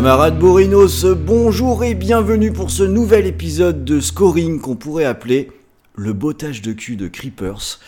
Camarades 0.00 0.38
Borinos, 0.38 1.04
bonjour 1.04 1.84
et 1.84 1.94
bienvenue 1.94 2.54
pour 2.54 2.70
ce 2.70 2.82
nouvel 2.82 3.26
épisode 3.26 3.84
de 3.84 4.00
Scoring 4.00 4.58
qu'on 4.58 4.74
pourrait 4.74 5.04
appeler 5.04 5.52
le 5.94 6.14
bottage 6.14 6.62
de 6.62 6.72
cul 6.72 6.96
de 6.96 7.06
Creepers. 7.06 7.78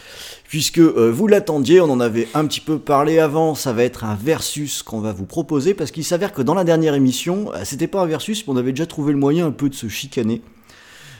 Puisque 0.46 0.76
euh, 0.76 1.10
vous 1.10 1.26
l'attendiez, 1.26 1.80
on 1.80 1.88
en 1.88 2.00
avait 2.00 2.28
un 2.34 2.44
petit 2.44 2.60
peu 2.60 2.78
parlé 2.78 3.18
avant, 3.18 3.54
ça 3.54 3.72
va 3.72 3.82
être 3.82 4.04
un 4.04 4.14
versus 4.14 4.82
qu'on 4.82 5.00
va 5.00 5.14
vous 5.14 5.24
proposer, 5.24 5.72
parce 5.72 5.90
qu'il 5.90 6.04
s'avère 6.04 6.34
que 6.34 6.42
dans 6.42 6.52
la 6.52 6.64
dernière 6.64 6.92
émission, 6.92 7.50
euh, 7.54 7.62
c'était 7.64 7.86
pas 7.86 8.02
un 8.02 8.06
versus, 8.06 8.46
mais 8.46 8.52
on 8.52 8.58
avait 8.58 8.72
déjà 8.72 8.84
trouvé 8.84 9.14
le 9.14 9.18
moyen 9.18 9.46
un 9.46 9.50
peu 9.50 9.70
de 9.70 9.74
se 9.74 9.88
chicaner. 9.88 10.42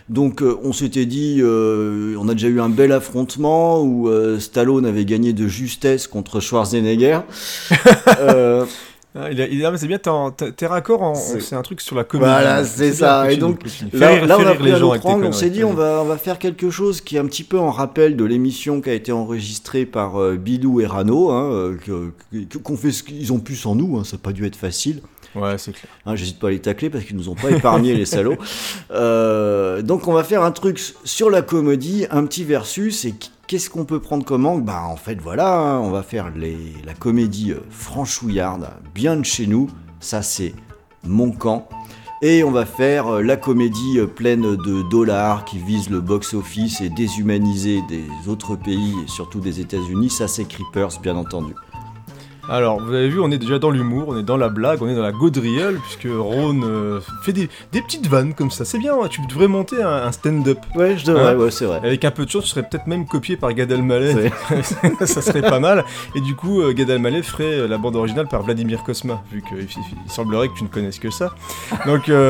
Donc 0.09 0.43
euh, 0.43 0.59
on 0.63 0.73
s'était 0.73 1.07
dit, 1.07 1.39
euh, 1.41 2.17
on 2.19 2.29
a 2.29 2.35
déjà 2.35 2.49
eu 2.49 2.61
un 2.61 2.69
bel 2.69 2.93
affrontement 2.93 3.83
où 3.83 4.09
euh, 4.09 4.39
Stallone 4.39 4.85
avait 4.85 5.05
gagné 5.05 5.33
de 5.33 5.49
justesse 5.49 6.07
contre 6.07 6.41
Schwarzenegger. 6.41 7.21
Ah, 9.15 9.31
il 9.31 9.41
a- 9.43 9.47
il 9.47 9.63
a- 9.65 9.71
mais 9.71 9.77
c'est 9.77 9.87
bien, 9.89 9.99
t'es 9.99 10.67
raccord, 10.67 11.03
en- 11.03 11.15
C'est- 11.15 11.55
un 11.55 11.61
truc 11.61 11.83
sur 11.83 11.95
la 11.95 12.05
comédie. 12.05 12.31
Voilà, 12.31 12.65
c'est 12.65 12.87
bien, 12.87 12.95
ça. 12.95 13.31
Et 13.31 13.37
donc, 13.37 13.63
Là, 13.93 14.09
rire- 14.09 14.27
là, 14.27 14.37
fais 14.39 14.43
on 14.43 14.47
a 14.47 14.55
pris 14.55 14.65
les 14.65 14.71
gens 14.79 14.89
angle, 15.11 15.25
on 15.27 15.33
s'est 15.33 15.51
dit 15.51 15.65
on 15.65 15.75
va, 15.75 16.01
on 16.03 16.07
va 16.07 16.17
faire 16.17 16.39
quelque 16.39 16.71
chose 16.71 17.01
qui 17.03 17.17
est 17.17 17.19
un 17.19 17.27
petit 17.27 17.45
peu 17.45 17.59
en 17.59 17.71
rappel 17.71 18.17
de 18.17 18.25
l'émission 18.25 18.81
qui 18.81 18.89
a 18.89 18.95
été 18.95 19.13
enregistrée 19.13 19.85
par 19.85 20.17
euh, 20.19 20.37
Bilou 20.37 20.81
et 20.81 20.87
Rano, 20.87 21.31
hein, 21.31 21.51
euh, 21.53 21.77
qu'on 22.63 22.77
fait 22.79 22.91
ce 22.91 23.03
qu'ils 23.03 23.33
ont 23.35 23.39
pu 23.41 23.55
sans 23.55 23.75
nous, 23.75 23.99
hein, 23.99 24.05
ça 24.05 24.17
n'a 24.17 24.23
pas 24.23 24.33
dû 24.33 24.47
être 24.47 24.57
facile. 24.57 25.03
Ouais, 25.35 25.57
c'est 25.59 25.73
clair. 25.73 25.91
Hein, 26.07 26.15
J'hésite 26.17 26.39
pas 26.39 26.49
à 26.49 26.51
les 26.51 26.61
tacler 26.61 26.91
parce 26.91 27.05
qu'ils 27.05 27.17
nous 27.17 27.29
ont 27.29 27.35
pas 27.35 27.51
épargné 27.51 27.95
les 27.95 28.05
salauds. 28.07 28.37
Euh, 28.91 29.83
donc 29.83 30.09
on 30.09 30.13
va 30.13 30.25
faire 30.25 30.43
un 30.43 30.53
truc 30.53 30.81
sur 31.05 31.31
la 31.31 31.43
comédie, 31.43 32.07
un 32.11 32.25
petit 32.27 32.45
versus 32.45 33.05
et 33.05 33.15
qu'est-ce 33.47 33.71
qu'on 33.71 33.85
peut 33.85 34.01
prendre 34.01 34.25
comme 34.25 34.47
angle? 34.47 34.65
Bah 34.65 34.83
en 34.85 34.97
fait 34.97 35.21
voilà, 35.21 35.55
hein, 35.55 35.79
on 35.79 35.91
va 35.91 36.03
faire 36.03 36.31
les, 36.37 36.57
la 36.85 36.95
comédie 36.95 37.53
euh, 37.53 37.61
franchouillarde, 37.71 38.69
bien 38.95 39.17
de 39.17 39.25
chez 39.25 39.47
nous. 39.47 39.71
Ça 40.01 40.23
c'est 40.23 40.55
mon 41.05 41.31
camp. 41.31 41.69
Et 42.25 42.45
on 42.45 42.53
va 42.53 42.67
faire 42.67 43.09
euh, 43.09 43.23
la 43.23 43.37
comédie 43.37 43.99
pleine 44.15 44.57
de 44.57 44.89
dollars 44.91 45.45
qui 45.45 45.59
vise 45.59 45.91
le 45.91 46.01
box-office 46.01 46.81
et 46.81 46.89
déshumanisée 46.89 47.81
des 47.89 48.05
autres 48.29 48.55
pays 48.55 48.95
et 49.05 49.09
surtout 49.09 49.41
des 49.41 49.61
États-Unis. 49.61 50.11
Ça 50.11 50.29
c'est 50.29 50.45
Creepers 50.45 51.01
bien 51.03 51.17
entendu. 51.17 51.55
Alors, 52.49 52.81
vous 52.81 52.93
avez 52.93 53.09
vu, 53.09 53.21
on 53.21 53.31
est 53.31 53.39
déjà 53.39 53.59
dans 53.61 53.71
l'humour, 53.71 54.09
on 54.09 54.19
est 54.19 54.25
dans 54.25 54.37
la 54.37 54.49
blague, 54.49 54.83
on 54.83 54.89
est 54.89 54.97
dans 54.97 55.03
la 55.03 55.13
gaudriole, 55.13 55.79
puisque 55.81 56.13
Ron 56.13 56.63
euh, 56.65 57.01
fait 57.23 57.33
des, 57.33 57.49
petites 57.71 58.09
vannes 58.09 58.35
comme 58.35 58.51
ça. 58.51 58.65
C'est 58.65 58.79
bien, 58.79 58.95
hein, 58.95 59.07
tu 59.09 59.21
devrais 59.29 59.47
monter 59.47 59.81
un, 59.81 60.11
stand-up. 60.11 60.59
Ouais, 60.75 60.99
je 60.99 61.07
devrais, 61.07 61.35
hein 61.35 61.37
ouais, 61.37 61.53
c'est 61.53 61.67
vrai. 61.67 61.81
Avec 61.85 62.05
un 62.05 62.11
peu 62.11 62.25
de 62.25 62.31
chance, 62.31 62.45
tu 62.45 62.51
serais 62.51 62.69
peut-être 62.69 62.89
même 62.89 63.07
copié 63.07 63.37
par 63.37 63.53
Gad 63.53 63.71
Elmaleh. 63.71 64.33
ça 65.05 65.23
serait 65.23 65.43
pas 65.43 65.61
mal. 65.61 65.85
Et 66.17 66.21
du 66.21 66.35
coup, 66.35 66.63
euh, 66.63 66.73
Gad 66.73 66.91
Elmaleh 66.91 67.23
ferait 67.23 67.61
euh, 67.61 67.69
la 67.69 67.79
bande 67.79 67.95
originale 67.95 68.27
par 68.27 68.43
Vladimir 68.43 68.83
Cosma, 68.83 69.23
vu 69.31 69.43
qu'il 69.43 69.69
semblerait 70.09 70.49
que 70.49 70.55
tu 70.55 70.65
ne 70.65 70.69
connaisses 70.69 70.99
que 70.99 71.11
ça. 71.11 71.35
Donc... 71.87 72.11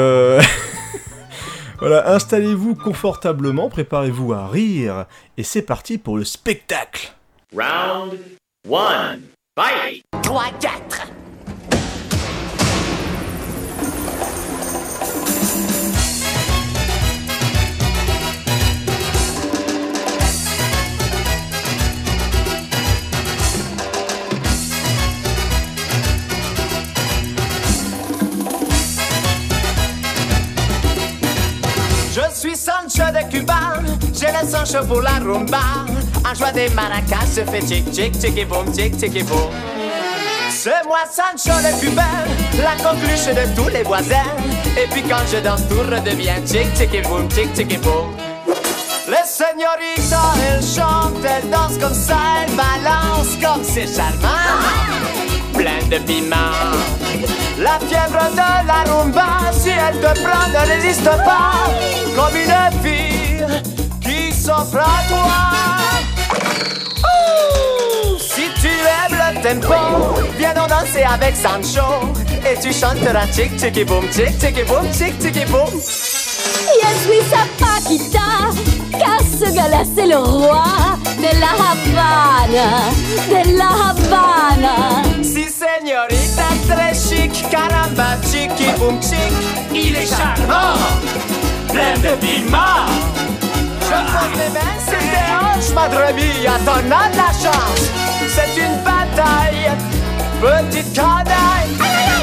Voilà, 1.81 2.15
installez-vous 2.15 2.77
confortablement, 2.77 3.69
préparez-vous 3.69 4.33
à 4.33 4.47
rire, 4.47 5.07
et 5.37 5.43
c'est 5.43 5.63
parti 5.63 5.99
pour 5.99 6.17
le 6.17 6.23
spectacle. 6.23 7.13
Round 7.53 8.17
1 8.71 9.32
Bye! 9.55 10.03
3, 10.23 10.45
4. 10.61 11.09
Je 32.15 32.35
suis 32.35 32.57
Sancho 32.57 33.03
de 33.13 33.31
Cuba, 33.31 33.83
j'ai 34.15 34.29
le 34.29 34.49
Sancho 34.49 34.87
pour 34.87 35.03
la 35.03 35.19
rumba. 35.19 35.59
En 36.25 36.35
joie 36.35 36.53
des 36.53 36.69
maracas, 36.71 37.27
je 37.37 37.43
fais 37.51 37.61
tic 37.61 37.91
tic 37.91 38.19
tic 38.19 38.39
et 38.39 38.45
boum 38.45 38.71
tic 38.73 38.97
tic 38.97 39.15
et 39.17 39.23
boum. 39.23 39.51
C'est 40.51 40.85
moi 40.87 41.01
Sancho 41.11 41.59
le 41.59 41.81
Cubain, 41.81 42.03
la 42.63 42.77
coqueluche 42.83 43.27
de 43.27 43.55
tous 43.57 43.69
les 43.69 43.83
voisins. 43.83 44.31
Et 44.81 44.87
puis 44.91 45.03
quand 45.03 45.25
je 45.31 45.39
danse, 45.39 45.63
tout 45.69 45.81
redevient 45.81 46.41
tic 46.45 46.73
tic 46.75 46.95
et 46.95 47.03
boum 47.03 47.27
tic 47.29 47.53
tic 47.53 47.73
et 47.73 47.79
boum. 47.79 48.15
Les 49.09 49.27
señoritas, 49.27 50.35
elles 50.49 50.63
chantent, 50.63 51.25
elles 51.25 51.51
dansent 51.51 51.79
comme 51.79 51.95
ça, 51.95 52.17
elles 52.41 52.55
balancent 52.55 53.37
comme 53.43 53.65
c'est 53.65 53.87
charmant. 53.87 54.63
Plein 55.55 55.83
de 55.91 55.99
piment. 56.05 56.37
La 57.59 57.79
fièvre 57.81 58.31
de 58.31 58.67
la 58.67 58.93
rumba, 58.93 59.51
si 59.53 59.71
elle 59.71 60.01
te 60.01 60.21
prend, 60.23 60.49
ne 60.49 60.73
résiste 60.73 61.05
pas. 61.05 61.69
Comme 62.17 62.37
une 62.37 62.83
fille 62.83 63.45
qui 64.01 64.33
s'offre 64.33 64.77
à 64.77 65.09
toi. 65.09 65.53
Ouh, 67.05 68.19
Si 68.19 68.45
tu 68.61 68.69
aimes 68.69 69.19
le 69.19 69.43
tempo, 69.43 69.75
viens 70.39 70.55
donc 70.55 70.69
danser 70.69 71.03
avec 71.03 71.35
Sancho. 71.37 71.87
Et 72.45 72.59
tu 72.61 72.73
chanteras 72.73 73.27
tic 73.29 73.63
et 73.63 73.85
boum, 73.85 74.07
tic 74.09 74.59
et 74.59 74.65
boum, 74.65 74.89
tic 74.91 75.37
et 75.37 75.45
boum. 75.47 75.71
Je 76.83 76.89
suis 77.09 77.23
sa 77.31 77.45
Paquita, 77.59 78.31
car 78.93 79.21
ce 79.21 79.55
gars-là 79.55 79.83
c'est 79.95 80.07
le 80.07 80.17
roi 80.17 80.65
de 81.19 81.31
la 81.41 81.53
Havana, 81.71 82.69
de 83.29 83.59
la 83.59 83.71
Havana. 83.91 84.77
Si 85.23 85.45
señorita 85.49 86.49
très 86.69 86.95
chic, 86.95 87.49
caramba, 87.51 88.17
chiqui 88.25 88.71
boum 88.79 89.01
chic, 89.01 89.33
il 89.73 89.95
est 89.97 90.07
charmant, 90.07 90.79
plein 91.69 91.95
de 91.99 92.17
piment. 92.17 92.87
Tes 93.93 95.33
hanches, 95.33 95.75
madre 95.75 96.13
mia, 96.15 96.59
t'en 96.65 96.81
as 96.91 97.11
de 97.11 97.17
la 97.17 97.33
chance. 97.33 97.91
C'est 98.29 98.57
une 98.61 98.77
bataille, 98.83 99.71
petite 100.41 100.93
canaille. 100.95 101.77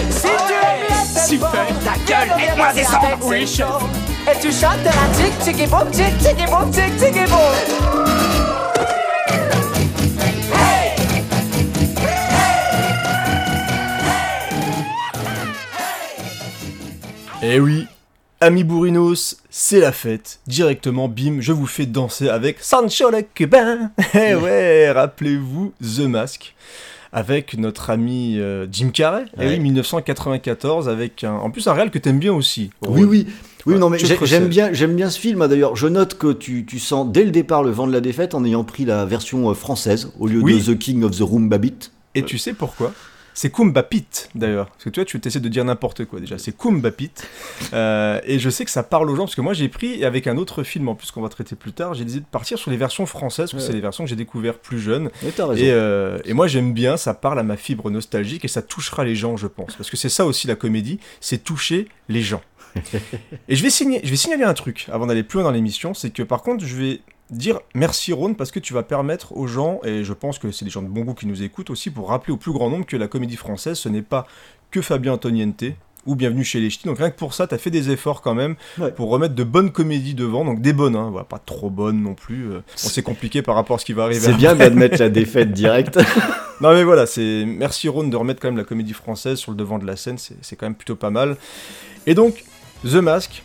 Si 0.09 0.27
tu 0.47 0.53
aimes 0.53 1.05
Super, 1.27 1.67
ta 1.85 1.95
gueule, 2.07 2.31
aide-moi 2.41 2.73
descendre, 2.73 3.19
oui. 3.23 3.43
Et 3.43 4.39
tu 4.41 4.51
chanteras 4.51 5.09
tic 5.13 5.39
tic 5.39 5.59
et 5.59 5.67
boum, 5.67 5.89
tic 5.91 6.17
tic 6.17 6.39
et 6.39 6.49
boum, 6.49 6.71
tic 6.71 6.97
tic 6.97 7.15
et 7.15 7.25
boum. 7.25 7.39
Eh 17.41 17.59
oui, 17.59 17.87
amis 18.41 18.63
bourrinos, 18.63 19.37
c'est 19.49 19.79
la 19.79 19.91
fête. 19.91 20.39
Directement, 20.47 21.07
bim, 21.07 21.37
je 21.39 21.51
vous 21.51 21.67
fais 21.67 21.85
danser 21.85 22.29
avec 22.29 22.57
Sancho 22.61 23.09
le 23.11 23.21
Cubain. 23.33 23.91
Eh 24.13 24.35
ouais, 24.35 24.91
rappelez-vous 24.91 25.73
The 25.81 26.01
Mask. 26.01 26.55
Avec 27.11 27.57
notre 27.57 27.89
ami 27.89 28.35
euh, 28.37 28.67
Jim 28.71 28.91
Carrey, 28.93 29.25
eh 29.41 29.47
oui, 29.47 29.59
1994, 29.59 30.87
avec 30.87 31.23
un, 31.23 31.33
en 31.33 31.49
plus 31.49 31.67
un 31.67 31.73
réel 31.73 31.89
que 31.89 31.97
t'aimes 31.97 32.19
bien 32.19 32.33
aussi. 32.33 32.69
Oui, 32.87 33.03
oui. 33.03 33.25
Oui, 33.65 33.73
Ouais, 33.73 33.79
non, 33.79 33.89
mais 33.89 33.97
j'aime 33.99 34.47
bien, 34.47 34.71
j'aime 34.71 34.95
bien 34.95 35.09
ce 35.09 35.19
film. 35.19 35.41
hein, 35.41 35.47
D'ailleurs, 35.47 35.75
je 35.75 35.87
note 35.87 36.17
que 36.17 36.31
tu, 36.31 36.65
tu 36.65 36.79
sens 36.79 37.11
dès 37.11 37.25
le 37.25 37.31
départ 37.31 37.61
le 37.63 37.71
vent 37.71 37.87
de 37.87 37.91
la 37.91 37.99
défaite 37.99 38.33
en 38.35 38.45
ayant 38.45 38.63
pris 38.63 38.85
la 38.85 39.05
version 39.05 39.49
euh, 39.49 39.53
française 39.55 40.11
au 40.19 40.27
lieu 40.27 40.39
Oui. 40.39 40.63
de 40.63 40.73
The 40.73 40.77
King 40.77 41.03
of 41.03 41.17
the 41.17 41.21
Room 41.21 41.49
Babbitt. 41.49 41.91
Et 42.15 42.21
tu 42.23 42.37
sais 42.37 42.53
pourquoi? 42.53 42.93
C'est 43.41 43.51
Kumba 43.51 43.83
Pit 43.83 44.29
d'ailleurs. 44.35 44.65
Parce 44.67 44.83
que 44.83 44.89
tu 44.89 44.99
vois, 44.99 45.05
tu 45.05 45.17
essaies 45.25 45.39
de 45.39 45.47
dire 45.47 45.63
n'importe 45.63 46.03
quoi 46.03 46.19
déjà. 46.19 46.37
C'est 46.37 46.51
Kumba 46.57 46.91
Pit. 46.91 47.25
Euh, 47.71 48.19
et 48.25 48.37
je 48.37 48.49
sais 48.49 48.65
que 48.65 48.69
ça 48.69 48.83
parle 48.83 49.09
aux 49.09 49.15
gens 49.15 49.23
parce 49.23 49.35
que 49.35 49.39
moi 49.39 49.53
j'ai 49.53 49.69
pris, 49.69 50.01
et 50.01 50.03
avec 50.03 50.27
un 50.27 50.35
autre 50.35 50.61
film 50.63 50.89
en 50.89 50.95
plus 50.95 51.09
qu'on 51.11 51.21
va 51.21 51.29
traiter 51.29 51.55
plus 51.55 51.71
tard, 51.71 51.93
j'ai 51.93 52.03
décidé 52.03 52.19
de 52.19 52.25
partir 52.29 52.59
sur 52.59 52.69
les 52.69 52.75
versions 52.75 53.05
françaises 53.05 53.51
parce 53.51 53.53
que 53.53 53.57
Ouais. 53.59 53.67
c'est 53.67 53.71
les 53.71 53.79
versions 53.79 54.03
que 54.03 54.09
j'ai 54.09 54.17
découvert 54.17 54.55
plus 54.59 54.81
jeune. 54.81 55.09
Et, 55.23 55.71
euh, 55.71 56.19
et 56.25 56.33
moi 56.33 56.47
j'aime 56.47 56.73
bien, 56.73 56.97
ça 56.97 57.13
parle 57.13 57.39
à 57.39 57.43
ma 57.43 57.55
fibre 57.55 57.89
nostalgique 57.89 58.43
et 58.43 58.49
ça 58.49 58.61
touchera 58.61 59.05
les 59.05 59.15
gens, 59.15 59.37
je 59.37 59.47
pense. 59.47 59.73
Parce 59.77 59.89
que 59.89 59.95
c'est 59.95 60.09
ça 60.09 60.25
aussi 60.25 60.45
la 60.45 60.55
comédie, 60.55 60.99
c'est 61.21 61.41
toucher 61.41 61.87
les 62.09 62.21
gens. 62.21 62.41
et 63.47 63.55
je 63.55 63.63
vais, 63.63 63.69
signer, 63.69 64.01
je 64.03 64.09
vais 64.09 64.17
signaler 64.17 64.43
un 64.43 64.53
truc 64.53 64.87
avant 64.91 65.07
d'aller 65.07 65.23
plus 65.23 65.37
loin 65.37 65.45
dans 65.45 65.51
l'émission, 65.51 65.93
c'est 65.93 66.09
que 66.09 66.23
par 66.23 66.41
contre 66.41 66.65
je 66.65 66.75
vais 66.75 66.99
dire 67.29 67.59
merci 67.75 68.13
Ron 68.13 68.33
parce 68.33 68.51
que 68.51 68.59
tu 68.59 68.73
vas 68.73 68.83
permettre 68.83 69.35
aux 69.35 69.47
gens, 69.47 69.79
et 69.83 70.03
je 70.03 70.13
pense 70.13 70.39
que 70.39 70.51
c'est 70.51 70.65
des 70.65 70.71
gens 70.71 70.81
de 70.81 70.87
bon 70.87 71.01
goût 71.01 71.13
qui 71.13 71.27
nous 71.27 71.43
écoutent 71.43 71.69
aussi, 71.69 71.89
pour 71.89 72.09
rappeler 72.09 72.33
au 72.33 72.37
plus 72.37 72.51
grand 72.51 72.69
nombre 72.69 72.85
que 72.85 72.97
la 72.97 73.07
comédie 73.07 73.35
française 73.35 73.77
ce 73.77 73.89
n'est 73.89 74.01
pas 74.01 74.25
que 74.71 74.81
Fabien 74.81 75.13
Antoniente 75.13 75.63
ou 76.05 76.15
Bienvenue 76.15 76.45
chez 76.45 76.59
les 76.61 76.69
Ch'tis. 76.69 76.87
Donc 76.87 76.97
rien 76.97 77.09
que 77.11 77.17
pour 77.17 77.33
ça, 77.33 77.45
t'as 77.45 77.57
fait 77.57 77.69
des 77.71 77.91
efforts 77.91 78.21
quand 78.21 78.33
même 78.33 78.55
Ouais. 78.79 78.89
pour 78.91 79.09
remettre 79.09 79.35
de 79.35 79.43
bonnes 79.43 79.71
comédies 79.71 80.13
devant, 80.15 80.45
donc 80.45 80.61
des 80.61 80.71
bonnes, 80.73 80.95
hein, 80.95 81.09
voilà, 81.11 81.25
pas 81.25 81.39
trop 81.39 81.69
bonnes 81.69 82.01
non 82.01 82.15
plus. 82.15 82.45
euh. 82.49 82.53
Bon, 82.59 82.61
c'est 82.75 83.03
compliqué 83.03 83.41
par 83.41 83.55
rapport 83.55 83.75
à 83.75 83.79
ce 83.79 83.85
qui 83.85 83.93
va 83.93 84.03
arriver. 84.03 84.19
C'est 84.21 84.33
bien 84.33 84.55
d'admettre 84.55 84.97
la 84.99 85.09
défaite 85.09 85.51
directe. 85.51 85.99
Non 86.61 86.73
mais 86.73 86.83
voilà, 86.83 87.05
c'est 87.05 87.45
merci 87.47 87.87
Ron 87.87 88.03
de 88.09 88.15
remettre 88.17 88.41
quand 88.41 88.49
même 88.49 88.57
la 88.57 88.65
comédie 88.65 88.91
française 88.91 89.37
sur 89.37 89.51
le 89.51 89.57
devant 89.57 89.79
de 89.79 89.85
la 89.85 89.95
scène, 89.95 90.17
c'est 90.17 90.35
c'est 90.41 90.57
quand 90.57 90.65
même 90.65 90.75
plutôt 90.75 90.95
pas 90.97 91.09
mal. 91.09 91.37
Et 92.05 92.13
donc, 92.15 92.43
The 92.83 92.95
Mask, 92.95 93.43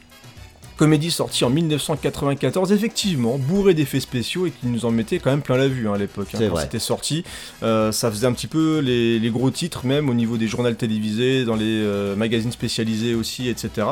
comédie 0.76 1.10
sortie 1.10 1.44
en 1.44 1.50
1994, 1.50 2.72
effectivement, 2.72 3.38
bourré 3.38 3.74
d'effets 3.74 4.00
spéciaux 4.00 4.46
et 4.46 4.50
qui 4.50 4.66
nous 4.66 4.84
en 4.84 4.90
mettait 4.90 5.18
quand 5.18 5.30
même 5.30 5.42
plein 5.42 5.56
la 5.56 5.68
vue 5.68 5.88
hein, 5.88 5.94
à 5.94 5.98
l'époque. 5.98 6.28
hein, 6.34 6.38
quand 6.48 6.56
c'était 6.62 6.78
sorti, 6.78 7.24
Euh, 7.62 7.92
ça 7.92 8.10
faisait 8.10 8.26
un 8.26 8.32
petit 8.32 8.46
peu 8.46 8.78
les, 8.80 9.18
les 9.18 9.30
gros 9.30 9.50
titres 9.50 9.86
même 9.86 10.08
au 10.08 10.14
niveau 10.14 10.36
des 10.36 10.48
journaux 10.48 10.72
télévisés, 10.72 11.44
dans 11.44 11.54
les 11.56 11.64
euh, 11.64 12.16
magazines 12.16 12.52
spécialisés 12.52 13.14
aussi, 13.14 13.48
etc. 13.48 13.86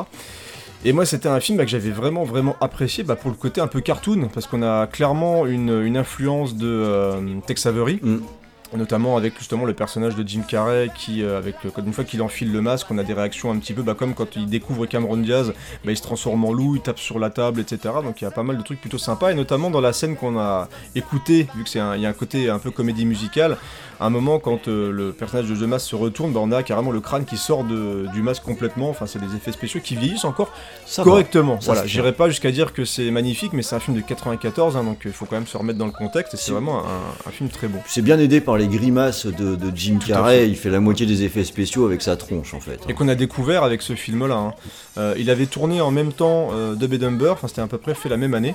Et 0.85 0.93
moi, 0.93 1.07
c'était 1.07 1.29
un 1.29 1.39
film 1.39 1.59
bah, 1.59 1.65
que 1.65 1.71
j'avais 1.71 1.91
vraiment, 1.91 2.25
vraiment 2.25 2.57
apprécié 2.61 3.05
bah, 3.05 3.15
pour 3.15 3.31
le 3.31 3.37
côté 3.37 3.61
un 3.61 3.69
peu 3.69 3.81
cartoon, 3.81 4.29
parce 4.35 4.49
qu'on 4.49 4.63
a 4.65 4.89
clairement 4.89 5.47
une, 5.47 5.81
une 5.85 5.97
influence 5.97 6.57
de 6.57 6.67
euh, 6.67 7.21
Tex 7.47 7.67
Avery, 7.67 8.01
Mm. 8.03 8.19
Notamment 8.77 9.17
avec 9.17 9.39
justement 9.39 9.65
le 9.65 9.75
personnage 9.75 10.17
de 10.17 10.27
Jim 10.27 10.43
Carrey 10.47 10.89
qui, 10.97 11.23
euh, 11.23 11.39
avec 11.39 11.57
le- 11.65 11.73
une 11.85 11.93
fois 11.93 12.05
qu'il 12.05 12.23
enfile 12.23 12.53
le 12.53 12.61
masque, 12.61 12.87
on 12.91 12.99
a 12.99 13.03
des 13.05 13.13
réactions 13.15 13.51
un 13.51 13.59
petit 13.59 13.73
peu 13.73 13.83
bah, 13.83 13.95
comme 13.95 14.15
quand 14.15 14.37
il 14.37 14.47
découvre 14.47 14.87
Cameron 14.87 15.17
Diaz, 15.19 15.53
bah, 15.85 15.93
il 15.93 15.97
se 15.97 16.03
transforme 16.03 16.45
en 16.45 16.53
loup, 16.53 16.77
il 16.77 16.83
tape 16.83 16.99
sur 16.99 17.19
la 17.19 17.31
table, 17.31 17.61
etc. 17.61 17.95
Donc 18.03 18.21
il 18.21 18.25
y 18.25 18.27
a 18.27 18.31
pas 18.31 18.43
mal 18.43 18.57
de 18.59 18.63
trucs 18.63 18.81
plutôt 18.81 18.99
sympas, 18.99 19.31
et 19.31 19.35
notamment 19.35 19.71
dans 19.71 19.81
la 19.81 19.93
scène 19.93 20.17
qu'on 20.17 20.39
a 20.39 20.69
écoutée, 20.95 21.47
vu 21.57 21.65
qu'il 21.65 21.79
y 21.81 22.07
a 22.07 22.09
un 22.09 22.13
côté 22.13 22.49
un 22.51 22.59
peu 22.59 22.71
comédie 22.71 23.07
musicale, 23.07 23.57
à 24.03 24.07
un 24.07 24.11
moment 24.11 24.39
quand 24.39 24.69
euh, 24.69 24.91
le 24.91 25.13
personnage 25.13 25.49
de 25.49 25.55
The 25.55 25.69
Mask 25.69 25.87
se 25.89 25.97
retourne, 25.97 26.33
bah, 26.33 26.41
on 26.43 26.53
a 26.53 26.63
carrément 26.63 26.91
le 26.91 27.01
crâne 27.01 27.25
qui 27.25 27.37
sort 27.37 27.65
de- 27.65 28.07
du 28.13 28.23
masque 28.23 28.43
complètement, 28.43 28.91
enfin 28.91 29.07
c'est 29.07 29.19
des 29.21 29.35
effets 29.37 29.53
spéciaux 29.53 29.81
qui 29.83 29.97
vieillissent 29.97 30.25
encore 30.25 30.51
Ça 30.87 31.03
correctement. 31.05 31.61
Ça, 31.61 31.73
voilà, 31.73 31.87
j'irai 31.87 32.13
pas 32.13 32.29
jusqu'à 32.29 32.51
dire 32.51 32.73
que 32.73 32.85
c'est 32.85 33.11
magnifique, 33.11 33.53
mais 33.53 33.63
c'est 33.63 33.77
un 33.77 33.81
film 33.81 33.97
de 33.97 34.03
94, 34.03 34.77
hein, 34.77 34.85
donc 34.85 35.03
il 35.05 35.13
faut 35.13 35.25
quand 35.25 35.37
même 35.37 35.47
se 35.47 35.57
remettre 35.57 35.79
dans 35.79 35.87
le 35.87 35.93
contexte, 35.93 36.35
et 36.35 36.37
c'est 36.37 36.53
vraiment 36.53 36.81
un, 36.81 37.29
un 37.29 37.31
film 37.31 37.49
très 37.49 37.69
bon. 37.69 37.79
C'est 37.87 38.03
bien 38.03 38.19
aidé 38.19 38.41
par 38.41 38.57
les 38.57 38.69
grimaces 38.69 39.27
de, 39.27 39.55
de 39.57 39.73
Jim 39.75 39.99
Carrey. 40.07 40.49
Il 40.49 40.57
fait 40.57 40.71
la 40.71 40.81
moitié 40.81 41.07
des 41.07 41.23
effets 41.25 41.45
spéciaux 41.45 41.87
avec 41.87 42.03
sa 42.03 42.17
tronche 42.17 42.55
en 42.55 42.61
fait. 42.61 42.81
Et 42.89 42.95
qu'on 42.95 43.09
a 43.09 43.15
découvert 43.15 43.63
avec 43.65 43.83
ce 43.83 43.95
film-là. 43.95 44.35
hein. 44.37 44.55
Euh, 44.99 45.15
il 45.19 45.31
avait 45.31 45.47
tourné 45.47 45.81
en 45.81 45.91
même 45.91 46.13
temps 46.13 46.51
euh, 46.53 46.75
Dub 46.75 46.93
et 46.93 46.99
Dumber, 46.99 47.31
enfin 47.33 47.49
c'était 47.49 47.63
à 47.63 47.67
peu 47.67 47.79
près 47.79 47.95
fait 47.95 48.09
la 48.09 48.17
même 48.17 48.35
année. 48.35 48.55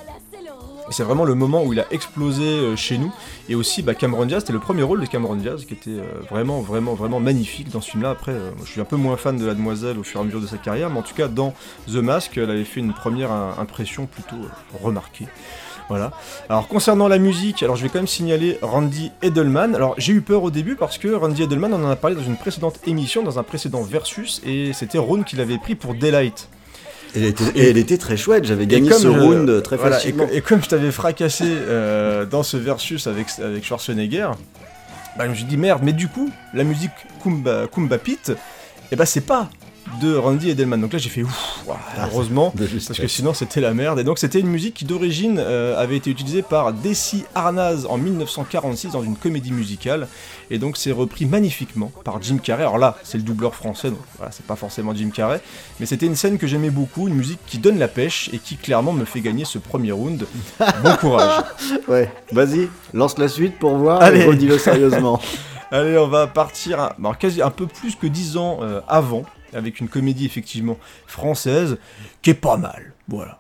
C'est 0.89 1.03
vraiment 1.03 1.25
le 1.25 1.35
moment 1.35 1.63
où 1.63 1.73
il 1.73 1.79
a 1.79 1.85
explosé 1.91 2.43
euh, 2.43 2.75
chez 2.75 2.97
nous. 2.97 3.11
Et 3.49 3.55
aussi, 3.55 3.81
bah, 3.81 3.93
Cameron 3.93 4.25
Diaz, 4.25 4.41
c'était 4.41 4.53
le 4.53 4.59
premier 4.59 4.83
rôle 4.83 5.01
de 5.01 5.05
Cameron 5.05 5.35
Diaz 5.35 5.65
qui 5.65 5.73
était 5.73 5.89
euh, 5.89 6.03
vraiment, 6.29 6.61
vraiment, 6.61 6.93
vraiment 6.93 7.19
magnifique 7.19 7.69
dans 7.71 7.81
ce 7.81 7.91
film-là. 7.91 8.11
Après, 8.11 8.31
euh, 8.31 8.51
je 8.63 8.71
suis 8.71 8.81
un 8.81 8.85
peu 8.85 8.95
moins 8.95 9.17
fan 9.17 9.37
de 9.37 9.45
la 9.45 9.53
demoiselle 9.53 9.99
au 9.99 10.03
fur 10.03 10.19
et 10.19 10.23
à 10.23 10.25
mesure 10.25 10.41
de 10.41 10.47
sa 10.47 10.57
carrière, 10.57 10.89
mais 10.89 10.99
en 10.99 11.03
tout 11.03 11.15
cas, 11.15 11.27
dans 11.27 11.53
The 11.87 11.95
Mask, 11.95 12.37
elle 12.37 12.49
avait 12.49 12.63
fait 12.63 12.79
une 12.79 12.93
première 12.93 13.31
impression 13.31 14.05
plutôt 14.05 14.37
remarquée. 14.81 15.27
Voilà. 15.89 16.11
Alors 16.49 16.67
concernant 16.67 17.07
la 17.07 17.17
musique, 17.17 17.63
alors 17.63 17.77
je 17.77 17.83
vais 17.83 17.89
quand 17.89 17.99
même 17.99 18.07
signaler 18.07 18.57
Randy 18.61 19.11
Edelman. 19.21 19.73
Alors 19.73 19.95
j'ai 19.97 20.11
eu 20.11 20.21
peur 20.21 20.43
au 20.43 20.51
début 20.51 20.75
parce 20.75 20.97
que 20.97 21.07
Randy 21.07 21.43
Edelman 21.43 21.73
on 21.73 21.85
en 21.85 21.89
a 21.89 21.95
parlé 21.95 22.15
dans 22.17 22.23
une 22.23 22.35
précédente 22.35 22.79
émission, 22.85 23.23
dans 23.23 23.39
un 23.39 23.43
précédent 23.43 23.81
versus, 23.83 24.41
et 24.45 24.73
c'était 24.73 24.97
Ron 24.97 25.23
qui 25.23 25.37
l'avait 25.37 25.57
pris 25.57 25.75
pour 25.75 25.93
Daylight. 25.93 26.49
Elle 27.15 27.23
était, 27.25 27.43
et 27.55 27.69
elle 27.69 27.77
était 27.77 27.97
très 27.97 28.17
chouette. 28.17 28.45
J'avais 28.45 28.67
gagné 28.67 28.91
ce 28.91 29.01
je- 29.03 29.07
round 29.07 29.63
très 29.63 29.77
voilà, 29.77 29.95
et, 29.97 29.99
facilement. 29.99 30.25
co- 30.27 30.33
et 30.33 30.41
comme 30.41 30.63
je 30.63 30.69
t'avais 30.69 30.91
fracassé 30.91 31.45
euh, 31.47 32.25
dans 32.25 32.43
ce 32.43 32.57
versus 32.57 33.07
avec, 33.07 33.27
avec 33.43 33.63
Schwarzenegger, 33.65 34.29
bah, 35.17 35.25
je 35.25 35.29
me 35.31 35.35
suis 35.35 35.45
dit 35.45 35.57
merde, 35.57 35.81
mais 35.83 35.93
du 35.93 36.07
coup, 36.07 36.29
la 36.53 36.63
musique 36.63 36.91
Kumba, 37.23 37.67
Kumba 37.73 37.97
Pit, 37.97 38.31
et 38.91 38.95
bah 38.95 39.05
c'est 39.05 39.21
pas 39.21 39.49
de 40.01 40.15
Randy 40.15 40.49
Edelman. 40.49 40.79
Donc 40.79 40.93
là 40.93 40.99
j'ai 40.99 41.09
fait 41.09 41.23
ouf, 41.23 41.63
Ah, 41.69 42.07
heureusement. 42.11 42.53
Parce 42.87 42.99
que 42.99 43.07
sinon 43.07 43.33
c'était 43.33 43.61
la 43.61 43.73
merde. 43.73 43.99
Et 43.99 44.03
donc 44.03 44.19
c'était 44.19 44.39
une 44.39 44.47
musique 44.47 44.75
qui 44.75 44.85
d'origine 44.85 45.37
euh, 45.39 45.77
avait 45.77 45.97
été 45.97 46.09
utilisée 46.09 46.41
par 46.41 46.73
Desi 46.73 47.25
Arnaz 47.35 47.85
en 47.87 47.97
1946 47.97 48.91
dans 48.91 49.03
une 49.03 49.15
comédie 49.15 49.51
musicale. 49.51 50.07
Et 50.49 50.59
donc 50.59 50.77
c'est 50.77 50.91
repris 50.91 51.25
magnifiquement 51.25 51.91
par 52.03 52.21
Jim 52.21 52.37
Carrey. 52.37 52.63
Alors 52.63 52.77
là 52.77 52.97
c'est 53.03 53.17
le 53.17 53.23
doubleur 53.23 53.55
français, 53.55 53.89
donc 53.89 53.99
voilà, 54.17 54.31
c'est 54.31 54.45
pas 54.45 54.55
forcément 54.55 54.93
Jim 54.95 55.09
Carrey. 55.13 55.41
Mais 55.79 55.85
c'était 55.85 56.05
une 56.05 56.15
scène 56.15 56.37
que 56.37 56.47
j'aimais 56.47 56.69
beaucoup, 56.69 57.07
une 57.07 57.15
musique 57.15 57.39
qui 57.47 57.57
donne 57.57 57.79
la 57.79 57.87
pêche 57.87 58.29
et 58.33 58.39
qui 58.39 58.55
clairement 58.57 58.93
me 58.93 59.05
fait 59.05 59.21
gagner 59.21 59.45
ce 59.45 59.57
premier 59.57 59.91
round. 59.91 60.25
Bon 60.83 60.95
courage. 60.97 61.43
Ouais, 61.87 62.11
vas-y, 62.31 62.69
lance 62.93 63.17
la 63.17 63.27
suite 63.27 63.57
pour 63.57 63.75
voir. 63.77 64.01
Allez. 64.01 64.21
et 64.21 64.25
Redis-le 64.25 64.57
sérieusement. 64.57 65.19
Allez, 65.71 65.97
on 65.97 66.07
va 66.07 66.27
partir 66.27 66.79
un, 66.79 66.91
bon, 66.97 67.13
quasi 67.13 67.41
un 67.41 67.49
peu 67.49 67.67
plus 67.67 67.95
que 67.95 68.07
10 68.07 68.37
ans 68.37 68.59
euh, 68.61 68.79
avant, 68.87 69.23
avec 69.53 69.79
une 69.79 69.87
comédie 69.87 70.25
effectivement 70.25 70.77
française, 71.05 71.77
qui 72.21 72.31
est 72.31 72.33
pas 72.33 72.57
mal. 72.57 72.93
Voilà. 73.07 73.39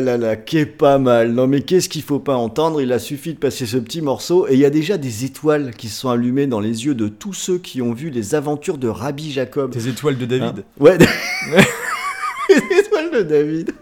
Là 0.00 0.16
là 0.16 0.16
là 0.16 0.36
qu'est 0.36 0.66
pas 0.66 0.98
mal. 0.98 1.32
Non 1.32 1.46
mais 1.46 1.60
qu'est-ce 1.62 1.88
qu'il 1.88 2.02
faut 2.02 2.18
pas 2.18 2.36
entendre? 2.36 2.80
Il 2.80 2.92
a 2.92 2.98
suffi 2.98 3.34
de 3.34 3.38
passer 3.38 3.66
ce 3.66 3.76
petit 3.76 4.02
morceau 4.02 4.46
et 4.48 4.54
il 4.54 4.58
y 4.60 4.64
a 4.64 4.70
déjà 4.70 4.98
des 4.98 5.24
étoiles 5.24 5.72
qui 5.76 5.88
se 5.88 6.00
sont 6.00 6.08
allumées 6.10 6.46
dans 6.46 6.60
les 6.60 6.86
yeux 6.86 6.94
de 6.94 7.08
tous 7.08 7.32
ceux 7.34 7.58
qui 7.58 7.82
ont 7.82 7.92
vu 7.92 8.10
les 8.10 8.34
aventures 8.34 8.78
de 8.78 8.88
Rabbi 8.88 9.30
Jacob. 9.30 9.70
Tes 9.72 9.88
étoiles 9.88 10.18
de 10.18 10.26
David. 10.26 10.58
Hein? 10.58 10.62
Ouais. 10.78 10.98
les 12.48 12.78
étoiles 12.78 13.10
de 13.12 13.22
David. 13.22 13.70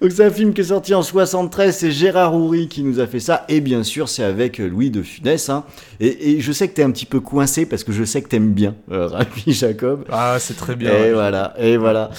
Donc 0.00 0.10
c'est 0.10 0.24
un 0.24 0.30
film 0.30 0.52
qui 0.52 0.62
est 0.62 0.64
sorti 0.64 0.94
en 0.94 1.02
73, 1.04 1.76
c'est 1.76 1.92
Gérard 1.92 2.34
Houry 2.34 2.66
qui 2.66 2.82
nous 2.82 2.98
a 2.98 3.06
fait 3.06 3.20
ça, 3.20 3.44
et 3.48 3.60
bien 3.60 3.84
sûr 3.84 4.08
c'est 4.08 4.24
avec 4.24 4.58
Louis 4.58 4.90
de 4.90 5.00
Funès. 5.00 5.48
hein. 5.48 5.62
Et, 6.00 6.32
et 6.32 6.40
je 6.40 6.50
sais 6.50 6.66
que 6.66 6.74
t'es 6.74 6.82
un 6.82 6.90
petit 6.90 7.06
peu 7.06 7.20
coincé 7.20 7.66
parce 7.66 7.84
que 7.84 7.92
je 7.92 8.02
sais 8.02 8.20
que 8.20 8.26
t'aimes 8.28 8.50
bien 8.52 8.74
euh, 8.90 9.06
Rabbi 9.06 9.52
Jacob. 9.52 10.04
Ah, 10.10 10.38
c'est 10.40 10.56
très 10.56 10.74
bien. 10.74 10.90
Et 10.90 11.02
ouais. 11.02 11.12
voilà, 11.12 11.54
et 11.56 11.76
voilà. 11.76 12.10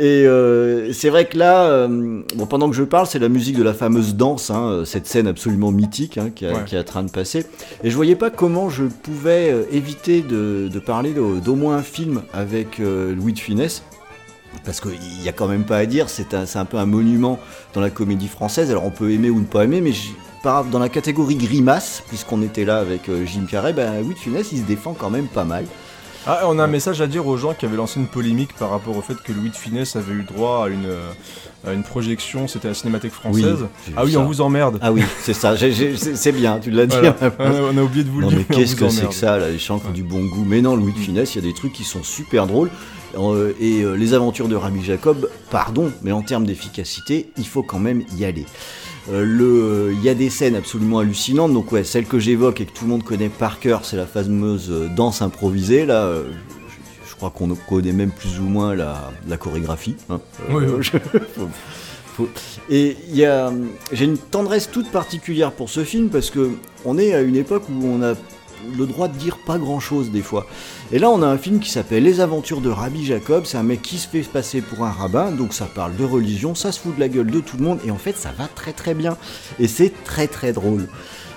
Et 0.00 0.26
euh, 0.28 0.92
c'est 0.92 1.10
vrai 1.10 1.24
que 1.26 1.36
là, 1.36 1.64
euh, 1.64 2.22
bon, 2.36 2.46
pendant 2.46 2.70
que 2.70 2.76
je 2.76 2.84
parle, 2.84 3.08
c'est 3.08 3.18
la 3.18 3.28
musique 3.28 3.56
de 3.58 3.64
la 3.64 3.74
fameuse 3.74 4.14
danse, 4.14 4.48
hein, 4.50 4.62
euh, 4.70 4.84
cette 4.84 5.08
scène 5.08 5.26
absolument 5.26 5.72
mythique 5.72 6.18
hein, 6.18 6.30
qui, 6.32 6.46
a- 6.46 6.52
Ouais. 6.52 6.64
qui 6.66 6.76
est 6.76 6.78
en 6.78 6.84
train 6.84 7.02
de 7.02 7.10
passer. 7.10 7.44
Et 7.82 7.90
je 7.90 7.96
voyais 7.96 8.14
pas 8.14 8.30
comment 8.30 8.70
je 8.70 8.84
pouvais 8.84 9.52
éviter 9.72 10.22
de, 10.22 10.68
de 10.72 10.78
parler 10.78 11.12
d'au 11.14 11.54
moins 11.56 11.78
un 11.78 11.82
film 11.82 12.22
avec 12.32 12.78
euh, 12.78 13.12
Louis 13.12 13.32
de 13.32 13.40
Funès. 13.40 13.82
parce 14.64 14.80
qu'il 14.80 14.92
y 15.24 15.28
a 15.28 15.32
quand 15.32 15.48
même 15.48 15.64
pas 15.64 15.78
à 15.78 15.86
dire, 15.86 16.08
c'est 16.08 16.32
un, 16.32 16.64
peu 16.64 16.76
un 16.76 16.86
monument 16.86 17.40
dans 17.74 17.80
la 17.80 17.90
comédie 17.90 18.28
française. 18.28 18.70
Alors 18.70 18.84
on 18.84 18.90
peut 18.90 19.10
aimer 19.10 19.30
ou 19.30 19.40
ne 19.40 19.46
pas 19.46 19.64
aimer, 19.64 19.80
mais 19.80 19.92
dans 20.44 20.78
la 20.78 20.88
catégorie 20.88 21.34
grimace, 21.34 22.04
puisqu'on 22.08 22.40
était 22.42 22.64
là 22.64 22.78
avec 22.78 23.10
Jim 23.26 23.46
Carrey, 23.50 23.72
ben 23.72 24.00
Louis 24.00 24.14
de 24.14 24.18
Funès 24.18 24.48
il 24.52 24.58
se 24.58 24.62
défend 24.64 24.94
quand 24.94 25.10
même 25.10 25.26
pas 25.26 25.44
mal. 25.44 25.64
Ah, 26.30 26.42
on 26.44 26.58
a 26.58 26.64
un 26.64 26.68
message 26.68 27.00
à 27.00 27.06
dire 27.06 27.26
aux 27.26 27.38
gens 27.38 27.54
qui 27.54 27.64
avaient 27.64 27.78
lancé 27.78 27.98
une 27.98 28.06
polémique 28.06 28.52
par 28.54 28.68
rapport 28.68 28.94
au 28.94 29.00
fait 29.00 29.14
que 29.14 29.32
Louis 29.32 29.48
de 29.48 29.56
Funès 29.56 29.96
avait 29.96 30.12
eu 30.12 30.24
droit 30.24 30.66
à 30.66 30.68
une, 30.68 30.86
à 31.66 31.72
une 31.72 31.82
projection, 31.82 32.46
c'était 32.46 32.66
à 32.66 32.72
la 32.72 32.74
Cinémathèque 32.74 33.12
française. 33.12 33.66
ah 33.96 34.04
oui, 34.04 34.12
ça. 34.12 34.20
on 34.20 34.26
vous 34.26 34.42
emmerde. 34.42 34.78
Ah 34.82 34.92
oui, 34.92 35.02
c'est 35.22 35.32
ça, 35.32 35.54
c'est 35.56 36.32
bien, 36.32 36.58
tu 36.58 36.70
l'as 36.70 36.84
dit. 36.84 36.96
Voilà. 36.96 37.16
on, 37.72 37.78
a, 37.78 37.82
oublié 37.82 38.04
de 38.04 38.10
vous 38.10 38.20
Non 38.20 38.28
le 38.28 38.36
mais 38.36 38.42
dire. 38.42 38.46
on 38.50 38.54
qu'est-ce 38.56 38.76
que 38.76 38.90
c'est 38.90 39.08
que 39.08 39.14
ça, 39.14 39.38
là, 39.38 39.48
les 39.48 39.58
chants 39.58 39.80
du 39.94 40.02
bon 40.02 40.22
goût. 40.26 40.44
Mais 40.46 40.60
non, 40.60 40.76
Louis 40.76 40.92
de 40.92 40.98
Funès, 40.98 41.34
il 41.34 41.42
y 41.42 41.44
a 41.46 41.48
des 41.48 41.54
trucs 41.54 41.72
qui 41.72 41.84
sont 41.84 42.02
super 42.02 42.46
drôles. 42.46 42.68
Euh, 43.16 43.54
et 43.58 43.82
euh, 43.82 43.94
les 43.94 44.12
aventures 44.12 44.48
de 44.48 44.56
Rabbi 44.56 44.84
Jacob, 44.84 45.30
pardon, 45.50 45.90
mais 46.02 46.12
en 46.12 46.22
termes 46.22 46.44
d'efficacité, 46.44 47.30
il 47.38 47.46
faut 47.46 47.62
quand 47.62 47.78
même 47.78 48.02
y 48.18 48.24
aller. 48.24 48.44
Euh, 49.10 49.24
le- 49.24 49.92
Il 49.94 50.02
y 50.04 50.08
a 50.08 50.14
des 50.14 50.30
scènes 50.30 50.54
absolument 50.54 50.98
hallucinantes, 50.98 51.52
donc 51.52 51.72
ouais, 51.72 51.82
celle 51.84 52.04
que 52.06 52.18
j'évoque 52.18 52.60
et 52.60 52.66
que 52.66 52.72
tout 52.72 52.84
le 52.84 52.90
monde 52.90 53.02
connaît 53.04 53.28
par 53.30 53.58
cœur, 53.58 53.84
c'est 53.84 53.96
la 53.96 54.06
fameuse 54.06 54.70
euh, 54.70 54.88
danse 54.94 55.22
improvisée, 55.22 55.86
là, 55.86 56.04
euh, 56.04 56.24
je, 57.04 57.10
je 57.10 57.16
crois 57.16 57.30
qu'on 57.30 57.48
connaît 57.68 57.92
même 57.92 58.10
plus 58.10 58.38
ou 58.38 58.44
moins 58.44 58.74
la, 58.74 59.10
la 59.26 59.36
chorégraphie. 59.36 59.96
hein. 60.10 60.20
Oui, 60.50 60.64
oui. 60.68 60.82
je- 60.82 60.90
faut- 61.36 61.48
faut- 62.16 62.28
Et 62.68 62.96
il 63.12 63.28
j'ai 63.92 64.04
une 64.04 64.18
tendresse 64.18 64.70
toute 64.70 64.90
particulière 64.90 65.52
pour 65.52 65.70
ce 65.70 65.84
film 65.84 66.08
parce 66.10 66.30
que 66.30 66.50
on 66.84 66.98
est 66.98 67.14
à 67.14 67.22
une 67.22 67.36
époque 67.36 67.62
où 67.70 67.84
on 67.86 68.02
a 68.02 68.14
le 68.76 68.86
droit 68.86 69.08
de 69.08 69.16
dire 69.16 69.38
pas 69.38 69.58
grand 69.58 69.80
chose 69.80 70.10
des 70.10 70.22
fois. 70.22 70.46
Et 70.92 70.98
là, 70.98 71.10
on 71.10 71.22
a 71.22 71.26
un 71.26 71.38
film 71.38 71.60
qui 71.60 71.70
s'appelle 71.70 72.02
Les 72.02 72.20
Aventures 72.20 72.60
de 72.60 72.70
Rabbi 72.70 73.04
Jacob. 73.04 73.44
C'est 73.46 73.58
un 73.58 73.62
mec 73.62 73.82
qui 73.82 73.98
se 73.98 74.08
fait 74.08 74.20
passer 74.22 74.60
pour 74.60 74.84
un 74.84 74.90
rabbin, 74.90 75.30
donc 75.32 75.52
ça 75.54 75.66
parle 75.66 75.96
de 75.96 76.04
religion, 76.04 76.54
ça 76.54 76.72
se 76.72 76.80
fout 76.80 76.94
de 76.94 77.00
la 77.00 77.08
gueule 77.08 77.30
de 77.30 77.40
tout 77.40 77.56
le 77.56 77.64
monde, 77.64 77.78
et 77.84 77.90
en 77.90 77.98
fait, 77.98 78.16
ça 78.16 78.32
va 78.36 78.48
très 78.48 78.72
très 78.72 78.94
bien. 78.94 79.16
Et 79.58 79.68
c'est 79.68 79.92
très 80.04 80.26
très 80.28 80.52
drôle. 80.52 80.88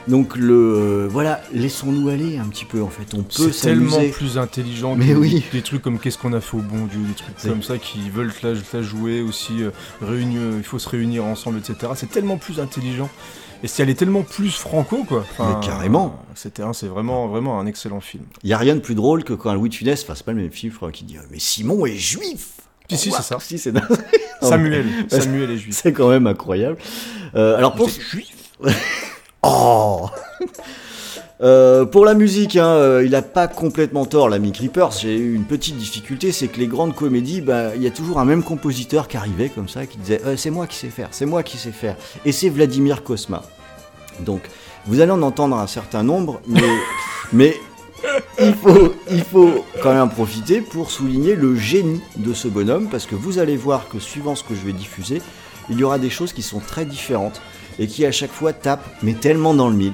Donc 0.08 0.36
le 0.36 0.54
euh, 0.56 1.08
voilà, 1.08 1.42
laissons-nous 1.54 2.10
aller 2.10 2.40
un 2.40 2.46
petit 2.46 2.66
peu 2.66 2.82
en 2.82 2.90
fait. 2.90 3.14
On 3.14 3.22
peut 3.22 3.52
C'est 3.52 3.68
tellement 3.68 4.00
plus 4.12 4.40
intelligent 4.40 4.96
Mais 4.96 5.10
que 5.10 5.14
oui. 5.14 5.44
des 5.52 5.62
trucs 5.62 5.84
comme 5.84 6.00
qu'est-ce 6.00 6.18
qu'on 6.18 6.34
a 6.34 6.42
fait 6.42 6.58
au 6.58 6.62
bon 6.62 6.86
Dieu, 6.88 7.00
des 7.08 7.14
trucs 7.14 7.38
comme 7.52 7.62
ça 7.62 7.78
qui 7.78 8.10
veulent 8.10 8.34
la, 8.42 8.82
jouer 8.82 9.22
aussi, 9.22 9.62
euh, 9.62 9.70
réunir- 10.04 10.58
il 10.58 10.64
faut 10.64 10.80
se 10.80 10.90
réunir 10.90 11.24
ensemble, 11.26 11.60
etc. 11.60 11.92
C'est 11.96 12.10
tellement 12.10 12.38
plus 12.38 12.60
intelligent. 12.60 13.10
Et 13.64 13.68
c'est 13.68 13.84
elle 13.84 13.90
est 13.90 13.96
tellement 13.96 14.24
plus 14.24 14.52
franco 14.52 15.04
quoi. 15.04 15.24
Enfin, 15.32 15.60
Mais 15.60 15.66
carrément. 15.66 16.24
C'était 16.36 16.64
c'est 16.74 16.88
vraiment 16.88 17.28
vraiment 17.28 17.60
un 17.60 17.66
excellent 17.66 18.02
film. 18.02 18.24
Il 18.44 18.50
y 18.50 18.54
a 18.54 18.58
rien 18.58 18.76
de 18.76 18.80
plus 18.80 18.96
drôle 18.96 19.24
que 19.24 19.34
quand 19.34 19.54
Louis 19.54 19.70
de 19.70 19.76
Funès, 19.76 20.04
enfin 20.04 20.16
c'est 20.16 20.26
pas 20.26 20.32
le 20.34 20.42
même 20.42 20.52
film, 20.52 20.72
je 20.72 20.78
crois, 20.78 20.92
qui 20.92 21.04
dit 21.04 21.18
mais 21.30 21.40
Simon 21.40 21.86
est 21.86 21.96
juif. 21.96 22.58
Si, 22.90 22.98
si, 22.98 23.12
c'est 23.12 23.22
ça. 23.22 23.40
Si 23.40 23.58
c'est. 23.58 23.74
Samuel. 24.42 24.86
Samuel 25.08 25.52
est 25.52 25.58
juif. 25.58 25.76
C'est 25.76 25.94
quand 25.94 26.10
même 26.10 26.28
incroyable. 26.28 26.78
Euh, 27.36 27.58
alors 27.58 27.76
pour 27.76 27.90
juif 27.90 28.36
Oh 29.44 30.10
Euh, 31.42 31.86
pour 31.86 32.06
la 32.06 32.14
musique, 32.14 32.56
hein, 32.56 32.68
euh, 32.68 33.04
il 33.04 33.16
a 33.16 33.24
pas 33.24 33.48
complètement 33.48 34.06
tort, 34.06 34.30
l'ami 34.30 34.52
Creepers. 34.52 34.92
J'ai 34.92 35.18
eu 35.18 35.34
une 35.34 35.46
petite 35.46 35.76
difficulté, 35.76 36.32
c'est 36.32 36.48
que 36.48 36.60
les 36.60 36.68
grandes 36.68 36.94
comédies, 36.94 37.42
bah, 37.42 37.76
il 37.76 37.82
y 37.82 37.88
a 37.88 37.92
toujours 37.92 38.20
un 38.20 38.26
même 38.26 38.44
compositeur 38.44 39.08
qui 39.08 39.18
arrivait 39.18 39.50
comme 39.50 39.68
ça, 39.68 39.88
qui 39.88 39.98
disait 39.98 40.22
Euh, 40.26 40.38
c'est 40.38 40.52
moi 40.52 40.68
qui 40.68 40.76
sais 40.76 40.90
faire, 40.90 41.08
c'est 41.12 41.26
moi 41.26 41.42
qui 41.42 41.58
sais 41.58 41.72
faire. 41.72 41.96
Et 42.26 42.32
c'est 42.32 42.50
Vladimir 42.50 43.04
Kosma. 43.04 43.42
Donc, 44.20 44.42
vous 44.86 45.00
allez 45.00 45.12
en 45.12 45.22
entendre 45.24 45.58
un 45.58 45.66
certain 45.66 46.04
nombre, 46.04 46.42
mais, 46.46 46.62
mais 47.34 47.56
il, 48.40 48.54
faut, 48.54 48.94
il 49.10 49.24
faut 49.24 49.66
quand 49.82 49.96
même 49.96 50.10
profiter 50.10 50.62
pour 50.62 50.92
souligner 50.92 51.34
le 51.34 51.56
génie 51.56 52.02
de 52.18 52.34
ce 52.34 52.50
bonhomme, 52.50 52.88
parce 52.88 53.08
que 53.08 53.16
vous 53.16 53.40
allez 53.40 53.58
voir 53.58 53.90
que 53.90 53.98
suivant 53.98 54.36
ce 54.36 54.44
que 54.44 54.54
je 54.54 54.62
vais 54.62 54.74
diffuser, 54.74 55.24
il 55.72 55.80
y 55.80 55.84
aura 55.84 55.98
des 55.98 56.12
choses 56.12 56.34
qui 56.34 56.44
sont 56.44 56.60
très 56.60 56.86
différentes 56.86 57.42
et 57.80 57.88
qui 57.88 58.06
à 58.06 58.12
chaque 58.12 58.32
fois 58.32 58.54
tapent, 58.54 58.88
mais 59.02 59.14
tellement 59.14 59.56
dans 59.56 59.70
le 59.70 59.76
mille. 59.76 59.94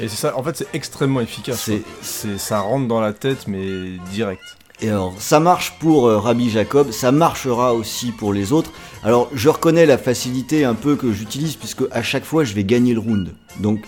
Et 0.00 0.08
c'est 0.08 0.16
ça, 0.16 0.36
en 0.38 0.42
fait, 0.42 0.56
c'est 0.56 0.68
extrêmement 0.74 1.20
efficace. 1.20 1.60
C'est- 1.64 1.78
quoi. 1.78 1.92
C'est, 2.02 2.38
ça 2.38 2.60
rentre 2.60 2.88
dans 2.88 3.00
la 3.00 3.12
tête, 3.12 3.46
mais 3.46 3.98
direct. 4.12 4.42
Et 4.80 4.88
alors, 4.88 5.14
ça 5.18 5.38
marche 5.38 5.74
pour 5.78 6.08
euh, 6.08 6.18
Rabbi 6.18 6.50
Jacob, 6.50 6.90
ça 6.90 7.12
marchera 7.12 7.72
aussi 7.74 8.10
pour 8.10 8.32
les 8.32 8.52
autres. 8.52 8.72
Alors, 9.04 9.28
je 9.32 9.48
reconnais 9.48 9.86
la 9.86 9.96
facilité 9.98 10.64
un 10.64 10.74
peu 10.74 10.96
que 10.96 11.12
j'utilise, 11.12 11.54
puisque 11.56 11.82
à 11.92 12.02
chaque 12.02 12.24
fois, 12.24 12.42
je 12.44 12.52
vais 12.54 12.64
gagner 12.64 12.92
le 12.94 13.00
round. 13.00 13.32
Donc, 13.60 13.84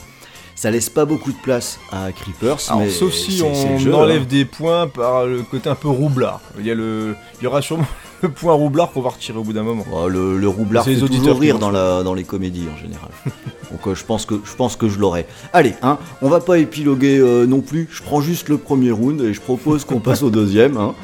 ça 0.55 0.71
laisse 0.71 0.91
pas 0.91 1.05
beaucoup 1.05 1.33
de 1.33 1.37
place 1.39 1.81
à 1.91 2.13
Creepers. 2.13 2.59
Alors, 2.69 2.83
mais 2.83 2.91
sauf 2.91 3.13
si 3.13 3.39
c'est- 3.39 3.55
c'est 3.55 3.69
le 3.71 3.75
on 3.75 3.79
jeu, 3.79 3.95
enlève 3.95 4.23
hein. 4.23 4.27
des 4.29 4.45
points 4.45 4.87
par 4.87 5.27
le 5.27 5.43
côté 5.43 5.69
un 5.69 5.75
peu 5.75 5.89
roublard. 5.89 6.41
Il 6.61 6.65
y, 6.67 6.71
a 6.71 6.75
le, 6.77 7.17
il 7.41 7.45
y 7.45 7.47
aura 7.49 7.61
sûrement 7.61 7.87
le 8.25 8.31
point 8.31 8.55
roublard 8.55 8.91
qu'on 8.93 9.01
va 9.03 9.11
retirer 9.11 9.39
au 9.39 9.43
bout 9.45 9.53
d'un 9.53 9.63
moment. 9.63 9.85
Le, 10.09 10.39
le 10.39 10.49
roublard 10.49 10.85
C'est 10.85 10.95
fait 10.95 11.01
les 11.09 11.19
toujours 11.19 11.39
rire 11.39 11.59
dans, 11.59 11.71
la, 11.71 12.03
dans 12.03 12.15
les 12.15 12.25
comédies 12.25 12.67
en 12.73 12.77
général. 12.77 13.11
Donc 13.71 13.87
euh, 13.87 13.95
je 13.95 14.05
pense 14.05 14.25
que 14.27 14.41
je 14.45 14.55
pense 14.55 14.77
que 14.77 14.89
je 14.89 14.99
l'aurai. 14.99 15.27
Allez, 15.53 15.75
hein, 15.83 15.99
on 16.23 16.29
va 16.29 16.41
pas 16.41 16.59
épiloguer 16.59 17.19
euh, 17.19 17.47
non 17.47 17.61
plus. 17.61 17.89
Je 17.91 18.03
prends 18.03 18.21
juste 18.21 18.49
le 18.49 18.59
premier 18.59 18.91
round 18.91 19.21
et 19.21 19.35
je 19.35 19.41
propose 19.41 19.85
qu'on 19.85 20.01
passe 20.01 20.23
au 20.23 20.31
deuxième. 20.31 20.77
hein. 20.77 20.95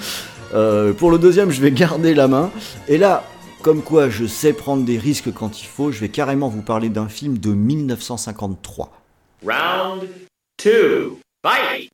Euh, 0.54 0.92
pour 0.92 1.10
le 1.10 1.18
deuxième, 1.18 1.50
je 1.50 1.60
vais 1.60 1.70
garder 1.70 2.14
la 2.14 2.26
main. 2.26 2.50
Et 2.88 2.98
là, 2.98 3.22
comme 3.62 3.82
quoi 3.82 4.08
je 4.08 4.26
sais 4.26 4.52
prendre 4.52 4.84
des 4.84 4.98
risques 4.98 5.32
quand 5.32 5.62
il 5.62 5.66
faut, 5.66 5.92
je 5.92 6.00
vais 6.00 6.08
carrément 6.08 6.48
vous 6.48 6.62
parler 6.62 6.88
d'un 6.88 7.08
film 7.08 7.38
de 7.38 7.50
1953. 7.50 8.90
Round 9.46 10.08
two. 10.56 11.18
Fight! 11.44 11.90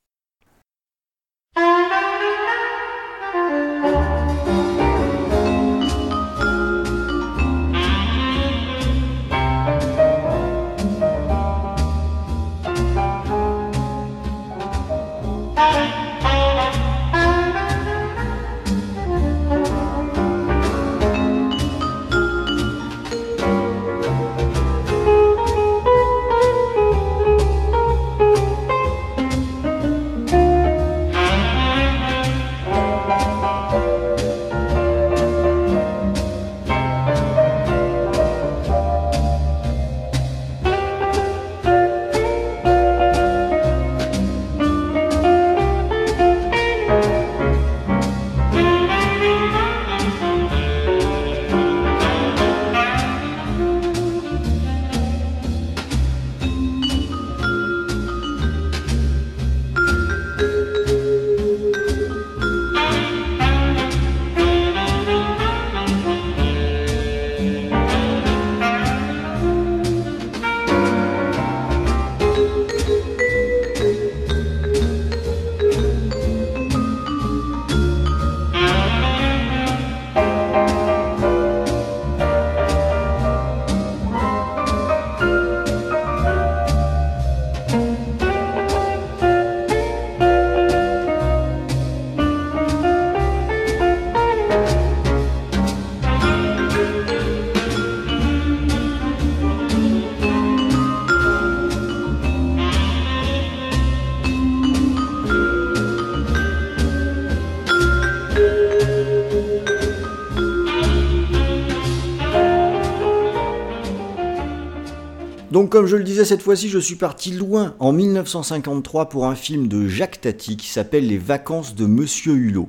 Donc 115.66 115.72
comme 115.72 115.86
je 115.86 115.96
le 115.96 116.04
disais 116.04 116.24
cette 116.24 116.42
fois-ci, 116.42 116.68
je 116.68 116.78
suis 116.78 116.94
parti 116.94 117.32
loin 117.32 117.74
en 117.80 117.90
1953 117.90 119.08
pour 119.08 119.26
un 119.26 119.34
film 119.34 119.66
de 119.66 119.88
Jacques 119.88 120.20
Tati 120.20 120.56
qui 120.56 120.68
s'appelle 120.68 121.08
Les 121.08 121.18
vacances 121.18 121.74
de 121.74 121.86
Monsieur 121.86 122.34
Hulot. 122.34 122.68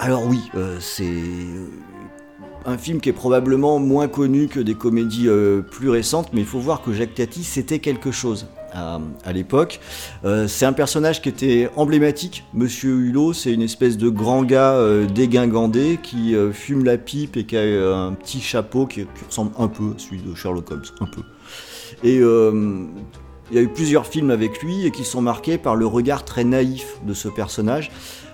Alors 0.00 0.26
oui, 0.26 0.40
euh, 0.56 0.76
c'est 0.80 1.04
euh, 1.04 1.68
un 2.64 2.76
film 2.78 3.00
qui 3.00 3.10
est 3.10 3.12
probablement 3.12 3.78
moins 3.78 4.08
connu 4.08 4.48
que 4.48 4.58
des 4.58 4.74
comédies 4.74 5.28
euh, 5.28 5.62
plus 5.62 5.88
récentes, 5.88 6.30
mais 6.32 6.40
il 6.40 6.46
faut 6.48 6.58
voir 6.58 6.82
que 6.82 6.92
Jacques 6.92 7.14
Tati, 7.14 7.44
c'était 7.44 7.78
quelque 7.78 8.10
chose 8.10 8.48
à, 8.72 8.98
l'époque. 9.32 9.78
C'est 10.48 10.66
un 10.66 10.72
personnage 10.72 11.22
qui 11.22 11.28
était 11.28 11.70
emblématique. 11.76 12.44
Monsieur 12.52 12.90
Hulot, 12.90 13.34
c'est 13.34 13.52
une 13.52 13.62
espèce 13.62 13.96
de 13.96 14.08
grand 14.08 14.42
gars 14.42 14.72
euh, 14.72 15.06
dégingandé 15.06 16.00
qui 16.02 16.34
fume 16.52 16.84
la 16.84 16.98
pipe 16.98 17.36
et 17.36 17.44
qui 17.44 17.56
a 17.56 17.62
un 17.62 18.14
petit 18.14 18.40
chapeau 18.40 18.86
qui, 18.86 19.02
qui 19.02 19.24
ressemble 19.26 19.52
un 19.60 19.68
peu 19.68 19.94
à 19.96 19.98
celui 19.98 20.20
de 20.20 20.34
Sherlock 20.34 20.72
Holmes, 20.72 20.82
un 21.00 21.06
peu. 21.06 21.22
Et 22.02 22.18
euh, 22.18 22.84
il 23.50 23.56
y 23.56 23.58
a 23.58 23.62
eu 23.62 23.68
plusieurs 23.68 24.06
films 24.06 24.30
avec 24.30 24.62
lui 24.62 24.86
et 24.86 24.90
qui 24.90 25.04
sont 25.04 25.22
marqués 25.22 25.58
par 25.58 25.76
le 25.76 25.86
regard 25.86 26.24
très 26.24 26.44
naïf 26.44 26.98
de 27.06 27.14
ce 27.14 27.28
personnage. 27.28 27.90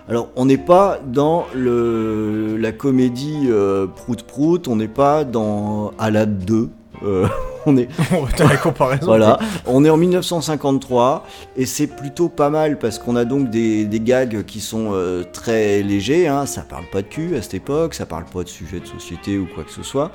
Alors, 0.09 0.31
on 0.35 0.47
n'est 0.47 0.59
pas 0.59 0.99
dans 1.07 1.47
le, 1.55 2.57
la 2.57 2.73
comédie 2.73 3.47
euh, 3.49 3.87
Prout 3.87 4.23
Prout, 4.25 4.67
on 4.69 4.77
n'est 4.77 4.89
pas 4.89 5.25
dans 5.25 5.93
Alad 5.99 6.45
2. 6.45 6.71
euh, 7.05 7.27
on 7.67 7.77
est, 7.77 7.89
la 8.39 8.57
comparaison. 8.57 9.07
voilà, 9.07 9.39
on 9.67 9.85
est 9.85 9.91
en 9.91 9.97
1953 9.97 11.25
et 11.57 11.67
c'est 11.67 11.87
plutôt 11.87 12.29
pas 12.29 12.51
mal 12.51 12.79
parce 12.79 12.99
qu'on 12.99 13.15
a 13.15 13.25
donc 13.25 13.51
des, 13.51 13.85
des 13.85 14.01
gags 14.01 14.45
qui 14.45 14.61
sont 14.61 14.91
euh, 14.93 15.23
très 15.33 15.83
légers. 15.83 16.27
Hein, 16.27 16.47
ça 16.47 16.63
parle 16.63 16.85
pas 16.91 17.03
de 17.03 17.07
cul 17.07 17.37
à 17.37 17.43
cette 17.43 17.55
époque, 17.55 17.95
ça 17.95 18.07
parle 18.07 18.25
pas 18.25 18.43
de 18.43 18.49
sujet 18.49 18.81
de 18.81 18.87
société 18.87 19.39
ou 19.39 19.47
quoi 19.55 19.63
que 19.63 19.71
ce 19.73 19.85
soit. 19.85 20.11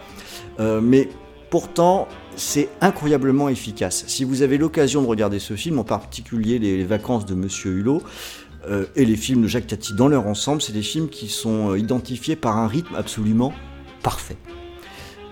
Euh, 0.60 0.82
mais 0.84 1.08
pourtant, 1.50 2.08
c'est 2.38 2.70
incroyablement 2.82 3.50
efficace. 3.50 4.06
Si 4.08 4.24
vous 4.24 4.44
avez 4.44 4.58
l'occasion 4.58 5.02
de 5.02 5.08
regarder 5.08 5.40
ce 5.40 5.56
film, 5.56 5.80
en 5.80 5.84
particulier 5.84 6.60
les, 6.60 6.84
vacances 6.86 7.26
de 7.26 7.34
Monsieur 7.34 7.72
Hulot, 7.72 8.02
euh, 8.70 8.86
et 8.96 9.06
les 9.06 9.16
films 9.16 9.42
de 9.42 9.48
Jacques 9.48 9.68
Tati 9.68 9.94
dans 9.94 10.08
leur 10.08 10.28
ensemble, 10.28 10.62
c'est 10.62 10.74
des 10.74 10.84
films 10.84 11.10
qui 11.10 11.28
sont 11.28 11.72
euh, 11.72 11.80
identifiés 11.80 12.36
par 12.36 12.58
un 12.58 12.68
rythme 12.68 12.96
absolument 12.96 13.54
parfait. 14.04 14.38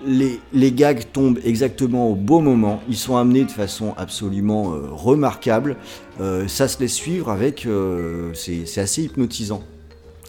Les, 0.04 0.72
gags 0.72 1.04
tombent 1.12 1.40
exactement 1.44 2.10
au 2.10 2.14
bon 2.14 2.42
moment, 2.42 2.80
ils 2.88 2.96
sont 2.96 3.16
amenés 3.16 3.44
de 3.44 3.50
façon 3.50 3.94
absolument 3.96 4.74
euh, 4.74 4.88
remarquable, 4.90 5.76
ça 6.46 6.68
se 6.68 6.80
laisse 6.80 6.94
suivre 6.94 7.30
avec... 7.30 7.66
c'est 8.34 8.78
assez 8.78 9.02
hypnotisant. 9.04 9.62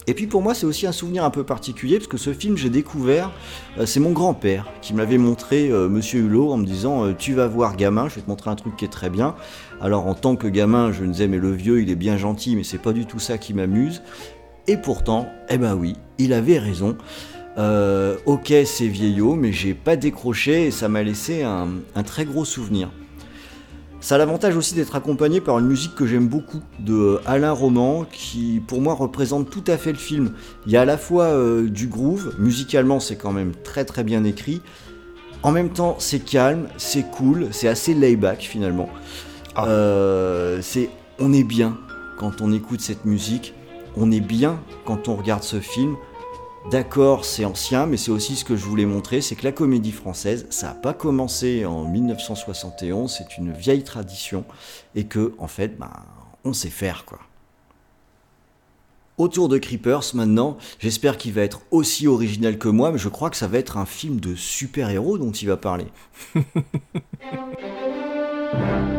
Et 0.10 0.14
puis 0.14 0.26
pour 0.26 0.42
moi 0.42 0.54
c'est 0.54 0.66
aussi 0.66 0.88
un 0.88 0.94
souvenir 0.94 1.26
un 1.26 1.30
peu 1.30 1.44
particulier 1.44 1.98
parce 1.98 2.08
que 2.08 2.18
ce 2.18 2.34
film 2.34 2.56
j'ai 2.56 2.70
découvert, 2.70 3.32
euh, 3.78 3.86
c'est 3.86 4.00
mon 4.00 4.12
grand-père 4.12 4.72
qui 4.82 4.94
m'avait 4.94 5.18
montré 5.18 5.70
euh, 5.70 5.90
Monsieur 5.90 6.22
Hulot 6.22 6.54
en 6.54 6.58
me 6.58 6.66
disant 6.66 7.06
euh, 7.06 7.14
tu 7.14 7.34
vas 7.34 7.48
voir 7.48 7.76
gamin, 7.76 8.08
je 8.08 8.16
vais 8.16 8.22
te 8.22 8.30
montrer 8.30 8.50
un 8.50 8.56
truc 8.56 8.78
qui 8.78 8.86
est 8.86 8.90
très 8.90 9.10
bien. 9.10 9.36
Alors 9.82 10.08
en 10.08 10.14
tant 10.14 10.38
que 10.38 10.48
gamin 10.48 10.94
je 10.94 11.04
me 11.04 11.12
disais 11.12 11.28
mais 11.28 11.38
le 11.38 11.52
vieux 11.52 11.82
il 11.82 11.90
est 11.92 11.96
bien 11.96 12.16
gentil 12.16 12.56
mais 12.56 12.64
c'est 12.64 12.78
pas 12.78 12.94
du 12.94 13.06
tout 13.06 13.20
ça 13.20 13.38
qui 13.38 13.54
m'amuse. 13.54 14.02
Et 14.70 14.78
pourtant, 14.78 15.28
eh 15.50 15.58
ben 15.58 15.76
oui, 15.76 15.96
il 16.18 16.32
avait 16.34 16.60
raison. 16.60 16.98
Ok 18.26 18.54
c'est 18.66 18.88
vieillot 18.88 19.36
mais 19.36 19.52
j'ai 19.52 19.74
pas 19.74 19.96
décroché 19.96 20.68
et 20.68 20.72
ça 20.72 20.88
m'a 20.88 21.04
laissé 21.04 21.44
un 21.44 22.04
très 22.06 22.24
gros 22.24 22.46
souvenir. 22.46 22.92
Ça 24.00 24.16
a 24.16 24.18
l'avantage 24.20 24.56
aussi 24.56 24.76
d'être 24.76 24.96
accompagné 24.96 25.42
par 25.42 25.58
une 25.58 25.66
musique 25.66 25.96
que 25.96 26.06
j'aime 26.06 26.28
beaucoup 26.28 26.62
de 26.80 27.20
Alain 27.26 27.52
Roman 27.52 28.06
qui 28.06 28.62
pour 28.66 28.80
moi 28.80 28.94
représente 28.94 29.50
tout 29.50 29.64
à 29.68 29.76
fait 29.78 29.92
le 29.92 29.98
film. 29.98 30.34
Il 30.66 30.72
y 30.72 30.78
a 30.78 30.82
à 30.82 30.86
la 30.86 30.98
fois 30.98 31.26
euh, 31.26 31.68
du 31.68 31.88
groove, 31.88 32.36
musicalement 32.38 33.00
c'est 33.00 33.16
quand 33.16 33.34
même 33.34 33.54
très 33.64 33.86
très 33.86 34.04
bien 34.04 34.24
écrit. 34.24 34.62
En 35.42 35.52
même 35.52 35.70
temps 35.70 35.96
c'est 35.98 36.20
calme, 36.20 36.68
c'est 36.78 37.10
cool, 37.10 37.48
c'est 37.52 37.68
assez 37.68 37.96
layback 37.96 38.42
finalement. 38.42 38.90
Ah. 39.56 39.68
Euh, 39.68 40.60
c'est 40.62 40.90
on 41.20 41.34
est 41.34 41.44
bien 41.44 41.78
quand 42.18 42.42
on 42.42 42.54
écoute 42.54 42.82
cette 42.82 43.04
musique, 43.04 43.56
on 43.96 44.12
est 44.12 44.22
bien 44.22 44.60
quand 44.86 45.08
on 45.08 45.16
regarde 45.16 45.44
ce 45.44 45.60
film. 45.60 45.96
D'accord, 46.70 47.24
c'est 47.24 47.46
ancien, 47.46 47.86
mais 47.86 47.96
c'est 47.96 48.12
aussi 48.12 48.36
ce 48.36 48.44
que 48.44 48.58
je 48.58 48.66
voulais 48.66 48.86
montrer, 48.86 49.22
c'est 49.22 49.36
que 49.36 49.46
la 49.46 49.54
comédie 49.54 49.94
française, 49.94 50.48
ça 50.50 50.68
n'a 50.68 50.74
pas 50.74 50.94
commencé 50.94 51.66
en 51.66 51.86
1971, 51.86 53.10
c'est 53.10 53.38
une 53.38 53.54
vieille 53.54 53.86
tradition, 53.86 54.44
et 54.94 55.06
que, 55.06 55.34
en 55.38 55.48
fait, 55.48 55.80
ben, 55.80 55.90
on 56.44 56.52
sait 56.52 56.70
faire, 56.70 57.06
quoi. 57.06 57.20
Autour 59.18 59.48
de 59.48 59.58
Creepers, 59.58 60.14
maintenant, 60.14 60.58
j'espère 60.80 61.18
qu'il 61.18 61.32
va 61.32 61.44
être 61.44 61.62
aussi 61.72 62.06
original 62.06 62.58
que 62.58 62.68
moi, 62.68 62.92
mais 62.92 63.00
je 63.00 63.08
crois 63.08 63.30
que 63.30 63.38
ça 63.38 63.48
va 63.48 63.60
être 63.60 63.78
un 63.78 63.86
film 63.86 64.20
de 64.20 64.36
super-héros 64.36 65.18
dont 65.18 65.32
il 65.32 65.48
va 65.48 65.56
parler. 65.56 65.88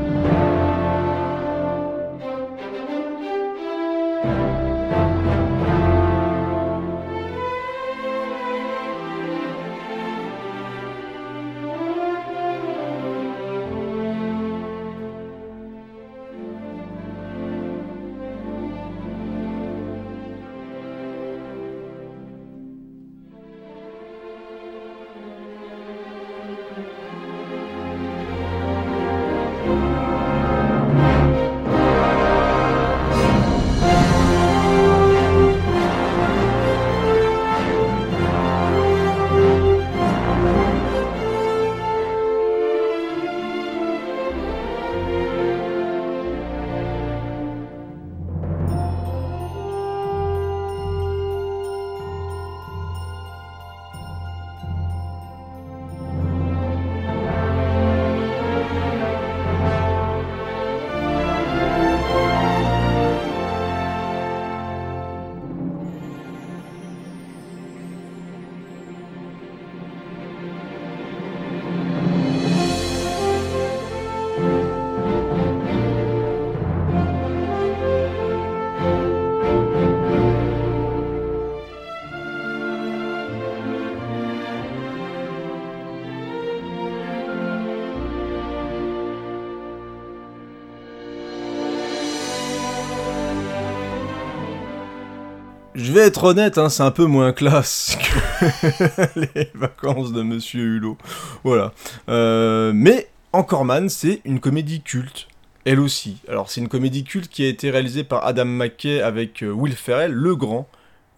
être 96.03 96.25
honnête, 96.25 96.59
hein, 96.59 96.69
c'est 96.69 96.83
un 96.83 96.91
peu 96.91 97.05
moins 97.05 97.33
classe 97.33 97.97
que 98.41 99.21
les 99.21 99.51
vacances 99.55 100.13
de 100.13 100.23
Monsieur 100.23 100.63
Hulot. 100.63 100.99
Voilà. 101.45 101.73
Euh, 102.09 102.73
mais 102.75 103.09
Anchorman, 103.33 103.89
c'est 103.89 104.21
une 104.25 104.41
comédie 104.41 104.83
culte. 104.83 105.29
Elle 105.65 105.81
aussi. 105.81 106.19
Alors, 106.29 106.51
c'est 106.51 106.61
une 106.61 106.69
comédie 106.69 107.05
culte 107.05 107.29
qui 107.29 107.45
a 107.45 107.49
été 107.49 107.71
réalisée 107.71 108.05
par 108.05 108.25
Adam 108.27 108.45
McKay 108.45 109.03
avec 109.03 109.43
euh, 109.43 109.51
Will 109.51 109.75
Ferrell, 109.75 110.13
le 110.13 110.37
grand 110.37 110.69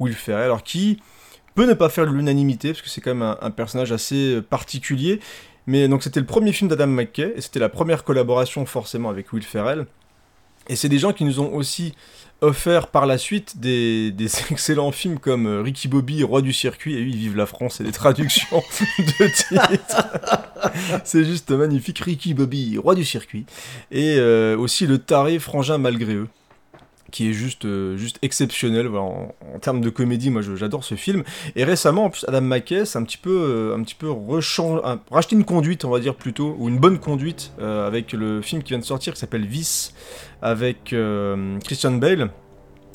Will 0.00 0.14
Ferrell, 0.14 0.44
alors 0.44 0.62
qui 0.62 1.00
peut 1.54 1.66
ne 1.66 1.74
pas 1.74 1.88
faire 1.88 2.06
l'unanimité, 2.06 2.68
parce 2.68 2.82
que 2.82 2.88
c'est 2.88 3.00
quand 3.00 3.14
même 3.14 3.22
un, 3.22 3.38
un 3.40 3.50
personnage 3.50 3.92
assez 3.92 4.34
euh, 4.34 4.42
particulier. 4.42 5.20
Mais 5.66 5.88
donc, 5.88 6.02
c'était 6.02 6.20
le 6.20 6.26
premier 6.26 6.52
film 6.52 6.68
d'Adam 6.68 6.86
McKay, 6.88 7.34
et 7.36 7.40
c'était 7.40 7.60
la 7.60 7.68
première 7.68 8.02
collaboration 8.02 8.66
forcément 8.66 9.08
avec 9.10 9.32
Will 9.32 9.44
Ferrell. 9.44 9.86
Et 10.68 10.76
c'est 10.76 10.88
des 10.88 10.98
gens 10.98 11.12
qui 11.12 11.24
nous 11.24 11.40
ont 11.40 11.52
aussi 11.54 11.94
offert 12.40 12.88
par 12.88 13.06
la 13.06 13.18
suite 13.18 13.58
des, 13.60 14.14
excellents 14.50 14.92
films 14.92 15.18
comme 15.18 15.46
euh, 15.46 15.62
Ricky 15.62 15.88
Bobby, 15.88 16.22
Roi 16.22 16.42
du 16.42 16.52
circuit, 16.52 16.94
et 16.94 17.02
oui, 17.02 17.14
Vive 17.14 17.36
la 17.36 17.46
France, 17.46 17.80
et 17.80 17.84
des 17.84 17.92
traductions 17.92 18.62
de 18.98 19.26
titres. 19.26 20.08
c'est 21.04 21.24
juste 21.24 21.50
magnifique, 21.50 21.98
Ricky 21.98 22.34
Bobby, 22.34 22.78
Roi 22.78 22.94
du 22.94 23.04
circuit. 23.04 23.46
Et 23.90 24.16
euh, 24.18 24.56
aussi 24.56 24.86
Le 24.86 24.98
Taré 24.98 25.38
Frangin 25.38 25.78
Malgré 25.78 26.14
eux 26.14 26.28
qui 27.10 27.30
est 27.30 27.32
juste, 27.32 27.64
euh, 27.64 27.96
exceptionnel 28.22 28.88
en, 28.88 29.34
termes 29.60 29.80
de 29.80 29.90
comédie. 29.90 30.30
Moi, 30.30 30.42
j'adore 30.56 30.84
ce 30.84 30.94
film. 30.94 31.22
Et 31.56 31.64
récemment, 31.64 32.04
en 32.04 32.10
plus, 32.10 32.24
Adam 32.28 32.40
McKay, 32.40 32.84
c'est 32.84 32.98
un 32.98 33.04
petit 33.04 33.16
peu, 33.16 33.30
euh, 33.30 34.96
racheté 35.10 35.36
une 35.36 35.44
conduite, 35.44 35.84
on 35.84 35.90
va 35.90 36.00
dire 36.00 36.14
plutôt, 36.14 36.56
ou 36.58 36.68
une 36.68 36.78
bonne 36.78 36.98
conduite 36.98 37.52
euh, 37.60 37.86
avec 37.86 38.12
le 38.12 38.42
film 38.42 38.62
qui 38.62 38.70
vient 38.70 38.78
de 38.78 38.84
sortir 38.84 39.12
qui 39.14 39.20
s'appelle 39.20 39.46
Vice 39.46 39.94
avec 40.42 40.94
Christian 41.64 41.92
Bale. 41.92 42.30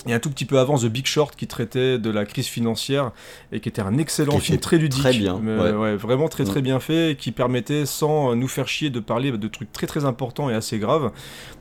Et 0.07 0.13
un 0.13 0.19
tout 0.19 0.29
petit 0.29 0.45
peu 0.45 0.59
avant 0.59 0.77
The 0.77 0.85
Big 0.85 1.07
Short 1.07 1.35
qui 1.35 1.47
traitait 1.47 1.97
de 1.97 2.09
la 2.11 2.25
crise 2.25 2.45
financière 2.45 3.11
et 3.51 3.59
qui 3.59 3.69
était 3.69 3.81
un 3.81 3.97
excellent 3.97 4.39
film 4.39 4.59
très 4.59 4.77
ludique, 4.77 4.99
très 5.01 5.13
bien, 5.13 5.39
mais, 5.41 5.57
ouais. 5.57 5.71
ouais, 5.71 5.95
vraiment 5.95 6.27
très 6.29 6.43
très 6.43 6.59
Mm. 6.59 6.63
bien 6.63 6.79
fait 6.79 7.11
et 7.11 7.15
qui 7.15 7.31
permettait 7.31 7.87
sans 7.87 8.35
nous 8.35 8.47
faire 8.47 8.67
chier 8.67 8.89
de 8.91 8.99
parler 8.99 9.31
de 9.31 9.47
trucs 9.47 9.71
très 9.71 9.87
très 9.87 10.05
importants 10.05 10.49
et 10.49 10.53
assez 10.53 10.77
graves. 10.77 11.11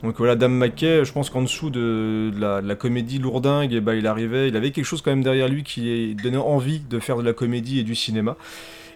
Donc 0.03 0.17
voilà, 0.19 0.35
Dame 0.35 0.53
Mackay, 0.53 1.03
je 1.05 1.11
pense 1.11 1.29
qu'en 1.31 1.41
dessous 1.41 1.71
de, 1.71 2.31
de 2.35 2.39
la, 2.39 2.61
de 2.61 2.67
la 2.67 2.75
comédie 2.75 3.17
lourdingue, 3.17 3.73
eh 3.73 3.81
ben, 3.81 3.95
il 3.95 4.05
arrivait, 4.05 4.47
il 4.47 4.55
avait 4.55 4.69
quelque 4.71 4.85
chose 4.85 5.01
quand 5.01 5.11
même 5.11 5.23
derrière 5.23 5.47
lui 5.49 5.63
qui 5.63 6.15
donnait 6.21 6.37
envie 6.37 6.79
de 6.79 6.99
faire 6.99 7.17
de 7.17 7.23
la 7.23 7.33
comédie 7.33 7.79
et 7.79 7.83
du 7.83 7.95
cinéma. 7.95 8.35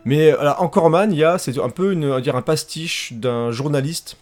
Mais 0.05 0.31
voilà, 0.31 0.61
encore 0.61 0.89
Man, 0.89 1.11
il 1.11 1.17
y 1.17 1.23
a, 1.23 1.37
c'est 1.37 1.57
un 1.59 1.69
peu 1.69 1.91
une, 1.91 2.21
dire 2.21 2.35
un 2.35 2.41
pastiche 2.41 3.13
d'un 3.13 3.51
journaliste 3.51 4.15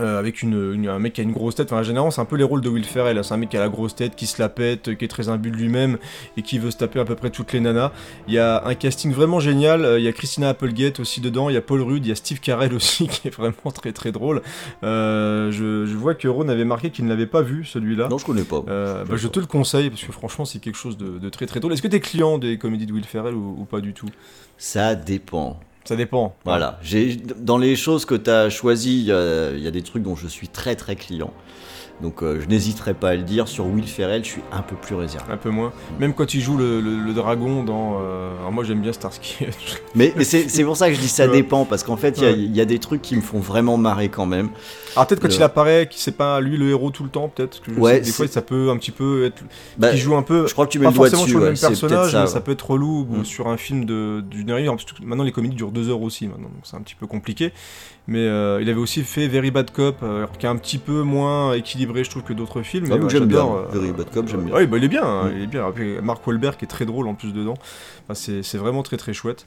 euh, 0.00 0.18
avec 0.18 0.42
une, 0.42 0.74
une- 0.74 0.88
un 0.88 0.98
mec 0.98 1.12
qui 1.14 1.20
a 1.20 1.24
une 1.24 1.32
grosse 1.32 1.54
tête. 1.54 1.72
Enfin, 1.72 1.82
généralement, 1.82 2.10
c'est 2.10 2.20
un 2.20 2.24
peu 2.24 2.36
les 2.36 2.44
rôles 2.44 2.60
de 2.60 2.68
Will 2.68 2.84
Ferrell. 2.84 3.18
hein. 3.18 3.22
C'est 3.22 3.34
un 3.34 3.38
mec 3.38 3.48
qui 3.48 3.56
a 3.56 3.60
la 3.60 3.68
grosse 3.68 3.94
tête, 3.94 4.14
qui 4.16 4.26
se 4.26 4.40
la 4.40 4.48
pète, 4.48 4.96
qui 4.96 5.04
est 5.04 5.08
très 5.08 5.28
imbu 5.28 5.50
de 5.50 5.56
lui-même 5.56 5.98
et 6.36 6.42
qui 6.42 6.58
veut 6.58 6.70
se 6.70 6.76
taper 6.76 7.00
à 7.00 7.04
peu 7.04 7.14
près 7.14 7.30
toutes 7.30 7.52
les 7.52 7.60
nanas. 7.60 7.92
Il 8.26 8.34
y 8.34 8.38
a 8.38 8.64
un 8.66 8.74
casting 8.74 9.12
vraiment 9.12 9.40
génial. 9.40 9.84
Euh, 9.84 9.98
Il 9.98 10.04
y 10.04 10.08
a 10.08 10.12
Christina 10.12 10.48
Applegate 10.50 11.00
aussi 11.00 11.20
dedans. 11.20 11.48
Il 11.50 11.54
y 11.54 11.56
a 11.56 11.62
Paul 11.62 11.82
Rudd. 11.82 12.04
Il 12.04 12.08
y 12.08 12.12
a 12.12 12.14
Steve 12.14 12.40
Carell 12.40 12.72
aussi 12.74 13.08
qui 13.08 13.28
est 13.28 13.34
vraiment 13.34 13.70
très 13.74 13.92
très 13.92 14.12
drôle. 14.12 14.42
Euh, 14.84 15.50
je, 15.50 15.86
je 15.86 15.96
vois 15.96 16.14
que 16.14 16.28
Ron 16.28 16.48
avait 16.48 16.64
marqué 16.64 16.90
qu'il 16.90 17.04
ne 17.04 17.10
l'avait 17.10 17.26
pas 17.26 17.42
vu 17.42 17.64
celui-là. 17.64 18.08
Non, 18.08 18.18
je 18.18 18.24
connais 18.26 18.42
pas. 18.44 18.62
Euh, 18.68 19.04
bah, 19.04 19.14
je 19.16 19.28
te 19.28 19.40
le 19.40 19.46
conseille 19.46 19.90
parce 19.90 20.04
que 20.04 20.12
franchement 20.12 20.44
c'est 20.44 20.58
quelque 20.60 20.76
chose 20.76 20.96
de, 20.96 21.18
de 21.18 21.28
très 21.28 21.46
très 21.46 21.60
drôle. 21.60 21.72
Est-ce 21.72 21.82
que 21.82 21.88
t'es 21.88 22.00
client 22.00 22.38
des 22.38 22.58
comédies 22.58 22.86
de 22.86 22.92
Will 22.92 23.04
Ferrell 23.04 23.34
ou, 23.34 23.56
ou 23.58 23.64
pas 23.64 23.80
du 23.80 23.92
tout? 23.92 24.08
Ça 24.56 24.94
dépend. 24.94 25.60
Ça 25.88 25.96
dépend. 25.96 26.36
Voilà. 26.44 26.78
J'ai 26.82 27.16
dans 27.16 27.56
les 27.56 27.74
choses 27.74 28.04
que 28.04 28.14
tu 28.14 28.28
as 28.28 28.50
choisies, 28.50 28.98
il 29.00 29.06
y, 29.06 29.12
a- 29.12 29.52
il 29.52 29.60
y 29.60 29.66
a 29.66 29.70
des 29.70 29.80
trucs 29.80 30.02
dont 30.02 30.16
je 30.16 30.28
suis 30.28 30.46
très 30.48 30.76
très 30.76 30.96
client. 30.96 31.32
Donc 32.00 32.22
euh, 32.22 32.40
je 32.40 32.46
n'hésiterai 32.46 32.94
pas 32.94 33.10
à 33.10 33.16
le 33.16 33.22
dire. 33.22 33.48
Sur 33.48 33.66
Will 33.66 33.86
Ferrell, 33.88 34.24
je 34.24 34.28
suis 34.30 34.42
un 34.52 34.62
peu 34.62 34.76
plus 34.76 34.94
réservé. 34.94 35.32
Un 35.32 35.36
peu 35.36 35.50
moins. 35.50 35.72
Même 35.98 36.14
quand 36.14 36.32
il 36.34 36.40
joue 36.40 36.56
le, 36.56 36.80
le- 36.80 36.96
le 37.02 37.12
dragon 37.12 37.64
dans. 37.64 37.98
euh, 38.00 38.38
Alors 38.38 38.52
moi 38.52 38.62
j'aime 38.62 38.80
bien 38.80 38.92
Starsky. 38.92 39.46
Mais, 39.96 40.12
mais 40.16 40.24
c'est 40.24 40.62
pour 40.64 40.76
ça 40.76 40.88
que 40.88 40.94
je 40.94 41.00
dis 41.00 41.08
ça 41.08 41.26
Ouais. 41.26 41.32
dépend, 41.32 41.64
parce 41.64 41.82
qu'en 41.82 41.96
fait, 41.96 42.16
il 42.18 42.22
y 42.22 42.26
a- 42.26 42.30
Ouais. 42.30 42.36
il 42.38 42.56
y, 42.56 42.60
a 42.60 42.64
des 42.64 42.78
trucs 42.78 43.02
qui 43.02 43.16
me 43.16 43.20
font 43.20 43.40
vraiment 43.40 43.76
marrer 43.76 44.08
quand 44.08 44.26
même. 44.26 44.50
Alors 44.94 45.06
peut-être 45.08 45.20
quand 45.20 45.28
Le- 45.28 45.34
il 45.34 45.42
apparaît, 45.42 45.86
que 45.86 45.94
c'est 45.96 46.16
pas 46.16 46.40
lui 46.40 46.56
le 46.56 46.68
héros 46.70 46.90
tout 46.90 47.02
le 47.02 47.10
temps, 47.10 47.28
peut-être. 47.28 47.60
Ouais, 47.76 47.94
sais 47.96 48.00
des 48.02 48.10
fois 48.12 48.26
ça 48.28 48.42
peut 48.42 48.70
un 48.70 48.76
petit 48.76 48.90
peu 48.92 49.24
être. 49.24 49.42
Bah, 49.76 49.92
il 49.92 49.98
joue 49.98 50.14
un 50.14 50.22
peu. 50.22 50.46
je 50.46 50.52
crois 50.52 50.66
que 50.66 50.72
tu 50.72 50.78
mets 50.78 50.84
Pas 50.84 50.90
le 50.92 50.96
doigt 50.96 51.06
forcément 51.10 51.22
dessus. 51.24 51.30
sur 51.32 51.40
le 51.40 51.46
même 51.46 51.58
personnage, 51.58 52.10
ça, 52.12 52.18
mais 52.18 52.24
ouais. 52.24 52.30
ça 52.30 52.40
peut 52.40 52.52
être 52.52 52.70
relou 52.70 53.06
ou 53.10 53.16
Mm. 53.18 53.24
sur 53.24 53.48
un 53.48 53.56
film 53.56 53.84
de- 53.84 54.22
d'une 54.28 54.50
heure 54.50 54.76
Maintenant 55.02 55.24
les 55.24 55.32
comédies 55.32 55.56
durent 55.56 55.72
deux 55.72 55.88
heures 55.90 56.02
aussi, 56.02 56.26
maintenant, 56.28 56.48
donc 56.48 56.60
c'est 56.62 56.76
un 56.76 56.80
petit 56.80 56.94
peu 56.94 57.06
compliqué. 57.06 57.52
Mais 58.10 58.20
euh, 58.26 58.58
il 58.62 58.70
avait 58.70 58.78
aussi 58.80 59.02
fait 59.04 59.28
Very 59.28 59.50
Bad 59.50 59.70
Cop, 59.70 59.98
euh, 60.02 60.26
qui 60.38 60.46
est 60.46 60.48
un 60.48 60.56
petit 60.56 60.78
peu 60.78 61.02
moins 61.02 61.52
équilibré, 61.52 62.04
je 62.04 62.08
trouve, 62.10 62.22
que 62.22 62.32
d'autres 62.32 62.62
films. 62.62 62.86
Ah, 62.86 62.94
j'aime 63.08 63.26
bien. 63.26 63.36
j'adore, 63.38 63.56
euh, 63.56 63.78
Very 63.78 63.92
Bad 63.92 64.10
Cop, 64.10 64.26
j'aime 64.28 64.44
bien. 64.44 64.54
Oui, 64.56 64.66
bah, 64.66 64.78
il 64.78 64.84
est 64.84 64.88
bien, 64.88 65.04
hein, 65.04 65.24
Mm. 65.28 65.32
il 65.36 65.42
est 65.42 65.46
bien. 65.46 65.66
Après, 65.66 66.00
Mark 66.02 66.26
Wahlberg 66.26 66.56
qui 66.56 66.64
est 66.64 66.68
très 66.68 66.86
drôle 66.86 67.06
en 67.06 67.14
plus 67.14 67.34
dedans. 67.34 67.54
Enfin, 68.04 68.14
c'est 68.14 68.42
c'est 68.42 68.56
vraiment 68.58 68.82
très 68.82 68.96
très 68.96 69.12
chouette. 69.12 69.46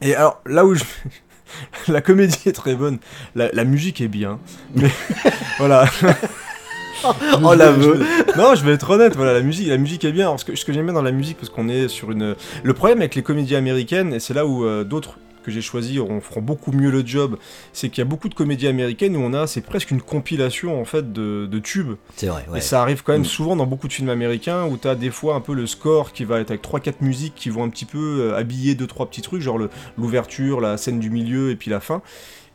Et 0.00 0.14
alors, 0.14 0.40
là 0.46 0.64
où 0.64 0.74
je... 0.74 0.82
la 1.88 2.00
comédie 2.00 2.38
est 2.48 2.52
très 2.52 2.74
bonne, 2.74 2.98
la, 3.34 3.50
la 3.52 3.64
musique 3.64 4.00
est 4.00 4.08
bien. 4.08 4.38
Mais 4.74 4.88
voilà. 5.58 5.84
Oh 7.42 7.54
l'aveu. 7.54 8.02
je- 8.32 8.38
Non, 8.38 8.54
je 8.54 8.64
vais 8.64 8.72
être 8.72 8.88
honnête, 8.88 9.14
voilà, 9.14 9.34
la 9.34 9.42
musique, 9.42 9.68
la 9.68 9.76
musique 9.76 10.04
est 10.06 10.12
bien. 10.12 10.24
Alors, 10.24 10.40
ce 10.40 10.46
que, 10.46 10.56
ce 10.56 10.64
que 10.64 10.72
j'aime 10.72 10.84
bien 10.86 10.94
dans 10.94 11.02
la 11.02 11.12
musique, 11.12 11.36
parce 11.36 11.50
qu'on 11.50 11.68
est 11.68 11.88
sur 11.88 12.10
une. 12.10 12.34
Le 12.62 12.72
problème 12.72 12.98
avec 12.98 13.14
les 13.14 13.22
comédies 13.22 13.56
américaines, 13.56 14.14
et 14.14 14.20
c'est 14.20 14.32
là 14.32 14.46
où 14.46 14.64
euh, 14.64 14.84
d'autres 14.84 15.18
que 15.44 15.50
j'ai 15.52 15.60
choisis 15.62 15.98
auront- 15.98 16.20
feront 16.20 16.40
beaucoup 16.42 16.72
mieux 16.72 16.90
le 16.90 17.06
job, 17.06 17.36
c'est 17.72 17.88
qu'il 17.90 17.98
y 17.98 18.02
a 18.02 18.08
beaucoup 18.08 18.28
de 18.28 18.34
comédies 18.34 18.66
américaines 18.66 19.16
où 19.16 19.20
on 19.20 19.32
a, 19.34 19.46
c'est 19.46 19.60
presque 19.60 19.90
une 19.90 20.02
compilation 20.02 20.80
en 20.80 20.84
fait 20.84 21.12
de, 21.12 21.46
de 21.46 21.58
tubes. 21.58 21.94
C'est 22.16 22.26
vrai, 22.26 22.44
ouais. 22.50 22.58
Et 22.58 22.60
ça 22.60 22.82
arrive 22.82 23.02
quand 23.02 23.12
même 23.12 23.22
Mm. 23.22 23.26
souvent 23.26 23.56
dans 23.56 23.66
beaucoup 23.66 23.86
de 23.88 23.92
films 23.92 24.08
américains 24.08 24.64
où 24.66 24.76
t'as 24.76 24.94
des 24.94 25.10
fois 25.10 25.34
un 25.36 25.40
peu 25.40 25.54
le 25.54 25.66
score 25.66 26.12
qui 26.12 26.24
va 26.24 26.40
être 26.40 26.50
avec 26.50 26.62
3-4 26.62 26.94
musiques 27.02 27.34
qui 27.36 27.50
vont 27.50 27.62
un 27.64 27.68
petit 27.68 27.84
peu 27.84 28.20
euh, 28.32 28.36
habiller 28.36 28.74
2-3 28.74 29.08
petits 29.08 29.22
trucs, 29.22 29.40
genre 29.42 29.58
l'ouverture, 29.98 30.60
la 30.60 30.76
scène 30.76 30.98
du 31.00 31.10
milieu 31.10 31.50
et 31.50 31.56
puis 31.56 31.70
la 31.70 31.80
fin. 31.80 32.02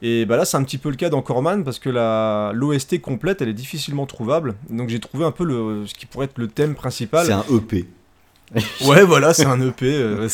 Et 0.01 0.25
bah 0.25 0.37
là, 0.37 0.45
c'est 0.45 0.55
un 0.55 0.63
petit 0.63 0.77
peu 0.77 0.89
le 0.89 0.95
cas 0.95 1.09
dans 1.09 1.21
Corman 1.21 1.63
parce 1.65 1.77
que 1.77 1.89
la 1.89 2.51
l'OST 2.53 3.01
complète, 3.01 3.41
elle 3.41 3.49
est 3.49 3.53
difficilement 3.53 4.05
trouvable. 4.05 4.55
Donc 4.69 4.87
j'ai 4.87 4.99
trouvé 5.01 5.25
un 5.25 5.31
peu 5.31 5.43
le, 5.43 5.85
ce 5.87 5.93
qui 5.93 6.05
pourrait 6.05 6.25
être 6.25 6.37
le 6.37 6.47
thème 6.47 6.73
principal. 6.73 7.25
C'est 7.25 7.33
un 7.33 7.43
EP. 7.53 7.85
Ouais, 8.87 9.03
voilà, 9.03 9.33
c'est 9.33 9.45
un 9.45 9.61
EP. 9.61 9.85
euh, 9.85 10.27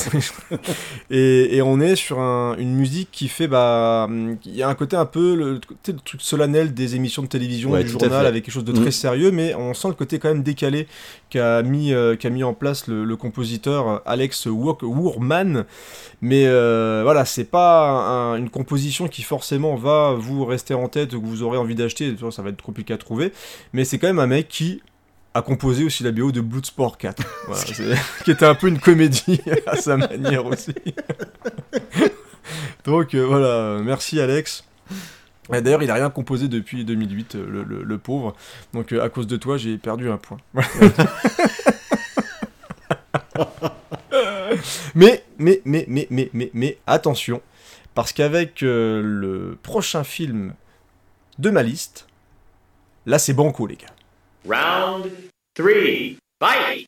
et, 1.09 1.57
et 1.57 1.61
on 1.61 1.79
est 1.79 1.95
sur 1.95 2.19
un- 2.19 2.55
une 2.57 2.73
musique 2.73 3.09
qui 3.11 3.27
fait, 3.27 3.47
bah, 3.47 4.07
il 4.45 4.55
y 4.55 4.63
a 4.63 4.69
un 4.69 4.75
côté 4.75 4.95
un 4.95 5.05
peu 5.05 5.35
le, 5.35 5.53
le 5.55 5.59
truc 5.99 6.21
solennel 6.21 6.73
des 6.73 6.95
émissions 6.95 7.21
de 7.23 7.27
télévision, 7.27 7.71
Ouais, 7.71 7.83
du 7.83 7.89
journal, 7.89 8.25
avec 8.25 8.45
quelque 8.45 8.53
chose 8.53 8.63
de 8.63 8.71
très 8.71 8.85
Mhm. 8.85 8.91
sérieux, 8.91 9.31
mais 9.31 9.53
on 9.55 9.73
sent 9.73 9.89
le 9.89 9.93
côté 9.95 10.19
quand 10.19 10.29
même 10.29 10.43
décalé 10.43 10.87
qu'a 11.29 11.61
mis, 11.63 11.93
euh, 11.93 12.15
mis 12.31 12.43
en 12.43 12.53
place 12.53 12.87
le, 12.87 13.03
le 13.03 13.15
compositeur 13.17 13.87
euh, 13.89 13.97
Alex 14.05 14.45
Woorman. 14.45 15.65
Mais 16.21 16.45
euh, 16.47 17.01
voilà, 17.03 17.25
c'est 17.25 17.43
pas 17.43 17.89
un- 17.89 18.35
une 18.37 18.49
composition 18.49 19.07
qui 19.07 19.23
forcément 19.23 19.75
va 19.75 20.13
vous 20.17 20.45
rester 20.45 20.73
en 20.73 20.87
tête, 20.87 21.11
que 21.11 21.15
vous 21.17 21.43
aurez 21.43 21.57
envie 21.57 21.75
d'acheter, 21.75 22.15
ça 22.31 22.41
va 22.41 22.49
être 22.49 22.61
compliqué 22.61 22.93
à 22.93 22.97
trouver. 22.97 23.31
Mais 23.73 23.83
c'est 23.85 23.97
quand 23.99 24.07
même 24.07 24.19
un 24.19 24.27
mec 24.27 24.47
qui 24.47 24.81
a 25.35 25.41
composé 25.41 25.83
aussi 25.83 26.03
la 26.03 26.13
BO 26.13 26.31
de 26.31 26.39
Bloodsport 26.39 26.97
4. 26.97 27.21
Voilà, 27.47 27.61
c'est- 27.61 27.97
qui 28.23 28.31
était 28.31 28.45
un 28.45 28.55
peu 28.55 28.69
une 28.69 28.79
comédie 28.79 29.41
à 29.67 29.75
sa 29.75 29.97
manière 29.97 30.45
aussi. 30.45 30.73
Donc 32.85 33.13
euh, 33.13 33.25
voilà, 33.25 33.81
merci 33.83 34.21
Alex. 34.21 34.63
D'ailleurs, 35.49 35.83
il 35.83 35.91
a 35.91 35.95
rien 35.95 36.09
composé 36.09 36.47
depuis 36.47 36.85
2008, 36.85 37.35
euh, 37.35 37.65
le, 37.67 37.97
pauvre. 37.97 38.33
Donc 38.73 38.93
euh, 38.93 39.03
à 39.03 39.09
cause 39.09 39.27
de 39.27 39.35
toi, 39.35 39.57
j'ai 39.57 39.77
perdu 39.77 40.09
un 40.09 40.17
point. 40.17 40.37
mais, 44.95 45.23
mais, 45.37 45.61
mais, 45.65 45.85
mais, 45.87 46.07
mais, 46.09 46.29
mais, 46.33 46.49
mais, 46.53 46.77
attention, 46.87 47.41
parce 47.93 48.13
qu'avec 48.13 48.61
le 48.61 49.57
prochain 49.61 50.05
film 50.05 50.53
de 51.39 51.49
ma 51.49 51.61
liste, 51.61 52.07
là 53.05 53.19
c'est 53.19 53.33
banco 53.33 53.67
les 53.67 53.75
gars. 53.75 53.94
Round 54.45 55.11
three. 55.55 56.19
Fight! 56.39 56.87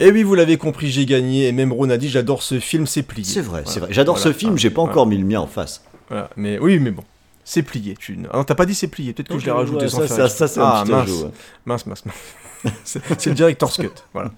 Et 0.00 0.10
oui, 0.10 0.22
vous 0.22 0.34
l'avez 0.34 0.56
compris, 0.56 0.90
j'ai 0.90 1.06
gagné. 1.06 1.46
Et 1.46 1.52
même 1.52 1.72
Ron 1.72 1.90
a 1.90 1.96
dit 1.98 2.08
j'adore 2.08 2.42
ce 2.42 2.58
film, 2.58 2.86
c'est 2.86 3.02
plié. 3.02 3.24
C'est 3.24 3.42
vrai, 3.42 3.62
c'est 3.66 3.80
vrai. 3.80 3.92
J'adore 3.92 4.16
Voilà. 4.16 4.32
ce 4.32 4.38
film, 4.38 4.58
j'ai 4.58 4.70
pas 4.70 4.76
voilà. 4.76 4.92
encore 4.92 5.06
mis 5.06 5.18
le 5.18 5.26
mien 5.26 5.40
en 5.40 5.46
face. 5.46 5.84
Voilà. 6.08 6.30
Mais 6.36 6.58
oui, 6.58 6.78
mais 6.78 6.90
bon. 6.90 7.04
C'est 7.44 7.62
plié. 7.62 7.94
Tu... 7.98 8.16
Non, 8.16 8.44
t'as 8.44 8.54
pas 8.54 8.66
dit 8.66 8.74
c'est 8.74 8.88
plié. 8.88 9.12
Peut-être 9.12 9.28
que 9.28 9.38
je 9.38 9.44
l'ai 9.44 9.50
rajouté 9.50 9.84
Ouais, 9.84 9.88
sans 9.88 10.06
ça, 10.06 10.16
faire 10.16 10.30
ça, 10.30 10.46
ça, 10.46 10.48
c'est 10.48 10.60
un 10.60 10.64
ah, 10.64 10.82
petit 10.82 10.92
mince. 10.92 11.10
ouais. 11.10 11.30
mince, 11.66 11.86
mince, 11.86 12.04
mince. 12.06 12.16
c'est 12.84 13.00
c'est 13.18 13.30
le 13.30 13.36
director's 13.36 13.76
cut. 13.76 13.88
Voilà. 14.12 14.30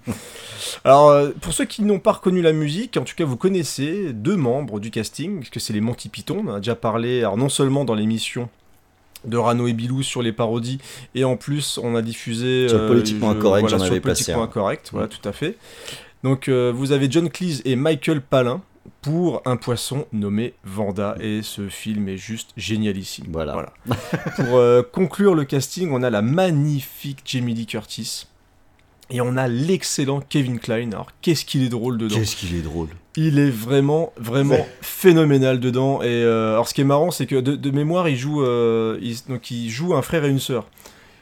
Alors, 0.83 1.09
euh, 1.09 1.31
pour 1.41 1.53
ceux 1.53 1.65
qui 1.65 1.83
n'ont 1.83 1.99
pas 1.99 2.13
reconnu 2.13 2.41
la 2.41 2.53
musique, 2.53 2.97
en 2.97 3.03
tout 3.03 3.15
cas, 3.15 3.25
vous 3.25 3.37
connaissez 3.37 4.13
deux 4.13 4.35
membres 4.35 4.79
du 4.79 4.91
casting, 4.91 5.39
puisque 5.39 5.59
c'est 5.59 5.73
les 5.73 5.81
Monty 5.81 6.09
Python. 6.09 6.43
On 6.47 6.53
a 6.53 6.57
déjà 6.57 6.75
parlé, 6.75 7.19
alors 7.19 7.37
non 7.37 7.49
seulement 7.49 7.85
dans 7.85 7.95
l'émission 7.95 8.49
de 9.25 9.37
Rano 9.37 9.67
et 9.67 9.73
Bilou 9.73 10.03
sur 10.03 10.21
les 10.21 10.31
parodies, 10.31 10.79
et 11.15 11.23
en 11.23 11.37
plus, 11.37 11.79
on 11.81 11.95
a 11.95 12.01
diffusé 12.01 12.67
Sur 12.69 12.87
Politiquement 12.87 13.31
Incorrect, 13.31 13.69
j'en 13.69 13.79
sur 13.79 13.87
avais 13.87 13.99
Politiquement. 13.99 14.43
Incorrect, 14.43 14.89
voilà, 14.91 15.07
tout 15.07 15.27
à 15.27 15.31
fait. 15.31 15.57
Donc, 16.23 16.47
euh, 16.47 16.71
vous 16.73 16.91
avez 16.91 17.09
John 17.09 17.29
Cleese 17.29 17.61
et 17.65 17.75
Michael 17.75 18.21
Palin 18.21 18.61
pour 19.01 19.41
un 19.45 19.57
poisson 19.57 20.05
nommé 20.13 20.53
Vanda, 20.63 21.15
et 21.19 21.41
ce 21.41 21.67
film 21.67 22.07
est 22.07 22.17
juste 22.17 22.51
génialissime. 22.55 23.25
Voilà. 23.29 23.73
Pour 24.35 24.57
euh, 24.57 24.81
conclure 24.81 25.35
le 25.35 25.43
casting, 25.43 25.89
on 25.91 26.03
a 26.03 26.09
la 26.09 26.21
magnifique 26.21 27.19
Jamie 27.25 27.53
Lee 27.53 27.65
Curtis. 27.65 28.27
Et 29.09 29.19
on 29.21 29.35
a 29.35 29.47
l'excellent 29.47 30.21
Kevin 30.21 30.59
Klein. 30.59 30.91
Alors, 30.93 31.11
qu'est-ce 31.21 31.43
qu'il 31.43 31.63
est 31.63 31.69
drôle 31.69 31.97
dedans? 31.97 32.15
Qu'est-ce 32.15 32.35
qu'il 32.35 32.55
est 32.55 32.61
drôle? 32.61 32.89
Il 33.15 33.37
est 33.37 33.51
vraiment, 33.51 34.11
vraiment 34.17 34.65
phénoménal 34.81 35.59
dedans. 35.59 36.01
Et 36.01 36.07
euh, 36.07 36.53
alors, 36.53 36.67
ce 36.67 36.73
qui 36.73 36.81
est 36.81 36.85
marrant, 36.85 37.11
c'est 37.11 37.27
que 37.27 37.35
de, 37.35 37.55
de 37.55 37.71
mémoire, 37.71 38.09
il 38.09 38.17
joue, 38.17 38.41
euh, 38.43 38.97
il, 39.01 39.15
donc, 39.29 39.51
il 39.51 39.69
joue 39.69 39.93
un 39.93 40.01
frère 40.01 40.25
et 40.25 40.29
une 40.29 40.39
sœur. 40.39 40.67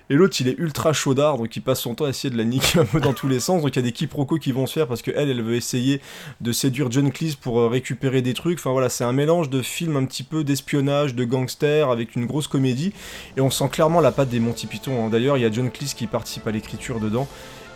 Et 0.09 0.15
l'autre, 0.15 0.35
il 0.41 0.49
est 0.49 0.57
ultra 0.57 0.91
chaudard, 0.91 1.37
donc 1.37 1.55
il 1.55 1.61
passe 1.61 1.79
son 1.79 1.95
temps 1.95 2.03
à 2.03 2.09
essayer 2.09 2.29
de 2.29 2.37
la 2.37 2.43
niquer 2.43 2.79
un 2.79 2.85
peu 2.85 2.99
dans 2.99 3.13
tous 3.13 3.29
les 3.29 3.39
sens. 3.39 3.61
Donc 3.61 3.73
il 3.73 3.75
y 3.77 3.79
a 3.79 3.81
des 3.81 3.93
quiproquos 3.93 4.39
qui 4.39 4.51
vont 4.51 4.67
se 4.67 4.73
faire 4.73 4.87
parce 4.87 5.01
qu'elle, 5.01 5.29
elle 5.29 5.41
veut 5.41 5.55
essayer 5.55 6.01
de 6.41 6.51
séduire 6.51 6.91
John 6.91 7.11
Cleese 7.13 7.35
pour 7.35 7.61
euh, 7.61 7.69
récupérer 7.69 8.21
des 8.21 8.33
trucs. 8.33 8.59
Enfin 8.59 8.71
voilà, 8.71 8.89
c'est 8.89 9.05
un 9.05 9.13
mélange 9.13 9.49
de 9.49 9.61
film 9.61 9.95
un 9.95 10.03
petit 10.03 10.23
peu 10.23 10.43
d'espionnage, 10.43 11.15
de 11.15 11.23
gangster, 11.23 11.89
avec 11.89 12.17
une 12.17 12.25
grosse 12.25 12.47
comédie. 12.47 12.91
Et 13.37 13.41
on 13.41 13.49
sent 13.49 13.69
clairement 13.71 14.01
la 14.01 14.11
patte 14.11 14.27
des 14.27 14.41
Monty 14.41 14.67
Python. 14.67 15.05
hein. 15.05 15.09
D'ailleurs, 15.09 15.37
il 15.37 15.43
y 15.43 15.45
a 15.45 15.51
John 15.51 15.71
Cleese 15.71 15.93
qui 15.93 16.07
participe 16.07 16.45
à 16.45 16.51
l'écriture 16.51 16.99
dedans. 16.99 17.25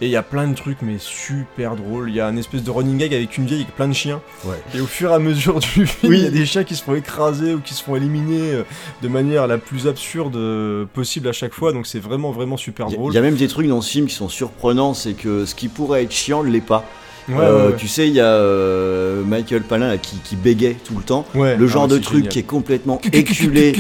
Et 0.02 0.08
il 0.08 0.12
y 0.12 0.18
a 0.18 0.24
plein 0.24 0.48
de 0.48 0.56
trucs, 0.56 0.82
mais 0.82 0.96
super 1.00 1.76
drôles. 1.78 2.10
Il 2.10 2.16
y 2.16 2.20
a 2.20 2.28
un 2.28 2.36
espèce 2.36 2.64
de 2.64 2.70
running 2.70 2.98
gag 2.98 3.14
avec 3.14 3.38
une 3.38 3.46
vieille 3.46 3.62
avec 3.62 3.74
plein 3.76 3.88
de 3.88 3.94
chiens. 3.94 4.20
Ouais. 4.44 4.56
Et 4.76 4.82
au 4.82 4.86
fur 4.88 5.12
et 5.12 5.14
à 5.14 5.20
mesure 5.20 5.60
du 5.60 5.88
film, 5.88 6.12
Oui. 6.12 6.18
il 6.20 6.24
y 6.26 6.28
a 6.28 6.32
des 6.32 6.46
chiens 6.46 6.66
qui 6.66 6.76
se 6.76 6.84
font 6.84 6.96
écraser 6.96 7.54
ou 7.54 7.60
qui 7.62 7.74
se 7.74 7.82
font 7.82 7.96
éliminer 7.96 8.52
euh, 8.54 8.64
de 9.02 9.08
manière 9.08 9.48
la 9.48 9.58
plus 9.58 9.88
absurde 9.88 10.36
euh, 10.36 10.84
possible 10.94 11.30
à 11.30 11.32
chaque 11.34 11.54
fois. 11.54 11.72
Donc 11.72 11.88
c'est 11.88 12.00
vraiment, 12.00 12.32
vraiment 12.32 12.58
super 12.58 12.90
drôle. 12.90 13.14
il 13.14 13.16
y 13.16 13.20
a 13.20 13.22
même 13.22 13.36
des 13.38 13.48
trucs 13.48 13.68
dans 13.68 13.80
ce 13.82 13.90
film 13.90 14.08
qui 14.08 14.16
sont 14.16 14.28
surprenants, 14.30 14.94
c'est 14.94 15.14
que 15.14 15.46
ce 15.46 15.56
qui 15.56 15.70
pourrait 15.70 16.04
être 16.04 16.12
chiant 16.12 16.44
ne 16.44 16.50
l'est 16.50 16.60
pas. 16.60 16.84
Ouais, 17.30 17.36
Euh, 17.40 17.68
ouais, 17.68 17.72
ouais. 17.72 17.78
Tu 17.78 17.88
sais, 17.88 18.08
il 18.08 18.14
y 18.14 18.20
a 18.20 18.26
euh, 18.26 19.24
Michael 19.24 19.64
Palin 19.64 19.88
là, 19.88 19.98
qui, 19.98 20.18
qui 20.18 20.36
bégaye 20.36 20.76
tout 20.76 20.96
le 20.98 21.04
temps. 21.04 21.26
Ouais, 21.34 21.56
Le 21.56 21.68
genre 21.68 21.86
ah, 21.86 21.88
de 21.88 21.98
truc 22.00 22.18
génial. 22.18 22.32
qui 22.34 22.40
est 22.40 22.44
complètement 22.44 23.00
éculé. 23.14 23.74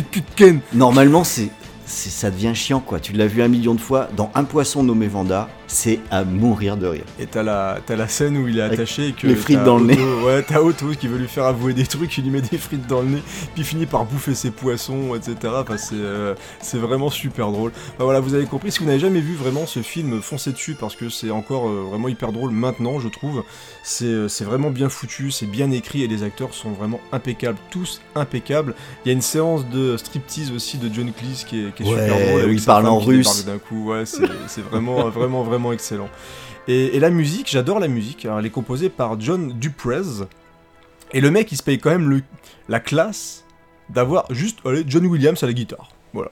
Normalement, 0.73 1.23
c'est- 1.23 1.49
ça 1.85 2.31
devient 2.31 2.53
chiant 2.55 2.79
quoi. 2.79 2.99
Tu 2.99 3.13
l'as 3.13 3.27
vu 3.27 3.41
un 3.41 3.47
million 3.47 3.75
de 3.75 3.81
fois 3.81 4.07
dans 4.15 4.31
Un 4.35 4.43
poisson 4.43 4.83
nommé 4.83 5.07
Vanda, 5.07 5.49
c'est 5.67 5.99
à 6.11 6.23
mourir 6.23 6.77
de 6.77 6.87
rire. 6.87 7.03
Et 7.19 7.25
t'as 7.27 7.43
la, 7.43 7.79
t'as 7.85 7.95
la 7.95 8.07
scène 8.07 8.37
où 8.37 8.47
il 8.47 8.57
est 8.57 8.61
Avec 8.61 8.79
attaché 8.79 9.07
et 9.09 9.13
que. 9.13 9.27
les 9.27 9.35
frites 9.35 9.63
dans 9.63 9.77
le 9.77 9.93
Otto- 9.93 10.25
Ouais, 10.25 10.41
t'as 10.43 10.61
Otto 10.61 10.87
qui 10.99 11.07
veut 11.07 11.17
lui 11.17 11.27
faire 11.27 11.45
avouer 11.45 11.73
des 11.73 11.85
trucs, 11.85 12.17
il 12.17 12.23
lui 12.23 12.31
met 12.31 12.41
des 12.41 12.57
frites 12.57 12.87
dans 12.87 13.01
le 13.01 13.09
nez, 13.09 13.21
puis 13.53 13.61
il 13.61 13.63
finit 13.63 13.85
par 13.85 14.05
bouffer 14.05 14.33
ses 14.35 14.51
poissons, 14.51 15.15
etc. 15.15 15.35
Enfin, 15.57 15.77
c'est, 15.77 15.93
euh, 15.95 16.33
c'est 16.61 16.77
vraiment 16.77 17.09
super 17.09 17.51
drôle. 17.51 17.71
Enfin, 17.95 18.03
voilà, 18.05 18.19
vous 18.19 18.33
avez 18.33 18.45
compris. 18.45 18.71
Si 18.71 18.79
vous 18.79 18.85
n'avez 18.85 18.99
jamais 18.99 19.21
vu 19.21 19.35
vraiment 19.35 19.65
ce 19.65 19.81
film, 19.81 20.21
foncez 20.21 20.51
dessus 20.51 20.75
parce 20.79 20.95
que 20.95 21.09
c'est 21.09 21.29
encore 21.31 21.67
euh, 21.67 21.85
vraiment 21.89 22.07
hyper 22.07 22.31
drôle 22.31 22.51
maintenant, 22.51 22.99
je 22.99 23.07
trouve. 23.09 23.43
C'est, 23.83 24.05
euh, 24.05 24.27
c'est 24.27 24.43
vraiment 24.45 24.71
bien 24.71 24.89
foutu, 24.89 25.29
c'est 25.31 25.45
bien 25.45 25.69
écrit 25.71 26.03
et 26.03 26.07
les 26.07 26.23
acteurs 26.23 26.53
sont 26.53 26.71
vraiment 26.71 26.99
impeccables, 27.11 27.57
tous 27.69 28.01
impeccables. 28.15 28.73
Il 29.05 29.09
y 29.09 29.11
a 29.11 29.13
une 29.13 29.21
séance 29.21 29.67
de 29.69 29.97
striptease 29.97 30.51
aussi 30.51 30.77
de 30.77 30.91
John 30.93 31.11
Cleese 31.11 31.43
qui 31.43 31.65
est, 31.65 31.74
qui 31.75 31.83
est 31.83 31.85
Ouais, 31.85 31.91
super 32.07 32.17
drôle. 32.19 32.39
où 32.41 32.43
avec 32.43 32.59
il 32.59 32.65
parle 32.65 32.87
en 32.87 32.99
russe. 32.99 33.45
D'un 33.45 33.57
coup, 33.59 33.91
ouais, 33.91 34.05
c'est, 34.05 34.23
c'est 34.47 34.61
vraiment, 34.61 35.09
vraiment, 35.09 35.43
vraiment 35.43 35.71
excellent. 35.73 36.09
Et, 36.67 36.95
et 36.95 36.99
la 36.99 37.09
musique, 37.11 37.47
j'adore 37.49 37.79
la 37.79 37.87
musique. 37.87 38.25
Alors, 38.25 38.39
elle 38.39 38.45
est 38.45 38.49
composée 38.51 38.89
par 38.89 39.19
John 39.19 39.53
Duprez. 39.53 40.25
Et 41.13 41.21
le 41.21 41.29
mec, 41.31 41.51
il 41.51 41.57
se 41.57 41.63
paye 41.63 41.77
quand 41.79 41.91
même 41.91 42.09
le, 42.09 42.21
la 42.69 42.79
classe 42.79 43.43
d'avoir 43.89 44.25
juste 44.31 44.59
allez, 44.65 44.83
John 44.87 45.05
Williams 45.05 45.43
à 45.43 45.45
la 45.47 45.53
guitare. 45.53 45.89
Voilà. 46.13 46.31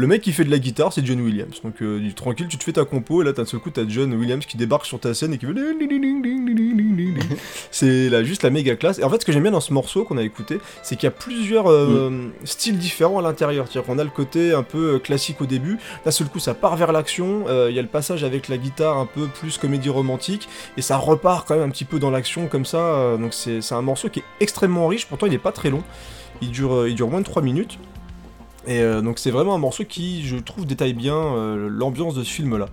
Le 0.00 0.06
mec 0.06 0.22
qui 0.22 0.30
fait 0.32 0.44
de 0.44 0.50
la 0.52 0.60
guitare, 0.60 0.92
c'est 0.92 1.04
John 1.04 1.20
Williams. 1.20 1.60
Donc, 1.64 1.82
euh, 1.82 1.98
il- 2.00 2.14
tranquille, 2.14 2.46
tu 2.48 2.56
te 2.56 2.62
fais 2.62 2.72
ta 2.72 2.84
compo, 2.84 3.20
et 3.20 3.24
là, 3.24 3.32
d'un 3.32 3.44
seul 3.44 3.58
coup, 3.58 3.70
t'as 3.70 3.82
John 3.88 4.14
Williams 4.14 4.46
qui 4.46 4.56
débarque 4.56 4.86
sur 4.86 5.00
ta 5.00 5.12
scène 5.12 5.32
et 5.32 5.38
qui 5.38 5.46
veut. 5.46 5.54
C'est 7.72 8.08
là, 8.08 8.22
juste 8.22 8.44
la 8.44 8.50
méga 8.50 8.76
classe. 8.76 9.00
Et 9.00 9.02
en 9.02 9.10
fait, 9.10 9.20
ce 9.20 9.26
que 9.26 9.32
j'aime 9.32 9.42
bien 9.42 9.50
dans 9.50 9.60
ce 9.60 9.72
morceau 9.72 10.04
qu'on 10.04 10.16
a 10.16 10.22
écouté, 10.22 10.60
c'est 10.84 10.94
qu'il 10.94 11.08
y 11.08 11.08
a 11.08 11.10
plusieurs 11.10 11.68
euh, 11.68 12.28
styles 12.44 12.78
différents 12.78 13.18
à 13.18 13.22
l'intérieur. 13.22 13.66
C'est-à-dire 13.66 13.86
qu'on 13.92 13.98
a 13.98 14.04
le 14.04 14.10
côté 14.10 14.52
un 14.52 14.62
peu 14.62 14.94
euh, 14.94 14.98
classique 15.00 15.40
au 15.40 15.46
début, 15.46 15.78
d'un 16.04 16.12
seul 16.12 16.28
coup, 16.28 16.38
ça 16.38 16.54
part 16.54 16.76
vers 16.76 16.92
l'action. 16.92 17.46
euh, 17.48 17.66
Il 17.68 17.74
y 17.74 17.80
a 17.80 17.82
le 17.82 17.88
passage 17.88 18.22
avec 18.22 18.46
la 18.46 18.56
guitare 18.56 18.98
un 18.98 19.06
peu 19.06 19.26
plus 19.26 19.58
comédie 19.58 19.88
romantique, 19.88 20.48
et 20.76 20.82
ça 20.82 20.96
repart 20.96 21.48
quand 21.48 21.54
même 21.56 21.64
un 21.68 21.70
petit 21.70 21.84
peu 21.84 21.98
dans 21.98 22.10
l'action 22.10 22.46
comme 22.46 22.64
ça. 22.66 23.16
donc, 23.18 23.34
c'est 23.34 23.60
un 23.72 23.82
morceau 23.82 24.08
qui 24.10 24.20
est 24.20 24.24
extrêmement 24.38 24.86
riche, 24.86 25.06
pourtant, 25.06 25.26
il 25.26 25.30
n'est 25.32 25.38
pas 25.38 25.50
très 25.50 25.70
long. 25.70 25.82
Il 26.40 26.52
dure, 26.52 26.86
il 26.86 26.94
dure 26.94 27.08
moins 27.08 27.18
de 27.20 27.24
3 27.26 27.42
minutes. 27.42 27.80
Et 28.68 28.80
euh, 28.80 29.00
donc 29.00 29.18
c'est 29.18 29.30
vraiment 29.30 29.54
un 29.54 29.58
morceau 29.58 29.84
qui, 29.84 30.26
je 30.26 30.36
trouve, 30.36 30.66
détaille 30.66 30.92
bien 30.92 31.16
euh, 31.16 31.68
l'ambiance 31.70 32.14
de 32.14 32.22
ce 32.22 32.30
film-là. 32.30 32.66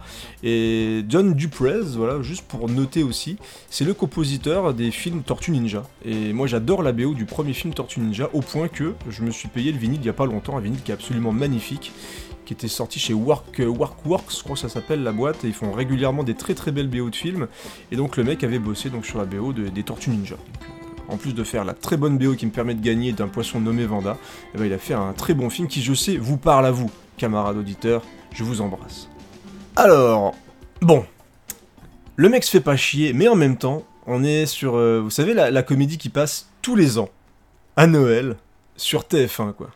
Et 0.44 1.04
John 1.08 1.34
Duprez, 1.34 1.82
voilà, 1.96 2.22
juste 2.22 2.46
pour 2.48 2.68
noter 2.70 3.02
aussi, 3.02 3.38
c'est 3.70 3.86
le 3.86 3.94
compositeur 3.94 4.74
des 4.74 4.92
films 4.92 5.24
Tortue 5.24 5.52
Ninja. 5.52 5.84
Et 6.04 6.34
moi 6.34 6.48
j'adore 6.48 6.84
la 6.84 6.92
BO 6.92 7.14
du 7.14 7.24
premier 7.24 7.54
film 7.54 7.74
Tortue 7.74 8.02
Ninja, 8.02 8.30
au 8.34 8.42
point 8.42 8.68
que 8.68 8.94
je 9.10 9.24
me 9.24 9.32
suis 9.32 9.48
payé 9.48 9.72
le 9.72 9.78
vinyle 9.78 10.02
il 10.02 10.06
y 10.06 10.10
a 10.10 10.14
pas 10.14 10.26
longtemps, 10.26 10.58
un 10.58 10.62
vinyle 10.62 10.82
qui 10.84 10.92
est 10.92 10.94
absolument 10.94 11.32
magnifique, 11.32 11.94
qui 12.46 12.52
était 12.54 12.68
sorti 12.68 13.00
chez 13.00 13.14
Work, 13.14 13.62
euh, 13.62 13.66
Workworks, 13.68 14.36
je 14.38 14.44
crois 14.44 14.56
que 14.56 14.62
ça 14.62 14.70
s'appelle 14.70 15.02
la 15.02 15.14
boîte, 15.14 15.46
et 15.46 15.48
ils 15.48 15.54
font 15.54 15.72
régulièrement 15.72 16.24
des 16.24 16.36
très 16.36 16.56
très 16.56 16.72
belles 16.74 16.90
BO 16.90 17.10
de 17.10 17.16
films. 17.16 17.48
Et 17.92 17.96
donc 17.96 18.18
le 18.18 18.26
mec 18.26 18.44
avait 18.44 18.60
bossé 18.60 18.90
donc 18.90 19.06
sur 19.06 19.18
la 19.18 19.24
BO 19.26 19.54
de- 19.54 19.70
des 19.70 19.84
Tortues 19.84 20.10
Ninja. 20.10 20.36
En 21.10 21.18
plus 21.18 21.34
de 21.34 21.44
faire 21.44 21.66
la 21.66 21.74
très 21.74 21.98
bonne 21.98 22.18
BO 22.18 22.34
qui 22.34 22.46
me 22.46 22.52
permet 22.52 22.74
de 22.74 22.82
gagner 22.82 23.12
d'un 23.12 23.28
poisson 23.28 23.60
nommé 23.60 23.86
Vanda, 23.86 24.18
eh 24.54 24.58
ben, 24.58 24.66
il 24.66 24.74
a 24.74 24.78
fait 24.78 24.94
un 24.94 25.14
très 25.14 25.34
bon 25.34 25.50
film 25.50 25.68
qui, 25.68 25.82
je 25.82 25.94
sais, 25.94 26.18
vous 26.18 26.38
parle 26.38 26.66
à 26.66 26.72
vous, 26.72 26.90
camarades 27.18 27.58
auditeurs. 27.58 28.02
Je 28.34 28.44
vous 28.44 28.62
embrasse. 28.62 29.10
Alors, 29.76 30.36
bon. 30.82 31.06
Le 32.18 32.30
mec 32.30 32.44
se 32.44 32.52
fait 32.52 32.62
pas 32.62 32.78
chier, 32.78 33.14
mais 33.14 33.28
en 33.28 33.36
même 33.36 33.58
temps, 33.58 33.84
on 34.08 34.24
est 34.24 34.46
sur, 34.46 34.76
euh, 34.76 35.02
vous 35.02 35.10
savez, 35.10 35.34
la, 35.34 35.52
la 35.52 35.64
comédie 35.64 35.98
qui 35.98 36.10
passe 36.10 36.50
tous 36.62 36.76
les 36.76 36.98
ans, 36.98 37.10
à 37.76 37.88
Noël, 37.88 38.38
sur 38.78 39.02
TF1, 39.04 39.54
quoi. 39.54 39.70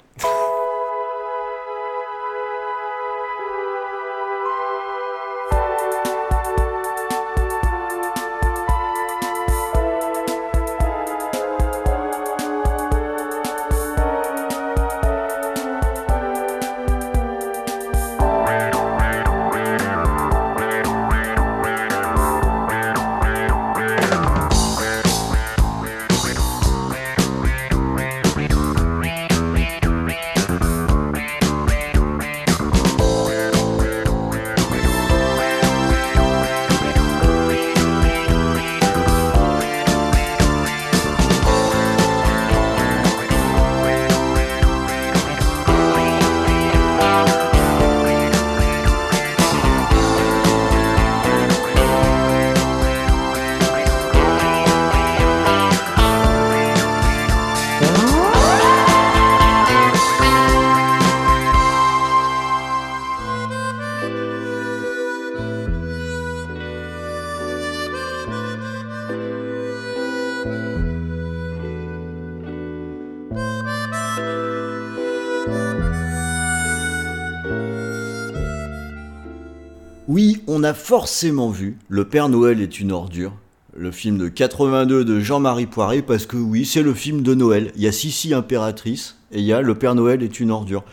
Forcément 80.90 81.52
vu 81.52 81.78
Le 81.88 82.06
Père 82.06 82.30
Noël 82.30 82.62
est 82.62 82.80
une 82.80 82.92
ordure, 82.92 83.34
le 83.78 83.92
film 83.92 84.18
de 84.18 84.28
82 84.28 85.06
de 85.06 85.20
Jean-Marie 85.20 85.68
Poiré, 85.68 86.02
parce 86.02 86.26
que 86.26 86.36
oui, 86.36 86.66
c'est 86.66 86.82
le 86.82 86.96
film 86.96 87.22
de 87.22 87.36
Noël. 87.36 87.72
Il 87.76 87.84
y 87.84 87.88
a 87.88 87.92
Sissi 87.92 88.34
Impératrice 88.34 89.16
et 89.32 89.38
il 89.38 89.46
y 89.46 89.54
a 89.54 89.62
Le 89.62 89.76
Père 89.76 89.94
Noël 89.94 90.24
est 90.24 90.40
une 90.40 90.50
ordure. 90.50 90.84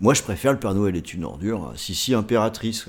Moi, 0.00 0.14
je 0.14 0.22
préfère 0.22 0.52
Le 0.52 0.58
Père 0.58 0.72
Noël 0.72 0.96
est 0.96 1.12
une 1.12 1.22
ordure 1.22 1.70
à 1.70 1.76
Sissi 1.76 2.14
Impératrice. 2.14 2.86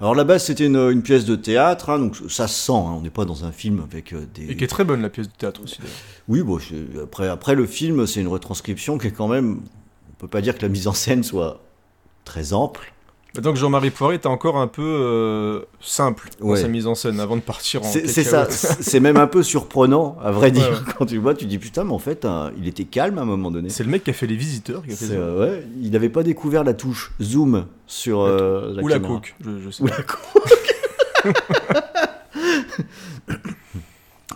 Alors 0.00 0.16
là-bas, 0.16 0.40
c'était 0.40 0.66
une, 0.66 0.74
une 0.74 1.02
pièce 1.04 1.24
de 1.24 1.36
théâtre, 1.36 1.90
hein, 1.90 2.00
donc 2.00 2.16
ça 2.28 2.48
se 2.48 2.66
sent, 2.66 2.72
hein, 2.72 2.96
on 2.96 3.02
n'est 3.02 3.10
pas 3.10 3.24
dans 3.24 3.44
un 3.44 3.52
film 3.52 3.80
avec 3.88 4.12
euh, 4.12 4.26
des... 4.34 4.50
Et 4.50 4.56
qui 4.56 4.64
est 4.64 4.66
très 4.66 4.82
bonne 4.82 5.02
la 5.02 5.08
pièce 5.08 5.28
de 5.28 5.34
théâtre 5.34 5.62
aussi. 5.62 5.78
Oui, 6.26 6.42
bon, 6.42 6.58
après, 7.00 7.28
après 7.28 7.54
le 7.54 7.64
film, 7.64 8.08
c'est 8.08 8.20
une 8.20 8.26
retranscription 8.26 8.98
qui 8.98 9.06
est 9.06 9.12
quand 9.12 9.28
même... 9.28 9.60
On 10.10 10.14
peut 10.18 10.26
pas 10.26 10.40
dire 10.40 10.58
que 10.58 10.62
la 10.62 10.68
mise 10.68 10.88
en 10.88 10.94
scène 10.94 11.22
soit 11.22 11.60
très 12.24 12.54
ample. 12.54 12.91
Donc 13.40 13.56
Jean-Marie 13.56 13.90
Poiré 13.90 14.16
était 14.16 14.26
encore 14.26 14.58
un 14.58 14.66
peu 14.66 14.82
euh, 14.84 15.60
simple 15.80 16.28
dans 16.38 16.54
sa 16.54 16.68
mise 16.68 16.86
en 16.86 16.94
scène 16.94 17.18
avant 17.18 17.36
de 17.36 17.40
partir 17.40 17.82
en 17.82 17.84
C'est 17.90 18.06
ça, 18.24 18.46
c'est 18.50 19.00
même 19.00 19.16
un 19.16 19.26
peu 19.26 19.42
surprenant, 19.42 20.18
à 20.22 20.30
vrai 20.30 20.50
dire. 20.50 20.68
Ouais. 20.68 20.92
Quand 20.98 21.06
tu 21.06 21.14
le 21.14 21.20
vois, 21.22 21.32
tu 21.34 21.46
dis 21.46 21.58
putain, 21.58 21.84
mais 21.84 21.92
en 21.92 21.98
fait, 21.98 22.26
hein, 22.26 22.52
il 22.58 22.68
était 22.68 22.84
calme 22.84 23.16
à 23.18 23.22
un 23.22 23.26
moment 23.26 23.50
donné. 23.50 23.70
C'est 23.70 23.84
le 23.84 23.90
mec 23.90 24.04
qui 24.04 24.10
a 24.10 24.12
fait 24.12 24.26
Les 24.26 24.36
Visiteurs 24.36 24.82
qui 24.82 24.92
a 24.92 24.96
fait 24.96 25.06
C'est, 25.06 25.12
ça. 25.14 25.18
euh, 25.18 25.40
ouais, 25.60 25.66
il 25.80 25.90
n'avait 25.92 26.10
pas 26.10 26.22
découvert 26.22 26.62
la 26.62 26.74
touche 26.74 27.12
zoom 27.22 27.64
sur 27.86 28.20
euh, 28.20 28.74
la 28.74 28.82
Ou 28.82 28.88
la 28.88 28.94
caméra. 28.96 29.14
coke, 29.14 29.34
je, 29.40 29.50
je 29.64 29.70
sais 29.70 29.82
Ou 29.82 29.86
la 29.86 30.02
coke. 30.02 30.22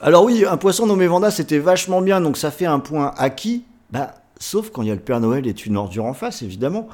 Alors 0.00 0.24
oui, 0.24 0.44
un 0.48 0.56
poisson 0.56 0.86
nommé 0.86 1.06
Vanda, 1.06 1.30
c'était 1.30 1.58
vachement 1.58 2.00
bien, 2.02 2.20
donc 2.20 2.36
ça 2.36 2.50
fait 2.50 2.66
un 2.66 2.78
point 2.78 3.12
acquis. 3.16 3.64
Bah, 3.90 4.14
sauf 4.38 4.70
quand 4.70 4.82
il 4.82 4.88
y 4.88 4.90
a 4.90 4.94
le 4.94 5.00
Père 5.00 5.20
Noël 5.20 5.46
est 5.46 5.66
une 5.66 5.76
ordure 5.76 6.04
en 6.04 6.12
face, 6.14 6.42
évidemment. 6.42 6.88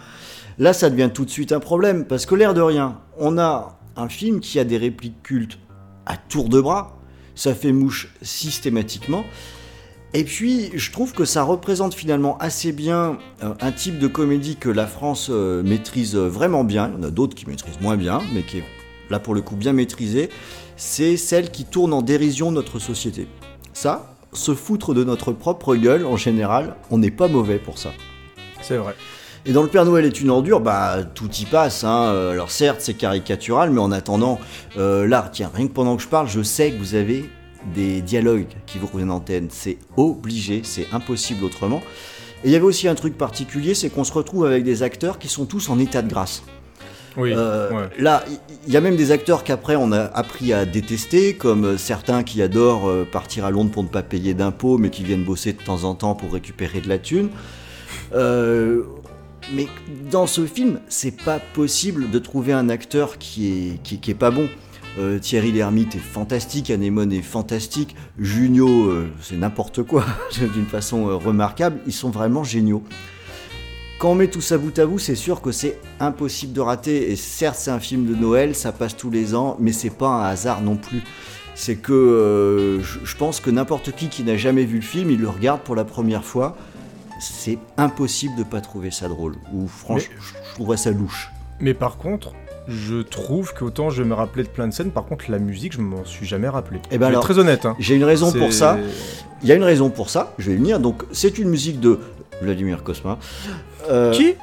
Là, 0.58 0.72
ça 0.72 0.90
devient 0.90 1.10
tout 1.12 1.24
de 1.24 1.30
suite 1.30 1.52
un 1.52 1.60
problème, 1.60 2.04
parce 2.04 2.26
que 2.26 2.34
l'air 2.34 2.54
de 2.54 2.60
rien, 2.60 2.98
on 3.18 3.38
a 3.38 3.78
un 3.96 4.08
film 4.08 4.40
qui 4.40 4.58
a 4.58 4.64
des 4.64 4.76
répliques 4.76 5.22
cultes 5.22 5.58
à 6.06 6.16
tour 6.16 6.48
de 6.48 6.60
bras, 6.60 6.98
ça 7.34 7.54
fait 7.54 7.72
mouche 7.72 8.12
systématiquement. 8.22 9.24
Et 10.14 10.24
puis, 10.24 10.70
je 10.74 10.92
trouve 10.92 11.14
que 11.14 11.24
ça 11.24 11.42
représente 11.42 11.94
finalement 11.94 12.36
assez 12.38 12.72
bien 12.72 13.18
euh, 13.42 13.54
un 13.60 13.72
type 13.72 13.98
de 13.98 14.06
comédie 14.06 14.56
que 14.56 14.68
la 14.68 14.86
France 14.86 15.28
euh, 15.30 15.62
maîtrise 15.62 16.16
vraiment 16.16 16.64
bien. 16.64 16.90
Il 16.92 17.00
y 17.00 17.04
en 17.04 17.08
a 17.08 17.10
d'autres 17.10 17.34
qui 17.34 17.48
maîtrisent 17.48 17.80
moins 17.80 17.96
bien, 17.96 18.20
mais 18.34 18.42
qui 18.42 18.58
est 18.58 18.64
là 19.08 19.18
pour 19.18 19.34
le 19.34 19.40
coup 19.40 19.56
bien 19.56 19.72
maîtrisée. 19.72 20.28
C'est 20.76 21.16
celle 21.16 21.50
qui 21.50 21.64
tourne 21.64 21.94
en 21.94 22.02
dérision 22.02 22.52
notre 22.52 22.78
société. 22.78 23.26
Ça, 23.72 24.14
se 24.34 24.54
foutre 24.54 24.92
de 24.92 25.04
notre 25.04 25.32
propre 25.32 25.76
gueule, 25.76 26.04
en 26.04 26.16
général, 26.16 26.76
on 26.90 26.98
n'est 26.98 27.10
pas 27.10 27.28
mauvais 27.28 27.58
pour 27.58 27.78
ça. 27.78 27.92
C'est 28.60 28.76
vrai. 28.76 28.94
Et 29.44 29.52
dans 29.52 29.62
Le 29.62 29.68
Père 29.68 29.84
Noël 29.84 30.04
est 30.04 30.20
une 30.20 30.30
ordure, 30.30 30.60
bah 30.60 30.98
tout 31.14 31.30
y 31.30 31.46
passe. 31.46 31.82
Hein. 31.82 32.12
Euh, 32.12 32.32
Alors 32.32 32.50
certes, 32.50 32.80
c'est 32.80 32.94
caricatural, 32.94 33.70
mais 33.70 33.80
en 33.80 33.90
attendant, 33.90 34.38
euh, 34.78 35.06
là, 35.06 35.28
tiens, 35.32 35.50
rien 35.52 35.66
que 35.66 35.72
pendant 35.72 35.96
que 35.96 36.02
je 36.02 36.08
parle, 36.08 36.28
je 36.28 36.42
sais 36.42 36.70
que 36.70 36.78
vous 36.78 36.94
avez 36.94 37.28
des 37.74 38.02
dialogues 38.02 38.46
qui 38.66 38.78
vous 38.78 38.86
reviennent 38.86 39.10
en 39.10 39.16
antenne. 39.16 39.48
C'est 39.50 39.78
obligé, 39.96 40.62
c'est 40.64 40.86
impossible 40.92 41.44
autrement. 41.44 41.82
Et 42.44 42.48
il 42.48 42.52
y 42.52 42.56
avait 42.56 42.64
aussi 42.64 42.86
un 42.86 42.94
truc 42.94 43.18
particulier, 43.18 43.74
c'est 43.74 43.90
qu'on 43.90 44.04
se 44.04 44.12
retrouve 44.12 44.46
avec 44.46 44.62
des 44.62 44.84
acteurs 44.84 45.18
qui 45.18 45.28
sont 45.28 45.44
tous 45.44 45.68
en 45.70 45.78
état 45.80 46.02
de 46.02 46.08
grâce. 46.08 46.44
Oui. 47.16 47.32
Euh, 47.36 47.70
ouais. 47.70 47.88
Là, 47.98 48.24
il 48.66 48.72
y 48.72 48.76
a 48.76 48.80
même 48.80 48.96
des 48.96 49.10
acteurs 49.10 49.42
qu'après 49.42 49.74
on 49.74 49.90
a 49.90 50.02
appris 50.02 50.52
à 50.52 50.64
détester, 50.64 51.34
comme 51.34 51.76
certains 51.78 52.22
qui 52.22 52.42
adorent 52.42 52.90
partir 53.10 53.44
à 53.44 53.50
Londres 53.50 53.72
pour 53.72 53.82
ne 53.82 53.88
pas 53.88 54.02
payer 54.02 54.34
d'impôts, 54.34 54.78
mais 54.78 54.90
qui 54.90 55.02
viennent 55.02 55.24
bosser 55.24 55.52
de 55.52 55.62
temps 55.62 55.82
en 55.82 55.94
temps 55.94 56.14
pour 56.14 56.32
récupérer 56.32 56.80
de 56.80 56.88
la 56.88 56.98
thune. 56.98 57.28
Euh, 58.14 58.82
mais 59.54 59.68
dans 60.10 60.26
ce 60.26 60.46
film, 60.46 60.80
c'est 60.88 61.22
pas 61.22 61.38
possible 61.38 62.10
de 62.10 62.18
trouver 62.18 62.52
un 62.52 62.68
acteur 62.68 63.18
qui 63.18 63.48
est, 63.48 63.82
qui, 63.82 64.14
pas 64.14 64.30
bon. 64.30 64.48
Euh, 64.98 65.18
Thierry 65.18 65.52
Lhermitte 65.52 65.94
est 65.96 65.98
fantastique, 65.98 66.70
Anémone 66.70 67.12
est 67.12 67.22
fantastique, 67.22 67.96
Junio, 68.18 68.68
euh, 68.68 69.08
c'est 69.22 69.36
n'importe 69.36 69.82
quoi, 69.82 70.04
d'une 70.54 70.66
façon 70.66 71.08
euh, 71.08 71.14
remarquable. 71.16 71.78
Ils 71.86 71.94
sont 71.94 72.10
vraiment 72.10 72.44
géniaux. 72.44 72.82
Quand 73.98 74.10
on 74.10 74.14
met 74.14 74.28
tout 74.28 74.40
ça 74.40 74.58
bout 74.58 74.76
à 74.78 74.84
bout, 74.84 74.98
c'est 74.98 75.14
sûr 75.14 75.40
que 75.40 75.52
c'est 75.52 75.78
impossible 76.00 76.52
de 76.52 76.60
rater. 76.60 77.10
Et 77.10 77.16
certes, 77.16 77.56
c'est 77.58 77.70
un 77.70 77.80
film 77.80 78.04
de 78.04 78.14
Noël, 78.14 78.54
ça 78.54 78.72
passe 78.72 78.96
tous 78.96 79.10
les 79.10 79.34
ans, 79.34 79.56
mais 79.60 79.72
c'est 79.72 79.90
pas 79.96 80.08
un 80.08 80.24
hasard 80.24 80.60
non 80.60 80.76
plus. 80.76 81.02
C'est 81.54 81.76
que 81.76 82.80
je 82.82 83.16
pense 83.16 83.38
que 83.38 83.50
n'importe 83.50 83.92
qui 83.92 84.08
qui 84.08 84.24
n'a 84.24 84.36
jamais 84.36 84.64
vu 84.64 84.76
le 84.76 84.82
film, 84.82 85.10
il 85.10 85.20
le 85.20 85.28
regarde 85.28 85.60
pour 85.60 85.76
la 85.76 85.84
première 85.84 86.24
fois. 86.24 86.56
C'est 87.22 87.58
impossible 87.76 88.34
de 88.36 88.42
pas 88.42 88.60
trouver 88.60 88.90
ça 88.90 89.08
drôle. 89.08 89.36
Ou 89.54 89.68
franchement, 89.68 90.14
je 90.18 90.26
je 90.26 90.54
trouverais 90.54 90.76
ça 90.76 90.90
louche. 90.90 91.30
Mais 91.60 91.72
par 91.72 91.96
contre, 91.96 92.32
je 92.66 93.00
trouve 93.00 93.54
qu'autant 93.54 93.90
je 93.90 94.02
me 94.02 94.12
rappeler 94.12 94.42
de 94.42 94.48
plein 94.48 94.66
de 94.66 94.72
scènes, 94.72 94.90
par 94.90 95.04
contre 95.04 95.30
la 95.30 95.38
musique, 95.38 95.72
je 95.72 95.80
m'en 95.80 96.04
suis 96.04 96.26
jamais 96.26 96.48
rappelé. 96.48 96.80
Eh 96.90 96.98
ben 96.98 97.06
alors, 97.06 97.22
très 97.22 97.38
honnête. 97.38 97.64
Hein. 97.64 97.76
J'ai 97.78 97.94
une 97.94 98.04
raison 98.04 98.32
pour 98.32 98.52
ça. 98.52 98.76
Il 99.42 99.48
y 99.48 99.52
a 99.52 99.54
une 99.54 99.62
raison 99.62 99.88
pour 99.90 100.10
ça, 100.10 100.34
je 100.38 100.48
vais 100.48 100.54
y 100.54 100.56
venir. 100.56 100.80
Donc, 100.80 101.04
c'est 101.12 101.38
une 101.38 101.48
musique 101.48 101.80
de 101.80 102.00
Vladimir 102.40 102.82
Kosma. 102.82 103.18
Euh, 103.88 104.12
Qui? 104.12 104.34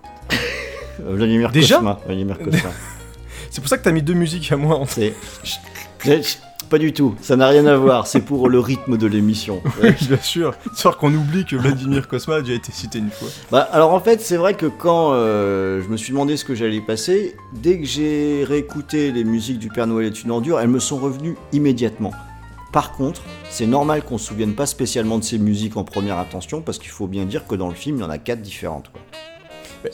Vladimir 0.98 1.50
Déjà? 1.50 1.76
Kosma. 1.76 2.00
Vladimir 2.06 2.38
Kosma. 2.38 2.70
C'est 3.50 3.60
pour 3.60 3.68
ça 3.68 3.78
que 3.78 3.84
t'as 3.84 3.92
mis 3.92 4.02
deux 4.02 4.14
musiques 4.14 4.50
à 4.52 4.56
moi 4.56 4.76
en 4.76 4.86
C'est. 4.86 5.14
Pas 6.68 6.78
du 6.78 6.92
tout, 6.92 7.14
ça 7.20 7.36
n'a 7.36 7.46
rien 7.46 7.64
à 7.66 7.76
voir, 7.76 8.08
c'est 8.08 8.20
pour 8.20 8.48
le 8.48 8.58
rythme 8.58 8.96
de 8.96 9.06
l'émission. 9.06 9.62
Bien 9.80 10.18
sûr. 10.20 10.52
Histoire 10.72 10.96
qu'on 10.96 11.14
oublie 11.14 11.44
que 11.44 11.54
Vladimir 11.54 12.08
Kosma 12.08 12.36
a 12.36 12.40
déjà 12.40 12.54
été 12.54 12.72
cité 12.72 12.98
une 12.98 13.10
fois. 13.10 13.28
Bah, 13.52 13.68
alors 13.70 13.92
en 13.92 14.00
fait, 14.00 14.20
c'est 14.20 14.36
vrai 14.36 14.54
que 14.54 14.66
quand 14.66 15.12
euh, 15.12 15.80
je 15.82 15.88
me 15.88 15.96
suis 15.96 16.10
demandé 16.10 16.36
ce 16.36 16.44
que 16.44 16.56
j'allais 16.56 16.80
passer, 16.80 17.36
dès 17.52 17.78
que 17.78 17.86
j'ai 17.86 18.42
réécouté 18.44 19.12
les 19.12 19.22
musiques 19.22 19.60
du 19.60 19.68
Père 19.68 19.86
Noël 19.86 20.06
est 20.08 20.22
une 20.24 20.32
ordure, 20.32 20.58
elles 20.58 20.68
me 20.68 20.80
sont 20.80 20.98
revenues 20.98 21.36
immédiatement. 21.52 22.12
Par 22.72 22.92
contre, 22.92 23.22
c'est 23.48 23.66
normal 23.66 24.02
qu'on 24.02 24.18
se 24.18 24.26
souvienne 24.26 24.54
pas 24.54 24.66
spécialement 24.66 25.18
de 25.18 25.24
ces 25.24 25.38
musiques 25.38 25.76
en 25.76 25.84
première 25.84 26.18
intention, 26.18 26.62
parce 26.62 26.78
qu'il 26.78 26.90
faut 26.90 27.06
bien 27.06 27.26
dire 27.26 27.46
que 27.46 27.54
dans 27.54 27.68
le 27.68 27.74
film, 27.74 27.98
il 27.98 28.00
y 28.00 28.04
en 28.04 28.10
a 28.10 28.18
quatre 28.18 28.42
différentes. 28.42 28.90
quoi. 28.90 29.00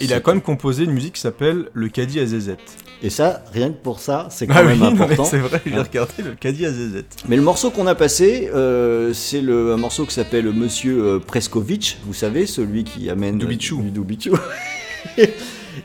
Il 0.01 0.15
a 0.15 0.21
quand 0.21 0.33
même 0.33 0.43
composé 0.43 0.85
une 0.85 0.93
musique 0.93 1.15
qui 1.15 1.21
s'appelle 1.21 1.69
Le 1.75 1.89
Caddie 1.89 2.21
à 2.21 2.27
Zézette. 2.27 2.77
Et 3.05 3.11
ça, 3.11 3.43
rien 3.53 3.69
que 3.71 3.83
pour 3.83 3.99
ça, 3.99 4.29
c'est 4.31 4.47
quand 4.47 4.55
Ah 4.57 4.63
même 4.63 4.81
oui, 4.81 4.87
important. 4.93 5.25
c'est 5.25 5.39
vrai, 5.39 5.61
j'ai 5.67 5.75
Hein. 5.75 5.83
regardé 5.83 6.13
Le 6.25 6.35
Caddie 6.35 6.67
à 6.67 6.73
Zézette. 6.73 7.17
Mais 7.29 7.35
le 7.37 7.43
morceau 7.43 7.71
qu'on 7.71 7.87
a 7.89 7.95
passé, 7.97 8.49
euh, 8.55 9.13
c'est 9.13 9.41
le, 9.41 9.73
un 9.73 9.77
morceau 9.77 10.05
qui 10.07 10.15
s'appelle 10.15 10.47
Monsieur 10.53 11.03
euh, 11.05 11.19
Preskovitch, 11.19 11.99
vous 12.07 12.15
savez, 12.15 12.47
celui 12.47 12.85
qui 12.85 13.11
amène 13.11 13.39
Dubichou. 13.39 13.83
du 13.83 13.91
Dubichou. 13.91 14.37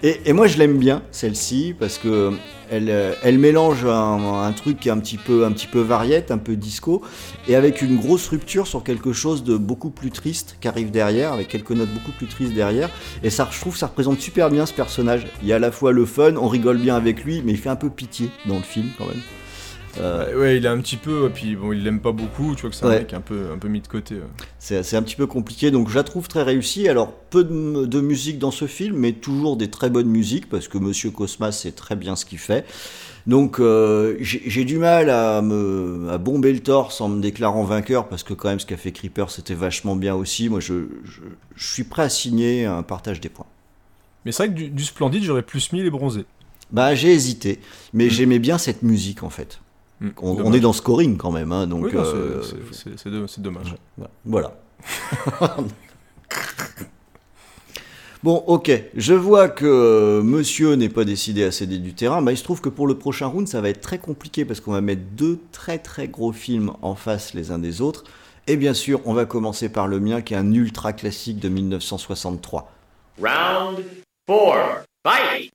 et, 0.04 0.34
moi 0.34 0.48
je 0.48 0.58
l'aime 0.58 0.78
bien 0.78 1.02
celle-ci 1.12 1.76
parce 1.80 1.98
que 1.98 2.32
elle, 2.70 2.90
euh, 2.90 3.14
elle 3.24 3.38
mélange 3.38 3.86
un, 3.86 4.52
truc 4.52 4.88
un 4.88 5.00
petit 5.00 5.18
peu 5.18 5.46
un 5.46 5.52
petit 5.52 5.68
peu 5.68 5.80
variette, 5.80 6.32
un 6.32 6.38
peu 6.38 6.56
disco, 6.56 7.02
et 7.48 7.56
avec 7.56 7.82
une 7.82 7.98
grosse 7.98 8.28
rupture 8.28 8.68
sur 8.68 8.84
quelque 8.84 9.14
chose 9.14 9.44
de 9.44 9.58
beaucoup 9.58 9.90
plus 9.90 10.12
triste 10.12 10.58
qui 10.60 10.68
arrive 10.68 10.92
derrière, 10.92 11.34
avec 11.34 11.48
quelques 11.48 11.72
notes 11.72 11.90
beaucoup 11.94 12.12
plus 12.12 12.28
tristes 12.28 12.54
derrière. 12.54 12.90
Et 13.24 13.30
ça, 13.30 13.48
je 13.52 13.60
trouve, 13.60 13.78
ça 13.78 13.88
représente 13.88 14.20
super 14.20 14.50
bien 14.50 14.66
ce 14.66 14.74
personnage. 14.74 15.28
Il 15.42 15.48
y 15.48 15.54
a 15.54 15.56
à 15.56 15.60
la 15.60 15.72
fois 15.72 15.92
le 15.92 16.06
fun, 16.06 16.36
on 16.36 16.48
rigole 16.48 16.78
bien 16.78 16.96
avec 16.96 17.24
lui, 17.24 17.42
mais 17.46 17.54
il 17.54 17.58
fait 17.58 17.70
un 17.70 17.76
peu 17.76 17.90
pitié 17.90 18.30
dans 18.46 18.58
le 18.58 18.64
film 18.64 18.88
quand 18.98 19.06
même. 19.06 19.22
Euh, 20.00 20.38
Ouais, 20.40 20.58
il 20.58 20.68
a 20.68 20.72
un 20.72 20.80
petit 20.80 20.98
peu, 20.98 21.26
et 21.28 21.30
puis 21.30 21.56
bon, 21.56 21.72
il 21.74 21.84
l'aime 21.84 22.00
pas 22.00 22.12
beaucoup, 22.12 22.54
tu 22.56 22.62
vois 22.62 22.70
que 22.70 22.76
c'est 22.76 22.86
un 22.86 22.90
Ouais. 22.90 23.00
mec 23.00 23.14
un 23.14 23.22
peu, 23.22 23.48
un 23.54 23.58
peu 23.58 23.68
mis 23.68 23.82
de 23.82 23.88
côté. 23.88 24.16
ouais. 24.16 24.22
C'est 24.60 24.96
un 24.96 25.02
petit 25.02 25.16
peu 25.16 25.26
compliqué, 25.28 25.72
donc 25.72 25.90
je 25.90 25.96
la 25.96 26.04
trouve 26.04 26.28
très 26.28 26.44
réussie. 26.44 26.88
Alors, 26.88 27.12
peu 27.14 27.44
de, 27.44 27.86
de 27.86 28.02
musique 28.02 28.38
dans 28.40 28.52
ce 28.52 28.68
film, 28.68 28.98
mais 28.98 29.14
toujours 29.14 29.58
des 29.58 29.70
très 29.70 29.90
bonnes 29.90 30.10
musiques, 30.10 30.50
parce 30.50 30.68
que 30.68 30.78
Monsieur 30.78 31.10
Cosmas 31.12 31.52
sait 31.52 31.72
très 31.72 31.96
bien 31.96 32.16
ce 32.16 32.26
qu'il 32.26 32.38
fait. 32.38 32.66
Donc, 33.26 33.60
euh, 33.60 34.16
j'ai 34.22 34.64
du 34.64 34.78
mal 34.78 35.10
à, 35.10 35.42
me, 35.42 36.08
à 36.10 36.18
bomber 36.18 36.54
le 36.54 36.60
torse 36.62 37.02
en 37.02 37.10
me 37.10 37.22
déclarant 37.22 37.64
vainqueur, 37.66 38.08
parce 38.08 38.24
que 38.24 38.34
quand 38.34 38.48
même, 38.50 38.60
ce 38.60 38.66
qu'a 38.66 38.78
fait 38.78 38.92
Creeper, 38.94 39.30
c'était 39.32 39.54
vachement 39.56 39.96
bien 39.98 40.16
aussi. 40.16 40.48
Moi, 40.48 40.60
je, 40.62 40.88
je, 41.04 41.22
je 41.56 41.68
suis 41.74 41.84
prêt 41.84 42.04
à 42.04 42.10
signer 42.10 42.66
un 42.66 42.84
partage 42.84 43.20
des 43.20 43.30
points. 43.30 43.46
Mais 44.26 44.32
c'est 44.32 44.44
vrai 44.46 44.54
que 44.54 44.58
du, 44.60 44.70
du 44.70 44.84
Splendide, 44.86 45.24
j'aurais 45.24 45.42
plus 45.42 45.74
mis 45.74 45.82
les 45.84 45.90
bronzés. 45.90 46.26
Bah, 46.72 46.96
j'ai 46.96 47.12
hésité, 47.14 47.60
mais 47.94 48.10
j'aimais 48.10 48.40
bien 48.40 48.58
cette 48.58 48.82
musique, 48.84 49.24
en 49.24 49.30
fait. 49.30 49.60
Hmm, 50.00 50.10
On, 50.22 50.54
est 50.54 50.60
dans 50.60 50.74
scoring 50.74 51.18
quand 51.18 51.32
même, 51.32 51.52
hein, 51.52 51.66
donc... 51.68 51.86
Oui, 51.86 51.92
non, 51.94 52.04
c'est- 52.04 52.12
euh, 52.16 52.42
c'est- 52.44 52.74
c'est- 52.74 52.98
c'est 52.98 53.10
do- 53.10 53.26
c'est 53.28 53.42
dommage. 53.42 53.76
Voilà. 54.26 54.54
bon, 58.24 58.44
ok. 58.48 58.72
Je 58.96 59.14
vois 59.14 59.50
que 59.50 59.66
euh, 59.66 60.22
monsieur 60.24 60.74
n'est 60.76 60.90
pas 60.90 61.04
décidé 61.04 61.44
à 61.44 61.52
céder 61.52 61.78
du 61.80 61.94
terrain. 61.94 62.22
Bah, 62.22 62.32
il 62.32 62.38
se 62.38 62.44
trouve 62.44 62.62
que 62.62 62.70
pour 62.70 62.88
le 62.88 62.96
prochain 62.98 63.28
round, 63.28 63.48
ça 63.48 63.62
va 63.62 63.70
être 63.70 63.82
très 63.82 63.98
compliqué 64.00 64.46
parce 64.46 64.60
qu'on 64.60 64.72
va 64.74 64.82
mettre 64.82 65.02
deux 65.14 65.40
très 65.52 65.80
très 65.80 66.08
gros 66.08 66.32
films 66.32 66.72
en 66.82 66.96
face 66.96 67.34
les 67.34 67.52
uns 67.52 67.60
des 67.60 67.82
autres. 67.82 68.04
Et 68.48 68.56
bien 68.56 68.74
sûr, 68.74 69.02
on 69.06 69.14
va 69.14 69.26
commencer 69.26 69.68
par 69.70 69.88
le 69.88 70.00
mien 70.00 70.22
qui 70.22 70.34
est 70.34 70.38
un 70.38 70.52
ultra 70.54 70.94
classique 70.94 71.40
de 71.40 71.50
1963. 71.50 72.72
Round 73.20 73.84
four. 74.28 74.56
Fight! 75.06 75.52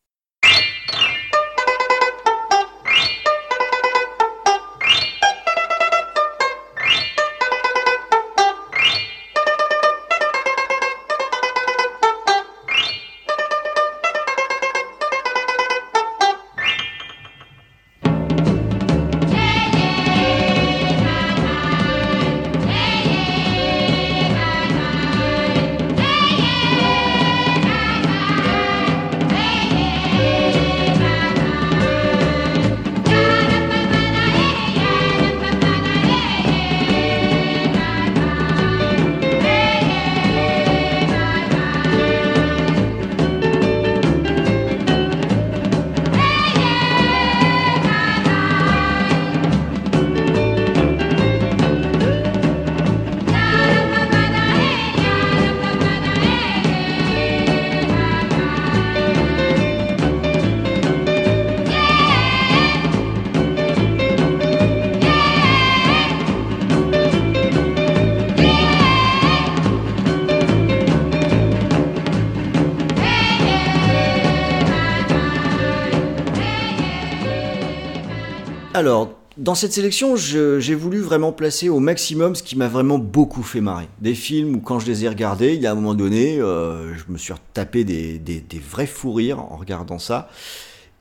Dans 79.53 79.57
cette 79.57 79.75
sélection, 79.75 80.17
j'ai 80.17 80.75
voulu 80.75 81.01
vraiment 81.01 81.31
placer 81.31 81.69
au 81.69 81.79
maximum 81.79 82.35
ce 82.35 82.43
qui 82.43 82.57
m'a 82.57 82.69
vraiment 82.69 82.97
beaucoup 82.97 83.43
fait 83.43 83.61
marrer. 83.61 83.87
Des 84.01 84.15
films 84.15 84.55
où, 84.55 84.61
quand 84.61 84.79
je 84.79 84.87
les 84.87 85.05
ai 85.05 85.11
regardés, 85.11 85.53
il 85.53 85.61
y 85.61 85.67
a 85.67 85.73
un 85.73 85.75
moment 85.75 85.93
donné, 85.93 86.41
euh, 86.41 86.97
je 86.97 87.13
me 87.13 87.19
suis 87.19 87.35
tapé 87.53 87.85
des, 87.85 88.43
vrais 88.67 88.87
fous 88.87 89.13
rires 89.13 89.41
en 89.41 89.59
regardant 89.59 89.99
ça, 89.99 90.31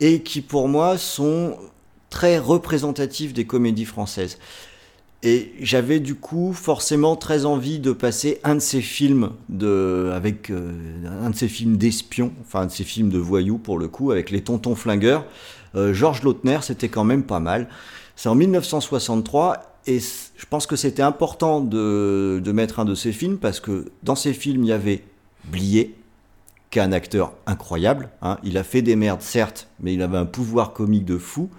et 0.02 0.22
qui 0.22 0.42
pour 0.42 0.68
moi 0.68 0.98
sont 0.98 1.56
très 2.10 2.40
représentatifs 2.40 3.32
des 3.32 3.46
comédies 3.46 3.86
françaises. 3.86 4.38
Et 5.24 5.54
j'avais 5.62 6.02
du 6.02 6.16
coup 6.16 6.52
forcément 6.52 7.16
très 7.16 7.46
envie 7.46 7.80
de 7.80 7.94
passer 7.94 8.42
un 8.44 8.56
de 8.56 8.60
ces 8.60 8.82
films 8.82 9.30
avec 10.14 10.50
euh, 10.50 10.74
un 11.24 11.30
de 11.30 11.36
ces 11.38 11.48
films 11.48 11.78
d'espions, 11.78 12.34
enfin 12.42 12.64
un 12.64 12.66
de 12.66 12.72
ces 12.72 12.84
films 12.84 13.12
de 13.12 13.18
voyous 13.18 13.60
pour 13.60 13.80
le 13.80 13.88
coup, 13.88 14.12
avec 14.12 14.30
les 14.30 14.42
tontons 14.42 14.76
flingueurs. 14.76 15.24
Euh, 15.74 15.94
Georges 15.94 16.24
Lautner, 16.24 16.60
c'était 16.64 16.90
quand 16.90 17.06
même 17.06 17.24
pas 17.24 17.40
mal. 17.40 17.70
C'est 18.22 18.30
en 18.30 18.36
1963 18.36 19.80
et 19.88 19.98
je 20.00 20.46
pense 20.48 20.68
que 20.68 20.76
c'était 20.76 21.02
important 21.02 21.60
de, 21.60 22.40
mettre 22.54 22.80
un 22.80 22.86
de 22.86 22.94
ces 22.94 23.14
films 23.14 23.40
parce 23.40 23.60
que 23.60 23.92
dans 24.04 24.14
ces 24.14 24.34
films 24.34 24.64
il 24.64 24.68
y 24.68 24.74
avait 24.74 25.04
Blier, 25.46 25.96
qui 26.70 26.78
est 26.78 26.84
un 26.84 26.92
acteur 26.92 27.34
incroyable. 27.48 28.10
hein. 28.22 28.38
Il 28.44 28.60
a 28.60 28.64
fait 28.64 28.84
des 28.84 28.96
merdes 28.96 29.24
certes, 29.24 29.70
mais 29.80 29.96
il 29.96 30.04
avait 30.04 30.20
un 30.20 30.28
pouvoir 30.28 30.72
comique 30.72 31.04
de 31.04 31.18
fou. 31.18 31.50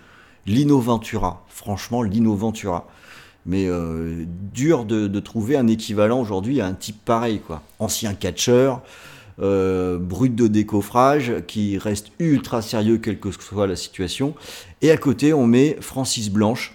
Lino 0.47 0.79
Ventura, 0.79 1.45
franchement 1.49 2.01
Lino 2.01 2.37
Ventura. 2.37 2.87
Mais 3.45 3.67
euh, 3.67 4.25
dur 4.55 4.85
de, 4.85 5.09
de 5.09 5.19
trouver 5.19 5.57
un 5.57 5.67
équivalent 5.67 6.21
aujourd'hui 6.21 6.61
à 6.61 6.67
un 6.67 6.75
type 6.75 7.05
pareil, 7.05 7.41
quoi. 7.41 7.63
Ancien 7.81 8.15
catcheur, 8.15 8.83
euh, 9.41 9.99
brut 9.99 10.35
de 10.35 10.47
décoffrage, 10.47 11.33
qui 11.47 11.78
reste 11.78 12.09
ultra 12.18 12.61
sérieux 12.61 12.99
quelle 12.99 13.18
que 13.18 13.30
soit 13.30 13.66
la 13.66 13.76
situation. 13.76 14.35
Et 14.83 14.91
à 14.91 14.97
côté, 14.97 15.33
on 15.33 15.47
met 15.47 15.78
Francis 15.80 16.30
Blanche, 16.30 16.74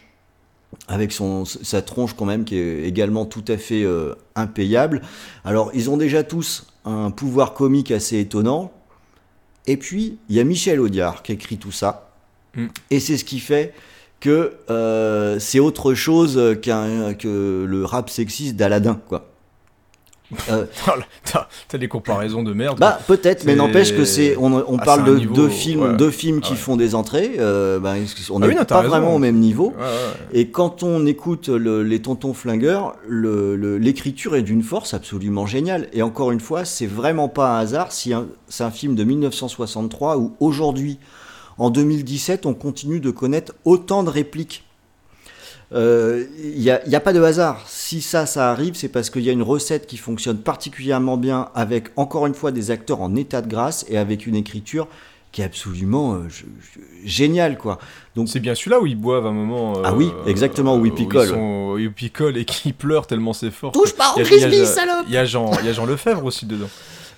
avec 0.88 1.12
son, 1.12 1.46
sa 1.46 1.82
tronche 1.82 2.14
quand 2.14 2.26
même, 2.26 2.46
qui 2.46 2.58
est 2.58 2.84
également 2.84 3.26
tout 3.26 3.46
à 3.48 3.58
fait 3.58 3.84
euh, 3.84 4.16
impayable. 4.36 5.02
Alors, 5.46 5.72
ils 5.74 5.90
ont 5.90 5.98
déjà 5.98 6.24
tous 6.24 6.68
un 6.86 7.12
pouvoir 7.12 7.54
comique 7.54 7.92
assez 7.92 8.20
étonnant. 8.20 8.72
Et 9.68 9.78
puis, 9.78 10.18
il 10.30 10.36
y 10.36 10.40
a 10.40 10.44
Michel 10.44 10.80
Audiard 10.80 11.24
qui 11.24 11.34
écrit 11.34 11.58
tout 11.58 11.72
ça. 11.72 12.10
Mm. 12.56 12.68
Et 12.90 13.00
c'est 13.00 13.18
ce 13.18 13.24
qui 13.26 13.40
fait 13.40 13.74
que 14.20 14.54
euh, 14.72 15.38
c'est 15.40 15.60
autre 15.60 15.94
chose 15.94 16.58
qu'un 16.62 17.14
que 17.14 17.66
le 17.68 17.86
rap 17.86 18.10
sexiste 18.10 18.56
d'Aladin, 18.56 19.00
quoi. 19.08 19.30
Euh, 20.50 20.66
T'as 21.70 21.78
des 21.78 21.88
comparaisons 21.88 22.44
de 22.44 22.52
merde. 22.54 22.78
bah 22.80 23.00
peut-être, 23.08 23.46
mais 23.46 23.56
n'empêche 23.56 23.96
que 23.96 24.04
c'est 24.04 24.36
on, 24.38 24.54
on 24.54 24.78
Ah, 24.80 24.84
parle 24.84 25.06
de 25.06 25.16
niveau, 25.16 25.34
deux 25.34 25.48
films, 25.50 25.82
ouais. 25.84 25.96
deux 25.98 26.12
films 26.12 26.42
qui 26.42 26.50
Ah 26.50 26.52
ouais. 26.56 26.58
font 26.60 26.76
des 26.76 26.96
entrées. 26.96 27.36
euh, 27.40 27.80
bah, 27.80 27.94
on 28.30 28.42
Ah 28.42 28.48
n'est 28.48 28.48
oui, 28.54 28.56
t'as 28.60 28.66
pas 28.66 28.78
raison. 28.82 28.90
vraiment 28.90 29.16
au 29.16 29.20
même 29.20 29.38
niveau. 29.38 29.74
Ouais. 29.78 29.86
Et 30.34 30.50
quand 30.50 30.84
on 30.84 31.06
écoute 31.06 31.48
le- 31.48 31.82
les 31.84 32.02
tontons 32.02 32.34
flingueurs, 32.34 32.96
l'écriture 33.10 34.36
est 34.36 34.42
d'une 34.42 34.64
force 34.64 34.94
absolument 34.94 35.46
géniale. 35.46 35.88
Et 35.94 36.02
encore 36.02 36.32
une 36.32 36.40
fois, 36.42 36.66
c'est 36.66 36.88
vraiment 36.88 37.30
pas 37.30 37.58
un 37.58 37.60
hasard 37.60 37.92
si 37.92 38.12
c'est 38.50 38.64
un 38.64 38.72
film 38.72 38.96
de 38.96 39.04
1963 39.04 40.18
où 40.18 40.34
aujourd'hui, 40.40 41.00
en 41.58 41.70
2017, 41.70 42.46
on 42.46 42.54
continue 42.54 43.00
de 43.00 43.12
connaître 43.12 43.54
autant 43.66 44.04
de 44.04 44.10
répliques. 44.10 44.64
Il 45.74 46.28
n'y 46.60 46.70
a, 46.70 46.88
y 46.88 46.96
a 46.96 47.00
pas 47.00 47.14
de 47.14 47.22
hasard. 47.22 47.64
Si 47.68 48.02
ça, 48.02 48.26
ça 48.26 48.52
arrive, 48.52 48.76
c'est 48.76 48.88
parce 48.90 49.10
qu'il 49.10 49.24
y 49.24 49.30
a 49.30 49.34
une 49.34 49.44
recette 49.44 49.86
qui 49.88 49.98
fonctionne 49.98 50.38
particulièrement 50.38 51.18
bien 51.18 51.50
avec, 51.56 51.90
encore 51.96 52.26
une 52.26 52.34
fois, 52.34 52.52
des 52.52 52.72
acteurs 52.72 53.02
en 53.02 53.16
état 53.16 53.42
de 53.42 53.50
grâce 53.50 53.86
et 53.90 53.98
avec 53.98 54.28
une 54.28 54.36
écriture 54.36 54.88
qui 55.34 55.42
est 55.42 55.46
absolument 55.46 56.14
euh, 56.16 56.20
je- 56.30 56.46
je- 56.46 57.08
géniale, 57.08 57.58
quoi. 57.58 57.80
Donc, 58.16 58.30
C'est 58.30 58.40
bien 58.40 58.56
celui-là 58.56 58.80
où 58.80 58.88
ils 58.88 58.96
boivent 58.96 59.28
un 59.28 59.34
moment. 59.34 59.74
Ah 59.84 59.94
oui, 59.94 60.10
exactement, 60.26 60.78
où 60.78 60.86
ils 60.86 60.94
picolent. 60.94 61.28
sont- 61.28 61.72
où 61.74 61.78
ils 61.78 61.92
picolent 61.92 62.38
et 62.38 62.46
qui 62.46 62.72
pleurent 62.72 63.06
tellement 63.06 63.34
c'est 63.34 63.52
fort. 63.52 63.74
Touche 63.74 63.94
pas 63.94 64.14
au 64.16 64.20
Il 64.20 64.24
y 64.24 64.26
a- 64.26 64.30
il 64.30 64.32
y 64.32 64.44
a- 64.46 64.48
frisbee, 64.48 64.66
salope 64.66 65.06
Il 65.10 65.14
y 65.14 65.18
a 65.18 65.26
Jean, 65.26 65.52
il 65.60 65.66
y 65.66 65.70
a 65.70 65.74
Jean 65.74 65.86
Lefebvre 65.86 66.24
aussi 66.24 66.46
dedans. 66.46 66.70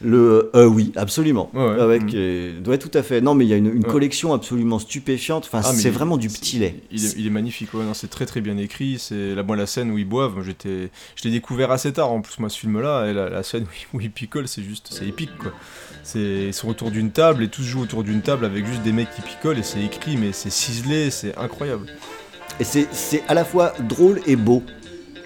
Le, 0.02 0.50
euh, 0.56 0.66
oui, 0.66 0.94
absolument. 0.96 1.50
Ouais, 1.54 1.62
ouais. 1.68 1.82
Avec, 1.82 2.04
Mm. 2.04 2.10
euh, 2.16 2.52
ouais, 2.68 2.78
tout 2.78 2.92
à 2.94 3.04
fait. 3.04 3.20
Non, 3.20 3.36
mais 3.36 3.46
il 3.46 3.50
y 3.50 3.54
a 3.54 3.58
une, 3.58 3.66
une 3.68 3.84
Ouais. 3.84 3.90
collection 3.92 4.34
absolument 4.34 4.80
stupéfiante. 4.80 5.46
Enfin, 5.52 5.62
Ah, 5.64 5.74
c'est 5.74 5.90
vraiment 5.90 6.16
du 6.16 6.30
petit 6.30 6.58
lait. 6.58 6.76
Il 6.92 7.06
est, 7.06 7.16
il 7.18 7.28
est 7.28 7.30
magnifique, 7.32 7.70
c'est 7.94 8.10
très 8.10 8.26
très 8.26 8.40
bien 8.40 8.58
écrit. 8.58 8.98
C'est 8.98 9.36
la, 9.36 9.44
moi, 9.44 9.58
la 9.58 9.66
scène 9.66 9.92
où 9.92 9.98
ils 9.98 10.08
boivent, 10.08 10.42
j'étais, 10.46 10.90
je 11.16 11.24
l'ai 11.26 11.32
découvert 11.32 11.72
assez 11.72 11.92
tard 11.92 12.12
en 12.12 12.22
plus, 12.22 12.40
moi, 12.40 12.50
ce 12.50 12.58
film-là. 12.60 13.08
Et 13.10 13.14
la, 13.14 13.30
la 13.30 13.44
scène 13.44 13.64
où 13.64 13.68
ils, 13.94 13.98
où 13.98 14.02
ils 14.02 14.12
picolent, 14.12 14.48
c'est 14.48 14.64
juste, 14.64 14.88
c'est 14.92 15.06
épique, 15.08 15.38
quoi. 15.38 15.52
C'est, 16.04 16.46
ils 16.48 16.54
sont 16.54 16.70
autour 16.70 16.92
d'une 16.92 17.12
table 17.12 17.44
et 17.44 17.50
tous 17.50 17.64
jouent 17.64 17.82
autour 17.82 18.04
d'une 18.04 18.22
table 18.22 18.46
avec 18.46 18.66
juste 18.66 18.82
des 18.84 18.94
mecs 18.94 19.12
qui 19.14 19.22
picolent 19.22 19.60
et 19.60 19.64
c'est 19.64 19.84
écrit, 19.84 20.16
mais 20.16 20.32
c'est 20.32 20.50
ciselé, 20.50 21.12
c'est 21.12 21.38
incroyable. 21.38 21.88
Et 22.62 22.64
c'est, 22.64 22.88
à 23.28 23.34
la 23.34 23.44
fois 23.44 23.74
drôle 23.88 24.22
et 24.26 24.36
beau, 24.38 24.64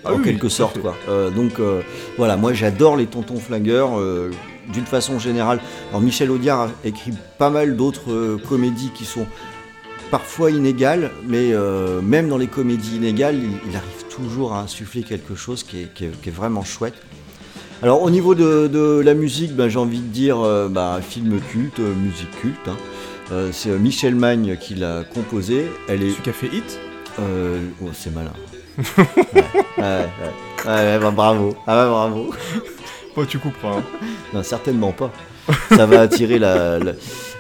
Ah 0.04 0.14
en 0.14 0.18
oui, 0.18 0.24
quelque 0.24 0.50
sorte. 0.50 0.80
Quoi. 0.82 0.96
Euh, 1.10 1.30
donc 1.30 1.60
euh, 1.60 1.82
voilà, 2.18 2.36
moi 2.38 2.54
j'adore 2.54 2.98
les 2.98 3.06
tontons 3.06 3.38
flingueurs. 3.38 3.98
euh, 4.00 4.32
d'une 4.72 4.86
façon 4.86 5.20
générale. 5.20 5.60
Alors 5.90 6.02
Michel 6.02 6.32
Audiard 6.32 6.62
a 6.62 6.70
écrit 6.86 7.12
pas 7.38 7.50
mal 7.50 7.76
d'autres 7.76 8.12
euh, 8.12 8.38
comédies 8.50 8.92
qui 8.96 9.06
sont 9.06 9.26
parfois 10.12 10.52
inégales, 10.52 11.12
mais 11.28 11.52
euh, 11.54 12.02
même 12.02 12.30
dans 12.30 12.38
les 12.38 12.48
comédies 12.48 12.96
inégales, 12.98 13.36
il, 13.36 13.52
il 13.70 13.76
arrive 13.76 14.06
toujours 14.10 14.54
à 14.54 14.60
insuffler 14.62 15.02
quelque 15.04 15.36
chose 15.36 15.64
qui 15.64 15.82
est, 15.82 15.94
qui 15.94 16.06
est- 16.06 16.22
qui 16.22 16.30
est 16.30 16.32
vraiment 16.32 16.64
chouette. 16.64 16.94
Alors 17.82 18.02
au 18.02 18.10
niveau 18.10 18.36
de, 18.36 18.68
de 18.68 19.02
la 19.04 19.14
musique, 19.14 19.54
ben, 19.56 19.68
j'ai 19.68 19.80
envie 19.80 20.00
de 20.00 20.08
dire 20.08 20.40
euh, 20.40 20.70
bah, 20.70 21.00
film 21.02 21.40
culte, 21.42 21.80
musique 21.80 22.32
culte. 22.40 22.68
hein. 22.68 22.78
C'est 23.52 23.70
Michel 23.80 24.14
Magne 24.16 24.58
qui 24.62 24.76
l'a 24.76 25.04
composée. 25.12 25.66
Elle 25.88 26.04
est 26.04 26.12
Celui 26.12 26.22
qui 26.22 26.30
a 26.30 26.34
fait 26.34 26.48
Hit? 26.48 26.80
Oh, 27.20 27.90
c'est 27.94 28.14
malin. 28.14 28.34
ouais, 28.78 29.04
ouais, 29.78 30.06
ouais. 30.66 31.00
Bah, 31.00 31.12
bravo. 31.12 31.56
Ah 31.66 31.84
ouais, 31.84 31.90
bravo. 31.90 32.34
Oh, 33.16 33.26
tu 33.26 33.40
couperas. 33.40 33.78
hein. 33.78 33.84
Non, 34.34 34.44
certainement 34.44 34.92
pas. 34.92 35.12
Ça 35.70 35.86
va 35.86 36.02
attirer 36.02 36.40
la, 36.40 36.80
la, 36.80 36.94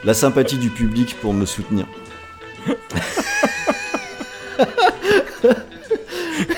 la 0.03 0.13
sympathie 0.13 0.57
du 0.57 0.69
public 0.69 1.15
pour 1.21 1.33
me 1.33 1.45
soutenir. 1.45 1.85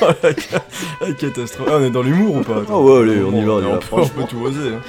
Oh, 0.01 0.05
la 0.23 0.29
ca- 0.33 0.65
la 1.01 1.13
catastrophe. 1.13 1.67
Ah, 1.71 1.77
on 1.79 1.83
est 1.83 1.89
dans 1.89 2.01
l'humour 2.01 2.37
ou 2.37 2.41
pas 2.41 2.63
Ah 2.69 2.79
ouais, 2.79 3.01
allez, 3.01 3.21
on 3.23 3.31
y 3.35 3.43
va, 3.43 3.53
on 3.53 3.59
y 3.59 3.63
va, 3.63 3.67
on, 3.69 3.71
peut, 3.71 3.77
on 3.77 3.81
franchement. 3.81 4.23
peut 4.23 4.27
tout 4.29 4.41
oser. 4.43 4.69
hein. 4.75 4.81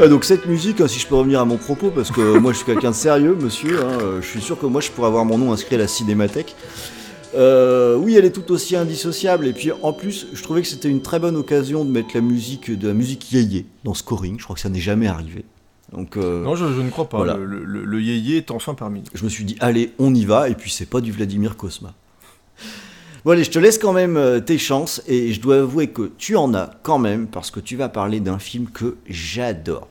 Ah, 0.00 0.06
donc 0.08 0.24
cette 0.24 0.46
musique, 0.46 0.80
hein, 0.80 0.88
si 0.88 0.98
je 1.00 1.06
peux 1.06 1.16
revenir 1.16 1.40
à 1.40 1.44
mon 1.44 1.56
propos, 1.56 1.90
parce 1.90 2.10
que 2.10 2.38
moi 2.38 2.52
je 2.52 2.58
suis 2.58 2.66
quelqu'un 2.66 2.90
de 2.90 2.94
sérieux, 2.94 3.36
monsieur, 3.40 3.80
hein, 3.82 3.98
euh, 4.00 4.20
je 4.22 4.26
suis 4.26 4.40
sûr 4.40 4.58
que 4.58 4.66
moi 4.66 4.80
je 4.80 4.90
pourrais 4.90 5.08
avoir 5.08 5.24
mon 5.24 5.38
nom 5.38 5.52
inscrit 5.52 5.74
à 5.74 5.78
la 5.78 5.88
cinémathèque. 5.88 6.54
Euh, 7.38 7.94
oui, 7.96 8.16
elle 8.16 8.24
est 8.24 8.32
tout 8.32 8.50
aussi 8.52 8.74
indissociable, 8.76 9.46
et 9.46 9.52
puis 9.52 9.70
en 9.82 9.92
plus, 9.92 10.26
je 10.32 10.42
trouvais 10.42 10.60
que 10.62 10.68
c'était 10.68 10.88
une 10.90 11.02
très 11.02 11.18
bonne 11.20 11.36
occasion 11.36 11.84
de 11.84 11.90
mettre 11.90 12.08
la 12.14 12.20
musique, 12.20 12.70
de 12.76 12.88
la 12.88 12.94
musique 12.94 13.30
yéyé 13.32 13.64
dans 13.84 13.94
Scoring, 13.94 14.38
je 14.38 14.44
crois 14.44 14.54
que 14.56 14.60
ça 14.60 14.68
n'est 14.68 14.80
jamais 14.80 15.06
arrivé. 15.06 15.44
Donc 15.92 16.16
euh, 16.16 16.42
Non, 16.42 16.56
je, 16.56 16.66
je 16.66 16.80
ne 16.82 16.90
crois 16.90 17.08
pas. 17.08 17.18
Voilà. 17.18 17.36
Le, 17.36 17.46
le, 17.46 17.64
le- 17.64 17.84
le 17.84 18.02
yéyé 18.02 18.38
est 18.38 18.50
enfin 18.50 18.74
parmi 18.74 19.00
nous. 19.00 19.06
je 19.14 19.24
me 19.24 19.28
suis 19.28 19.44
dit, 19.44 19.56
allez, 19.60 19.92
on 19.98 20.14
y 20.14 20.24
va, 20.24 20.48
et 20.48 20.54
puis 20.54 20.70
c'est 20.70 20.84
pas 20.90 21.00
du 21.00 21.12
Vladimir 21.12 21.56
Kosma. 21.56 21.94
Bon 23.24 23.32
allez, 23.32 23.44
je 23.44 23.50
te 23.50 23.58
laisse 23.58 23.78
quand 23.78 23.92
même 23.92 24.16
euh, 24.16 24.40
tes 24.40 24.58
chances, 24.58 25.02
et 25.06 25.32
je 25.32 25.40
dois 25.40 25.58
avouer 25.58 25.88
que 25.88 26.10
tu 26.18 26.36
en 26.36 26.54
as 26.54 26.70
quand 26.82 26.98
même, 26.98 27.26
parce 27.26 27.50
que 27.50 27.60
tu 27.60 27.76
vas 27.76 27.88
parler 27.88 28.20
d'un 28.20 28.38
film 28.38 28.66
que 28.68 28.96
j'adore. 29.08 29.88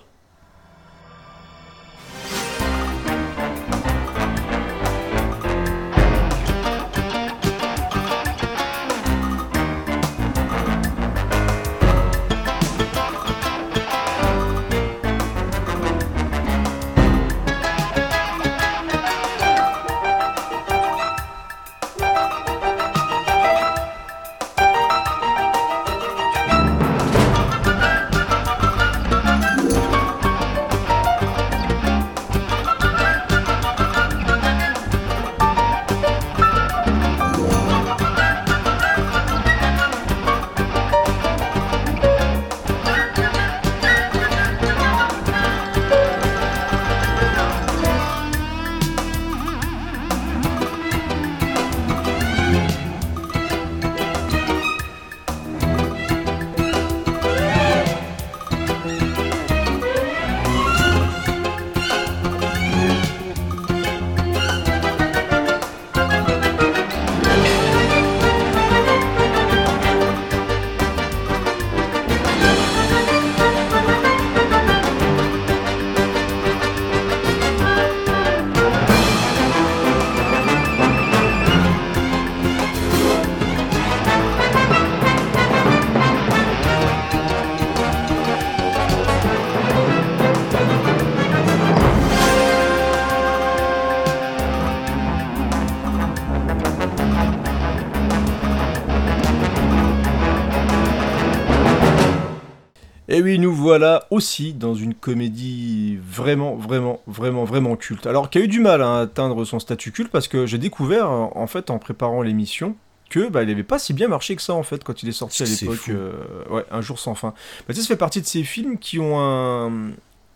Et 103.17 103.21
oui, 103.21 103.39
nous 103.39 103.53
voilà 103.53 104.05
aussi 104.11 104.53
dans 104.53 104.75
une 104.75 104.93
comédie 104.93 105.97
vraiment, 106.07 106.55
vraiment, 106.55 107.01
vraiment, 107.07 107.45
vraiment 107.45 107.75
culte. 107.75 108.05
Alors, 108.05 108.29
qui 108.29 108.37
a 108.37 108.41
eu 108.41 108.47
du 108.47 108.59
mal 108.59 108.81
à 108.81 108.99
atteindre 108.99 109.43
son 109.45 109.59
statut 109.59 109.91
culte 109.91 110.11
parce 110.11 110.27
que 110.27 110.45
j'ai 110.45 110.57
découvert, 110.59 111.09
en 111.09 111.47
fait, 111.47 111.69
en 111.69 111.79
préparant 111.79 112.21
l'émission, 112.21 112.75
que 113.09 113.29
bah, 113.29 113.43
il 113.43 113.49
n'avait 113.49 113.63
pas 113.63 113.79
si 113.79 113.93
bien 113.93 114.07
marché 114.07 114.35
que 114.35 114.41
ça 114.41 114.53
en 114.53 114.63
fait 114.63 114.83
quand 114.83 115.01
il 115.01 115.09
est 115.09 115.13
sorti 115.13 115.43
à 115.43 115.45
l'époque. 115.45 115.89
euh, 115.89 116.11
ouais, 116.49 116.65
un 116.71 116.81
jour 116.81 116.99
sans 116.99 117.15
fin. 117.15 117.29
Bah, 117.67 117.73
tu 117.73 117.75
sais, 117.75 117.81
ça 117.81 117.87
fait 117.87 117.95
partie 117.95 118.21
de 118.21 118.25
ces 118.27 118.43
films 118.43 118.77
qui 118.77 118.99
ont 118.99 119.17
un, 119.19 119.67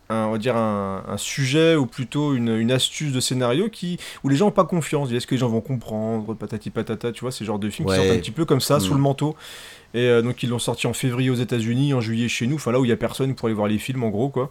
un- 0.09 0.25
on 0.27 0.31
va 0.31 0.37
dire 0.37 0.55
un, 0.55 1.03
un 1.07 1.17
sujet 1.17 1.75
ou 1.75 1.85
plutôt 1.85 2.33
une, 2.33 2.47
une 2.57 2.71
astuce 2.71 3.11
de 3.11 3.19
scénario 3.19 3.67
qui 3.69 3.97
où 4.23 4.29
les 4.29 4.37
gens 4.37 4.45
n'ont 4.45 4.51
pas 4.51 4.63
confiance. 4.63 5.11
Est-ce 5.11 5.27
que 5.27 5.35
les 5.35 5.39
gens 5.39 5.49
vont 5.49 5.59
comprendre 5.61 6.33
Patati 6.33 6.69
patata, 6.69 7.11
tu 7.11 7.21
vois, 7.21 7.31
ces 7.33 7.43
genres 7.45 7.59
de 7.59 7.69
films 7.69 7.89
Ouais. 7.89 7.97
qui 7.97 8.03
sortent 8.05 8.17
un 8.17 8.21
petit 8.21 8.31
peu 8.31 8.45
comme 8.45 8.61
ça 8.61 8.79
sous 8.79 8.93
Mm. 8.93 8.97
le 8.97 9.01
manteau. 9.01 9.35
Et 9.93 10.07
euh, 10.07 10.21
donc 10.21 10.43
ils 10.43 10.49
l'ont 10.49 10.59
sorti 10.59 10.87
en 10.87 10.93
février 10.93 11.29
aux 11.29 11.35
États-Unis, 11.35 11.93
en 11.93 12.01
juillet 12.01 12.27
chez 12.27 12.47
nous, 12.47 12.55
enfin 12.55 12.71
là 12.71 12.79
où 12.79 12.85
il 12.85 12.89
y 12.89 12.93
a 12.93 12.97
personne 12.97 13.35
pour 13.35 13.47
aller 13.47 13.55
voir 13.55 13.67
les 13.67 13.77
films 13.77 14.03
en 14.03 14.09
gros 14.09 14.29
quoi. 14.29 14.49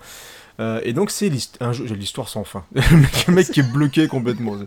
Euh, 0.58 0.80
et 0.84 0.92
donc 0.92 1.10
c'est 1.10 1.30
l'histoire 1.30 2.28
sans 2.28 2.44
fin. 2.44 2.64
le 2.74 3.32
mec 3.32 3.50
qui 3.50 3.60
est 3.60 3.72
bloqué 3.72 4.08
complètement. 4.08 4.58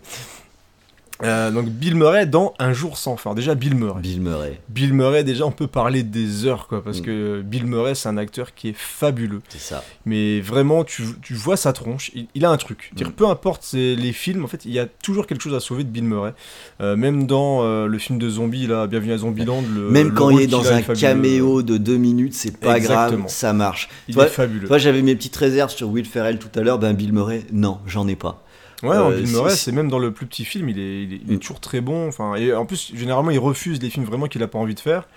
Euh, 1.22 1.52
donc 1.52 1.70
Bill 1.70 1.96
Murray 1.96 2.26
dans 2.26 2.54
Un 2.58 2.74
jour 2.74 2.98
sans 2.98 3.18
fin. 3.18 3.34
Déjà 3.36 3.54
Bill 3.56 3.76
Murray. 3.76 4.02
Bill 4.02 4.20
Murray, 4.22 4.60
Bill 4.68 4.94
Murray, 4.94 5.24
déjà 5.24 5.46
on 5.46 5.52
peut 5.52 5.68
parler 5.68 6.02
des 6.04 6.46
heures 6.46 6.68
quoi, 6.68 6.84
parce 6.84 7.00
Mm. 7.00 7.04
que 7.04 7.42
Bill 7.46 7.66
Murray 7.66 7.94
c'est 7.96 8.10
un 8.10 8.18
acteur 8.18 8.54
qui 8.56 8.70
est 8.70 8.76
fabuleux. 8.76 9.42
c'est 9.50 9.62
ça. 9.62 9.84
Mais 10.06 10.42
vraiment, 10.42 10.84
tu, 10.84 11.04
tu 11.22 11.34
vois 11.36 11.56
sa 11.56 11.72
tronche, 11.72 12.10
il, 12.16 12.28
il 12.34 12.44
a 12.46 12.50
un 12.50 12.58
truc. 12.58 12.92
Mm. 13.00 13.04
Peu 13.12 13.28
importe 13.28 13.70
les 13.74 14.12
films, 14.12 14.44
en 14.44 14.48
fait, 14.48 14.66
il 14.66 14.72
y 14.72 14.80
a 14.80 14.86
toujours 14.88 15.28
quelque 15.28 15.42
chose 15.42 15.54
à 15.54 15.60
sauver 15.60 15.84
de 15.84 15.90
Bill 15.90 16.04
Murray. 16.04 16.34
Euh, 16.82 16.96
même 16.96 17.28
dans 17.28 17.64
euh, 17.64 17.86
le 17.88 17.98
film 18.00 18.18
de 18.20 18.30
zombie, 18.30 18.66
là, 18.68 18.88
Bienvenue 18.88 19.14
à 19.14 19.18
Zombieland, 19.20 19.64
le, 19.74 19.90
Même 19.90 20.10
le 20.10 20.14
quand 20.16 20.30
il 20.32 20.42
est 20.42 20.48
dans 20.48 20.68
un 20.72 20.78
est 20.80 21.00
caméo 21.00 21.62
de 21.62 21.78
deux 21.78 21.98
minutes, 21.98 22.34
c'est 22.34 22.58
pas 22.60 22.76
Exactement. 22.78 23.20
grave, 23.20 23.30
ça 23.32 23.54
marche. 23.54 23.88
il 24.08 24.18
est 24.20 24.28
fabuleux. 24.28 24.68
Toi, 24.68 24.78
j'avais 24.80 25.02
mes 25.02 25.16
petites 25.16 25.36
réserves 25.36 25.72
sur 25.72 25.90
Will 25.90 26.06
Ferrell 26.06 26.40
tout 26.40 26.50
à 26.60 26.64
l'heure, 26.64 26.80
ben 26.80 26.94
Bill 26.94 27.14
Murray, 27.14 27.44
non, 27.52 27.78
j'en 27.88 28.08
ai 28.08 28.16
pas. 28.16 28.43
Ouais, 28.84 28.96
Euh, 28.96 29.16
Bill 29.18 29.28
si- 29.28 29.34
Murray, 29.34 29.56
c'est 29.56 29.72
même 29.72 29.90
dans 29.90 30.00
le 30.00 30.12
plus 30.12 30.26
petit 30.26 30.46
film, 30.46 30.70
il 30.70 30.78
est, 30.80 31.04
il 31.04 31.14
est, 31.14 31.20
il 31.26 31.32
est 31.32 31.36
Mm. 31.36 31.40
toujours 31.40 31.60
très 31.60 31.82
bon. 31.82 32.08
Enfin, 32.08 32.36
et 32.36 32.54
en 32.54 32.66
plus, 32.66 32.92
généralement, 32.96 33.32
il 33.32 33.40
refuse 33.40 33.82
les 33.82 33.90
films 33.90 34.06
vraiment 34.06 34.28
qu'il 34.28 34.44
a 34.44 34.48
pas 34.48 34.60
envie 34.60 34.76
de 34.76 34.80
faire. 34.80 35.08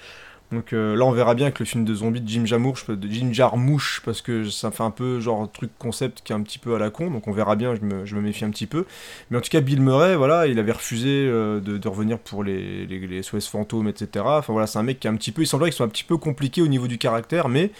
Donc 0.53 0.73
euh, 0.73 0.95
là, 0.95 1.05
on 1.05 1.11
verra 1.11 1.35
bien 1.35 1.47
avec 1.47 1.59
le 1.59 1.65
film 1.65 1.85
de 1.85 1.93
zombie 1.93 2.21
de 2.21 2.29
Jim 2.29 2.47
Jarmusch, 2.47 2.87
de 2.89 3.09
Jim 3.11 3.31
Jarmusch, 3.33 4.01
parce 4.05 4.23
que 4.23 4.49
ça 4.49 4.71
fait 4.71 4.85
un 4.85 4.93
peu 4.93 5.19
genre 5.19 5.51
truc 5.51 5.71
concept 5.77 6.21
qui 6.23 6.33
est 6.33 6.37
un 6.37 6.41
petit 6.43 6.61
peu 6.61 6.77
à 6.77 6.79
la 6.79 6.91
con. 6.91 7.11
Donc 7.11 7.27
on 7.27 7.33
verra 7.33 7.57
bien, 7.57 7.75
je 7.75 7.81
me, 7.81 8.07
je 8.07 8.15
me 8.15 8.21
méfie 8.21 8.45
un 8.45 8.51
petit 8.51 8.69
peu. 8.69 8.85
Mais 9.31 9.39
en 9.39 9.41
tout 9.41 9.49
cas, 9.51 9.61
Bill 9.61 9.81
Murray, 9.81 10.15
voilà, 10.15 10.47
il 10.47 10.61
avait 10.61 10.71
refusé 10.71 11.09
euh, 11.11 11.59
de, 11.59 11.79
de 11.79 11.89
revenir 11.89 12.21
pour 12.21 12.45
les, 12.45 12.87
les, 12.87 13.01
les 13.09 13.23
SOS 13.25 13.49
fantômes, 13.49 13.89
etc. 13.89 14.25
Enfin 14.25 14.53
voilà, 14.53 14.69
c'est 14.69 14.79
un 14.79 14.85
mec 14.85 15.01
qui 15.01 15.09
est 15.09 15.11
un 15.11 15.17
petit 15.17 15.33
peu, 15.33 15.43
il 15.43 15.47
semblerait 15.49 15.71
qu'il 15.71 15.77
soit 15.79 15.87
un 15.87 15.89
petit 15.89 16.05
peu 16.05 16.17
compliqué 16.17 16.63
au 16.63 16.69
niveau 16.69 16.87
du 16.87 16.97
caractère, 16.99 17.49
mais 17.49 17.73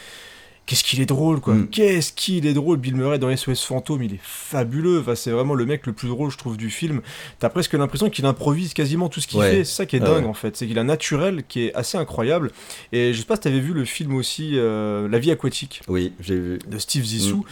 Qu'est-ce 0.67 0.83
qu'il 0.83 1.01
est 1.01 1.07
drôle, 1.07 1.41
quoi. 1.41 1.55
Mm. 1.55 1.69
Qu'est-ce 1.69 2.13
qu'il 2.13 2.45
est 2.47 2.53
drôle. 2.53 2.77
Bill 2.79 2.97
Murray 2.97 3.19
dans 3.21 3.35
SOS 3.35 3.63
Fantôme, 3.65 4.03
il 4.03 4.15
est 4.15 4.21
fabuleux. 4.23 4.99
Enfin, 5.01 5.15
c'est 5.15 5.31
vraiment 5.31 5.55
le 5.55 5.65
mec 5.65 5.87
le 5.87 5.93
plus 5.93 6.09
drôle, 6.09 6.31
je 6.33 6.37
trouve, 6.39 6.57
du 6.57 6.71
film. 6.71 7.03
T'as 7.39 7.49
presque 7.51 7.75
l'impression 7.75 8.11
qu'il 8.11 8.27
improvise 8.27 8.75
quasiment 8.75 9.09
tout 9.09 9.21
ce 9.21 9.29
qu'il 9.29 9.39
Ouais. 9.39 9.51
fait. 9.51 9.65
C'est 9.65 9.75
ça 9.77 9.87
qui 9.87 9.95
est 9.97 10.03
Ah 10.03 10.07
dingue, 10.07 10.25
ouais. 10.25 10.29
en 10.31 10.35
fait. 10.35 10.57
C'est 10.57 10.67
qu'il 10.67 10.77
a 10.79 10.83
un 10.83 10.85
naturel 10.85 11.45
qui 11.47 11.63
est 11.67 11.75
assez 11.75 11.97
incroyable. 11.99 12.51
Et 12.93 13.15
je 13.15 13.19
sais 13.21 13.25
pas 13.25 13.37
si 13.37 13.43
t'avais 13.43 13.61
vu 13.61 13.73
le 13.75 13.85
film 13.85 14.15
aussi, 14.17 14.53
euh, 14.55 15.09
La 15.09 15.19
vie 15.21 15.31
aquatique, 15.31 15.83
Oui, 15.89 16.13
j'ai 16.21 16.35
vu. 16.35 16.59
de 16.69 16.79
Steve 16.79 17.05
Zissou. 17.05 17.37
Mm. 17.39 17.45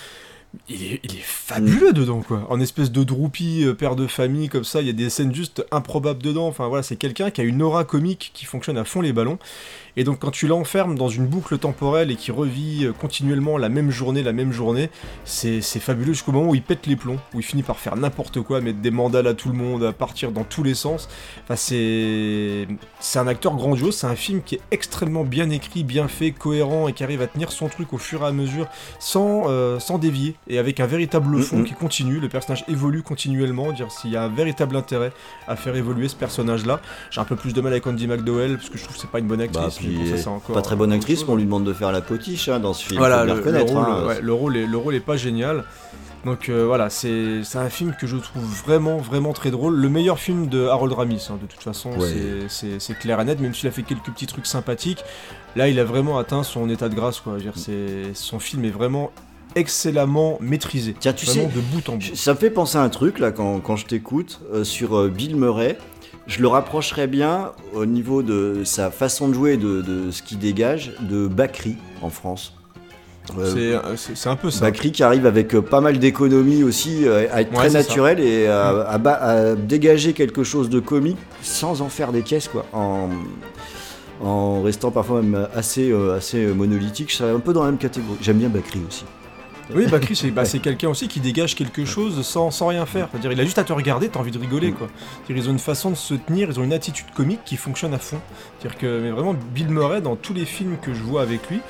Il 0.69 0.83
est, 0.85 1.01
il 1.03 1.17
est 1.17 1.23
fabuleux 1.23 1.93
dedans, 1.93 2.23
quoi. 2.23 2.47
En 2.51 2.61
espèce 2.61 2.91
de 2.91 3.03
droupie, 3.05 3.65
euh, 3.65 3.75
père 3.75 3.97
de 3.97 4.07
famille, 4.07 4.49
comme 4.49 4.65
ça. 4.65 4.81
Il 4.81 4.87
y 4.87 4.91
a 4.91 4.95
des 4.95 5.11
scènes 5.11 5.35
juste 5.35 5.65
improbables 5.71 6.23
dedans. 6.23 6.47
Enfin, 6.47 6.69
voilà, 6.69 6.83
c'est 6.83 6.97
quelqu'un 6.97 7.31
qui 7.31 7.41
a 7.41 7.45
une 7.45 7.63
aura 7.63 7.85
comique 7.85 8.31
qui 8.35 8.45
fonctionne 8.45 8.79
à 8.79 8.85
fond 8.85 9.01
les 9.01 9.13
ballons. 9.13 9.39
Et 9.97 10.05
donc 10.05 10.19
quand 10.19 10.31
tu 10.31 10.47
l'enfermes 10.47 10.97
dans 10.97 11.09
une 11.09 11.27
boucle 11.27 11.57
temporelle 11.59 12.11
et 12.11 12.17
qui 12.17 12.33
revit 12.33 12.85
euh, 12.85 12.93
continuellement 12.93 13.59
la 13.59 13.69
même 13.69 13.91
journée, 13.91 14.23
la 14.23 14.33
même 14.33 14.53
journée, 14.53 14.91
c'est 15.25 15.61
c'est 15.61 15.81
fabuleux 15.81 16.13
jusqu'au 16.13 16.33
moment 16.33 16.51
où 16.51 16.55
il 16.55 16.63
pète 16.63 16.87
les 16.87 16.97
plombs, 16.97 17.19
où 17.33 17.39
il 17.39 17.45
finit 17.45 17.63
par 17.63 17.79
faire 17.79 17.97
n'importe 17.97 18.41
quoi, 18.41 18.61
mettre 18.61 18.81
des 18.81 18.91
mandales 18.91 19.27
à 19.27 19.35
tout 19.35 19.49
le 19.49 19.55
monde, 19.55 19.85
à 19.85 19.93
partir 19.93 20.33
dans 20.33 20.45
tous 20.45 20.63
les 20.63 20.75
sens. 20.75 21.09
Enfin 21.45 21.57
c'est 21.57 22.67
c'est 22.99 23.19
un 23.19 23.27
acteur 23.27 23.55
grandiose, 23.55 23.97
c'est 23.97 24.07
un 24.07 24.17
film 24.17 24.43
qui 24.43 24.57
est 24.57 24.61
extrêmement 24.73 25.25
bien 25.25 25.51
écrit, 25.51 25.85
bien 25.85 26.09
fait, 26.09 26.33
cohérent 26.33 26.89
et 26.89 26.93
qui 26.93 27.05
arrive 27.05 27.23
à 27.23 27.27
tenir 27.27 27.53
son 27.53 27.69
truc 27.69 27.93
au 27.93 27.99
fur 27.99 28.23
et 28.23 28.27
à 28.27 28.33
mesure 28.33 28.67
sans, 28.99 29.45
euh, 29.47 29.79
sans 29.79 29.99
dévier 29.99 30.35
et 30.49 30.59
avec 30.59 30.80
un 30.80 30.86
véritable 30.86 31.40
fond 31.42 31.59
Mhm. 31.59 31.64
qui 31.64 31.74
continue. 31.74 32.20
Le 32.20 32.28
personnage 32.28 32.64
évolue 32.68 33.03
continuellement, 33.03 33.72
dire 33.72 33.90
s'il 33.90 34.11
y 34.11 34.16
a 34.16 34.22
un 34.24 34.28
véritable 34.28 34.76
intérêt 34.76 35.12
à 35.49 35.57
faire 35.57 35.74
évoluer 35.76 36.09
ce 36.09 36.16
personnage-là. 36.16 36.80
J'ai 37.11 37.20
un 37.20 37.24
peu 37.24 37.36
plus 37.36 37.55
de 37.55 37.61
mal 37.61 37.72
avec 37.72 37.86
Andy 37.86 38.07
McDowell 38.07 38.57
parce 38.57 38.68
que 38.68 38.78
je 38.78 38.82
trouve 38.84 38.97
que 38.97 39.01
c'est 39.03 39.11
pas 39.11 39.20
une 39.20 39.26
bonne 39.26 39.40
actrice. 39.40 39.64
Bah, 39.64 39.70
puis, 39.78 40.18
ça, 40.18 40.30
encore 40.30 40.55
pas 40.55 40.62
très 40.62 40.76
bonne 40.76 40.92
actrice, 40.92 41.20
chose. 41.20 41.28
mais 41.28 41.34
on 41.34 41.36
lui 41.36 41.45
demande 41.45 41.64
de 41.64 41.72
faire 41.72 41.92
la 41.92 42.01
potiche 42.01 42.49
hein, 42.49 42.61
dans 42.61 42.74
ce 42.74 42.84
film. 42.84 42.99
Voilà, 42.99 43.24
le, 43.24 43.32
rôle, 43.32 43.57
hein. 43.78 44.07
ouais, 44.07 44.20
le, 44.20 44.32
rôle 44.32 44.57
est, 44.57 44.66
le 44.66 44.76
rôle 44.76 44.95
est 44.95 45.01
pas 45.01 45.16
génial. 45.16 45.64
Donc 46.24 46.49
euh, 46.49 46.64
voilà, 46.64 46.88
c'est 46.88 47.42
un 47.55 47.68
film 47.68 47.95
que 48.01 48.07
je 48.07 48.16
trouve 48.16 48.42
vraiment, 48.64 48.97
vraiment 48.97 49.34
très 49.34 49.51
drôle. 49.51 49.74
Le 49.76 49.88
meilleur 49.90 50.18
film 50.18 50.47
de 50.49 50.66
Harold 50.66 50.95
Ramis, 50.95 51.26
hein, 51.30 51.38
de 51.40 51.47
toute 51.47 51.62
façon, 51.62 51.90
Ouais. 51.99 52.09
c'est- 52.49 52.99
clair 52.99 53.20
et 53.20 53.24
net, 53.26 53.40
même 53.40 53.53
s'il 53.55 53.68
a 53.68 53.72
fait 53.72 53.82
quelques 53.82 54.11
petits 54.11 54.26
trucs 54.26 54.47
sympathiques. 54.47 55.05
Là, 55.55 55.68
il 55.68 55.78
a 55.78 55.84
vraiment 55.84 56.16
atteint 56.18 56.42
son 56.42 56.70
état 56.70 56.88
de 56.88 56.95
grâce, 56.95 57.20
quoi. 57.20 57.34
Je 57.34 57.45
veux 57.45 57.51
dire, 57.51 57.59
c'est- 57.61 58.14
son 58.14 58.38
film 58.38 58.64
est 58.64 58.70
vraiment 58.70 59.11
excellemment 59.55 60.39
maîtrisé. 60.41 60.95
Tiens, 60.99 61.13
tu 61.13 61.27
vraiment 61.27 61.49
sais, 61.49 61.55
de 61.57 61.61
bout 61.61 61.89
en 61.89 61.97
bout. 61.97 62.15
Ça 62.15 62.33
me 62.35 62.39
fait 62.39 62.51
penser 62.51 62.79
à 62.79 62.83
un 62.83 62.89
truc 62.89 63.19
là 63.19 63.31
quand, 63.33 63.61
quand 63.61 63.77
je 63.77 63.87
t'écoute 63.87 64.41
euh, 64.53 64.65
sur 64.65 64.97
euh, 64.99 65.09
Bill 65.09 65.37
Murray. 65.37 65.79
Je 66.27 66.41
le 66.41 66.49
rapprocherais 66.49 67.07
bien 67.07 67.53
au 67.75 67.85
niveau 67.85 68.23
de 68.23 68.63
sa 68.65 68.91
façon 68.91 69.29
de 69.29 69.35
jouer, 69.35 69.57
de, 69.59 69.83
de 69.83 70.11
ce 70.11 70.23
qu'il 70.23 70.39
dégage, 70.39 70.93
de 71.01 71.27
Bakri 71.29 71.77
en 72.01 72.09
France. 72.09 72.55
Euh, 73.39 73.95
C'est- 73.97 74.29
un 74.29 74.37
peu 74.37 74.51
ça. 74.51 74.61
Bakri 74.63 74.91
qui 74.93 75.03
arrive 75.03 75.27
avec 75.27 75.59
pas 75.61 75.81
mal 75.83 75.99
d'économie 75.99 76.63
aussi, 76.63 77.07
à 77.09 77.41
être 77.43 77.51
Ouais, 77.51 77.57
très 77.57 77.71
ça. 77.71 77.79
naturel 77.79 78.21
et 78.21 78.47
à, 78.47 78.87
à 78.91 79.55
dégager 79.55 80.13
quelque 80.15 80.45
chose 80.45 80.69
de 80.71 80.81
comique 80.81 81.17
sans 81.43 81.81
en 81.83 81.89
faire 81.91 82.11
des 82.13 82.23
caisses 82.23 82.49
quoi. 82.49 82.65
En, 82.73 83.09
en 84.23 84.63
restant 84.63 84.91
parfois 84.91 85.21
même 85.23 85.49
assez, 85.55 85.91
euh, 85.91 86.17
assez 86.17 86.47
monolithique, 86.47 87.11
je 87.11 87.17
serais 87.17 87.31
un 87.33 87.41
peu 87.41 87.53
dans 87.53 87.65
la 87.65 87.71
même 87.71 87.79
catégorie. 87.79 88.19
J'aime 88.23 88.39
bien 88.39 88.49
Bakri 88.49 88.81
aussi. 88.89 89.05
Oui, 89.75 89.87
bah 89.91 89.99
Chris, 89.99 90.17
c'est 90.17 90.31
bah, 90.31 90.45
c'est 90.45 90.59
quelqu'un 90.59 90.89
aussi 90.89 91.09
qui 91.09 91.21
dégage 91.21 91.55
quelque 91.55 91.85
chose 91.85 92.27
sans, 92.27 92.51
sans 92.51 92.67
rien 92.67 92.85
faire. 92.87 93.09
C'est-à-dire, 93.11 93.33
il 93.33 93.41
a 93.41 93.45
juste 93.45 93.59
à 93.59 93.65
te 93.65 93.73
regarder, 93.73 94.09
t'as 94.09 94.21
envie 94.21 94.31
de 94.31 94.39
rigoler, 94.39 94.71
Mm. 94.71 94.75
quoi. 94.75 94.89
Ils 95.31 95.49
ont 95.49 95.53
une 95.53 95.59
façon 95.59 95.91
de 95.91 95.95
se 95.97 96.15
tenir, 96.15 96.51
ils 96.51 96.61
ont 96.61 96.65
une 96.65 96.73
attitude 96.73 97.07
comique 97.15 97.41
qui 97.45 97.57
fonctionne 97.57 97.95
à 97.95 97.99
fond. 97.99 98.21
C'est-à-dire 98.59 98.79
que, 98.79 99.01
mais 99.01 99.11
vraiment, 99.11 99.35
Bill 99.55 99.69
Murray, 99.69 100.01
dans 100.01 100.17
tous 100.17 100.35
les 100.35 100.45
films 100.45 100.77
que 100.83 100.93
je 100.93 101.03
vois 101.03 101.23
avec 101.23 101.49
lui, 101.51 101.61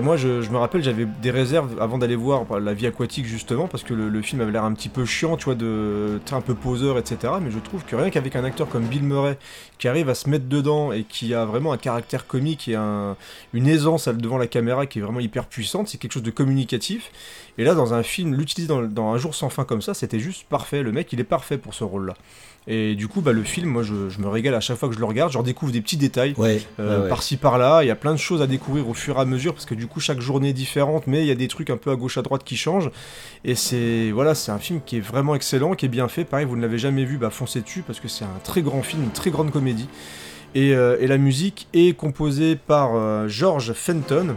moi, 0.00 0.16
je, 0.16 0.28
me 0.50 0.56
rappelle, 0.56 0.82
j'avais 0.82 1.04
des 1.04 1.30
réserves 1.30 1.80
avant 1.80 1.98
d'aller 1.98 2.16
voir 2.16 2.44
bah, 2.44 2.60
La 2.60 2.72
vie 2.72 2.86
aquatique, 2.86 3.26
justement, 3.26 3.68
parce 3.68 3.82
que 3.82 3.94
le, 3.94 4.22
film 4.22 4.40
avait 4.40 4.52
l'air 4.52 4.64
un 4.64 4.72
petit 4.72 4.88
peu 4.88 5.04
chiant, 5.04 5.36
tu 5.36 5.46
vois, 5.46 5.54
de, 5.54 6.20
un 6.30 6.40
peu 6.40 6.54
poseur, 6.54 6.98
etc. 6.98 7.34
Mais 7.42 7.50
je 7.50 7.58
trouve 7.58 7.84
que 7.84 7.96
rien 7.96 8.10
qu'avec 8.10 8.36
un 8.36 8.44
acteur 8.44 8.68
comme 8.68 8.84
Bill 8.84 9.02
Murray, 9.02 9.38
qui 9.78 9.88
arrive 9.88 10.08
à 10.08 10.14
se 10.14 10.30
mettre 10.30 10.46
dedans 10.46 10.92
et 10.92 11.04
qui 11.04 11.34
a 11.34 11.44
vraiment 11.44 11.72
un 11.72 11.76
caractère 11.76 12.26
comique 12.26 12.68
et 12.68 12.76
un, 12.76 13.16
une 13.52 13.66
aisance 13.66 14.08
devant 14.08 14.38
la 14.38 14.46
caméra 14.46 14.86
qui 14.86 15.00
est 15.00 15.02
vraiment 15.02 15.20
hyper 15.20 15.46
puissante, 15.46 15.88
c'est 15.88 15.98
quelque 15.98 16.12
chose 16.12 16.22
de 16.22 16.30
communicatif. 16.30 17.10
Et 17.58 17.64
là, 17.64 17.74
dans 17.74 17.92
un 17.92 18.02
film, 18.02 18.34
l'utiliser 18.34 18.68
dans, 18.68 18.82
dans 18.82 19.12
Un 19.12 19.18
jour 19.18 19.34
sans 19.34 19.50
fin 19.50 19.64
comme 19.64 19.82
ça, 19.82 19.94
c'était 19.94 20.20
juste 20.20 20.46
parfait. 20.48 20.82
Le 20.82 20.92
mec, 20.92 21.12
il 21.12 21.20
est 21.20 21.24
parfait 21.24 21.58
pour 21.58 21.74
ce 21.74 21.84
rôle-là. 21.84 22.14
Et 22.68 22.94
du 22.94 23.08
coup, 23.08 23.20
bah, 23.22 23.32
le 23.32 23.42
film, 23.42 23.68
moi, 23.68 23.82
je, 23.82 24.08
je 24.08 24.20
me 24.20 24.28
régale 24.28 24.54
à 24.54 24.60
chaque 24.60 24.76
fois 24.76 24.88
que 24.88 24.94
je 24.94 25.00
le 25.00 25.04
regarde. 25.04 25.32
Je 25.32 25.38
redécouvre 25.38 25.72
des 25.72 25.80
petits 25.80 25.96
détails. 25.96 26.34
Ouais, 26.36 26.62
euh, 26.78 27.08
par-ci 27.08 27.36
par-là, 27.36 27.82
il 27.82 27.88
y 27.88 27.90
a 27.90 27.96
plein 27.96 28.12
de 28.12 28.18
choses 28.18 28.40
à 28.40 28.46
découvrir 28.46 28.88
au 28.88 28.94
fur 28.94 29.16
et 29.18 29.20
à 29.20 29.24
mesure 29.24 29.52
parce 29.52 29.66
que 29.66 29.74
du 29.74 29.88
coup 29.88 29.98
chaque 29.98 30.20
journée 30.20 30.50
est 30.50 30.52
différente, 30.52 31.06
mais 31.06 31.22
il 31.22 31.26
y 31.26 31.32
a 31.32 31.34
des 31.34 31.48
trucs 31.48 31.70
un 31.70 31.76
peu 31.76 31.90
à 31.90 31.96
gauche 31.96 32.18
à 32.18 32.22
droite 32.22 32.44
qui 32.44 32.56
changent. 32.56 32.90
Et 33.44 33.54
c'est 33.56 34.10
voilà, 34.12 34.34
c'est 34.34 34.52
un 34.52 34.58
film 34.58 34.80
qui 34.84 34.98
est 34.98 35.00
vraiment 35.00 35.34
excellent, 35.34 35.74
qui 35.74 35.86
est 35.86 35.88
bien 35.88 36.06
fait. 36.06 36.24
Pareil, 36.24 36.46
vous 36.46 36.56
ne 36.56 36.62
l'avez 36.62 36.78
jamais 36.78 37.04
vu, 37.04 37.18
bah 37.18 37.30
foncez 37.30 37.60
dessus 37.62 37.82
parce 37.84 37.98
que 37.98 38.08
c'est 38.08 38.24
un 38.24 38.40
très 38.44 38.62
grand 38.62 38.82
film, 38.82 39.02
une 39.02 39.10
très 39.10 39.30
grande 39.30 39.50
comédie. 39.50 39.88
Et, 40.54 40.74
euh, 40.74 40.98
et 41.00 41.06
la 41.06 41.18
musique 41.18 41.66
est 41.72 41.96
composée 41.96 42.56
par 42.56 42.90
euh, 42.94 43.26
George 43.26 43.72
Fenton. 43.72 44.36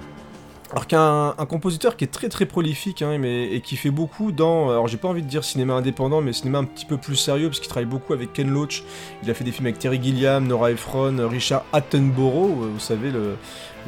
Alors 0.75 0.87
qu'un 0.87 1.35
un 1.37 1.45
compositeur 1.45 1.95
qui 1.95 2.03
est 2.03 2.11
très 2.11 2.27
très 2.27 2.45
prolifique 2.45 3.01
hein, 3.01 3.17
mais, 3.17 3.45
et 3.45 3.61
qui 3.61 3.77
fait 3.77 3.91
beaucoup 3.91 4.33
dans, 4.33 4.69
alors 4.69 4.89
j'ai 4.89 4.97
pas 4.97 5.07
envie 5.07 5.21
de 5.21 5.27
dire 5.27 5.45
cinéma 5.45 5.73
indépendant, 5.73 6.19
mais 6.19 6.33
cinéma 6.33 6.57
un 6.57 6.65
petit 6.65 6.83
peu 6.85 6.97
plus 6.97 7.15
sérieux 7.15 7.47
parce 7.47 7.61
qu'il 7.61 7.69
travaille 7.69 7.89
beaucoup 7.89 8.11
avec 8.11 8.33
Ken 8.33 8.49
Loach. 8.49 8.83
Il 9.23 9.31
a 9.31 9.33
fait 9.33 9.45
des 9.45 9.53
films 9.53 9.67
avec 9.67 9.79
Terry 9.79 10.03
Gilliam, 10.03 10.45
Nora 10.45 10.71
Ephron, 10.71 11.15
Richard 11.29 11.63
Attenborough, 11.71 12.61
euh, 12.61 12.67
vous 12.73 12.79
savez 12.81 13.09
le, 13.09 13.37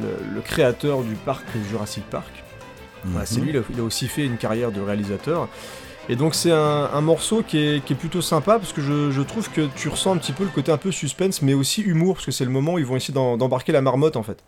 le, 0.00 0.06
le 0.34 0.40
créateur 0.40 1.02
du 1.02 1.12
parc 1.14 1.44
Jurassic 1.68 2.04
Park. 2.08 2.32
Voilà, 3.04 3.26
c'est 3.26 3.40
lui, 3.40 3.50
il 3.50 3.58
a, 3.58 3.60
il 3.70 3.80
a 3.80 3.82
aussi 3.82 4.08
fait 4.08 4.24
une 4.24 4.38
carrière 4.38 4.72
de 4.72 4.80
réalisateur. 4.80 5.48
Et 6.08 6.16
donc 6.16 6.34
c'est 6.34 6.52
un, 6.52 6.88
un 6.90 7.00
morceau 7.02 7.42
qui 7.46 7.58
est, 7.58 7.84
qui 7.84 7.92
est 7.92 7.96
plutôt 7.96 8.22
sympa 8.22 8.58
parce 8.58 8.72
que 8.72 8.80
je, 8.80 9.10
je 9.10 9.20
trouve 9.20 9.50
que 9.50 9.68
tu 9.76 9.90
ressens 9.90 10.14
un 10.14 10.16
petit 10.16 10.32
peu 10.32 10.44
le 10.44 10.50
côté 10.50 10.72
un 10.72 10.78
peu 10.78 10.90
suspense 10.90 11.42
mais 11.42 11.52
aussi 11.52 11.82
humour 11.82 12.14
parce 12.14 12.24
que 12.24 12.32
c'est 12.32 12.46
le 12.46 12.50
moment 12.50 12.72
où 12.72 12.78
ils 12.78 12.86
vont 12.86 12.96
essayer 12.96 13.12
d'embarquer 13.12 13.72
la 13.72 13.82
marmotte 13.82 14.16
en 14.16 14.22
fait. 14.22 14.42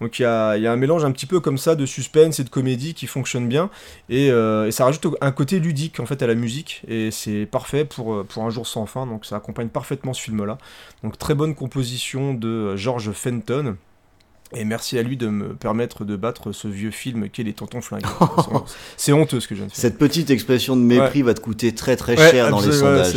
Donc 0.00 0.18
il 0.18 0.22
y 0.22 0.24
a, 0.26 0.56
il 0.56 0.62
y 0.62 0.66
a 0.66 0.72
un 0.72 0.76
mélange 0.76 1.04
un 1.04 1.10
petit 1.12 1.24
peu 1.26 1.40
comme 1.40 1.56
ça 1.56 1.74
de 1.74 1.86
suspense 1.86 2.38
et 2.38 2.44
de 2.44 2.50
comédie 2.50 2.92
qui 2.92 3.06
fonctionne 3.06 3.48
bien 3.48 3.70
et, 4.10 4.30
euh, 4.30 4.66
et 4.66 4.70
ça 4.70 4.84
rajoute 4.84 5.06
un 5.22 5.32
côté 5.32 5.58
ludique 5.58 6.00
en 6.00 6.06
fait 6.06 6.22
à 6.22 6.26
la 6.26 6.34
musique 6.34 6.82
et 6.86 7.10
c'est 7.10 7.46
parfait 7.46 7.86
pour, 7.86 8.12
euh, 8.14 8.22
pour 8.24 8.44
un 8.44 8.50
jour 8.50 8.66
sans 8.66 8.84
fin 8.84 9.06
donc 9.06 9.24
ça 9.24 9.36
accompagne 9.36 9.68
parfaitement 9.68 10.12
ce 10.12 10.20
film 10.22 10.44
là. 10.44 10.58
Donc 11.02 11.16
très 11.16 11.34
bonne 11.34 11.54
composition 11.54 12.34
de 12.34 12.76
George 12.76 13.10
Fenton. 13.12 13.76
Et 14.54 14.64
merci 14.64 14.96
à 14.96 15.02
lui 15.02 15.16
de 15.16 15.26
me 15.26 15.54
permettre 15.54 16.04
de 16.04 16.14
battre 16.14 16.52
ce 16.52 16.68
vieux 16.68 16.92
film 16.92 17.28
qu'est 17.30 17.42
Les 17.42 17.52
Tontons 17.52 17.80
Flingueurs. 17.80 18.64
c'est 18.96 19.12
honteux 19.12 19.40
ce 19.40 19.48
que 19.48 19.56
je 19.56 19.60
viens 19.60 19.66
de 19.66 19.72
faire. 19.72 19.80
Cette 19.80 19.98
petite 19.98 20.30
expression 20.30 20.76
de 20.76 20.82
mépris 20.82 21.22
va 21.22 21.34
te 21.34 21.40
coûter 21.40 21.74
très 21.74 21.96
très 21.96 22.16
Ouais, 22.16 22.30
cher 22.30 22.50
dans 22.50 22.60
les 22.60 22.70
sondages. 22.70 23.12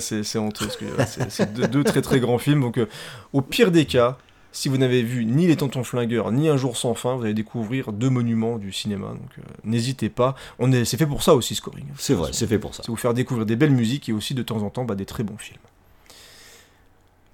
c'est-. 0.00 0.34
Ouais, 0.34 0.38
honteux. 0.38 0.66
que- 0.66 1.28
c'est- 1.28 1.52
deux, 1.54 1.68
deux 1.68 1.84
très 1.84 2.02
très 2.02 2.18
grands 2.18 2.38
films. 2.38 2.62
Donc, 2.62 2.78
euh, 2.78 2.86
au 3.32 3.42
pire 3.42 3.70
des 3.70 3.84
cas, 3.84 4.18
si 4.56 4.70
vous 4.70 4.78
n'avez 4.78 5.02
vu 5.02 5.26
ni 5.26 5.46
Les 5.46 5.56
Tontons 5.56 5.84
Flingueurs, 5.84 6.32
ni 6.32 6.48
Un 6.48 6.56
Jour 6.56 6.78
Sans 6.78 6.94
Fin, 6.94 7.16
vous 7.16 7.24
allez 7.24 7.34
découvrir 7.34 7.92
deux 7.92 8.08
monuments 8.08 8.56
du 8.56 8.72
cinéma. 8.72 9.08
Donc 9.08 9.28
euh, 9.38 9.42
n'hésitez 9.64 10.08
pas. 10.08 10.34
On 10.58 10.72
est, 10.72 10.86
c'est 10.86 10.96
fait 10.96 11.06
pour 11.06 11.22
ça 11.22 11.34
aussi, 11.34 11.54
scoring. 11.54 11.84
C'est 11.98 12.14
vrai, 12.14 12.30
c'est 12.32 12.46
fait 12.46 12.58
pour 12.58 12.74
ça. 12.74 12.82
C'est 12.82 12.90
vous 12.90 12.96
faire 12.96 13.12
découvrir 13.12 13.44
des 13.44 13.54
belles 13.54 13.70
musiques 13.70 14.08
et 14.08 14.14
aussi 14.14 14.32
de 14.32 14.42
temps 14.42 14.62
en 14.62 14.70
temps 14.70 14.86
bah, 14.86 14.94
des 14.94 15.04
très 15.04 15.24
bons 15.24 15.36
films. 15.36 15.60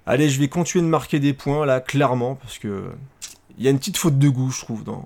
Allez, 0.04 0.28
je 0.30 0.40
vais 0.40 0.48
continuer 0.48 0.84
de 0.84 0.90
marquer 0.90 1.20
des 1.20 1.32
points 1.32 1.64
là, 1.64 1.80
clairement, 1.80 2.34
parce 2.34 2.58
que 2.58 2.90
il 3.56 3.62
y 3.62 3.68
a 3.68 3.70
une 3.70 3.78
petite 3.78 3.98
faute 3.98 4.18
de 4.18 4.28
goût, 4.28 4.50
je 4.50 4.58
trouve, 4.60 4.82
dans, 4.82 5.04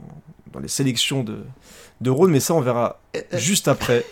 les 0.58 0.68
sélections 0.68 1.22
de, 1.22 1.44
de 2.00 2.10
mais 2.28 2.40
ça, 2.40 2.54
on 2.54 2.62
verra 2.62 2.98
juste 3.34 3.68
après. 3.68 4.06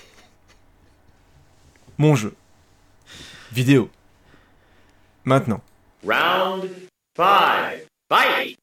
Mon 1.97 2.15
jeu. 2.15 2.35
Vidéo. 3.51 3.89
Maintenant. 5.25 5.63
Round 6.07 6.69
5. 7.17 7.84
Bye. 8.09 8.55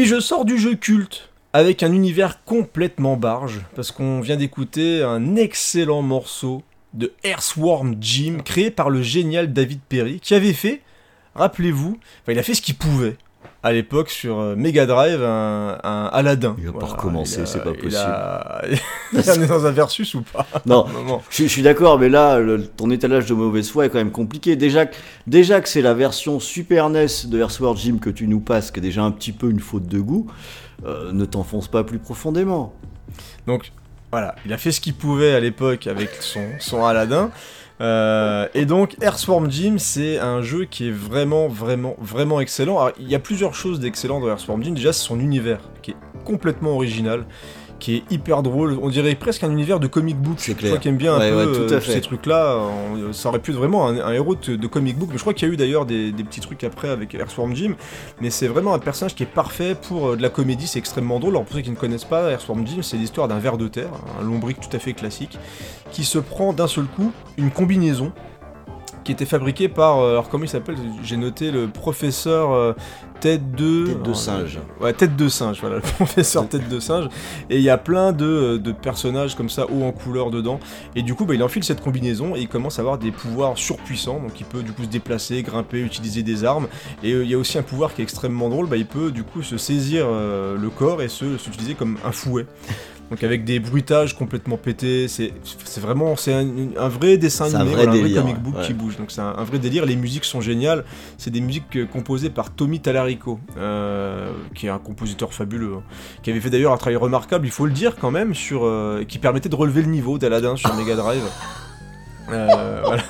Oui, 0.00 0.06
je 0.06 0.18
sors 0.18 0.46
du 0.46 0.56
jeu 0.56 0.76
culte 0.76 1.28
avec 1.52 1.82
un 1.82 1.92
univers 1.92 2.42
complètement 2.44 3.18
barge, 3.18 3.60
parce 3.76 3.92
qu'on 3.92 4.22
vient 4.22 4.36
d'écouter 4.36 5.02
un 5.02 5.36
excellent 5.36 6.00
morceau 6.00 6.62
de 6.94 7.12
Earthworm 7.22 7.96
Jim, 8.00 8.38
créé 8.42 8.70
par 8.70 8.88
le 8.88 9.02
génial 9.02 9.52
David 9.52 9.80
Perry, 9.86 10.18
qui 10.20 10.34
avait 10.34 10.54
fait, 10.54 10.80
rappelez-vous, 11.34 11.98
il 12.28 12.38
a 12.38 12.42
fait 12.42 12.54
ce 12.54 12.62
qu'il 12.62 12.76
pouvait 12.76 13.18
à 13.62 13.72
l'époque 13.72 14.08
sur 14.10 14.38
euh, 14.38 14.56
Mega 14.56 14.86
Drive 14.86 15.22
un, 15.22 15.78
un 15.82 16.10
Aladdin. 16.12 16.56
Il 16.58 16.66
va 16.66 16.78
pas 16.78 16.86
recommencer, 16.86 17.42
c'est 17.44 17.62
pas 17.62 17.72
il 17.82 17.94
a- 17.96 18.62
On 19.12 19.18
est 19.18 19.46
dans 19.46 19.66
un 19.66 19.70
versus 19.70 20.14
ou 20.14 20.22
pas? 20.22 20.46
Non. 20.66 20.86
Je, 21.30 21.42
je 21.44 21.48
suis 21.48 21.62
d'accord, 21.62 21.98
mais 21.98 22.08
là, 22.08 22.38
le- 22.38 22.66
ton 22.66 22.90
étalage 22.90 23.26
de 23.26 23.34
mauvaise 23.34 23.70
foi 23.70 23.86
est 23.86 23.88
quand 23.90 23.98
même 23.98 24.12
compliqué. 24.12 24.56
Déjà, 24.56 24.86
que- 24.86 24.96
déjà 25.26 25.60
que 25.60 25.68
c'est 25.68 25.82
la 25.82 25.92
version 25.94 26.40
Super 26.40 26.88
NES 26.88 27.06
de 27.26 27.38
Earthworm 27.38 27.76
Jim 27.76 27.98
que 28.00 28.10
tu 28.10 28.26
nous 28.28 28.40
passes, 28.40 28.70
qui 28.70 28.78
est 28.78 28.82
déjà 28.82 29.02
un 29.02 29.10
petit 29.10 29.32
peu 29.32 29.50
une 29.50 29.60
faute 29.60 29.86
de 29.86 30.00
goût, 30.00 30.26
euh, 30.86 31.12
ne 31.12 31.24
t'enfonce 31.26 31.68
pas 31.68 31.84
plus 31.84 31.98
profondément. 31.98 32.74
Donc 33.46 33.72
voilà, 34.10 34.34
il 34.46 34.52
a 34.52 34.58
fait 34.58 34.72
ce 34.72 34.80
qu'il 34.80 34.94
pouvait 34.94 35.34
à 35.34 35.40
l'époque 35.40 35.86
avec 35.86 36.10
son, 36.20 36.40
son 36.60 36.84
Aladdin. 36.84 37.30
Euh, 37.80 38.46
et 38.52 38.66
donc 38.66 38.96
Earthworm 39.02 39.50
Jim, 39.50 39.76
c'est 39.78 40.18
un 40.18 40.42
jeu 40.42 40.64
qui 40.66 40.88
est 40.88 40.92
vraiment, 40.92 41.48
vraiment, 41.48 41.96
vraiment 41.98 42.40
excellent. 42.40 42.78
Alors, 42.78 42.92
il 42.98 43.08
y 43.08 43.14
a 43.14 43.18
plusieurs 43.18 43.54
choses 43.54 43.80
d'excellent 43.80 44.20
dans 44.20 44.28
Earthworm 44.28 44.62
Jim. 44.62 44.72
Déjà, 44.72 44.92
c'est 44.92 45.04
son 45.04 45.18
univers 45.18 45.60
qui 45.82 45.92
est 45.92 45.96
complètement 46.24 46.72
original, 46.72 47.24
qui 47.80 47.96
est 47.96 48.02
hyper 48.12 48.42
drôle. 48.44 48.78
On 48.80 48.88
dirait 48.88 49.14
presque 49.16 49.42
un 49.42 49.50
univers 49.50 49.80
de 49.80 49.86
comic 49.88 50.16
book. 50.16 50.34
C'est 50.36 50.52
Je 50.52 50.56
clair. 50.58 50.70
crois 50.70 50.78
qu'il 50.80 50.90
aime 50.92 50.96
bien 50.98 51.14
un 51.14 51.18
Ouais, 51.18 51.30
peu 51.30 51.36
ouais, 51.36 51.66
tout 51.68 51.74
à 51.74 51.76
euh, 51.78 51.80
fait. 51.80 51.92
ces 51.94 52.00
trucs-là. 52.02 52.58
On- 52.58 53.12
Ça 53.12 53.28
aurait 53.30 53.38
pu 53.40 53.50
être 53.50 53.56
vraiment 53.56 53.88
un, 53.88 53.98
un 53.98 54.12
héros 54.12 54.34
de, 54.36 54.54
de 54.56 54.66
comic 54.68 54.96
book. 54.96 55.08
Mais 55.10 55.16
je 55.16 55.22
crois 55.22 55.34
qu'il 55.34 55.48
y 55.48 55.50
a 55.50 55.54
eu 55.54 55.56
d'ailleurs 55.56 55.86
des, 55.86 56.12
des 56.12 56.22
petits 56.22 56.40
trucs 56.40 56.62
après 56.62 56.88
avec 56.90 57.14
Earthworm 57.14 57.56
Jim. 57.56 57.74
Mais 58.20 58.30
c'est 58.30 58.46
vraiment 58.46 58.74
un 58.74 58.78
personnage 58.78 59.14
qui 59.16 59.24
est 59.24 59.26
parfait 59.34 59.74
pour 59.74 60.10
euh, 60.10 60.16
de 60.16 60.22
la 60.22 60.28
comédie. 60.28 60.66
C'est 60.68 60.78
extrêmement 60.78 61.18
drôle. 61.18 61.32
Alors 61.32 61.44
pour 61.44 61.56
ceux 61.56 61.62
qui 61.62 61.70
ne 61.70 61.76
connaissent 61.76 62.04
pas, 62.04 62.30
Earthworm 62.30 62.66
Jim, 62.66 62.82
c'est 62.82 62.96
l'histoire 62.98 63.26
d'un 63.26 63.38
ver 63.38 63.56
de 63.58 63.66
terre, 63.66 63.90
un 64.20 64.24
lombric 64.24 64.60
tout 64.60 64.76
à 64.76 64.78
fait 64.78 64.92
classique, 64.92 65.38
qui 65.90 66.04
se 66.04 66.18
prend 66.18 66.52
d'un 66.52 66.66
seul 66.68 66.84
coup 66.84 67.10
une 67.38 67.50
combinaison 67.50 68.12
qui 69.04 69.12
était 69.12 69.26
fabriquée 69.26 69.68
par, 69.68 69.98
euh, 69.98 70.12
alors 70.12 70.28
comment 70.28 70.44
il 70.44 70.48
s'appelle 70.48 70.76
J'ai 71.02 71.16
noté 71.16 71.50
le 71.50 71.68
professeur 71.68 72.52
euh, 72.52 72.72
tête 73.20 73.52
de... 73.52 73.86
Tête 73.86 73.98
de 73.98 74.04
alors, 74.04 74.16
singe. 74.16 74.58
Ouais, 74.80 74.92
tête 74.92 75.16
de 75.16 75.28
singe, 75.28 75.60
voilà, 75.60 75.76
le 75.76 75.82
professeur 75.96 76.48
tête 76.48 76.68
de 76.68 76.80
singe. 76.80 77.08
Et 77.48 77.56
il 77.56 77.62
y 77.62 77.70
a 77.70 77.78
plein 77.78 78.12
de, 78.12 78.56
de 78.56 78.72
personnages 78.72 79.34
comme 79.34 79.48
ça, 79.48 79.66
haut 79.70 79.82
en 79.84 79.92
couleur 79.92 80.30
dedans. 80.30 80.58
Et 80.94 81.02
du 81.02 81.14
coup, 81.14 81.24
bah, 81.24 81.34
il 81.34 81.42
enfile 81.42 81.64
cette 81.64 81.80
combinaison 81.80 82.36
et 82.36 82.40
il 82.40 82.48
commence 82.48 82.78
à 82.78 82.82
avoir 82.82 82.98
des 82.98 83.10
pouvoirs 83.10 83.56
surpuissants. 83.56 84.20
Donc 84.20 84.40
il 84.40 84.46
peut 84.46 84.62
du 84.62 84.72
coup 84.72 84.82
se 84.82 84.88
déplacer, 84.88 85.42
grimper, 85.42 85.80
utiliser 85.80 86.22
des 86.22 86.44
armes. 86.44 86.68
Et 87.02 87.12
euh, 87.12 87.24
il 87.24 87.30
y 87.30 87.34
a 87.34 87.38
aussi 87.38 87.58
un 87.58 87.62
pouvoir 87.62 87.94
qui 87.94 88.00
est 88.00 88.04
extrêmement 88.04 88.48
drôle, 88.48 88.66
bah, 88.66 88.76
il 88.76 88.86
peut 88.86 89.10
du 89.10 89.22
coup 89.22 89.42
se 89.42 89.56
saisir 89.56 90.06
euh, 90.08 90.56
le 90.56 90.70
corps 90.70 91.02
et 91.02 91.08
se 91.08 91.38
s'utiliser 91.38 91.74
comme 91.74 91.98
un 92.04 92.12
fouet. 92.12 92.46
Donc 93.10 93.24
avec 93.24 93.44
des 93.44 93.58
bruitages 93.58 94.16
complètement 94.16 94.56
pétés, 94.56 95.08
c'est 95.08 95.32
vraiment 95.80 96.14
c'est 96.14 96.32
un, 96.32 96.46
un 96.78 96.88
vrai 96.88 97.16
dessin 97.16 97.46
C'est 97.48 97.56
un 97.56 97.60
animé, 97.60 97.74
vrai 97.74 97.84
voilà, 97.86 98.00
délire, 98.00 98.22
comic 98.22 98.38
book 98.38 98.56
ouais. 98.56 98.66
qui 98.66 98.72
bouge. 98.72 98.96
Donc 98.98 99.10
c'est 99.10 99.20
un, 99.20 99.34
un 99.36 99.42
vrai 99.42 99.58
délire. 99.58 99.84
Les 99.84 99.96
musiques 99.96 100.24
sont 100.24 100.40
géniales. 100.40 100.84
C'est 101.18 101.30
des 101.30 101.40
musiques 101.40 101.76
euh, 101.76 101.86
composées 101.86 102.30
par 102.30 102.50
Tommy 102.50 102.78
Tallarico, 102.78 103.40
euh, 103.58 104.30
qui 104.54 104.66
est 104.66 104.70
un 104.70 104.78
compositeur 104.78 105.34
fabuleux, 105.34 105.74
hein, 105.78 105.82
qui 106.22 106.30
avait 106.30 106.40
fait 106.40 106.50
d'ailleurs 106.50 106.72
un 106.72 106.76
travail 106.76 106.96
remarquable, 106.96 107.46
il 107.46 107.50
faut 107.52 107.66
le 107.66 107.72
dire 107.72 107.96
quand 107.96 108.12
même, 108.12 108.34
sur 108.34 108.64
euh, 108.64 109.04
qui 109.06 109.18
permettait 109.18 109.48
de 109.48 109.56
relever 109.56 109.82
le 109.82 109.88
niveau 109.88 110.16
d'Aladin 110.18 110.56
sur 110.56 110.72
Mega 110.74 110.96
Drive. 110.96 111.22
Euh, 112.32 112.82
voilà. 112.84 113.02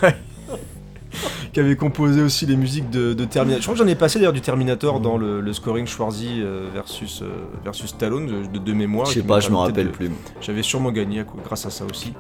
qui 1.52 1.60
avait 1.60 1.76
composé 1.76 2.22
aussi 2.22 2.46
les 2.46 2.56
musiques 2.56 2.90
de, 2.90 3.12
de 3.14 3.24
Terminator. 3.24 3.60
Je 3.60 3.66
crois 3.66 3.74
que 3.74 3.80
j'en 3.84 3.86
ai 3.90 3.94
passé 3.96 4.18
d'ailleurs 4.18 4.32
du 4.32 4.40
Terminator 4.40 5.00
dans 5.00 5.16
le, 5.18 5.40
le 5.40 5.52
scoring 5.52 5.86
Schwarzy 5.86 6.40
euh, 6.40 6.68
versus, 6.72 7.22
euh, 7.22 7.26
versus 7.64 7.90
Stallone 7.90 8.48
de, 8.52 8.72
mémoire. 8.72 9.06
Je 9.06 9.14
sais 9.14 9.22
pas, 9.22 9.40
je 9.40 9.48
me 9.48 9.54
permettait 9.54 9.80
rappelle 9.80 9.86
de- 9.86 9.96
plus. 9.96 10.10
j'avais 10.40 10.62
sûrement 10.62 10.92
gagné 10.92 11.24
grâce 11.44 11.66
à 11.66 11.70
ça 11.70 11.84
aussi. 11.90 12.12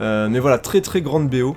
Euh, 0.00 0.28
mais 0.30 0.38
voilà, 0.40 0.58
très 0.58 0.80
très 0.80 1.02
grande 1.02 1.28
BO. 1.28 1.56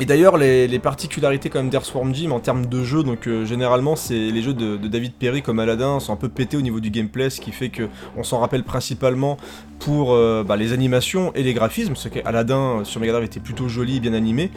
Et 0.00 0.06
d'ailleurs, 0.06 0.38
les, 0.38 0.66
les 0.66 0.78
particularités 0.80 1.50
quand 1.50 1.60
même 1.60 1.70
d'Earthworm 1.70 2.12
Jim 2.12 2.32
en 2.32 2.40
termes 2.40 2.66
de 2.66 2.82
jeu, 2.82 3.04
donc 3.04 3.28
euh, 3.28 3.44
généralement, 3.44 3.94
c'est 3.94 4.14
les 4.18 4.42
jeux 4.42 4.52
de, 4.52 4.76
de 4.76 4.88
David 4.88 5.12
Perry 5.12 5.40
comme 5.40 5.60
Aladdin 5.60 6.00
sont 6.00 6.12
un 6.12 6.16
peu 6.16 6.28
pétés 6.28 6.56
au 6.56 6.62
niveau 6.62 6.80
du 6.80 6.90
gameplay, 6.90 7.30
ce 7.30 7.40
qui 7.40 7.52
fait 7.52 7.68
que 7.68 7.84
on 8.16 8.24
s'en 8.24 8.40
rappelle 8.40 8.64
principalement 8.64 9.36
pour 9.78 10.12
euh, 10.12 10.42
bah, 10.42 10.56
les 10.56 10.72
animations 10.72 11.32
et 11.34 11.44
les 11.44 11.54
graphismes, 11.54 11.94
ce 11.94 12.08
qu'Aladdin 12.08 12.80
sur 12.82 13.00
Mega 13.00 13.12
Drive 13.12 13.26
était 13.26 13.38
plutôt 13.38 13.68
joli, 13.68 14.00
bien 14.00 14.14
animé. 14.14 14.50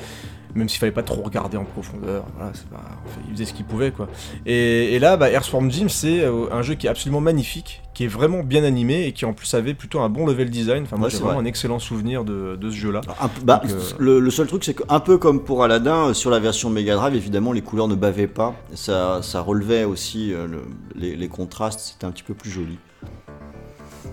Même 0.56 0.70
s'il 0.70 0.80
fallait 0.80 0.92
pas 0.92 1.04
trop 1.04 1.22
regarder 1.22 1.58
en 1.58 1.64
profondeur. 1.66 2.24
Voilà, 2.38 2.52
pas- 2.72 2.78
enfin, 3.06 3.20
il 3.28 3.34
faisait 3.34 3.46
ce 3.46 3.54
qu'il 3.54 3.66
pouvait 3.66 3.92
quoi. 3.92 4.08
Et, 4.46 4.94
et 4.96 5.00
là, 5.00 5.18
bah, 5.18 5.30
Earthworm 5.32 5.70
Jim, 5.72 5.88
c'est 5.90 6.22
euh, 6.22 6.46
un 6.52 6.62
jeu 6.62 6.76
qui 6.76 6.88
est 6.88 6.90
absolument 6.90 7.22
magnifique, 7.22 7.82
qui 7.94 8.04
est 8.06 8.08
vraiment 8.08 8.44
bien 8.44 8.64
animé 8.64 9.06
et 9.06 9.12
qui 9.12 9.26
en 9.26 9.34
plus 9.34 9.54
avait 9.54 9.74
plutôt 9.74 10.00
un 10.00 10.10
bon 10.10 10.26
level 10.26 10.50
design. 10.50 10.84
Enfin, 10.84 10.98
moi, 10.98 11.06
Ouais, 11.06 11.12
j'ai 11.12 11.18
vraiment 11.18 11.34
vrai. 11.34 11.44
un 11.44 11.46
excellent 11.46 11.80
souvenir 11.80 12.24
de, 12.24 12.56
de 12.56 12.70
ce 12.70 12.76
jeu-là. 12.76 13.02
Bah, 13.44 13.62
euh, 13.66 13.80
le, 14.00 14.20
le 14.20 14.30
seul 14.32 14.48
truc, 14.48 14.64
c'est 14.64 14.74
qu'un 14.76 15.00
peu 15.00 15.18
comme 15.18 15.44
pour 15.44 15.64
Aladdin, 15.64 16.08
euh, 16.10 16.14
sur 16.14 16.30
la 16.30 16.40
version 16.40 16.70
Mega 16.70 16.96
Drive, 16.96 17.16
évidemment, 17.16 17.52
les 17.54 17.62
couleurs 17.62 17.88
ne 17.88 17.96
bavaient 17.96 18.28
pas. 18.28 18.56
Ça, 18.74 19.20
ça 19.22 19.42
relevait 19.42 19.84
aussi 19.84 20.34
euh, 20.34 20.48
le- 20.48 20.64
les, 20.96 21.16
les 21.16 21.28
contrastes, 21.28 21.80
c'était 21.80 22.06
un 22.06 22.12
petit 22.12 22.24
peu 22.24 22.34
plus 22.34 22.50
joli. 22.52 22.78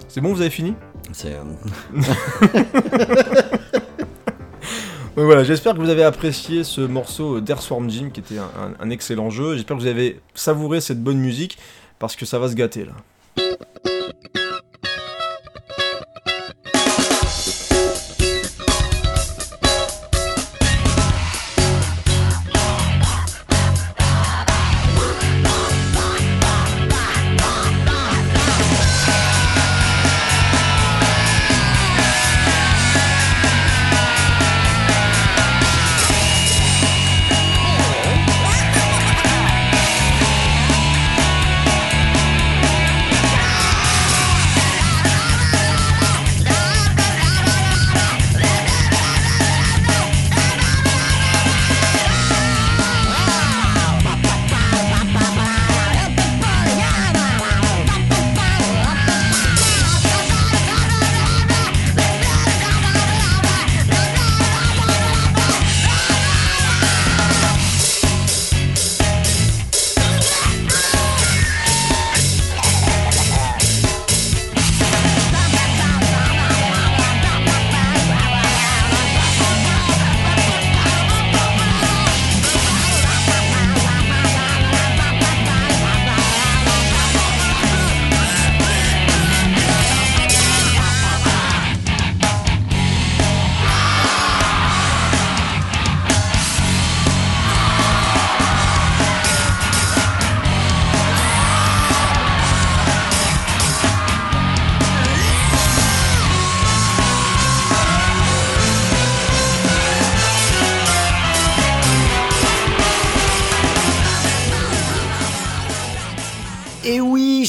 C'est 0.08 0.20
bon, 0.20 0.32
vous 0.32 0.40
avez 0.40 0.50
fini? 0.50 0.74
C'est, 1.12 1.34
euh, 1.34 2.00
Donc 5.16 5.26
voilà, 5.26 5.44
j'espère 5.44 5.74
que 5.74 5.78
vous 5.78 5.90
avez 5.90 6.02
apprécié 6.02 6.64
ce 6.64 6.80
morceau 6.80 7.40
d'Earthworm 7.40 7.88
Jim 7.88 8.10
qui 8.12 8.20
était 8.20 8.38
un, 8.38 8.50
un- 8.58 8.74
un 8.80 8.90
excellent 8.90 9.30
jeu. 9.30 9.54
J'espère 9.54 9.76
que 9.76 9.82
vous 9.82 9.88
avez 9.88 10.20
savouré 10.34 10.80
cette 10.80 11.02
bonne 11.02 11.18
musique 11.18 11.56
parce 12.00 12.16
que 12.16 12.26
ça 12.26 12.38
va 12.40 12.48
se 12.48 12.54
gâter 12.54 12.84
là. 12.84 12.92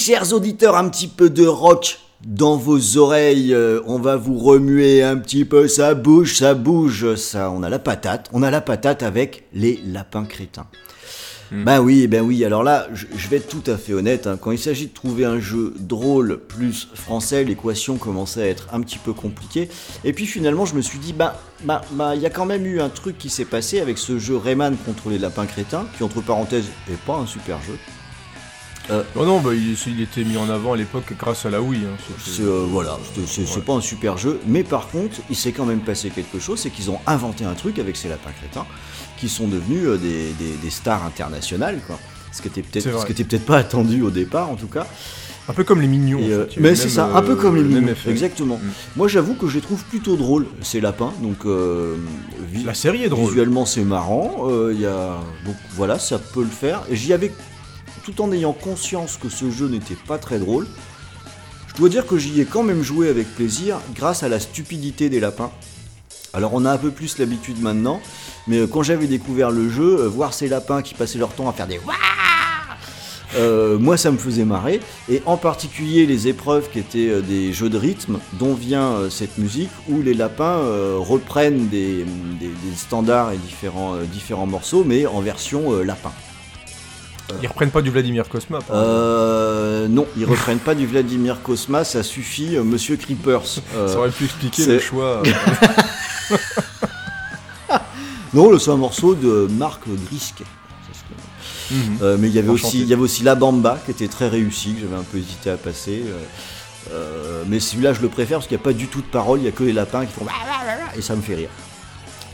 Chers 0.05 0.33
auditeurs, 0.33 0.77
un 0.77 0.87
petit 0.87 1.07
peu 1.07 1.31
de 1.31 1.47
rock 1.47 1.97
dans 2.23 2.57
vos 2.57 2.97
oreilles. 2.97 3.55
euh, 3.55 3.81
on 3.87 3.97
va 3.97 4.17
vous 4.17 4.37
remuer 4.37 5.01
un 5.01 5.17
petit 5.17 5.45
peu. 5.45 5.67
Ça 5.67 5.95
bouge, 5.95 6.35
ça 6.37 6.53
bouge. 6.53 7.15
Ça, 7.15 7.49
on 7.49 7.63
a 7.63 7.69
la 7.69 7.79
patate. 7.79 8.29
On 8.31 8.43
a 8.43 8.51
la 8.51 8.61
patate 8.61 9.01
avec 9.01 9.45
les 9.51 9.79
lapins 9.83 10.25
crétins. 10.25 10.67
Ben 11.51 11.79
oui, 11.79 12.05
ben 12.05 12.21
oui. 12.21 12.45
Alors 12.45 12.61
là, 12.61 12.87
je, 12.93 13.07
je 13.17 13.27
vais 13.29 13.37
être 13.37 13.47
tout 13.47 13.63
à 13.65 13.77
fait 13.77 13.93
honnête. 13.93 14.27
hein, 14.27 14.37
quand 14.39 14.51
il 14.51 14.59
s'agit 14.59 14.85
de 14.85 14.93
trouver 14.93 15.25
un 15.25 15.39
jeu 15.39 15.73
drôle 15.79 16.37
plus 16.37 16.87
français, 16.93 17.43
l'équation 17.43 17.97
commençait 17.97 18.43
à 18.43 18.47
être 18.47 18.67
un 18.73 18.81
petit 18.81 18.99
peu 18.99 19.13
compliquée. 19.13 19.69
Et 20.03 20.13
puis 20.13 20.27
finalement, 20.27 20.67
je 20.67 20.75
me 20.75 20.81
suis 20.81 20.99
dit, 20.99 21.13
bah, 21.13 21.41
bah, 21.63 21.81
bah, 21.93 22.15
il 22.15 22.21
y 22.21 22.27
a 22.27 22.29
quand 22.29 22.45
même 22.45 22.67
eu 22.67 22.79
un 22.79 22.89
truc 22.89 23.17
qui 23.17 23.29
s'est 23.29 23.45
passé 23.45 23.79
avec 23.79 23.97
ce 23.97 24.19
jeu 24.19 24.37
Rayman 24.37 24.75
contre 24.85 25.09
les 25.09 25.17
lapins 25.17 25.47
crétins, 25.47 25.87
qui 25.97 26.03
entre 26.03 26.21
parenthèses 26.21 26.65
est 26.91 27.01
pas 27.07 27.15
un 27.15 27.25
super 27.25 27.59
jeu. 27.63 27.77
Oh 29.15 29.25
non, 29.25 29.39
bah, 29.39 29.51
il, 29.53 29.75
il 29.87 30.01
était 30.01 30.23
mis 30.23 30.37
en 30.37 30.49
avant 30.49 30.73
à 30.73 30.77
l'époque 30.77 31.13
grâce 31.17 31.45
à 31.45 31.49
la 31.49 31.61
Wii. 31.61 31.81
hein, 31.85 31.97
C'est 32.23 32.41
euh, 32.43 32.65
voilà, 32.69 32.97
c'est- 33.25 33.41
Ouais. 33.41 33.61
pas 33.61 33.73
un 33.73 33.81
super 33.81 34.17
jeu, 34.17 34.39
mais 34.45 34.63
par 34.63 34.87
contre, 34.89 35.17
il 35.29 35.35
s'est 35.35 35.51
quand 35.51 35.65
même 35.65 35.79
passé 35.79 36.09
quelque 36.09 36.39
chose, 36.39 36.59
c'est 36.59 36.69
qu'ils 36.69 36.91
ont 36.91 36.99
inventé 37.07 37.45
un 37.45 37.53
truc 37.55 37.79
avec 37.79 37.95
ces 37.95 38.09
lapins 38.09 38.31
crétins, 38.39 38.65
qui 39.17 39.27
sont 39.29 39.47
devenus 39.47 39.85
euh, 39.85 39.97
des, 39.97 40.33
des- 40.39 40.55
des 40.61 40.69
stars 40.69 41.03
internationales, 41.05 41.79
quoi. 41.87 41.97
Ce 42.31 42.41
qui 42.41 42.47
était 42.49 42.61
peut-être, 42.61 42.99
ce 42.99 43.05
qui 43.05 43.13
était 43.13 43.23
peut-être 43.23 43.45
pas 43.45 43.57
attendu 43.57 44.01
au 44.01 44.09
départ, 44.11 44.49
en 44.49 44.55
tout 44.55 44.67
cas. 44.67 44.85
Un 45.47 45.53
peu 45.53 45.63
comme 45.63 45.79
les 45.79 45.87
mignons. 45.87 46.19
Et, 46.19 46.25
en 46.25 46.39
euh, 46.39 46.47
fait, 46.47 46.59
mais 46.59 46.75
c'est 46.75 46.89
ça, 46.89 47.07
euh, 47.07 47.15
un 47.15 47.21
peu 47.21 47.35
comme 47.35 47.55
les 47.55 47.61
mignons, 47.63 47.93
exactement. 48.07 48.57
Mm. 48.57 48.69
Moi, 48.97 49.07
j'avoue 49.07 49.35
que 49.35 49.47
je 49.47 49.55
les 49.55 49.61
trouve 49.61 49.83
plutôt 49.85 50.15
drôles 50.17 50.47
ces 50.61 50.81
lapins, 50.81 51.13
donc 51.21 51.45
euh, 51.45 51.95
La 52.65 52.73
série 52.73 53.03
est 53.03 53.09
drôle. 53.09 53.29
Visuellement, 53.29 53.65
c'est 53.65 53.83
marrant. 53.83 54.47
euh, 54.49 54.73
y 54.77 54.85
a... 54.85 55.17
Donc 55.45 55.55
voilà, 55.75 55.97
ça 55.99 56.17
peut 56.19 56.41
le 56.41 56.49
faire. 56.49 56.81
J'y 56.91 57.13
avais, 57.13 57.31
tout 58.05 58.21
en 58.21 58.31
ayant 58.31 58.53
conscience 58.53 59.17
que 59.17 59.29
ce 59.29 59.49
jeu 59.49 59.67
n'était 59.67 59.97
pas 60.07 60.19
très 60.19 60.37
drôle, 60.37 60.67
je 61.67 61.73
dois 61.81 61.89
dire 61.89 62.05
que 62.05 62.17
j'y 62.17 62.39
ai 62.39 62.45
quand 62.45 62.61
même 62.61 62.83
joué 62.83 63.09
avec 63.09 63.27
plaisir 63.35 63.79
grâce 63.95 64.21
à 64.21 64.29
la 64.29 64.39
stupidité 64.39 65.09
des 65.09 65.19
lapins. 65.19 65.51
Alors 66.31 66.53
on 66.53 66.65
a 66.65 66.71
un 66.71 66.77
peu 66.77 66.91
plus 66.91 67.17
l'habitude 67.17 67.59
maintenant, 67.61 67.99
mais 68.47 68.59
euh, 68.59 68.67
quand 68.67 68.83
j'avais 68.83 69.07
découvert 69.07 69.49
le 69.49 69.69
jeu, 69.69 70.01
euh, 70.01 70.07
voir 70.07 70.33
ces 70.33 70.47
lapins 70.47 70.81
qui 70.81 70.93
passaient 70.93 71.17
leur 71.17 71.33
temps 71.33 71.49
à 71.49 71.53
faire 71.53 71.67
des 71.67 71.79
euh, 73.37 73.77
moi 73.79 73.97
ça 73.97 74.11
me 74.11 74.17
faisait 74.17 74.45
marrer, 74.45 74.79
et 75.09 75.21
en 75.25 75.35
particulier 75.35 76.05
les 76.05 76.27
épreuves 76.27 76.69
qui 76.69 76.79
étaient 76.79 77.09
euh, 77.09 77.21
des 77.21 77.51
jeux 77.53 77.69
de 77.69 77.77
rythme 77.77 78.19
dont 78.33 78.53
vient 78.53 79.09
cette 79.09 79.37
musique, 79.37 79.71
où 79.89 80.01
les 80.01 80.13
lapins 80.13 80.61
reprennent 80.99 81.67
des, 81.67 82.05
standards 82.75 83.31
et 83.31 83.37
différents, 83.37 83.95
différents 84.11 84.45
morceaux, 84.45 84.83
mais 84.85 85.07
en 85.07 85.21
version 85.21 85.81
lapin. 85.81 86.11
Ils 87.41 87.47
reprennent 87.47 87.71
pas 87.71 87.81
du 87.81 87.89
Vladimir 87.89 88.29
Cosma. 88.29 88.59
Euh, 88.71 89.87
non, 89.87 90.05
ils 90.17 90.25
reprennent 90.25 90.59
pas 90.59 90.75
du 90.75 90.85
Vladimir 90.85 91.41
Kosma, 91.41 91.83
ça 91.83 92.03
suffit, 92.03 92.55
euh, 92.55 92.63
Monsieur 92.63 92.97
Creepers. 92.97 93.41
Euh, 93.75 93.87
Ça 93.87 93.97
aurait 93.97 94.11
pu 94.11 94.25
expliquer 94.25 94.65
le 94.65 94.79
choix. 94.79 95.23
non, 98.33 98.51
le- 98.51 98.59
c'est 98.59 98.71
un 98.71 98.77
morceau 98.77 99.15
de 99.15 99.47
Marc 99.51 99.81
Grisquet. 100.09 100.43
Mhm. 101.71 101.97
Euh, 102.03 102.17
mais 102.19 102.27
il 102.27 102.35
y 102.35 102.39
avait 102.39 102.49
aussi, 102.49 102.81
il 102.81 102.87
y 102.87 102.93
avait 102.93 103.01
aussi 103.01 103.23
La 103.23 103.33
Bamba 103.35 103.79
qui 103.85 103.91
était 103.91 104.07
très 104.07 104.27
réussi, 104.27 104.73
que 104.73 104.81
j'avais 104.81 104.95
un 104.95 105.03
peu 105.03 105.17
hésité 105.17 105.49
à 105.49 105.57
passer. 105.57 106.03
euh, 106.05 106.19
euh, 106.91 107.43
mais 107.47 107.59
celui-là, 107.59 107.93
je 107.93 108.01
le 108.01 108.09
préfère 108.09 108.37
parce 108.37 108.47
qu'il 108.47 108.55
n'y 108.55 108.61
a 108.61 108.63
pas 108.63 108.73
du 108.73 108.87
tout 108.87 109.01
de 109.01 109.07
parole, 109.07 109.39
il 109.39 109.45
y 109.45 109.47
a 109.47 109.51
que 109.51 109.63
les 109.63 109.73
lapins 109.73 110.05
qui 110.05 110.13
font 110.13 110.25
et 110.95 111.01
ça 111.01 111.15
me 111.15 111.21
fait 111.23 111.33
rire. 111.35 111.49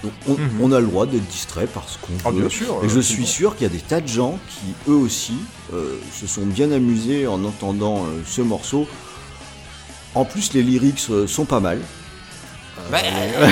Donc 0.04 0.12
on, 0.28 0.34
Mhm. 0.34 0.50
on 0.62 0.72
a 0.72 0.80
le 0.80 0.88
droit 0.88 1.06
d'être 1.06 1.28
distrait 1.28 1.68
parce 1.72 1.98
qu'on 1.98 2.14
Ah, 2.26 2.32
veut. 2.32 2.40
bien 2.42 2.50
sûr. 2.50 2.80
Et 2.82 2.86
euh, 2.86 2.90
je 2.90 3.02
c'est 3.02 3.14
suis 3.14 3.22
bon. 3.22 3.28
sûr 3.28 3.56
qu'il 3.56 3.68
y 3.68 3.70
a 3.70 3.74
des 3.74 3.80
tas 3.80 4.02
de 4.02 4.08
gens 4.08 4.40
qui, 4.50 4.92
eux 4.92 4.96
aussi, 4.96 5.34
euh, 5.74 5.98
se 6.20 6.26
sont 6.28 6.46
bien 6.46 6.72
amusés 6.72 7.28
en 7.28 7.44
entendant 7.46 8.00
euh, 8.06 8.22
ce 8.26 8.42
morceau. 8.42 8.88
En 10.16 10.26
plus, 10.26 10.54
les 10.54 10.64
lyrics 10.64 11.06
euh, 11.12 11.28
sont 11.28 11.46
pas 11.46 11.60
mal. 11.60 11.80
Euh, 12.94 13.52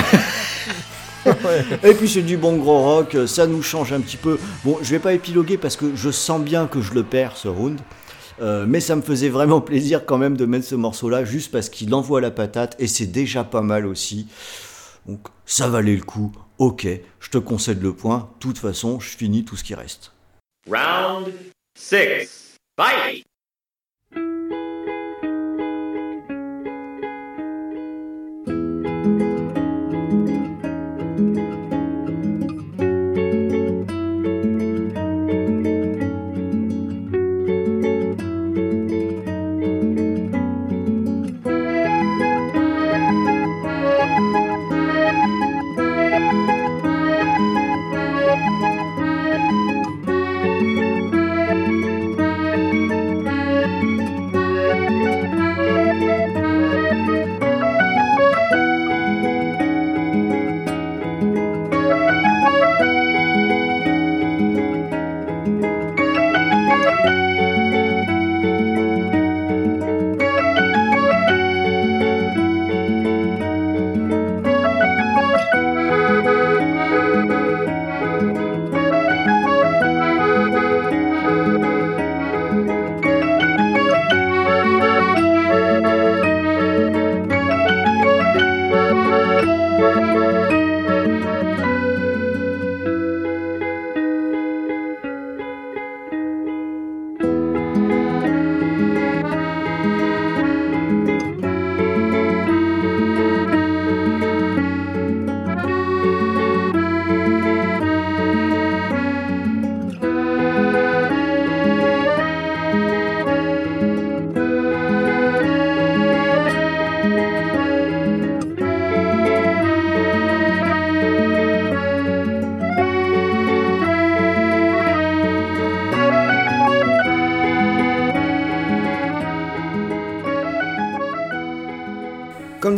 Et 1.84 1.94
puis 1.94 2.08
c'est 2.08 2.22
du 2.22 2.36
bon 2.38 2.56
gros 2.56 2.82
rock, 2.82 3.14
euh, 3.14 3.26
ça 3.26 3.46
nous 3.46 3.62
change 3.62 3.92
un 3.92 4.00
petit 4.00 4.16
peu. 4.16 4.38
Bon, 4.64 4.78
je 4.82 4.90
vais 4.90 4.98
pas 4.98 5.12
épiloguer 5.12 5.58
parce 5.58 5.76
que 5.76 5.94
je 5.94 6.10
sens 6.10 6.40
bien 6.40 6.66
que 6.66 6.80
je 6.80 6.94
le 6.94 7.02
perds 7.02 7.36
ce 7.36 7.48
round. 7.48 7.78
Euh, 8.40 8.64
mais 8.66 8.80
ça 8.80 8.96
me 8.96 9.02
faisait 9.02 9.28
vraiment 9.28 9.60
plaisir 9.70 10.06
quand 10.06 10.16
même 10.16 10.36
de 10.36 10.46
mettre 10.46 10.66
ce 10.66 10.74
morceau-là 10.74 11.24
juste 11.26 11.50
parce 11.52 11.68
qu'il 11.68 11.92
envoie 11.94 12.22
la 12.22 12.30
patate 12.30 12.74
et 12.78 12.86
c'est 12.86 13.06
déjà 13.06 13.44
pas 13.44 13.60
mal 13.60 13.86
aussi. 13.86 14.26
Donc 15.10 15.26
ça 15.44 15.68
valait 15.68 15.96
le 15.96 16.04
coup. 16.04 16.30
Ok, 16.58 16.86
je 17.18 17.30
te 17.30 17.38
concède 17.38 17.82
le 17.82 17.92
point. 17.92 18.30
De 18.34 18.38
toute 18.38 18.58
façon, 18.58 19.00
je 19.00 19.08
finis 19.08 19.44
tout 19.44 19.56
ce 19.56 19.64
qui 19.64 19.74
reste. 19.74 20.12
Round 20.68 21.32
six. 21.76 22.54
Fight! 22.78 23.24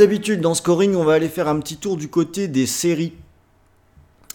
D'habitude, 0.02 0.40
dans 0.40 0.54
Scoring, 0.54 0.96
on 0.96 1.04
va 1.04 1.12
aller 1.12 1.28
faire 1.28 1.46
un 1.46 1.60
petit 1.60 1.76
tour 1.76 1.96
du 1.96 2.08
côté 2.08 2.48
des 2.48 2.66
séries. 2.66 3.12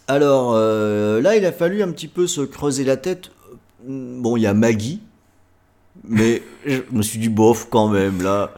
Alors 0.07 0.53
euh, 0.53 1.22
là, 1.22 1.36
il 1.36 1.45
a 1.45 1.51
fallu 1.51 1.84
un 1.84 1.91
petit 1.91 2.07
peu 2.07 2.26
se 2.26 2.39
creuser 2.39 2.86
la 2.86 2.95
tête. 2.95 3.32
Bon, 3.86 4.38
il 4.38 4.43
y 4.43 4.47
a 4.47 4.53
Maggie, 4.53 5.01
mais 6.07 6.41
je 6.65 6.80
me 6.93 7.01
suis 7.01 7.20
dit 7.20 7.28
bof 7.28 7.68
quand 7.70 7.89
même 7.89 8.22
là. 8.22 8.53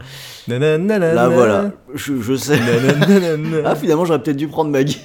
Nananana. 0.48 1.14
Là 1.16 1.30
voilà, 1.30 1.72
je, 1.96 2.22
je 2.22 2.36
sais. 2.36 2.60
Ah 3.66 3.76
finalement, 3.76 4.06
j'aurais 4.06 4.22
peut-être 4.22 4.38
dû 4.38 4.48
prendre 4.48 4.70
Maggie. 4.70 5.02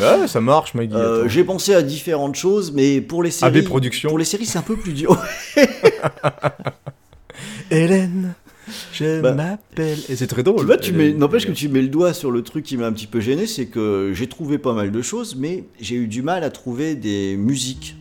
Bah 0.00 0.18
ouais, 0.20 0.26
ça 0.26 0.40
marche, 0.40 0.74
Maggie. 0.74 0.96
Euh. 0.96 1.28
J'ai 1.28 1.44
pensé 1.44 1.74
à 1.74 1.82
différentes 1.82 2.34
choses, 2.34 2.72
mais 2.72 3.00
pour 3.00 3.22
les 3.22 3.30
séries, 3.30 3.56
AB 3.56 3.64
Productions. 3.64 4.08
pour 4.08 4.18
les 4.18 4.24
séries, 4.24 4.46
c'est 4.46 4.58
un 4.58 4.62
peu 4.62 4.76
plus 4.76 4.94
dur. 4.94 5.16
Hélène, 7.70 8.34
je 8.92 9.20
Bah, 9.20 9.32
m'appelle. 9.34 9.98
Et 10.08 10.16
c'est 10.16 10.26
très 10.26 10.42
drôle. 10.42 10.60
Tu 10.60 10.66
vois, 10.66 10.76
tu 10.76 10.92
n'empêche 11.14 11.46
que 11.46 11.52
tu 11.52 11.68
mets 11.68 11.82
le 11.82 11.88
doigt 11.88 12.12
sur 12.12 12.30
le 12.30 12.42
truc 12.42 12.64
qui 12.64 12.76
m'a 12.76 12.86
un 12.86 12.92
petit 12.92 13.06
peu 13.06 13.20
gêné, 13.20 13.46
c'est 13.46 13.66
que 13.66 14.12
j'ai 14.14 14.26
trouvé 14.26 14.58
pas 14.58 14.72
mal 14.72 14.90
de 14.90 15.02
choses, 15.02 15.36
mais 15.36 15.64
j'ai 15.80 15.96
eu 15.96 16.06
du 16.06 16.22
mal 16.22 16.44
à 16.44 16.50
trouver 16.50 16.94
des 16.94 17.36
musiques 17.36 17.96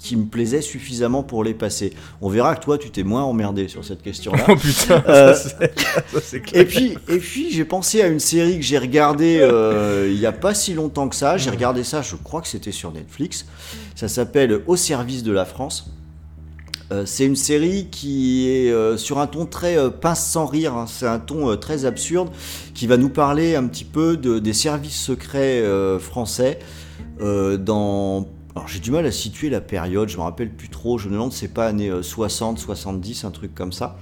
qui 0.00 0.14
me 0.14 0.26
plaisaient 0.26 0.60
suffisamment 0.62 1.24
pour 1.24 1.42
les 1.42 1.54
passer. 1.54 1.92
On 2.20 2.28
verra 2.28 2.54
que 2.54 2.62
toi, 2.64 2.78
tu 2.78 2.88
t'es 2.90 3.02
moins 3.02 3.22
emmerdé 3.24 3.66
sur 3.66 3.84
cette 3.84 4.00
question-là. 4.00 4.44
Oh 4.48 4.54
putain, 4.54 5.02
Euh, 5.08 5.34
ça 5.34 5.48
c'est- 5.58 5.80
ça, 5.80 6.20
c'est 6.22 6.40
clair. 6.40 6.62
Et 6.62 6.64
puis, 6.64 6.96
et 7.08 7.18
puis 7.18 7.50
j'ai 7.50 7.64
pensé 7.64 8.00
à 8.02 8.06
une 8.06 8.20
série 8.20 8.56
que 8.58 8.64
j'ai 8.64 8.78
regardée 8.78 9.38
euh, 9.40 10.08
il 10.08 10.16
n'y 10.16 10.24
a 10.26 10.30
pas 10.30 10.54
si 10.54 10.72
longtemps 10.74 11.08
que 11.08 11.16
ça. 11.16 11.36
J'ai 11.36 11.50
regardé 11.50 11.82
ça, 11.82 12.00
je 12.00 12.14
crois 12.14 12.40
que 12.40 12.46
c'était 12.46 12.70
sur 12.70 12.92
Netflix. 12.92 13.44
Ça 13.96 14.06
s'appelle 14.06 14.60
Au 14.68 14.76
service 14.76 15.24
de 15.24 15.32
la 15.32 15.44
France. 15.44 15.90
Euh, 16.90 17.04
c'est 17.04 17.26
une 17.26 17.36
série 17.36 17.88
qui 17.90 18.48
est 18.48 18.70
euh, 18.70 18.96
sur 18.96 19.18
un 19.18 19.26
ton 19.26 19.44
très 19.44 19.76
euh, 19.76 19.90
pince 19.90 20.24
sans 20.24 20.46
rire, 20.46 20.74
hein. 20.74 20.86
c'est 20.88 21.06
un 21.06 21.18
ton 21.18 21.54
très 21.58 21.84
absurde 21.84 22.30
qui 22.74 22.86
va 22.86 22.96
nous 22.96 23.10
parler 23.10 23.56
un 23.56 23.66
petit 23.66 23.84
peu 23.84 24.16
de, 24.16 24.38
des 24.38 24.54
services 24.54 25.00
secrets 25.00 25.62
français 25.98 26.58
dans... 27.20 28.26
Alors 28.54 28.66
j'ai 28.66 28.80
du 28.80 28.90
mal 28.90 29.06
à 29.06 29.12
situer 29.12 29.50
la 29.50 29.60
période, 29.60 30.08
je 30.08 30.16
me 30.16 30.22
rappelle 30.22 30.50
plus 30.50 30.68
trop, 30.68 30.98
je 30.98 31.08
me 31.08 31.12
demande 31.12 31.32
c'est 31.32 31.52
pas 31.52 31.68
années 31.68 31.90
euh, 31.90 32.02
60, 32.02 32.58
70, 32.58 33.24
un 33.24 33.30
truc 33.30 33.54
comme 33.54 33.72
ça. 33.72 33.96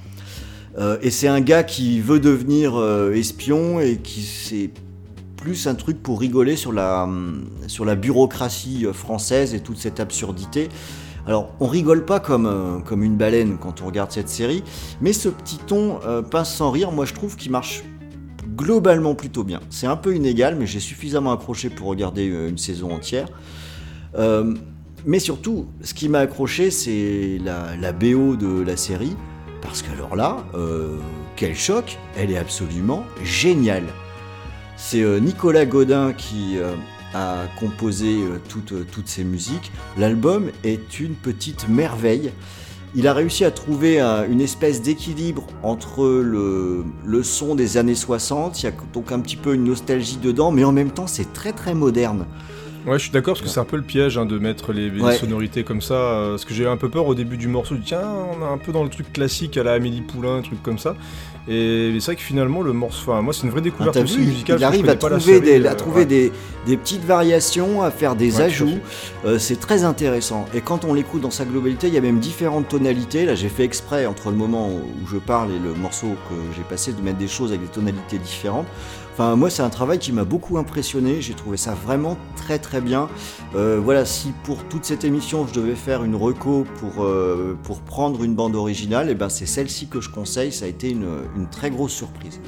Et 1.00 1.10
c'est 1.10 1.28
un 1.28 1.40
gars 1.40 1.62
qui 1.62 2.00
veut 2.00 2.20
devenir 2.20 2.78
espion 3.14 3.80
et 3.80 3.96
qui 3.96 4.20
c'est 4.20 4.70
plus 5.38 5.66
un 5.68 5.74
truc 5.74 6.02
pour 6.02 6.20
rigoler 6.20 6.54
sur 6.54 6.70
la, 6.70 7.04
hum, 7.04 7.46
sur 7.66 7.86
la 7.86 7.94
bureaucratie 7.94 8.84
française 8.92 9.54
et 9.54 9.60
toute 9.60 9.78
cette 9.78 10.00
absurdité. 10.00 10.68
Alors, 11.26 11.52
on 11.58 11.66
rigole 11.66 12.04
pas 12.04 12.20
comme, 12.20 12.46
euh, 12.46 12.78
comme 12.78 13.02
une 13.02 13.16
baleine 13.16 13.58
quand 13.58 13.82
on 13.82 13.86
regarde 13.86 14.12
cette 14.12 14.28
série, 14.28 14.62
mais 15.00 15.12
ce 15.12 15.28
petit 15.28 15.58
ton 15.58 15.98
euh, 16.06 16.22
pince 16.22 16.54
sans 16.54 16.70
rire, 16.70 16.92
moi 16.92 17.04
je 17.04 17.14
trouve 17.14 17.34
qu'il 17.36 17.50
marche 17.50 17.82
globalement 18.54 19.16
plutôt 19.16 19.42
bien. 19.42 19.60
C'est 19.68 19.88
un 19.88 19.96
peu 19.96 20.14
inégal, 20.14 20.54
mais 20.56 20.66
j'ai 20.66 20.78
suffisamment 20.78 21.32
accroché 21.32 21.68
pour 21.68 21.88
regarder 21.88 22.30
euh, 22.30 22.48
une 22.48 22.58
saison 22.58 22.92
entière. 22.92 23.26
Euh, 24.16 24.54
mais 25.04 25.18
surtout, 25.18 25.66
ce 25.82 25.94
qui 25.94 26.08
m'a 26.08 26.20
accroché, 26.20 26.70
c'est 26.70 27.38
la, 27.44 27.76
la 27.76 27.92
BO 27.92 28.36
de 28.36 28.62
la 28.62 28.76
série, 28.76 29.16
parce 29.62 29.82
qu'alors 29.82 30.16
là, 30.16 30.44
quel 31.36 31.54
choc, 31.54 31.98
elle 32.16 32.30
est 32.32 32.38
absolument 32.38 33.04
géniale. 33.22 33.84
C'est 34.76 35.04
Nicolas 35.20 35.64
Godin 35.64 36.12
qui 36.12 36.56
a 37.14 37.44
composé 37.58 38.22
euh, 38.22 38.38
toutes, 38.48 38.72
euh, 38.72 38.86
toutes 38.90 39.08
ces 39.08 39.24
musiques. 39.24 39.70
L'album 39.98 40.50
est 40.64 41.00
une 41.00 41.14
petite 41.14 41.68
merveille. 41.68 42.30
Il 42.94 43.06
a 43.08 43.12
réussi 43.12 43.44
à 43.44 43.50
trouver 43.50 44.00
une 44.00 44.40
espèce 44.40 44.80
d'équilibre 44.80 45.46
entre 45.62 46.06
le, 46.06 46.84
le 47.04 47.22
son 47.22 47.54
des 47.54 47.76
années 47.76 47.94
60, 47.94 48.62
il 48.62 48.66
y 48.66 48.68
a 48.68 48.72
donc 48.94 49.12
un 49.12 49.20
petit 49.20 49.36
peu 49.36 49.52
une 49.54 49.64
nostalgie 49.64 50.16
dedans, 50.16 50.50
mais 50.50 50.64
en 50.64 50.72
même 50.72 50.90
temps 50.90 51.06
c'est 51.06 51.30
très 51.34 51.52
très 51.52 51.74
moderne. 51.74 52.24
Ouais, 52.86 52.94
je 52.98 53.02
suis 53.02 53.10
d'accord 53.10 53.34
parce 53.34 53.42
que 53.42 53.48
c'est 53.48 53.60
un 53.60 53.64
peu 53.64 53.76
le 53.76 53.82
piège 53.82 54.16
hein, 54.16 54.24
de 54.24 54.38
mettre 54.38 54.72
les, 54.72 54.88
les 54.88 55.02
Ouais. 55.02 55.16
sonorités 55.16 55.62
comme 55.64 55.82
ça. 55.82 55.94
euh, 55.94 56.30
parce 56.30 56.44
que 56.46 56.54
j'ai 56.54 56.62
eu 56.64 56.68
un 56.68 56.76
peu 56.78 56.88
peur 56.88 57.06
au 57.06 57.14
début 57.14 57.36
du 57.36 57.48
morceau. 57.48 57.74
Tiens, 57.84 58.00
on 58.32 58.40
est 58.40 58.48
un 58.48 58.58
peu 58.58 58.72
dans 58.72 58.84
le 58.84 58.88
truc 58.88 59.12
classique 59.12 59.56
à 59.58 59.64
la 59.64 59.72
Amélie 59.72 60.02
Poulain, 60.02 60.36
un 60.36 60.42
truc 60.42 60.62
comme 60.62 60.78
ça. 60.78 60.94
Et 61.48 61.92
c'est 62.00 62.06
vrai 62.06 62.16
que 62.16 62.22
finalement, 62.22 62.62
le 62.62 62.72
morceau. 62.72 63.12
Enfin, 63.12 63.22
moi, 63.22 63.32
c'est 63.32 63.42
une 63.44 63.50
vraie 63.50 63.60
Ah, 63.60 63.64
découverte 63.64 63.94
t'as 63.94 64.02
aussi 64.02 64.16
vu, 64.18 64.26
musicale. 64.26 64.56
il 64.58 64.64
arrive 64.64 64.88
à 64.88 64.96
pas 64.96 65.08
la 65.08 65.18
trouver, 65.18 65.34
série, 65.34 65.60
des, 65.60 65.64
euh, 65.64 65.70
à 65.70 65.74
trouver 65.76 66.00
ouais. 66.00 66.06
des, 66.06 66.32
des 66.66 66.76
petites 66.76 67.04
variations, 67.04 67.82
à 67.82 67.90
faire 67.92 68.16
des 68.16 68.36
Ouais, 68.36 68.42
à 68.42 68.44
ajouts. 68.46 68.78
Euh, 69.24 69.38
c'est 69.38 69.60
très 69.60 69.84
intéressant. 69.84 70.46
Et 70.54 70.60
quand 70.60 70.84
on 70.84 70.92
l'écoute 70.92 71.20
dans 71.20 71.30
sa 71.30 71.44
globalité, 71.44 71.86
il 71.86 71.94
y 71.94 71.98
a 71.98 72.00
même 72.00 72.18
différentes 72.18 72.68
tonalités. 72.68 73.24
Là, 73.26 73.34
j'ai 73.36 73.48
fait 73.48 73.62
exprès 73.64 74.06
entre 74.06 74.30
le 74.30 74.36
moment 74.36 74.68
où 74.70 75.06
je 75.06 75.18
parle 75.18 75.50
et 75.52 75.58
le 75.58 75.72
morceau 75.74 76.16
que 76.28 76.34
j'ai 76.56 76.62
passé 76.62 76.92
de 76.92 77.00
mettre 77.00 77.18
des 77.18 77.28
choses 77.28 77.50
avec 77.50 77.62
des 77.62 77.68
tonalités 77.72 78.18
différentes. 78.18 78.66
Enfin, 79.18 79.34
moi, 79.34 79.48
c'est 79.48 79.62
un 79.62 79.70
travail 79.70 79.98
qui 79.98 80.12
m'a 80.12 80.24
beaucoup 80.24 80.58
impressionné. 80.58 81.22
J'ai 81.22 81.32
trouvé 81.32 81.56
ça 81.56 81.72
vraiment 81.72 82.18
très 82.36 82.58
très 82.58 82.82
bien. 82.82 83.08
Euh, 83.54 83.80
voilà, 83.82 84.04
si 84.04 84.34
pour 84.44 84.62
toute 84.64 84.84
cette 84.84 85.04
émission, 85.04 85.46
je 85.46 85.54
devais 85.58 85.74
faire 85.74 86.04
une 86.04 86.14
reco 86.14 86.66
pour, 86.78 87.02
euh, 87.02 87.56
pour 87.62 87.80
prendre 87.80 88.22
une 88.24 88.34
bande 88.34 88.54
originale, 88.54 89.08
et 89.08 89.14
ben 89.14 89.30
c'est 89.30 89.46
celle-ci 89.46 89.86
que 89.86 90.02
je 90.02 90.10
conseille. 90.10 90.52
Ça 90.52 90.66
a 90.66 90.68
été 90.68 90.90
une, 90.90 91.06
très 91.50 91.70
grosse 91.70 91.94
surprise. 91.94 92.42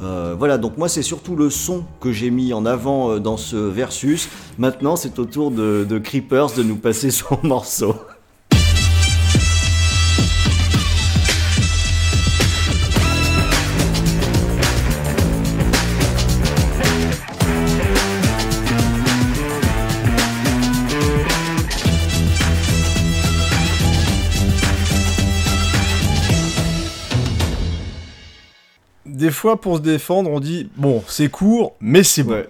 Euh, 0.00 0.36
voilà, 0.38 0.58
donc 0.58 0.78
moi 0.78 0.88
c'est 0.88 1.02
surtout 1.02 1.34
le 1.34 1.50
son 1.50 1.82
que 2.00 2.12
j'ai 2.12 2.30
mis 2.30 2.52
en 2.52 2.66
avant 2.66 3.18
dans 3.18 3.36
ce 3.36 3.56
versus. 3.56 4.28
Maintenant 4.58 4.94
c'est 4.94 5.18
au 5.18 5.24
tour 5.24 5.50
de, 5.50 5.84
de 5.88 5.98
Creepers 5.98 6.52
de 6.56 6.62
nous 6.62 6.76
passer 6.76 7.10
son 7.10 7.36
morceau. 7.42 7.96
Des 29.20 29.30
fois, 29.30 29.60
pour 29.60 29.76
se 29.76 29.82
défendre, 29.82 30.30
on 30.30 30.40
dit 30.40 30.70
Bon, 30.78 31.04
c'est 31.06 31.28
court, 31.28 31.76
mais 31.82 32.02
c'est 32.02 32.22
bon. 32.22 32.32
Ouais. 32.32 32.48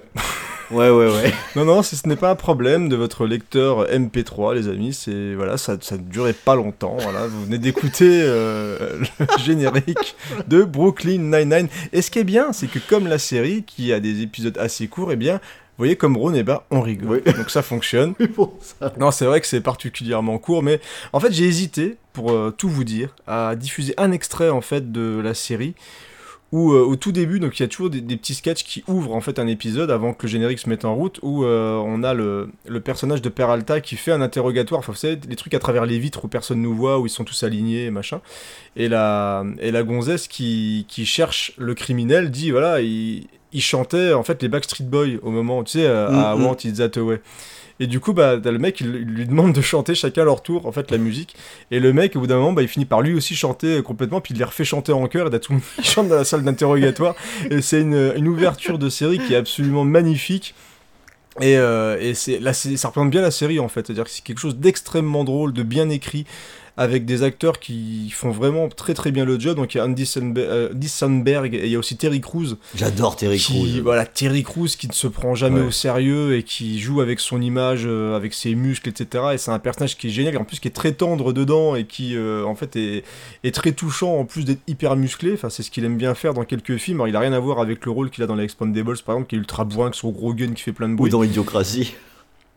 Ouais, 0.70 0.88
ouais, 0.88 1.06
ouais. 1.08 1.32
Non, 1.56 1.64
non, 1.64 1.82
ce 1.82 1.96
ce 1.96 2.06
n'est 2.06 2.14
pas 2.14 2.30
un 2.30 2.36
problème 2.36 2.88
de 2.88 2.94
votre 2.94 3.26
lecteur 3.26 3.88
MP3, 3.88 4.54
les 4.54 4.68
amis. 4.68 4.94
C'est 4.94 5.34
voilà, 5.34 5.56
ça, 5.56 5.76
ça 5.80 5.96
ne 5.96 6.02
durait 6.02 6.32
pas 6.32 6.54
longtemps. 6.54 6.96
Voilà, 7.00 7.26
vous 7.26 7.44
venez 7.44 7.58
d'écouter 7.58 8.22
euh, 8.22 9.00
le 9.18 9.26
générique 9.44 10.14
de 10.46 10.62
Brooklyn 10.62 11.18
Nine-Nine. 11.18 11.66
Et 11.92 12.02
ce 12.02 12.10
qui 12.12 12.20
est 12.20 12.24
bien, 12.24 12.52
c'est 12.52 12.68
que 12.68 12.78
comme 12.78 13.08
la 13.08 13.18
série, 13.18 13.64
qui 13.64 13.92
a 13.92 13.98
des 13.98 14.22
épisodes 14.22 14.56
assez 14.56 14.86
courts, 14.86 15.10
eh 15.10 15.16
bien, 15.16 15.34
vous 15.38 15.84
voyez, 15.86 15.96
comme 15.96 16.16
Ron, 16.16 16.34
eh 16.34 16.44
ben, 16.44 16.60
on 16.70 16.82
rigole. 16.82 17.20
Oui. 17.26 17.32
Donc 17.32 17.50
ça 17.50 17.62
fonctionne. 17.62 18.14
Bon, 18.36 18.52
ça. 18.60 18.92
Non, 18.96 19.10
c'est 19.10 19.24
vrai 19.24 19.40
que 19.40 19.48
c'est 19.48 19.60
particulièrement 19.60 20.38
court, 20.38 20.62
mais 20.62 20.80
en 21.12 21.18
fait, 21.18 21.32
j'ai 21.32 21.46
hésité, 21.46 21.96
pour 22.12 22.30
euh, 22.30 22.54
tout 22.56 22.68
vous 22.68 22.84
dire, 22.84 23.16
à 23.26 23.56
diffuser 23.56 23.92
un 23.96 24.12
extrait 24.12 24.50
en 24.50 24.60
fait 24.60 24.92
de 24.92 25.20
la 25.20 25.34
série. 25.34 25.74
Où 26.52 26.72
euh, 26.72 26.80
au 26.82 26.96
tout 26.96 27.12
début, 27.12 27.38
donc 27.38 27.58
il 27.58 27.62
y 27.62 27.64
a 27.64 27.68
toujours 27.68 27.90
des, 27.90 28.00
des 28.00 28.16
petits 28.16 28.34
sketchs 28.34 28.64
qui 28.64 28.82
ouvrent 28.88 29.14
en 29.14 29.20
fait 29.20 29.38
un 29.38 29.46
épisode 29.46 29.88
avant 29.88 30.12
que 30.14 30.26
le 30.26 30.28
générique 30.28 30.58
se 30.58 30.68
mette 30.68 30.84
en 30.84 30.96
route, 30.96 31.20
où 31.22 31.44
euh, 31.44 31.76
on 31.76 32.02
a 32.02 32.12
le, 32.12 32.48
le 32.66 32.80
personnage 32.80 33.22
de 33.22 33.28
Peralta 33.28 33.80
qui 33.80 33.94
fait 33.94 34.10
un 34.10 34.20
interrogatoire, 34.20 34.80
enfin 34.80 34.90
vous 34.90 34.98
savez, 34.98 35.14
des 35.14 35.36
trucs 35.36 35.54
à 35.54 35.60
travers 35.60 35.86
les 35.86 36.00
vitres 36.00 36.24
où 36.24 36.28
personne 36.28 36.60
nous 36.60 36.74
voit, 36.74 36.98
où 36.98 37.06
ils 37.06 37.10
sont 37.10 37.22
tous 37.22 37.44
alignés, 37.44 37.84
et 37.84 37.90
machin. 37.92 38.20
Et 38.74 38.88
la, 38.88 39.44
et 39.60 39.70
la 39.70 39.84
gonzesse 39.84 40.26
qui, 40.26 40.86
qui 40.88 41.06
cherche 41.06 41.52
le 41.56 41.74
criminel 41.74 42.32
dit, 42.32 42.50
voilà, 42.50 42.80
il, 42.80 43.28
il 43.52 43.62
chantait 43.62 44.12
en 44.12 44.24
fait 44.24 44.42
les 44.42 44.48
Backstreet 44.48 44.84
Boys 44.84 45.18
au 45.22 45.30
moment, 45.30 45.62
tu 45.62 45.78
sais, 45.78 45.86
euh, 45.86 46.08
à 46.08 46.34
Mhm. 46.34 46.44
Want 46.46 46.56
That 46.56 46.98
Away. 46.98 47.20
Et 47.80 47.86
du 47.86 47.98
coup, 47.98 48.12
bah, 48.12 48.36
le 48.36 48.58
mec, 48.58 48.80
il, 48.82 48.90
lui 48.90 49.26
demande 49.26 49.54
de 49.54 49.60
chanter 49.62 49.94
chacun 49.94 50.22
leur 50.24 50.42
tour, 50.42 50.66
en 50.66 50.72
fait, 50.72 50.90
la 50.90 50.98
musique. 50.98 51.34
Et 51.70 51.80
le 51.80 51.94
mec, 51.94 52.14
au 52.14 52.20
bout 52.20 52.26
d'un 52.26 52.36
moment, 52.36 52.52
bah, 52.52 52.60
il 52.60 52.68
finit 52.68 52.84
par 52.84 53.00
lui 53.00 53.14
aussi 53.14 53.34
chanter 53.34 53.78
euh, 53.78 53.82
complètement, 53.82 54.20
puis 54.20 54.34
il 54.34 54.38
les 54.38 54.44
refait 54.44 54.64
chanter 54.64 54.92
en 54.92 55.06
chœur, 55.08 55.34
et 55.34 55.40
tout 55.40 55.52
le 55.52 55.58
monde 55.58 55.64
chante 55.82 56.08
dans 56.08 56.16
la 56.16 56.24
salle 56.24 56.44
d'interrogatoire. 56.44 57.14
et 57.50 57.62
c'est 57.62 57.80
une, 57.80 58.28
ouverture 58.28 58.78
de 58.78 58.90
série 58.90 59.18
qui 59.18 59.32
est 59.32 59.36
absolument 59.36 59.84
magnifique. 59.84 60.54
Et, 61.40 61.56
euh, 61.56 61.96
et 61.98 62.38
là, 62.38 62.52
ça 62.52 62.88
représente 62.88 63.10
bien 63.10 63.22
la 63.22 63.30
série, 63.30 63.58
en 63.58 63.68
fait. 63.68 63.86
C'est-à-dire 63.86 64.04
que 64.04 64.10
c'est 64.10 64.22
quelque 64.22 64.40
chose 64.40 64.58
d'extrêmement 64.58 65.24
drôle, 65.24 65.54
de 65.54 65.62
bien 65.62 65.88
écrit, 65.88 66.26
avec 66.80 67.04
des 67.04 67.22
acteurs 67.22 67.60
qui 67.60 68.08
font 68.10 68.30
vraiment 68.30 68.68
très 68.70 68.94
très 68.94 69.12
bien 69.12 69.26
le 69.26 69.38
job. 69.38 69.56
Donc 69.56 69.74
il 69.74 69.78
y 69.78 69.80
a 69.80 69.84
Andy 69.84 70.10
euh, 70.16 70.70
Andy 70.72 70.88
Samberg 70.88 71.54
et 71.54 71.66
il 71.66 71.70
y 71.70 71.76
a 71.76 71.78
aussi 71.78 71.96
Terry 71.98 72.22
Crews 72.22 72.56
J'adore 72.74 73.16
Terry 73.16 73.36
qui, 73.38 73.52
Crews. 73.52 73.82
Voilà, 73.82 74.06
Terry 74.06 74.42
Crews 74.42 74.66
qui 74.68 74.88
ne 74.88 74.92
se 74.94 75.06
prend 75.06 75.34
jamais 75.34 75.60
Ouais. 75.60 75.66
au 75.66 75.70
sérieux 75.70 76.36
et 76.36 76.42
qui 76.42 76.78
joue 76.80 77.02
avec 77.02 77.20
son 77.20 77.42
image, 77.42 77.82
euh, 77.84 78.16
avec 78.16 78.32
ses 78.32 78.54
muscles, 78.54 78.88
etc. 78.88 79.24
Et 79.34 79.38
c'est 79.38 79.50
un 79.50 79.58
personnage 79.58 79.98
qui 79.98 80.06
est 80.06 80.10
génial, 80.10 80.34
et 80.34 80.38
en 80.38 80.44
plus 80.44 80.58
qui 80.58 80.68
est 80.68 80.70
très 80.70 80.92
tendre 80.92 81.32
dedans 81.34 81.76
et 81.76 81.84
qui, 81.84 82.16
euh, 82.16 82.44
en 82.44 82.54
fait, 82.54 82.74
est, 82.76 83.04
est 83.44 83.54
très 83.54 83.72
touchant 83.72 84.16
en 84.18 84.24
plus 84.24 84.44
d'être 84.46 84.62
hyper 84.66 84.96
musclé. 84.96 85.32
Enfin, 85.34 85.50
c'est 85.50 85.62
ce 85.62 85.70
qu'il 85.70 85.84
aime 85.84 85.98
bien 85.98 86.14
faire 86.14 86.32
dans 86.32 86.44
quelques 86.44 86.76
films. 86.78 86.98
Alors, 86.98 87.08
il 87.08 87.16
a 87.16 87.20
rien 87.20 87.34
à 87.34 87.38
voir 87.40 87.58
avec 87.60 87.84
le 87.84 87.90
rôle 87.90 88.08
qu'il 88.08 88.24
a 88.24 88.26
dans 88.26 88.36
les 88.36 88.44
Expandables, 88.44 88.96
par 89.04 89.16
exemple, 89.16 89.28
qui 89.28 89.34
est 89.36 89.38
ultra 89.38 89.64
bourrin, 89.64 89.90
son 89.92 90.10
gros 90.10 90.32
gun 90.32 90.52
qui 90.54 90.62
fait 90.62 90.72
plein 90.72 90.88
de 90.88 90.94
Ou 90.94 90.96
bruit. 90.96 91.10
dans 91.10 91.22
Idiocratie. 91.22 91.92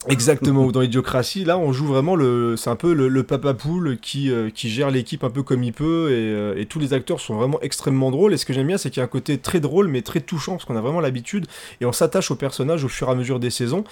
Exactement, 0.10 0.66
ou 0.66 0.72
dans 0.72 0.82
Idiocratie, 0.82 1.46
là 1.46 1.58
on 1.58 1.72
joue 1.72 1.86
vraiment 1.86 2.16
le. 2.16 2.56
C'est 2.58 2.70
un 2.70 2.76
peu 2.76 2.94
le, 2.94 3.08
le 3.08 3.24
papa 3.24 3.54
poule 3.54 3.98
qui, 4.00 4.32
euh, 4.32 4.50
qui 4.50 4.70
gère 4.70 4.92
l'équipe 4.92 5.24
un 5.24 5.30
peu 5.30 5.44
comme 5.44 5.64
il 5.64 5.74
peut, 5.74 6.12
et, 6.12 6.16
euh, 6.16 6.56
et 6.58 6.66
tous 6.66 6.80
les 6.80 6.94
acteurs 6.94 7.20
sont 7.20 7.36
vraiment 7.36 7.60
extrêmement 7.62 8.12
drôles. 8.12 8.34
Et 8.34 8.38
ce 8.38 8.46
que 8.46 8.54
j'aime 8.54 8.68
bien, 8.68 8.78
c'est 8.78 8.90
qu'il 8.90 9.00
y 9.00 9.02
a 9.02 9.06
un 9.06 9.08
côté 9.08 9.38
très 9.38 9.60
drôle, 9.60 9.88
mais 9.88 10.02
très 10.02 10.20
touchant, 10.20 10.54
parce 10.54 10.66
qu'on 10.66 10.76
a 10.76 10.82
vraiment 10.82 11.00
l'habitude, 11.00 11.46
et 11.80 11.86
on 11.86 11.92
s'attache 11.92 12.32
aux 12.32 12.36
personnages 12.36 12.84
au 12.84 12.90
fur 12.90 13.08
et 13.08 13.12
à 13.12 13.16
mesure 13.16 13.40
des 13.40 13.50
saisons. 13.50 13.84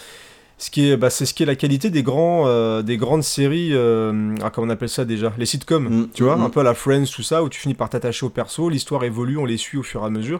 Ce 0.61 0.69
qui 0.69 0.91
est, 0.91 0.95
bah, 0.95 1.09
c'est 1.09 1.25
ce 1.25 1.33
qui 1.33 1.41
est 1.41 1.47
la 1.47 1.55
qualité 1.55 1.89
des 1.89 2.03
grands, 2.03 2.43
euh, 2.45 2.83
des 2.83 2.95
grandes 2.95 3.23
séries, 3.23 3.71
euh, 3.73 4.35
ah, 4.43 4.51
comment 4.51 4.67
on 4.67 4.69
appelle 4.69 4.89
ça 4.89 5.05
déjà, 5.05 5.33
les 5.39 5.47
sitcoms, 5.47 5.89
Mm, 5.89 6.09
tu 6.13 6.21
vois, 6.21 6.35
mm. 6.35 6.43
un 6.43 6.49
peu 6.51 6.59
à 6.59 6.63
la 6.63 6.75
Friends, 6.75 7.05
tout 7.05 7.23
ça, 7.23 7.41
où 7.41 7.49
tu 7.49 7.59
finis 7.59 7.73
par 7.73 7.89
t'attacher 7.89 8.27
au 8.27 8.29
perso, 8.29 8.69
l'histoire 8.69 9.03
évolue, 9.03 9.39
on 9.39 9.45
les 9.45 9.57
suit 9.57 9.79
au 9.79 9.83
fur 9.83 10.03
et 10.03 10.05
à 10.05 10.11
mesure, 10.11 10.39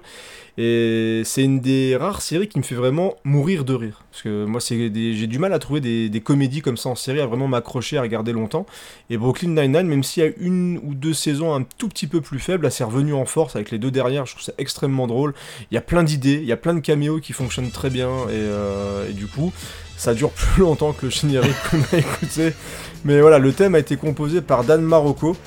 et 0.60 1.24
c'est 1.26 1.42
une 1.44 1.60
des 1.60 1.98
rares 1.98 2.22
séries 2.22 2.48
qui 2.48 2.60
me 2.60 2.64
fait 2.64 2.76
vraiment 2.76 3.16
mourir 3.24 3.66
de 3.66 3.74
rire, 3.74 4.04
parce 4.12 4.22
que 4.22 4.46
moi 4.46 4.62
c'est 4.62 4.78
j'ai 4.94 5.26
du 5.26 5.40
mal 5.40 5.54
à 5.54 5.60
trouver 5.60 5.82
des, 5.82 6.08
des 6.08 6.22
comédies 6.22 6.62
comme 6.62 6.78
ça 6.78 6.90
en 6.90 6.96
série, 6.96 7.20
à 7.20 7.26
vraiment 7.26 7.48
m'accrocher, 7.48 7.98
à 7.98 8.04
regarder 8.04 8.32
longtemps, 8.32 8.68
et 9.10 9.18
Brooklyn 9.18 9.60
Nine-Nine, 9.60 9.88
même 9.88 10.04
s'il 10.04 10.24
y 10.24 10.28
a 10.28 10.32
une 10.38 10.80
ou 10.84 10.94
deux 10.94 11.16
saisons 11.16 11.56
un 11.56 11.64
tout 11.64 11.90
petit 11.90 12.06
peu 12.06 12.22
plus 12.22 12.38
faibles, 12.38 12.66
là 12.66 12.70
c'est 12.70 12.84
revenu 12.84 13.16
en 13.16 13.26
force 13.26 13.56
avec 13.56 13.72
les 13.72 13.80
deux 13.80 13.90
derrière, 13.90 14.28
je 14.28 14.34
trouve 14.34 14.44
ça 14.44 14.54
extrêmement 14.60 15.08
drôle, 15.08 15.34
il 15.72 15.74
y 15.74 15.80
a 15.80 15.82
plein 15.82 16.04
d'idées, 16.04 16.38
il 16.44 16.48
y 16.48 16.52
a 16.52 16.58
plein 16.58 16.76
de 16.76 16.80
caméos 16.80 17.20
qui 17.22 17.34
fonctionnent 17.34 17.72
très 17.72 17.90
bien, 17.90 18.12
et, 18.30 18.34
euh, 18.34 19.10
et 19.10 19.14
du 19.14 19.26
coup 19.26 19.52
ça 20.02 20.16
dure 20.16 20.32
plus 20.32 20.62
longtemps 20.64 20.93
que 20.93 21.06
le 21.06 21.12
générique 21.12 21.54
qu'on 21.70 21.78
a 21.95 21.99
écouté. 21.99 22.54
Mais 23.06 23.22
voilà, 23.22 23.38
le 23.38 23.54
thème 23.54 23.76
a 23.76 23.80
été 23.80 23.97
composé 23.97 24.41
par 24.41 24.64
Dan 24.64 24.82
Marocco. 24.82 25.38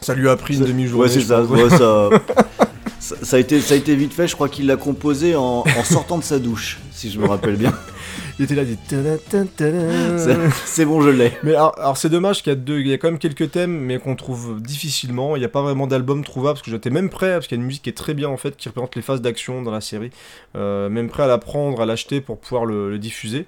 Ça 0.00 0.14
lui 0.14 0.28
a 0.28 0.36
pris 0.36 0.54
une 0.56 0.64
demi-journée. 0.64 1.02
Ouais, 1.02 1.08
c'est 1.10 1.18
je 1.20 1.26
ça. 1.26 1.40
pense. 1.42 1.50
ouais, 1.50 1.68
ça, 1.68 2.08
ça, 3.00 3.16
ça 3.20 3.36
a 3.36 3.38
été, 3.40 3.60
ça 3.60 3.74
a 3.74 3.76
été 3.76 3.96
vite 3.96 4.14
fait. 4.14 4.28
Je 4.28 4.36
crois 4.36 4.48
qu'il 4.48 4.68
l'a 4.68 4.76
composé 4.76 5.34
en, 5.34 5.64
en 5.66 5.84
sortant 5.84 6.16
de 6.18 6.22
sa 6.22 6.38
douche, 6.38 6.78
si 6.92 7.10
je 7.10 7.18
me 7.18 7.26
rappelle 7.26 7.56
bien. 7.56 7.72
Il 8.38 8.44
était 8.44 8.54
là, 8.54 8.62
tada, 8.88 9.16
tada. 9.18 10.18
C'est- 10.18 10.36
C'est 10.64 10.84
bon, 10.84 11.00
je 11.02 11.10
l'ai. 11.10 11.32
Mais 11.42 11.54
alors, 11.54 11.78
alors 11.78 11.96
c'est 11.96 12.08
dommage 12.08 12.42
qu'il 12.42 12.50
y 12.52 12.56
a 12.56 12.58
deux, 12.58 12.80
il 12.80 12.88
y 12.88 12.92
a 12.92 12.98
quand 12.98 13.08
même 13.08 13.18
quelques 13.18 13.50
thèmes, 13.50 13.78
mais 13.78 13.98
qu'on 13.98 14.16
trouve 14.16 14.60
difficilement. 14.60 15.36
Il 15.36 15.40
n'y 15.40 15.44
a 15.44 15.48
pas 15.50 15.62
vraiment 15.62 15.86
d'album 15.86 16.24
trouvable, 16.24 16.54
parce 16.54 16.62
que 16.64 16.70
j'étais 16.70 16.90
même 16.90 17.10
prêt, 17.10 17.32
parce 17.34 17.46
qu'il 17.46 17.56
y 17.56 17.60
a 17.60 17.62
une 17.62 17.66
musique 17.66 17.82
qui 17.82 17.90
est 17.90 17.96
très 17.96 18.14
bien 18.14 18.28
en 18.28 18.36
fait, 18.36 18.56
qui 18.56 18.68
représente 18.68 18.96
les 18.96 19.02
phases 19.02 19.20
d'action 19.22 19.62
dans 19.62 19.70
la 19.70 19.80
série. 19.80 20.10
Euh, 20.56 20.88
même 20.88 21.08
prêt 21.08 21.22
à 21.22 21.26
la 21.26 21.38
prendre, 21.38 21.80
à 21.80 21.86
l'acheter 21.86 22.20
pour 22.20 22.38
pouvoir 22.38 22.64
le, 22.64 22.90
le 22.90 22.98
diffuser. 22.98 23.46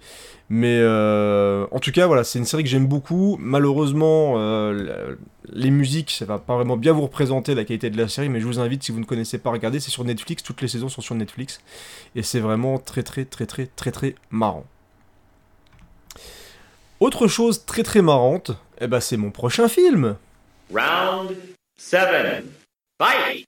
Mais 0.51 0.77
euh, 0.79 1.67
en 1.71 1.79
tout 1.79 1.91
cas, 1.91 2.07
voilà, 2.07 2.23
c'est 2.23 2.39
une 2.39 2.45
série 2.45 2.63
que 2.63 2.69
j'aime 2.69 2.87
beaucoup. 2.87 3.39
Malheureusement, 3.41 4.35
euh, 4.37 5.17
les 5.51 5.71
musiques, 5.71 6.11
ça 6.11 6.27
va 6.27 6.39
pas 6.39 6.55
vraiment 6.55 6.77
bien 6.77 6.93
vous 6.93 7.01
représenter 7.01 7.55
la 7.55 7.65
qualité 7.65 7.89
de 7.89 7.97
la 7.97 8.09
série, 8.09 8.29
mais 8.29 8.41
je 8.41 8.47
vous 8.47 8.61
invite, 8.61 8.83
si 8.83 8.93
vous 8.93 9.01
ne 9.01 9.07
connaissez 9.07 9.39
pas, 9.39 9.49
à 9.49 9.53
regarder. 9.55 9.81
C'est 9.81 9.91
sur 9.91 10.05
Netflix, 10.05 10.43
toutes 10.43 10.61
les 10.61 10.69
saisons 10.69 10.91
sont 10.91 11.01
sur 11.01 11.15
Netflix. 11.15 11.61
Et 12.15 12.23
c'est 12.23 12.41
vraiment 12.41 12.79
très 12.79 13.03
très 13.03 13.25
très 13.25 13.47
très 13.47 13.67
très 13.75 13.91
très 13.91 14.15
marrant. 14.31 14.54
Autre 17.01 17.27
chose 17.27 17.65
très 17.67 17.83
très 17.83 18.03
marrante, 18.03 18.53
eh 18.81 18.87
ben 18.87 19.01
c'est 19.01 19.17
mon 19.17 19.31
prochain 19.31 19.69
film. 19.69 20.17
Round 20.73 21.37
seven. 21.77 22.45
Fight! 22.99 23.47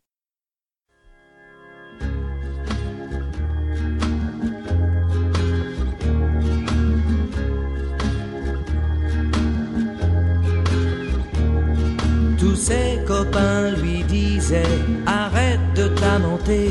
Tous 12.38 12.56
ses 12.56 12.98
copains 13.06 13.70
lui 13.70 14.02
disaient 14.04 14.62
Arrête 15.06 15.60
de 15.76 15.88
t'amenter, 15.88 16.70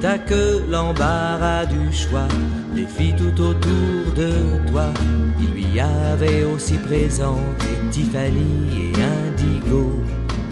t'as 0.00 0.18
que 0.18 0.68
l'embarras 0.68 1.66
du 1.66 1.92
choix, 1.92 2.28
des 2.74 2.86
filles 2.86 3.14
tout 3.16 3.40
autour 3.40 4.12
de 4.16 4.30
toi. 4.70 4.92
Il 5.40 5.57
lui 5.78 5.84
avait 5.84 6.44
aussi 6.44 6.74
présenté 6.74 7.66
Tiffany 7.90 8.66
et 8.76 8.92
Indigo, 9.00 9.92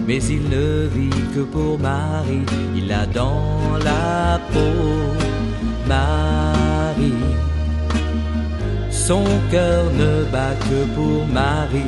mais 0.06 0.22
il 0.22 0.48
ne 0.48 0.86
vit 0.86 1.24
que 1.34 1.40
pour 1.40 1.78
Marie, 1.78 2.46
il 2.76 2.92
a 2.92 3.06
dans 3.06 3.76
la 3.84 4.40
peau 4.52 4.86
Marie. 5.88 7.12
Son 8.90 9.24
cœur 9.50 9.84
ne 9.92 10.30
bat 10.30 10.54
que 10.68 10.94
pour 10.94 11.26
Marie. 11.26 11.82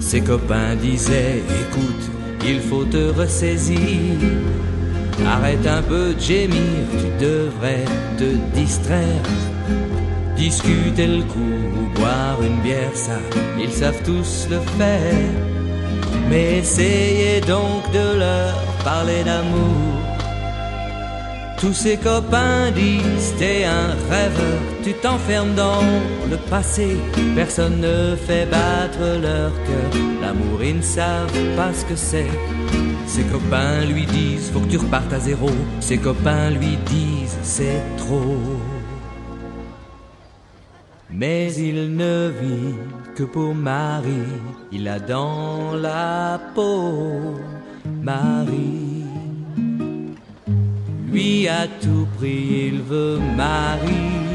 Ses 0.00 0.22
copains 0.22 0.74
disaient, 0.76 1.42
écoute, 1.60 2.10
il 2.44 2.60
faut 2.60 2.84
te 2.84 3.12
ressaisir. 3.16 3.78
Arrête 5.26 5.66
un 5.66 5.82
peu 5.82 6.14
de 6.14 6.20
gémir, 6.20 6.84
tu 6.90 7.24
devrais 7.24 7.84
te 8.18 8.56
distraire. 8.56 9.22
Discuter 10.36 11.06
le 11.06 11.22
coup 11.22 11.38
ou 11.38 11.98
boire 11.98 12.38
une 12.42 12.60
bière, 12.62 12.94
ça, 12.94 13.18
ils 13.58 13.72
savent 13.72 14.02
tous 14.04 14.48
le 14.50 14.58
faire. 14.78 15.32
Mais 16.28 16.58
essayez 16.58 17.40
donc 17.40 17.90
de 17.92 18.18
leur 18.18 18.54
parler 18.84 19.22
d'amour. 19.24 20.02
Tous 21.62 21.74
ses 21.74 21.96
copains 21.96 22.72
disent 22.72 23.34
t'es 23.38 23.64
un 23.64 23.90
rêveur, 24.10 24.60
tu 24.82 24.94
t'enfermes 24.94 25.54
dans 25.54 25.84
le 26.28 26.36
passé. 26.50 26.96
Personne 27.36 27.80
ne 27.80 28.16
fait 28.16 28.46
battre 28.46 29.20
leur 29.22 29.52
cœur, 29.66 30.02
l'amour 30.20 30.64
ils 30.64 30.78
ne 30.78 30.82
savent 30.82 31.56
pas 31.56 31.72
ce 31.72 31.84
que 31.84 31.94
c'est. 31.94 32.91
Ses 33.14 33.24
copains 33.24 33.84
lui 33.84 34.06
disent 34.06 34.48
faut 34.50 34.60
que 34.60 34.70
tu 34.70 34.78
repartes 34.78 35.12
à 35.12 35.20
zéro. 35.20 35.50
Ses 35.80 35.98
copains 35.98 36.48
lui 36.48 36.78
disent 36.86 37.36
c'est 37.42 37.82
trop. 37.98 38.38
Mais 41.10 41.52
il 41.52 41.94
ne 41.94 42.30
vit 42.40 42.74
que 43.14 43.24
pour 43.24 43.54
Marie, 43.54 44.32
il 44.72 44.88
a 44.88 44.98
dans 44.98 45.74
la 45.74 46.40
peau 46.54 47.34
Marie. 48.00 49.04
Lui 51.10 51.48
à 51.48 51.66
tout 51.82 52.06
prix, 52.16 52.70
il 52.72 52.80
veut 52.80 53.18
Marie. 53.36 54.31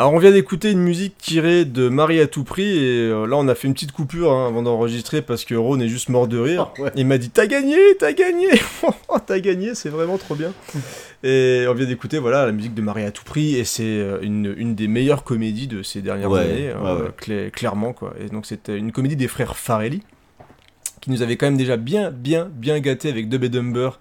Alors 0.00 0.12
on 0.14 0.18
vient 0.18 0.30
d'écouter 0.30 0.70
une 0.70 0.78
musique 0.78 1.18
tirée 1.18 1.64
de 1.64 1.88
Marie 1.88 2.20
à 2.20 2.28
tout 2.28 2.44
prix 2.44 2.62
et 2.78 3.08
euh, 3.10 3.26
là 3.26 3.34
on 3.36 3.48
a 3.48 3.56
fait 3.56 3.66
une 3.66 3.74
petite 3.74 3.90
coupure 3.90 4.32
hein, 4.32 4.46
avant 4.46 4.62
d'enregistrer 4.62 5.22
parce 5.22 5.44
que 5.44 5.56
Ron 5.56 5.80
est 5.80 5.88
juste 5.88 6.08
mort 6.08 6.28
de 6.28 6.38
rire. 6.38 6.70
Ah, 6.78 6.82
ouais. 6.82 6.90
Il 6.94 7.04
m'a 7.04 7.18
dit 7.18 7.30
t'as 7.30 7.48
gagné, 7.48 7.76
t'as 7.98 8.12
gagné, 8.12 8.46
t'as 9.26 9.40
gagné, 9.40 9.74
c'est 9.74 9.88
vraiment 9.88 10.16
trop 10.16 10.36
bien. 10.36 10.52
Et 11.24 11.64
on 11.68 11.74
vient 11.74 11.86
d'écouter 11.86 12.18
voilà 12.20 12.46
la 12.46 12.52
musique 12.52 12.74
de 12.74 12.80
Marie 12.82 13.02
à 13.02 13.10
tout 13.10 13.24
prix 13.24 13.56
et 13.56 13.64
c'est 13.64 13.82
euh, 13.82 14.20
une, 14.22 14.54
une 14.56 14.76
des 14.76 14.86
meilleures 14.86 15.24
comédies 15.24 15.66
de 15.66 15.82
ces 15.82 16.00
dernières 16.00 16.30
Ouais, 16.30 16.42
années, 16.42 16.68
ouais, 16.68 16.74
euh, 16.86 17.08
cla- 17.20 17.50
clairement 17.50 17.92
quoi. 17.92 18.14
Et 18.24 18.28
donc 18.28 18.46
c'était 18.46 18.78
une 18.78 18.92
comédie 18.92 19.16
des 19.16 19.26
frères 19.26 19.56
Farelli 19.56 20.02
qui 21.00 21.10
nous 21.10 21.22
avait 21.22 21.36
quand 21.36 21.46
même 21.46 21.56
déjà 21.56 21.76
bien 21.76 22.12
bien 22.12 22.48
bien 22.52 22.78
gâté 22.78 23.08
avec 23.08 23.28
Dub 23.28 23.42
et 23.42 23.48
Dumber 23.48 23.98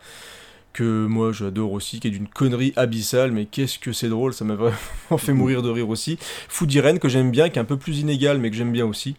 que 0.77 1.05
moi 1.07 1.31
j'adore 1.31 1.71
aussi, 1.71 1.99
qui 1.99 2.07
est 2.07 2.11
d'une 2.11 2.27
connerie 2.27 2.71
abyssale, 2.75 3.31
mais 3.31 3.45
qu'est-ce 3.45 3.79
que 3.79 3.91
c'est 3.91 4.09
drôle, 4.09 4.33
ça 4.33 4.45
m'a 4.45 4.55
vraiment 4.55 5.17
fait 5.17 5.33
mourir 5.33 5.61
de 5.61 5.69
rire 5.69 5.89
aussi. 5.89 6.17
Food 6.49 6.71
Irene, 6.73 6.99
que 6.99 7.09
j'aime 7.09 7.31
bien, 7.31 7.49
qui 7.49 7.57
est 7.57 7.61
un 7.61 7.65
peu 7.65 7.77
plus 7.77 7.99
inégal, 7.99 8.37
mais 8.37 8.51
que 8.51 8.55
j'aime 8.55 8.71
bien 8.71 8.85
aussi. 8.85 9.15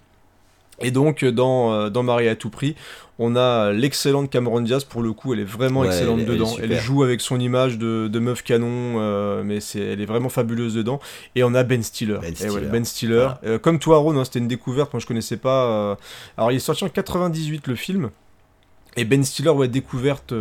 Et 0.81 0.93
donc, 0.93 1.25
dans, 1.25 1.73
euh, 1.73 1.91
dans 1.91 2.05
Marie 2.05 2.29
à 2.29 2.37
tout 2.37 2.51
prix, 2.51 2.77
on 3.19 3.35
a 3.35 3.73
l'excellente 3.73 4.31
Cameron 4.31 4.61
Diaz, 4.61 4.85
pour 4.85 5.03
le 5.03 5.13
coup, 5.13 5.35
elle 5.35 5.41
est 5.41 5.45
vraiment 5.45 5.81
Ouais, 5.81 5.89
excellente 5.89 6.21
elle 6.21 6.31
elle 6.31 6.39
dedans. 6.39 6.57
Elle, 6.63 6.79
joue 6.79 7.03
avec 7.03 7.21
son 7.21 7.41
image 7.41 7.77
de, 7.77 8.07
de 8.07 8.19
meuf 8.21 8.45
canon, 8.45 8.95
euh, 9.01 9.43
mais 9.43 9.59
c'est, 9.59 9.81
elle 9.81 10.01
est 10.01 10.07
vraiment 10.07 10.29
fabuleuse 10.29 10.75
dedans. 10.75 11.01
Et 11.35 11.43
on 11.43 11.53
a 11.55 11.65
Ben 11.65 11.83
Stiller. 11.83 12.19
Ben 12.23 12.31
ouais, 12.31 12.35
Stiller. 12.37 12.67
ben 12.71 12.85
Stiller. 12.85 13.15
Voilà. 13.15 13.41
Euh, 13.45 13.59
comme 13.59 13.81
toi, 13.81 13.99
Ron, 13.99 14.17
hein, 14.17 14.25
c'était 14.25 14.39
une 14.39 14.47
découverte, 14.47 14.93
moi 14.93 15.01
je 15.01 15.07
connaissais 15.07 15.37
pas. 15.39 15.65
euh, 15.65 15.95
Alors, 16.37 16.53
il 16.53 16.57
est 16.57 16.61
sorti 16.61 16.85
en 16.85 16.89
98 16.89 17.67
le 17.67 17.75
film. 17.75 18.11
Et 18.97 19.05
Ben 19.05 19.25
Stiller, 19.25 19.51
ouais, 19.51 19.67
découverte 19.67 20.33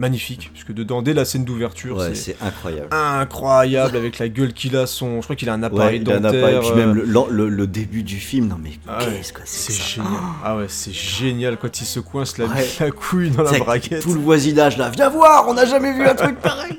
euh, 0.00 0.06
magnifique, 0.10 0.50
puisque 0.52 0.72
dedans, 0.72 1.02
dès 1.02 1.12
la 1.14 1.24
scène 1.24 1.44
d'ouverture, 1.44 1.96
Ouais, 1.98 2.14
c'est 2.14 2.36
incroyable. 2.40 2.88
incroyable 2.92 3.96
avec 3.96 4.18
la 4.18 4.28
gueule 4.28 4.52
qu'il 4.52 4.76
a, 4.76 4.86
son. 4.86 5.16
Je 5.20 5.26
crois 5.26 5.36
qu'il 5.36 5.48
a 5.48 5.54
un 5.54 5.60
Ouais, 5.60 5.66
appareil 5.66 6.00
un 6.00 6.20
dentaire. 6.20 6.28
appareil, 6.44 6.58
puis 6.60 6.70
euh, 6.70 6.74
même 6.74 6.94
le, 6.94 7.04
le- 7.30 7.48
le 7.48 7.66
début 7.66 8.02
du 8.02 8.16
film, 8.16 8.48
non 8.48 8.56
mais 8.62 8.70
ah 8.88 8.98
ouais, 9.04 9.16
qu'est-ce 9.18 9.32
que 9.32 9.40
c'est 9.44 9.72
c'est 9.72 9.78
que 9.98 10.02
génial. 10.02 10.20
Ah 10.44 10.56
ouais, 10.56 10.66
c'est 10.68 10.92
génial 10.92 11.56
quand 11.56 11.80
il 11.80 11.84
se 11.84 12.00
coince 12.00 12.38
la, 12.38 12.46
Ouais. 12.46 12.66
la 12.80 12.90
couille 12.90 13.30
dans 13.30 13.42
la 13.42 13.58
braquette. 13.58 14.02
Tout 14.02 14.14
le 14.14 14.20
voisinage 14.20 14.76
là, 14.76 14.88
viens 14.90 15.08
voir, 15.10 15.46
on 15.48 15.54
n'a 15.54 15.66
jamais 15.66 15.92
vu 15.92 16.04
un 16.04 16.14
truc 16.14 16.36
pareil. 16.40 16.78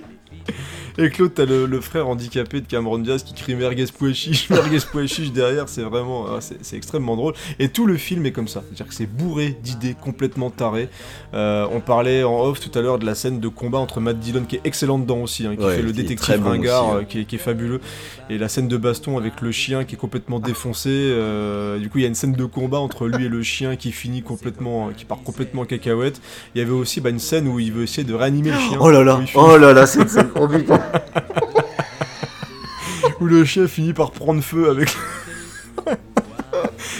Et 0.97 1.09
Claude, 1.09 1.33
t'as 1.33 1.45
le, 1.45 1.65
le 1.65 1.81
frère 1.81 2.07
handicapé 2.07 2.61
de 2.61 2.67
Cameron 2.67 2.99
Diaz 2.99 3.23
qui 3.23 3.33
crie 3.33 3.55
merguez 3.55 3.85
pois 3.97 4.13
chiche, 4.13 4.49
merguez 4.49 4.79
derrière, 5.33 5.69
c'est 5.69 5.81
vraiment, 5.81 6.25
ah, 6.29 6.39
c'est 6.41 6.75
extrêmement 6.75 7.15
drôle. 7.15 7.33
Et 7.59 7.69
tout 7.69 7.85
le 7.85 7.97
film 7.97 8.25
est 8.25 8.31
comme 8.31 8.47
ça, 8.47 8.63
c'est-à-dire 8.67 8.87
que 8.87 8.93
c'est 8.93 9.05
bourré 9.05 9.57
d'idées 9.63 9.95
complètement 9.99 10.49
tarées. 10.49 10.89
Euh, 11.33 11.67
on 11.71 11.79
parlait 11.79 12.23
en 12.23 12.41
off 12.41 12.59
tout 12.59 12.77
à 12.77 12.81
l'heure 12.81 12.99
de 12.99 13.05
la 13.05 13.15
scène 13.15 13.39
de 13.39 13.47
combat 13.47 13.77
entre 13.79 13.99
Matt 13.99 14.19
Dillon 14.19 14.43
qui 14.47 14.57
est 14.57 14.61
excellent 14.63 14.99
dedans 14.99 15.21
aussi, 15.21 15.45
hein, 15.47 15.55
qui 15.55 15.63
Ouais, 15.63 15.75
fait 15.75 15.81
le 15.81 15.91
qui 15.91 16.01
détective 16.01 16.39
bon 16.39 16.49
ringard, 16.49 16.89
aussi, 16.89 16.97
euh, 16.97 17.03
qui, 17.03 17.19
est, 17.21 17.25
qui 17.25 17.35
est 17.35 17.39
fabuleux. 17.39 17.79
Et 18.29 18.37
la 18.37 18.49
scène 18.49 18.67
de 18.67 18.77
baston 18.77 19.17
avec 19.17 19.41
le 19.41 19.51
chien 19.51 19.83
qui 19.83 19.95
est 19.95 19.97
complètement 19.97 20.39
défoncé. 20.39 20.89
euh, 20.91 21.77
du 21.79 21.89
coup, 21.89 21.99
il 21.99 22.01
y 22.01 22.05
a 22.05 22.07
une 22.07 22.15
scène 22.15 22.33
de 22.33 22.45
combat 22.45 22.79
entre 22.79 23.07
lui 23.07 23.25
et 23.25 23.29
le 23.29 23.43
chien 23.43 23.75
qui 23.75 23.91
finit 23.91 24.21
complètement, 24.23 24.89
qui 24.95 25.05
part 25.05 25.21
complètement 25.23 25.61
en 25.61 25.65
cacahuète. 25.65 26.21
Il 26.55 26.59
y 26.59 26.61
avait 26.61 26.71
aussi 26.71 27.01
bah, 27.01 27.09
une 27.09 27.19
scène 27.19 27.47
où 27.47 27.59
il 27.59 27.71
veut 27.71 27.83
essayer 27.83 28.03
de 28.03 28.13
réanimer 28.13 28.51
le 28.51 28.59
chien. 28.59 28.77
Oh 28.79 28.89
là 28.89 29.03
là, 29.03 29.21
oh 29.35 29.57
là 29.57 29.73
là, 29.73 29.85
cette 29.85 30.09
scène. 30.09 30.29
Oh 30.35 30.47
putain. 30.47 30.80
où 33.19 33.25
le 33.25 33.45
chien 33.45 33.67
finit 33.67 33.93
par 33.93 34.11
prendre 34.11 34.41
feu 34.41 34.69
avec. 34.69 34.89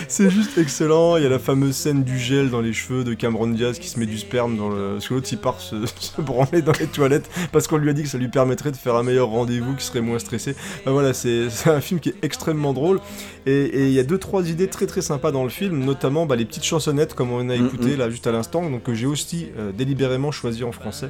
C'est 0.07 0.29
juste 0.29 0.57
excellent. 0.57 1.15
Il 1.15 1.23
y 1.23 1.25
a 1.25 1.29
la 1.29 1.39
fameuse 1.39 1.73
scène 1.73 2.03
du 2.03 2.19
gel 2.19 2.49
dans 2.49 2.59
les 2.59 2.73
cheveux 2.73 3.05
de 3.05 3.13
Cameron 3.13 3.47
Diaz 3.47 3.79
qui 3.79 3.87
se 3.87 3.97
met 3.97 4.05
du 4.05 4.17
sperme 4.17 4.57
dans 4.57 4.67
le. 4.67 4.93
Parce 4.93 5.07
que 5.07 5.13
l'autre 5.13 5.27
il 5.31 5.37
part 5.37 5.61
se, 5.61 5.85
se 5.99 6.19
branler 6.19 6.61
dans 6.61 6.73
les 6.77 6.87
toilettes 6.87 7.29
parce 7.53 7.67
qu'on 7.67 7.77
lui 7.77 7.89
a 7.89 7.93
dit 7.93 8.03
que 8.03 8.09
ça 8.09 8.17
lui 8.17 8.27
permettrait 8.27 8.71
de 8.71 8.75
faire 8.75 8.95
un 8.95 9.03
meilleur 9.03 9.29
rendez-vous, 9.29 9.73
qu'il 9.73 9.83
serait 9.83 10.01
moins 10.01 10.19
stressé. 10.19 10.53
Bah 10.85 10.91
voilà, 10.91 11.13
c'est 11.13 11.47
un 11.65 11.79
film 11.79 12.01
qui 12.01 12.09
est 12.09 12.15
extrêmement 12.23 12.73
drôle. 12.73 12.99
Et 13.45 13.51
et 13.51 13.87
il 13.87 13.93
y 13.93 13.99
a 13.99 14.03
deux 14.03 14.17
trois 14.17 14.49
idées 14.49 14.67
très 14.67 14.85
très 14.85 15.01
sympas 15.01 15.31
dans 15.31 15.43
le 15.43 15.49
film, 15.49 15.85
notamment 15.85 16.25
bah, 16.25 16.35
les 16.35 16.45
petites 16.45 16.65
chansonnettes 16.65 17.13
comme 17.13 17.31
on 17.31 17.49
a 17.49 17.55
Mm, 17.61 17.67
écouté 17.67 17.95
mm. 17.95 17.99
là 17.99 18.09
juste 18.09 18.27
à 18.27 18.31
l'instant, 18.31 18.69
donc 18.69 18.83
que 18.83 18.93
j'ai 18.93 19.05
aussi 19.05 19.49
euh, 19.57 19.71
délibérément 19.71 20.31
choisi 20.31 20.63
en 20.63 20.71
français. 20.71 21.09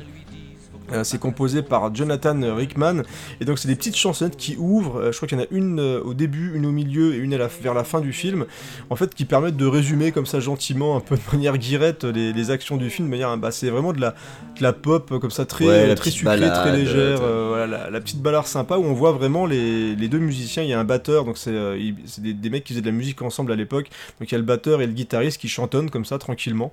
Euh, 0.94 1.04
c'est 1.04 1.20
composé 1.20 1.62
par 1.62 1.94
Jonathan 1.96 2.38
Rickman 2.56 3.04
et 3.40 3.46
donc 3.46 3.60
c'est 3.60 3.68
des 3.68 3.76
petites 3.76 3.96
chansonnettes 3.96 4.38
qui 4.38 4.56
ouvrent. 4.58 4.98
euh, 5.00 5.12
je 5.12 5.18
crois 5.18 5.28
qu'il 5.28 5.38
y 5.38 5.42
en 5.42 5.44
a 5.44 5.48
une 5.52 5.80
euh, 5.80 6.02
au 6.04 6.14
début, 6.14 6.52
une 6.56 6.66
au 6.66 6.72
milieu 6.72 7.14
et 7.14 7.18
une 7.18 7.34
à 7.34 7.38
la- 7.38 7.48
vers 7.48 7.74
la 7.74 7.84
fin 7.84 8.02
du 8.02 8.14
film. 8.14 8.46
En 8.90 8.96
fait, 8.96 9.14
qui 9.16 9.26
permettent 9.26 9.58
de 9.58 9.66
résumer 9.66 10.12
comme 10.12 10.26
ça 10.26 10.40
gentiment, 10.40 10.96
un 10.98 11.00
peu 11.00 11.16
de 11.16 11.22
manière 11.32 11.58
guirette, 11.58 12.04
les, 12.04 12.34
les 12.34 12.52
actions 12.52 12.78
du 12.78 12.90
film. 12.90 13.08
De 13.08 13.12
manière, 13.12 13.38
bah, 13.38 13.52
c'est 13.52 13.70
vraiment 13.70 13.94
de 13.94 14.02
la, 14.02 14.12
de 14.58 14.64
la 14.64 14.74
pop 14.74 15.18
comme 15.20 15.32
ça 15.32 15.46
très, 15.46 15.66
Ouais, 15.66 15.96
très 15.96 16.12
sucrée, 16.12 16.38
balade, 16.40 16.54
très 16.54 16.76
légère. 16.76 17.20
voilà, 17.22 17.68
la, 17.68 17.90
la 17.90 18.00
petite 18.02 18.22
balade 18.22 18.46
sympa 18.46 18.78
où 18.78 18.84
on 18.84 18.94
voit 18.94 19.12
vraiment 19.12 19.46
les, 19.46 19.96
les 19.96 20.08
deux 20.08 20.20
musiciens. 20.20 20.64
Il 20.64 20.70
y 20.70 20.74
a 20.74 20.80
un 20.80 20.84
batteur, 20.84 21.26
donc 21.26 21.38
c'est 21.38 21.52
des, 21.52 22.34
des 22.34 22.50
mecs 22.50 22.64
qui 22.64 22.74
faisaient 22.74 22.82
de 22.82 22.88
la 22.88 22.92
musique 22.92 23.22
ensemble 23.22 23.52
à 23.52 23.56
l'époque. 23.56 23.90
Donc 24.20 24.30
il 24.30 24.34
y 24.34 24.36
a 24.36 24.40
le 24.40 24.44
batteur 24.46 24.82
et 24.82 24.88
le 24.88 24.94
guitariste 24.94 25.40
qui 25.40 25.48
chantonnent 25.48 25.90
comme 25.90 26.06
ça 26.06 26.18
tranquillement. 26.18 26.72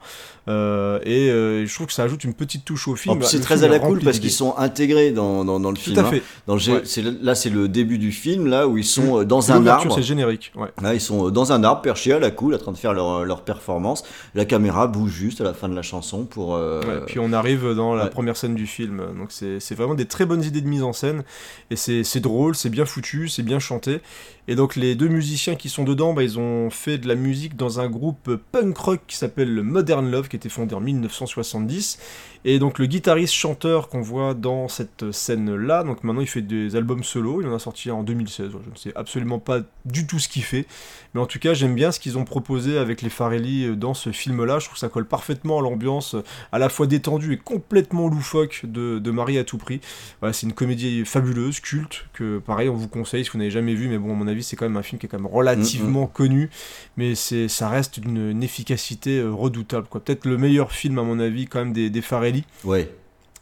Et 0.49 1.29
je 1.67 1.75
trouve 1.75 1.87
que 1.87 1.93
ça 1.93 2.03
ajoute 2.05 2.25
une 2.25 2.35
petite 2.35 2.65
touche 2.65 2.89
au 2.89 2.97
film. 2.97 3.23
C'est 3.23 3.41
très 3.41 3.65
à 3.65 3.69
la 3.69 3.79
cool 3.79 4.01
parce 4.09 4.19
qu'ils 4.21 4.31
sont 4.33 4.57
intégrés 4.57 5.11
dans, 5.13 5.45
dans, 5.45 5.61
dans 5.61 5.71
le 5.71 5.77
Tout 5.77 5.83
film. 5.83 5.99
à 5.99 6.03
hein. 6.03 6.11
fait. 6.11 6.23
Dans 6.47 6.55
le 6.55 6.61
Ouais. 6.73 6.83
là, 7.23 7.35
c'est 7.35 7.51
le 7.51 7.69
début 7.69 7.99
du 7.99 8.13
film, 8.13 8.47
là 8.47 8.67
où 8.69 8.77
ils 8.79 8.85
sont 8.85 9.21
euh, 9.21 9.25
dans 9.25 9.53
un 9.53 9.67
arbre. 9.67 9.95
c'est 9.95 10.03
générique. 10.03 10.53
Ouais. 10.57 10.69
Là, 10.83 10.95
ils 10.95 11.01
sont 11.01 11.27
euh, 11.29 11.31
dans 11.31 11.53
un 11.53 11.63
arbre, 11.65 11.83
perchés 11.83 12.13
à 12.13 12.19
la 12.19 12.31
cool, 12.31 12.55
en 12.55 12.59
train 12.59 12.73
de 12.73 12.77
faire 12.77 12.93
leur, 12.93 13.25
leur 13.25 13.43
performance. 13.43 14.05
La 14.35 14.45
caméra 14.45 14.87
bouge 14.87 15.11
juste 15.13 15.41
à 15.41 15.45
la 15.45 15.55
fin 15.55 15.69
de 15.69 15.75
la 15.75 15.83
chanson 15.83 16.25
pour. 16.25 16.55
euh, 16.57 16.81
Ouais, 16.81 17.01
puis 17.07 17.19
on 17.19 17.33
arrive 17.33 17.75
dans 17.75 17.95
la 17.95 18.07
première 18.07 18.37
scène 18.37 18.55
du 18.55 18.67
film. 18.67 19.03
Donc 19.19 19.29
c'est 19.31 19.75
vraiment 19.75 19.95
des 19.95 20.07
très 20.07 20.27
bonnes 20.27 20.43
idées 20.45 20.61
de 20.61 20.69
mise 20.69 20.83
en 20.83 20.93
scène. 20.93 21.23
Et 21.71 21.77
c'est 21.77 22.21
drôle, 22.21 22.55
c'est 22.55 22.71
bien 22.71 22.85
foutu, 22.85 23.29
c'est 23.29 23.43
bien 23.43 23.59
chanté. 23.59 24.01
Et 24.51 24.55
donc 24.55 24.77
les 24.77 24.95
deux 24.95 25.09
musiciens 25.09 25.57
qui 25.57 25.69
sont 25.69 25.85
dedans, 25.85 26.15
bah, 26.15 26.23
ils 26.23 26.39
ont 26.39 26.71
fait 26.71 26.97
de 26.97 27.07
la 27.07 27.15
musique 27.15 27.55
dans 27.55 27.81
un 27.81 27.89
groupe 27.89 28.35
punk 28.51 28.77
rock 28.79 29.01
qui 29.07 29.17
s'appelle 29.17 29.55
le 29.55 29.63
Modern 29.63 30.11
Love, 30.11 30.29
qui 30.29 30.37
été 30.37 30.49
fondé 30.49 30.75
en 30.75 30.81
1970. 30.81 31.99
Et 32.45 32.59
donc 32.59 32.79
le 32.79 32.87
guitariste 32.87 33.35
chanteur 33.35 33.89
qu'on 33.89 34.01
voit 34.01 34.33
dans 34.33 34.69
cette 34.69 35.11
scène-là, 35.11 35.83
donc 35.83 36.05
maintenant 36.05 36.21
il 36.21 36.29
fait 36.29 36.41
des 36.41 36.77
albums 36.77 37.03
solo, 37.03 37.43
il 37.43 37.49
en 37.49 37.55
a 37.55 37.59
sorti 37.59 37.91
en 37.91 38.05
2016, 38.05 38.53
je 38.53 38.71
ne 38.71 38.77
sais 38.77 38.93
absolument 38.95 39.41
pas 39.41 39.61
du 39.85 40.07
tout 40.07 40.21
ce 40.21 40.29
qu'il 40.29 40.45
fait, 40.45 40.67
mais 41.15 41.21
en 41.21 41.27
tout 41.27 41.41
cas 41.41 41.53
j'aime 41.53 41.75
bien 41.75 41.91
ce 41.91 41.99
qu'ils 41.99 42.17
ont 42.17 42.25
proposé 42.25 42.79
avec 42.79 43.03
les 43.03 43.11
Farelli 43.11 43.65
euh, 43.65 43.75
dans 43.75 43.93
ce 43.93 44.13
film-là, 44.13 44.61
je 44.61 44.67
trouve 44.67 44.75
que 44.75 44.81
ça 44.81 44.89
colle 44.89 45.07
parfaitement 45.07 45.59
à 45.59 45.63
l'ambiance 45.63 46.15
euh, 46.15 46.23
à 46.53 46.59
la 46.61 46.69
fois 46.69 46.87
détendue 46.87 47.33
et 47.33 47.39
complètement 47.39 48.09
loufoque 48.09 48.63
de, 48.65 49.01
de 49.01 49.11
Marie 49.11 49.39
à 49.39 49.45
tout 49.45 49.59
prix. 49.59 49.81
Voilà, 50.21 50.33
c'est 50.33 50.47
une 50.47 50.53
comédie 50.53 51.05
fabuleuse, 51.05 51.59
culte, 51.59 52.07
que 52.13 52.39
pareil 52.39 52.69
on 52.69 52.75
vous 52.77 52.89
conseille 52.89 53.25
si 53.25 53.31
vous 53.33 53.39
n'avez 53.39 53.51
jamais 53.51 53.75
vu, 53.75 53.89
mais 53.89 53.99
bon 53.99 54.13
à 54.13 54.15
mon 54.15 54.29
avis 54.29 54.38
c'est 54.43 54.57
quand 54.57 54.65
même 54.67 54.77
un 54.77 54.83
film 54.83 54.99
qui 54.99 55.07
est 55.07 55.09
quand 55.09 55.19
même 55.19 55.27
relativement 55.27 56.07
connu, 56.07 56.51
mais 56.97 57.15
c'est 57.15 57.49
ça 57.49 57.69
reste 57.69 58.01
d'une 58.01 58.31
une 58.31 58.43
efficacité 58.43 59.19
euh, 59.19 59.31
redoutable. 59.31 59.87
quoi. 59.89 60.03
Peut-être 60.03 60.25
le 60.27 60.37
meilleur 60.39 60.73
film 60.73 60.99
à 60.99 61.03
mon 61.03 61.19
avis 61.21 61.47
quand 61.47 61.59
même 61.61 61.73
des, 61.73 61.91
des 61.91 62.03
Farelli 62.03 62.45
Ouais. 62.65 62.91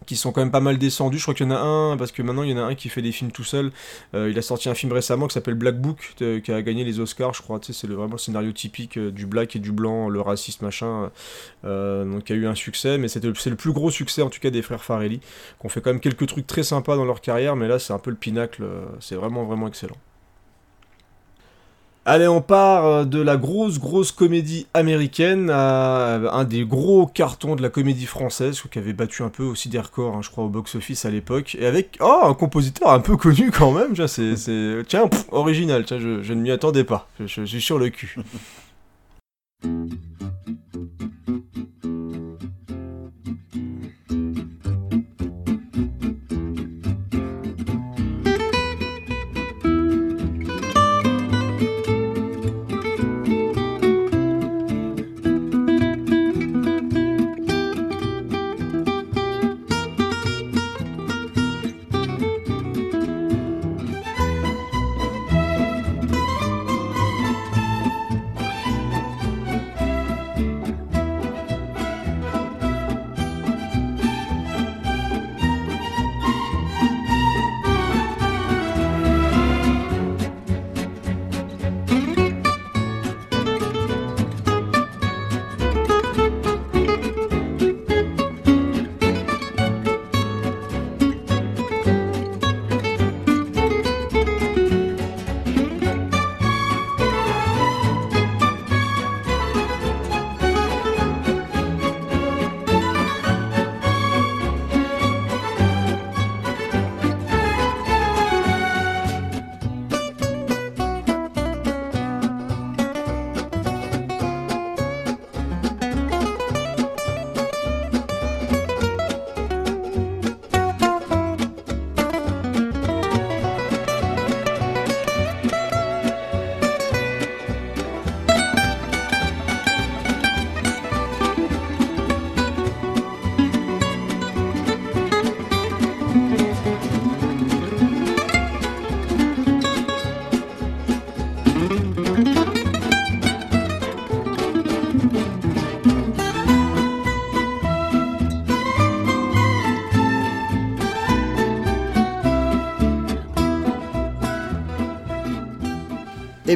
qui 0.06 0.14
sont 0.14 0.30
quand 0.30 0.40
même 0.42 0.50
pas 0.52 0.60
mal 0.60 0.78
descendus. 0.78 1.18
Je 1.18 1.22
crois 1.24 1.34
qu'il 1.34 1.46
y 1.46 1.48
en 1.48 1.54
a 1.54 1.58
un, 1.58 1.96
parce 1.96 2.12
que 2.12 2.22
maintenant 2.22 2.42
il 2.44 2.50
y 2.50 2.54
en 2.54 2.58
a 2.58 2.62
un 2.62 2.74
qui 2.76 2.88
fait 2.90 3.02
des 3.02 3.10
films 3.12 3.32
tout 3.32 3.42
seul. 3.44 3.72
Euh, 4.14 4.30
il 4.30 4.38
a 4.38 4.42
sorti 4.42 4.68
un 4.68 4.74
film 4.74 4.92
récemment 4.92 5.26
qui 5.26 5.34
s'appelle 5.34 5.54
Black 5.54 5.80
Book, 5.80 6.14
euh, 6.22 6.38
qui 6.40 6.52
a 6.52 6.62
gagné 6.62 6.84
les 6.84 7.00
Oscars, 7.00 7.34
je 7.34 7.42
crois. 7.42 7.58
Tu 7.58 7.72
sais, 7.72 7.80
c'est 7.80 7.86
le, 7.88 7.94
vraiment 7.94 8.12
le 8.12 8.18
scénario 8.18 8.52
typique 8.52 8.98
euh, 8.98 9.10
du 9.10 9.26
black 9.26 9.56
et 9.56 9.58
du 9.58 9.72
blanc, 9.72 10.08
le 10.08 10.20
racisme, 10.20 10.64
machin. 10.66 11.10
Donc 11.64 12.24
qui 12.24 12.32
a 12.32 12.36
eu 12.36 12.46
un 12.46 12.54
succès, 12.54 12.98
mais 12.98 13.08
c'est 13.08 13.24
le 13.24 13.56
plus 13.56 13.72
gros 13.72 13.90
succès 13.90 14.22
en 14.22 14.30
tout 14.30 14.38
cas 14.38 14.50
des 14.50 14.62
frères 14.62 14.84
Farelli, 14.84 15.18
qui 15.18 15.26
ont 15.66 15.68
fait 15.68 15.80
quand 15.80 15.90
même 15.90 16.00
quelques 16.00 16.26
trucs 16.28 16.46
très 16.46 16.62
sympas 16.62 16.94
dans 16.96 17.04
leur 17.04 17.20
carrière, 17.20 17.56
mais 17.56 17.66
là 17.66 17.78
c'est 17.78 17.92
un 17.92 17.98
peu 17.98 18.10
le 18.10 18.16
pinacle. 18.16 18.62
c'est 19.00 19.16
vraiment, 19.16 19.44
vraiment 19.44 19.66
excellent. 19.66 19.96
Allez, 22.08 22.28
on 22.28 22.40
part 22.40 22.86
euh, 22.86 23.04
de 23.04 23.20
la 23.20 23.36
grosse, 23.36 23.80
grosse 23.80 24.12
comédie 24.12 24.68
américaine 24.74 25.50
à 25.50 26.14
un 26.32 26.44
des 26.44 26.64
gros 26.64 27.04
cartons 27.06 27.56
de 27.56 27.62
la 27.62 27.68
comédie 27.68 28.06
française, 28.06 28.62
qui 28.70 28.78
avait 28.78 28.92
battu 28.92 29.24
un 29.24 29.28
peu 29.28 29.42
aussi 29.42 29.68
des 29.68 29.80
records, 29.80 30.14
hein, 30.14 30.20
je 30.22 30.30
crois, 30.30 30.44
au 30.44 30.48
box-office 30.48 31.04
à 31.04 31.10
l'époque, 31.10 31.56
et 31.58 31.66
avec 31.66 31.96
oh, 32.00 32.20
un 32.22 32.34
compositeur 32.34 32.90
un 32.90 33.00
peu 33.00 33.16
connu 33.16 33.50
quand 33.50 33.72
même, 33.72 33.92
tiens, 33.94 34.06
c'est, 34.06 34.36
c'est- 34.36 34.84
tiens 34.86 35.08
pff, 35.08 35.24
original, 35.32 35.84
tiens, 35.84 35.98
je, 35.98 36.22
je 36.22 36.32
ne 36.32 36.40
m'y 36.42 36.52
attendais 36.52 36.84
pas, 36.84 37.08
je, 37.18 37.26
je- 37.26 37.40
je 37.40 37.46
suis 37.46 37.60
sur 37.60 37.78
le 37.78 37.88
cul. 37.88 38.16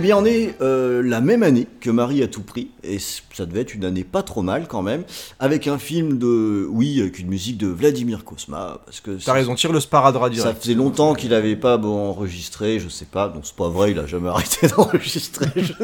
Eh 0.01 0.03
bien, 0.03 0.17
on 0.17 0.25
est 0.25 0.55
euh, 0.63 1.03
la 1.05 1.21
même 1.21 1.43
année 1.43 1.67
que 1.81 1.91
Marie 1.91 2.23
à 2.23 2.27
tout 2.27 2.41
prix, 2.41 2.71
et 2.83 2.97
ça 2.99 3.45
devait 3.45 3.61
être 3.61 3.75
une 3.75 3.85
année 3.85 4.03
pas 4.03 4.23
trop 4.23 4.41
mal 4.41 4.67
quand 4.67 4.81
même, 4.81 5.05
avec 5.39 5.67
un 5.67 5.77
film 5.77 6.17
de, 6.17 6.67
oui, 6.71 7.03
avec 7.03 7.19
une 7.19 7.27
musique 7.29 7.59
de 7.59 7.67
Vladimir 7.67 8.25
Kosma, 8.25 8.81
parce 8.87 9.01
que 9.01 9.11
T'as 9.11 9.21
ça- 9.21 9.33
raison, 9.35 9.55
tire 9.55 9.73
le 9.75 9.81
sparadrap 9.81 10.31
ça 10.33 10.35
direct. 10.43 10.63
faisait 10.63 10.73
longtemps 10.75 11.13
qu'il 11.13 11.35
avait 11.35 11.55
pas 11.55 11.77
bon, 11.77 12.09
enregistré, 12.09 12.79
je 12.81 12.89
sais 12.89 13.05
pas, 13.05 13.29
donc 13.29 13.43
c'est 13.45 13.55
pas 13.55 13.69
vrai, 13.69 13.91
il 13.91 13.99
a 13.99 14.07
jamais 14.07 14.29
arrêté 14.31 14.69
d'enregistrer. 14.69 15.49
je- 15.57 15.75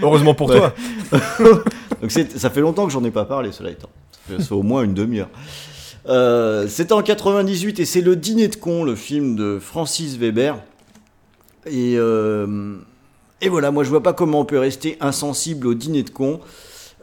Heureusement 0.00 0.34
pour 0.34 0.48
toi. 0.50 0.72
Donc 2.00 2.12
ça 2.12 2.50
fait 2.50 2.60
longtemps 2.60 2.86
que 2.86 2.92
j'en 2.92 3.02
ai 3.02 3.10
pas 3.10 3.24
parlé, 3.24 3.50
cela 3.50 3.70
étant. 3.70 3.88
Ça 4.12 4.18
fait, 4.36 4.42
ça 4.42 4.48
fait 4.50 4.54
au 4.54 4.62
moins 4.62 4.82
une 4.84 4.94
demi-heure. 4.94 5.30
Euh, 6.08 6.68
C'était 6.68 6.92
en 6.92 7.02
98 7.02 7.80
et 7.80 7.84
c'est 7.84 8.00
le 8.02 8.14
Dîner 8.14 8.46
de 8.48 8.54
con, 8.56 8.84
le 8.84 8.94
film 8.94 9.34
de 9.34 9.58
Francis 9.60 10.16
Weber. 10.18 10.58
Et, 11.70 11.94
euh, 11.96 12.76
et 13.40 13.48
voilà, 13.48 13.70
moi 13.70 13.84
je 13.84 13.90
vois 13.90 14.02
pas 14.02 14.12
comment 14.12 14.40
on 14.40 14.44
peut 14.44 14.58
rester 14.58 14.96
insensible 15.00 15.66
au 15.66 15.74
Dîner 15.74 16.02
de 16.02 16.10
con. 16.10 16.40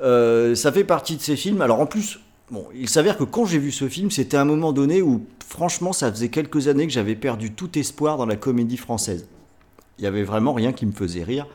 Euh, 0.01 0.55
ça 0.55 0.71
fait 0.71 0.83
partie 0.83 1.15
de 1.15 1.21
ces 1.21 1.35
films. 1.35 1.61
Alors 1.61 1.79
en 1.79 1.85
plus, 1.85 2.19
bon, 2.51 2.65
il 2.75 2.89
s'avère 2.89 3.17
que 3.17 3.23
quand 3.23 3.45
j'ai 3.45 3.59
vu 3.59 3.71
ce 3.71 3.87
film, 3.87 4.11
c'était 4.11 4.37
un 4.37 4.45
moment 4.45 4.73
donné 4.73 5.01
où 5.01 5.25
franchement 5.47 5.93
ça 5.93 6.11
faisait 6.11 6.29
quelques 6.29 6.67
années 6.67 6.87
que 6.87 6.93
j'avais 6.93 7.15
perdu 7.15 7.51
tout 7.51 7.77
espoir 7.77 8.17
dans 8.17 8.25
la 8.25 8.35
comédie 8.35 8.77
française. 8.77 9.27
Il 9.97 10.03
y 10.03 10.07
avait 10.07 10.23
vraiment 10.23 10.53
rien 10.53 10.73
qui 10.73 10.85
me 10.85 10.91
faisait 10.91 11.23
rire. 11.23 11.47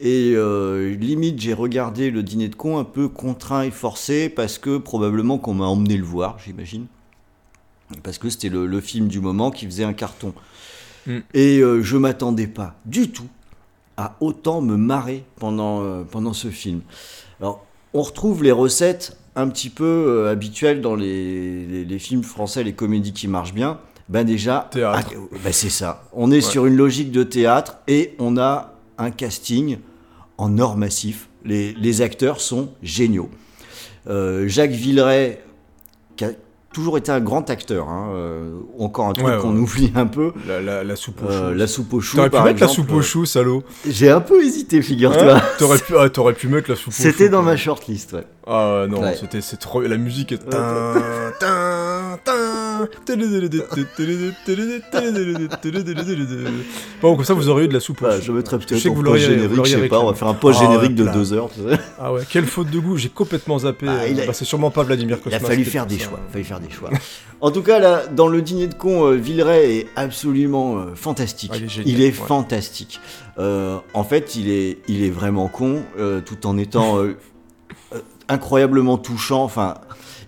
Et 0.00 0.32
euh, 0.34 0.94
limite, 0.96 1.40
j'ai 1.40 1.52
regardé 1.52 2.10
le 2.10 2.22
dîner 2.22 2.48
de 2.48 2.54
con 2.54 2.78
un 2.78 2.84
peu 2.84 3.08
contraint 3.08 3.62
et 3.62 3.70
forcé 3.70 4.28
parce 4.30 4.58
que 4.58 4.78
probablement 4.78 5.38
qu'on 5.38 5.54
m'a 5.54 5.66
emmené 5.66 5.96
le 5.96 6.04
voir, 6.04 6.38
j'imagine. 6.44 6.86
Parce 8.02 8.18
que 8.18 8.30
c'était 8.30 8.48
le 8.48 8.80
film 8.80 9.08
du 9.08 9.20
moment 9.20 9.50
qui 9.50 9.66
faisait 9.66 9.84
un 9.84 9.92
carton. 9.92 10.32
Mm. 11.06 11.18
Et 11.34 11.58
euh, 11.58 11.82
je 11.82 11.96
m'attendais 11.96 12.46
pas 12.46 12.74
du 12.86 13.10
tout 13.10 13.28
à 13.96 14.16
autant 14.20 14.60
me 14.62 14.76
marrer 14.76 15.24
pendant, 15.36 15.82
euh, 15.82 16.02
pendant 16.10 16.32
ce 16.32 16.48
film. 16.48 16.80
Alors, 17.40 17.64
on 17.92 18.02
retrouve 18.02 18.42
les 18.42 18.52
recettes 18.52 19.16
un 19.36 19.48
petit 19.48 19.70
peu 19.70 19.84
euh, 19.84 20.30
habituelles 20.30 20.80
dans 20.80 20.94
les, 20.94 21.64
les- 21.66 21.84
les 21.84 21.98
films 21.98 22.22
français, 22.22 22.62
les 22.64 22.72
comédies 22.72 23.12
qui 23.12 23.28
marchent 23.28 23.54
bien. 23.54 23.78
Ben 24.08 24.24
déjà, 24.24 24.68
ah, 24.94 25.00
ben 25.44 25.52
c'est 25.52 25.70
ça. 25.70 26.02
On 26.12 26.32
est 26.32 26.40
sur 26.40 26.66
une 26.66 26.74
logique 26.76 27.12
de 27.12 27.22
théâtre 27.22 27.76
et 27.86 28.14
on 28.18 28.36
a 28.38 28.74
un 28.98 29.10
casting 29.12 29.78
en 30.36 30.58
or 30.58 30.76
massif. 30.76 31.28
Les, 31.44 31.72
les 31.74 32.02
acteurs 32.02 32.40
sont 32.40 32.70
géniaux. 32.82 33.30
Euh, 34.08 34.48
Jacques 34.48 34.72
Villeray, 34.72 35.40
toujours 36.72 36.96
été 36.98 37.10
un 37.10 37.20
grand 37.20 37.50
acteur, 37.50 37.88
hein, 37.88 38.10
euh, 38.14 38.52
encore 38.78 39.08
un 39.08 39.12
truc 39.12 39.26
Ouais, 39.26 39.38
qu'on 39.38 39.54
ouais. 39.54 39.60
oublie 39.60 39.92
un 39.96 40.06
peu. 40.06 40.32
La, 40.46 40.60
la, 40.60 40.84
la 40.84 40.96
soupe 40.96 41.20
au 41.22 41.30
Euh, 41.30 41.52
chou. 41.52 41.58
la 41.58 41.66
soupe 41.66 41.92
au 41.94 42.00
chou, 42.00 42.16
T'aurais 42.16 42.30
pu 42.30 42.36
mettre 42.36 42.46
la 42.46 42.66
exemple. 42.66 42.72
soupe 42.74 42.92
au 42.92 43.02
chou, 43.02 43.26
salaud. 43.26 43.62
J'ai 43.88 44.10
un 44.10 44.20
peu 44.20 44.42
hésité, 44.44 44.80
figure-toi. 44.82 45.36
Hein 45.36 45.42
T'aurais 45.58 45.78
pu, 45.78 45.94
ah, 45.98 46.08
t'aurais 46.08 46.34
pu 46.34 46.48
mettre 46.48 46.70
la 46.70 46.76
soupe 46.76 46.88
au 46.92 46.96
chou. 46.96 47.02
C'était 47.02 47.28
dans 47.28 47.42
ma 47.42 47.56
shortlist, 47.56 48.12
ouais. 48.12 48.24
Ah 48.46 48.86
non, 48.88 49.02
Ouais. 49.02 49.16
c'était 49.20 49.40
c'est 49.40 49.56
trop. 49.58 49.80
La 49.82 49.96
musique 49.96 50.32
est. 50.32 50.40
Bon, 57.02 57.16
comme 57.16 57.24
ça, 57.24 57.34
vous 57.34 57.48
auriez 57.48 57.64
eu 57.66 57.68
de 57.68 57.74
la 57.74 57.80
soupe. 57.80 58.02
au 58.02 58.04
Bah, 58.06 58.16
chou. 58.18 58.26
je 58.26 58.32
mettrais 58.32 58.58
peut-être 58.58 58.78
sais 58.78 58.88
que 58.88 58.92
en 58.92 58.94
vous 58.94 59.02
l'auriez- 59.02 59.26
vous 59.46 59.56
post-générique, 59.56 59.66
je 59.66 59.82
sais 59.82 59.88
pas, 59.88 60.00
on 60.00 60.06
va 60.10 60.14
faire 60.14 60.28
un 60.28 60.34
post-générique 60.34 60.92
Ah, 60.94 60.98
de 60.98 61.04
là. 61.04 61.12
deux 61.12 61.32
heures. 61.32 61.48
Ah 61.98 62.12
ouais, 62.12 62.22
quelle 62.28 62.46
faute 62.46 62.70
de 62.70 62.78
goût, 62.78 62.96
j'ai 62.96 63.08
complètement 63.08 63.58
zappé. 63.58 63.86
Bah, 63.86 64.06
il 64.08 64.18
euh, 64.18 64.22
a- 64.24 64.26
bah, 64.26 64.32
c'est 64.32 64.44
sûrement 64.44 64.70
pas 64.70 64.82
Vladimir 64.82 65.18
Il 65.26 65.34
a 65.34 65.40
fallu 65.40 65.64
faire 65.64 65.86
des 65.86 65.98
choix. 65.98 66.20
fallu 66.32 66.44
faire 66.44 66.59
des 66.60 66.70
choix. 66.70 66.90
en 67.40 67.50
tout 67.50 67.62
cas, 67.62 67.78
là, 67.78 68.06
dans 68.06 68.28
le 68.28 68.42
dîner 68.42 68.66
de 68.66 68.74
con, 68.74 69.06
euh, 69.06 69.16
Villeray 69.16 69.78
est 69.78 69.86
absolument 69.96 70.78
euh, 70.78 70.94
fantastique. 70.94 71.50
Ah, 71.52 71.58
il 71.58 71.64
est 71.64 71.68
génial, 71.68 71.88
il 71.88 72.02
est 72.02 72.06
ouais. 72.06 72.12
fantastique. 72.12 73.00
Euh, 73.38 73.78
en 73.94 74.04
fait, 74.04 74.36
il 74.36 74.48
est, 74.50 74.78
il 74.88 75.02
est 75.02 75.10
vraiment 75.10 75.48
con, 75.48 75.82
tout 76.24 76.46
en 76.46 76.58
étant 76.58 76.98
incroyablement 78.28 78.98
touchant. 78.98 79.42
Enfin, 79.42 79.74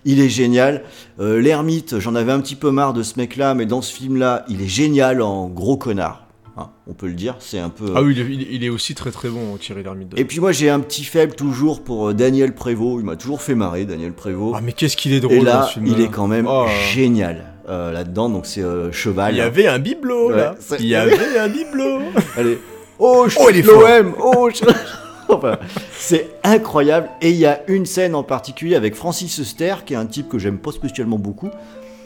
il 0.05 0.19
est 0.19 0.29
génial. 0.29 0.83
Euh, 1.19 1.39
L'ermite, 1.41 1.99
j'en 1.99 2.15
avais 2.15 2.31
un 2.31 2.41
petit 2.41 2.55
peu 2.55 2.71
marre 2.71 2.93
de 2.93 3.03
ce 3.03 3.17
mec-là, 3.17 3.53
mais 3.53 3.65
dans 3.65 3.81
ce 3.81 3.93
film-là, 3.93 4.45
il 4.49 4.61
est 4.61 4.67
génial 4.67 5.21
en 5.21 5.47
gros 5.47 5.77
connard. 5.77 6.22
Hein, 6.55 6.69
on 6.87 6.93
peut 6.93 7.07
le 7.07 7.13
dire. 7.13 7.35
C'est 7.39 7.57
un 7.57 7.69
peu. 7.69 7.93
Ah 7.95 8.03
oui, 8.03 8.15
il 8.51 8.63
est, 8.63 8.69
aussi 8.69 8.93
très 8.93 9.09
très 9.09 9.27
bon, 9.29 9.57
Thierry 9.57 9.81
Lhermitte. 9.81 10.13
Et 10.17 10.23
puis 10.25 10.39
moi, 10.39 10.51
j'ai 10.51 10.69
un 10.69 10.79
petit 10.81 11.03
faible 11.03 11.33
toujours 11.33 11.83
pour 11.83 12.09
euh, 12.09 12.13
Daniel 12.13 12.53
Prévost. 12.53 12.99
Il 13.01 13.05
m'a 13.05 13.15
toujours 13.15 13.41
fait 13.41 13.55
marrer, 13.55 13.85
Daniel 13.85 14.13
Prévost. 14.13 14.55
Ah, 14.57 14.61
mais 14.63 14.71
qu'est-ce 14.73 14.95
qu'il 14.95 15.13
est 15.13 15.19
drôle 15.19 15.37
Et 15.37 15.39
dans 15.39 15.45
là, 15.45 15.63
ce 15.67 15.73
film. 15.73 15.87
il 15.87 15.99
est 16.01 16.09
quand 16.09 16.27
même 16.27 16.45
Oh. 16.47 16.65
génial 16.91 17.53
euh, 17.69 17.91
là-dedans. 17.91 18.29
Donc 18.29 18.45
c'est 18.45 18.61
euh, 18.61 18.91
cheval. 18.91 19.33
Il 19.33 19.37
y 19.37 19.41
avait 19.41 19.65
un 19.67 19.79
bibelot 19.79 20.29
là. 20.29 20.55
Ouais, 20.69 20.77
Il 20.79 20.85
y 20.85 20.95
avait 20.95 21.39
un 21.39 21.49
bibelot. 21.49 22.01
Allez. 22.37 22.59
Oh, 22.99 23.25
Oh, 23.39 23.47
il 23.49 23.57
est 23.57 23.63
fort. 23.63 23.81
l'OM. 23.81 24.13
Oh, 24.21 24.49
je- 24.53 24.63
Enfin, 25.29 25.57
c'est 25.97 26.29
incroyable. 26.43 27.09
Et 27.21 27.31
il 27.31 27.37
y 27.37 27.45
a 27.47 27.61
une 27.67 27.85
scène 27.87 28.13
en 28.13 28.21
particulier 28.23 28.75
avec 28.75 28.93
Francis 28.93 29.37
Huster, 29.39 29.75
qui 29.85 29.93
est 29.93 29.97
un 29.97 30.05
type 30.05 30.29
que 30.29 30.37
j'aime 30.37 30.59
pas 30.59 30.71
spécialement 30.71 31.17
beaucoup. 31.17 31.49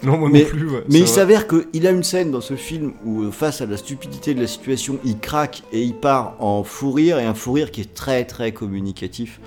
Non, 0.04 0.18
moi 0.18 0.30
Mais- 0.32 0.44
non 0.44 0.46
plus. 0.50 0.70
ouais, 0.70 0.84
Mais 0.90 1.00
il 1.00 1.08
s'avère 1.08 1.48
qu'il 1.48 1.88
a 1.88 1.92
une 1.92 2.04
scène 2.04 2.32
dans 2.32 2.42
ce 2.42 2.56
film 2.56 2.94
où, 3.04 3.24
euh, 3.24 3.32
face 3.32 3.62
à 3.62 3.66
la 3.66 3.78
stupidité 3.78 4.34
de 4.36 4.42
la 4.42 4.48
situation, 4.48 5.00
il 5.04 5.18
craque 5.18 5.64
et 5.74 5.82
il 5.82 5.96
part 5.96 6.36
en 6.40 6.64
fou 6.64 6.92
rire, 6.92 7.18
et 7.20 7.26
un 7.26 7.34
fou 7.34 7.54
rire 7.54 7.72
qui 7.72 7.82
est 7.82 7.94
très 7.94 8.24
très 8.26 8.52
communicatif. 8.52 9.40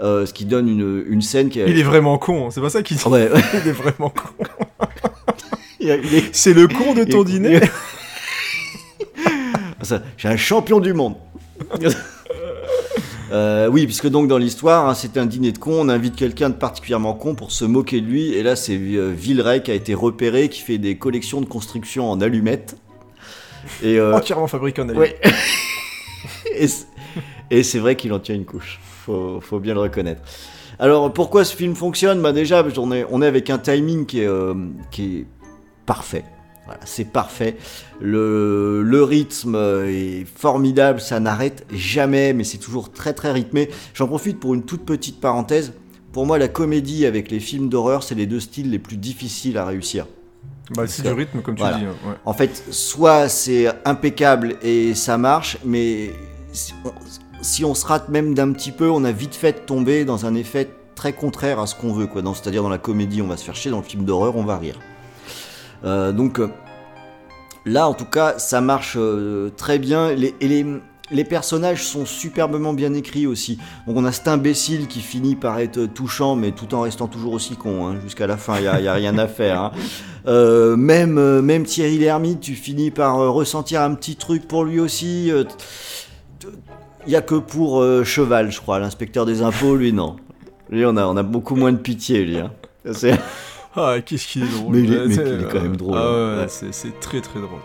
Euh, 0.00 0.26
ce 0.26 0.32
qui 0.32 0.44
donne 0.44 0.68
une, 0.68 1.04
une 1.08 1.22
scène 1.22 1.48
qui 1.48 1.60
est. 1.60 1.70
Il 1.70 1.78
est 1.78 1.82
vraiment 1.84 2.18
con, 2.18 2.46
hein, 2.46 2.50
c'est 2.50 2.60
pas 2.60 2.70
ça 2.70 2.82
qu'il 2.82 2.96
dit. 2.96 3.04
Ouais, 3.06 3.30
ouais. 3.30 3.40
Il 3.64 3.68
est 3.68 3.72
vraiment 3.72 4.10
con. 4.10 4.44
Est- 5.80 6.30
C'est 6.32 6.52
le 6.54 6.66
con 6.66 6.94
de 6.94 7.04
ton 7.04 7.22
dîner. 7.22 7.60
Ça, 9.82 10.02
J'ai 10.16 10.28
un 10.28 10.36
champion 10.36 10.80
du 10.80 10.92
monde. 10.92 11.14
Euh, 13.30 13.68
oui, 13.68 13.84
puisque 13.84 14.08
donc 14.08 14.26
dans 14.28 14.38
l'histoire, 14.38 14.88
hein, 14.88 14.94
c'est 14.94 15.16
un 15.18 15.26
dîner 15.26 15.52
de 15.52 15.58
con, 15.58 15.74
on 15.78 15.88
invite 15.88 16.16
quelqu'un 16.16 16.48
de 16.48 16.54
particulièrement 16.54 17.12
con 17.14 17.34
pour 17.34 17.52
se 17.52 17.64
moquer 17.66 18.00
de 18.00 18.06
lui, 18.06 18.32
et 18.32 18.42
là 18.42 18.56
c'est 18.56 18.76
euh, 18.78 19.12
Villeray 19.14 19.62
qui 19.62 19.70
a 19.70 19.74
été 19.74 19.92
repéré, 19.94 20.48
qui 20.48 20.60
fait 20.62 20.78
des 20.78 20.96
collections 20.96 21.40
de 21.40 21.46
construction 21.46 22.10
en 22.10 22.20
allumettes. 22.22 22.76
Et, 23.82 23.98
euh, 23.98 24.14
Entièrement 24.14 24.46
fabriqué 24.46 24.80
en 24.80 24.88
allié. 24.88 24.98
ouais. 24.98 25.20
et 26.58 26.66
c'est- 26.68 26.86
vrai 27.78 27.96
qu'il 27.96 28.12
en 28.14 28.18
tient 28.18 28.34
une 28.34 28.46
couche, 28.46 28.80
faut, 29.04 29.40
faut 29.42 29.60
bien 29.60 29.74
le 29.74 29.80
reconnaître. 29.80 30.22
Alors 30.78 31.12
pourquoi 31.12 31.44
ce 31.44 31.54
film 31.54 31.74
fonctionne? 31.74 32.22
Bah 32.22 32.32
Déjà, 32.32 32.62
est, 32.92 33.04
on 33.10 33.20
est 33.20 33.26
avec 33.26 33.50
un 33.50 33.58
timing 33.58 34.06
qui 34.06 34.20
est, 34.20 34.26
euh, 34.26 34.54
qui 34.90 35.18
est 35.18 35.26
parfait. 35.84 36.24
Voilà, 36.68 36.82
c'est 36.84 37.06
parfait. 37.10 37.56
Le, 37.98 38.82
le 38.82 39.02
rythme 39.02 39.56
est 39.86 40.26
formidable, 40.36 41.00
ça 41.00 41.18
n'arrête 41.18 41.64
jamais, 41.72 42.34
mais 42.34 42.44
c'est 42.44 42.58
toujours 42.58 42.92
très 42.92 43.14
très 43.14 43.32
rythmé. 43.32 43.70
J'en 43.94 44.06
profite 44.06 44.38
pour 44.38 44.52
une 44.52 44.62
toute 44.62 44.84
petite 44.84 45.18
parenthèse. 45.18 45.72
Pour 46.12 46.26
moi, 46.26 46.36
la 46.38 46.48
comédie 46.48 47.06
avec 47.06 47.30
les 47.30 47.40
films 47.40 47.70
d'horreur, 47.70 48.02
c'est 48.02 48.14
les 48.14 48.26
deux 48.26 48.40
styles 48.40 48.70
les 48.70 48.78
plus 48.78 48.98
difficiles 48.98 49.56
à 49.56 49.64
réussir. 49.64 50.06
Bah, 50.74 50.86
c'est 50.86 51.02
du 51.02 51.08
rythme, 51.08 51.40
comme 51.40 51.54
tu 51.54 51.62
Voilà. 51.62 51.78
dis. 51.78 51.84
hein, 51.86 51.94
ouais. 52.06 52.14
En 52.26 52.34
fait, 52.34 52.62
soit 52.70 53.30
c'est 53.30 53.68
impeccable 53.86 54.56
et 54.62 54.94
ça 54.94 55.16
marche, 55.16 55.56
mais 55.64 56.10
si 56.52 56.74
on, 56.84 56.92
si 57.40 57.64
on 57.64 57.74
se 57.74 57.86
rate 57.86 58.10
même 58.10 58.34
d'un 58.34 58.52
petit 58.52 58.72
peu, 58.72 58.90
on 58.90 59.04
a 59.04 59.12
vite 59.12 59.34
fait 59.34 59.52
de 59.52 59.58
tomber 59.60 60.04
dans 60.04 60.26
un 60.26 60.34
effet 60.34 60.68
très 60.94 61.14
contraire 61.14 61.60
à 61.60 61.66
ce 61.66 61.74
qu'on 61.74 61.94
veut. 61.94 62.08
C'est-à-dire 62.34 62.62
dans 62.62 62.68
la 62.68 62.76
comédie, 62.76 63.22
on 63.22 63.26
va 63.26 63.38
se 63.38 63.44
faire 63.44 63.56
chier, 63.56 63.70
dans 63.70 63.78
le 63.78 63.84
film 63.84 64.04
d'horreur, 64.04 64.36
on 64.36 64.44
va 64.44 64.58
rire. 64.58 64.78
Euh, 65.84 66.12
donc 66.12 66.40
euh, 66.40 66.48
là, 67.66 67.88
en 67.88 67.94
tout 67.94 68.04
cas, 68.04 68.38
ça 68.38 68.60
marche 68.60 68.96
euh, 68.96 69.50
très 69.56 69.78
bien. 69.78 70.12
Les, 70.12 70.34
et 70.40 70.64
les, 71.10 71.24
personnages 71.24 71.84
sont 71.84 72.04
superbement 72.06 72.72
bien 72.72 72.94
écrits 72.94 73.26
aussi. 73.26 73.58
Donc 73.86 73.96
on 73.96 74.04
a 74.04 74.12
cet 74.12 74.28
imbécile 74.28 74.86
qui 74.88 75.00
finit 75.00 75.36
par 75.36 75.58
être 75.58 75.86
touchant, 75.86 76.36
mais 76.36 76.52
tout 76.52 76.74
en 76.74 76.82
restant 76.82 77.06
toujours 77.08 77.32
aussi 77.32 77.56
con. 77.56 77.86
hein. 77.86 77.96
Jusqu'à 78.02 78.26
la 78.26 78.36
fin, 78.36 78.56
il 78.58 78.62
n'y 78.62 78.88
a, 78.88 78.92
rien 78.92 79.16
à 79.18 79.26
faire. 79.26 79.72
hein. 80.26 80.76
Même, 80.76 81.64
Thierry 81.64 81.98
Lhermitte, 81.98 82.40
tu 82.40 82.54
finis 82.54 82.90
par 82.90 83.16
ressentir 83.32 83.80
un 83.82 83.94
petit 83.94 84.16
truc 84.16 84.46
pour 84.46 84.64
lui 84.64 84.80
aussi. 84.80 85.30
Il 87.06 87.10
n'y 87.10 87.16
a 87.16 87.22
que 87.22 87.36
pour 87.36 87.82
Cheval, 88.04 88.50
je 88.52 88.60
crois, 88.60 88.78
l'inspecteur 88.78 89.24
des 89.24 89.40
impôts, 89.40 89.76
lui 89.76 89.94
non. 89.94 90.16
Lui, 90.70 90.84
on 90.84 90.96
a, 90.96 91.22
beaucoup 91.22 91.56
moins 91.56 91.72
de 91.72 91.78
pitié, 91.78 92.24
lui. 92.24 92.38
hein. 92.38 92.50
Ah, 93.78 94.00
qu'est-ce 94.00 94.26
qu'il 94.28 94.42
est 94.44 94.48
drôle. 94.48 94.74
Mais 94.74 94.80
il 94.82 94.92
est- 94.92 95.06
mais 95.06 95.14
il 95.14 95.20
est 95.44 95.48
quand 95.52 95.60
même 95.62 95.76
drôle, 95.76 95.96
Ah 95.96 96.02
hein. 96.06 96.38
ouais, 96.42 96.46
c'est- 96.72 97.00
très 97.00 97.20
très 97.20 97.40
drôle. 97.40 97.60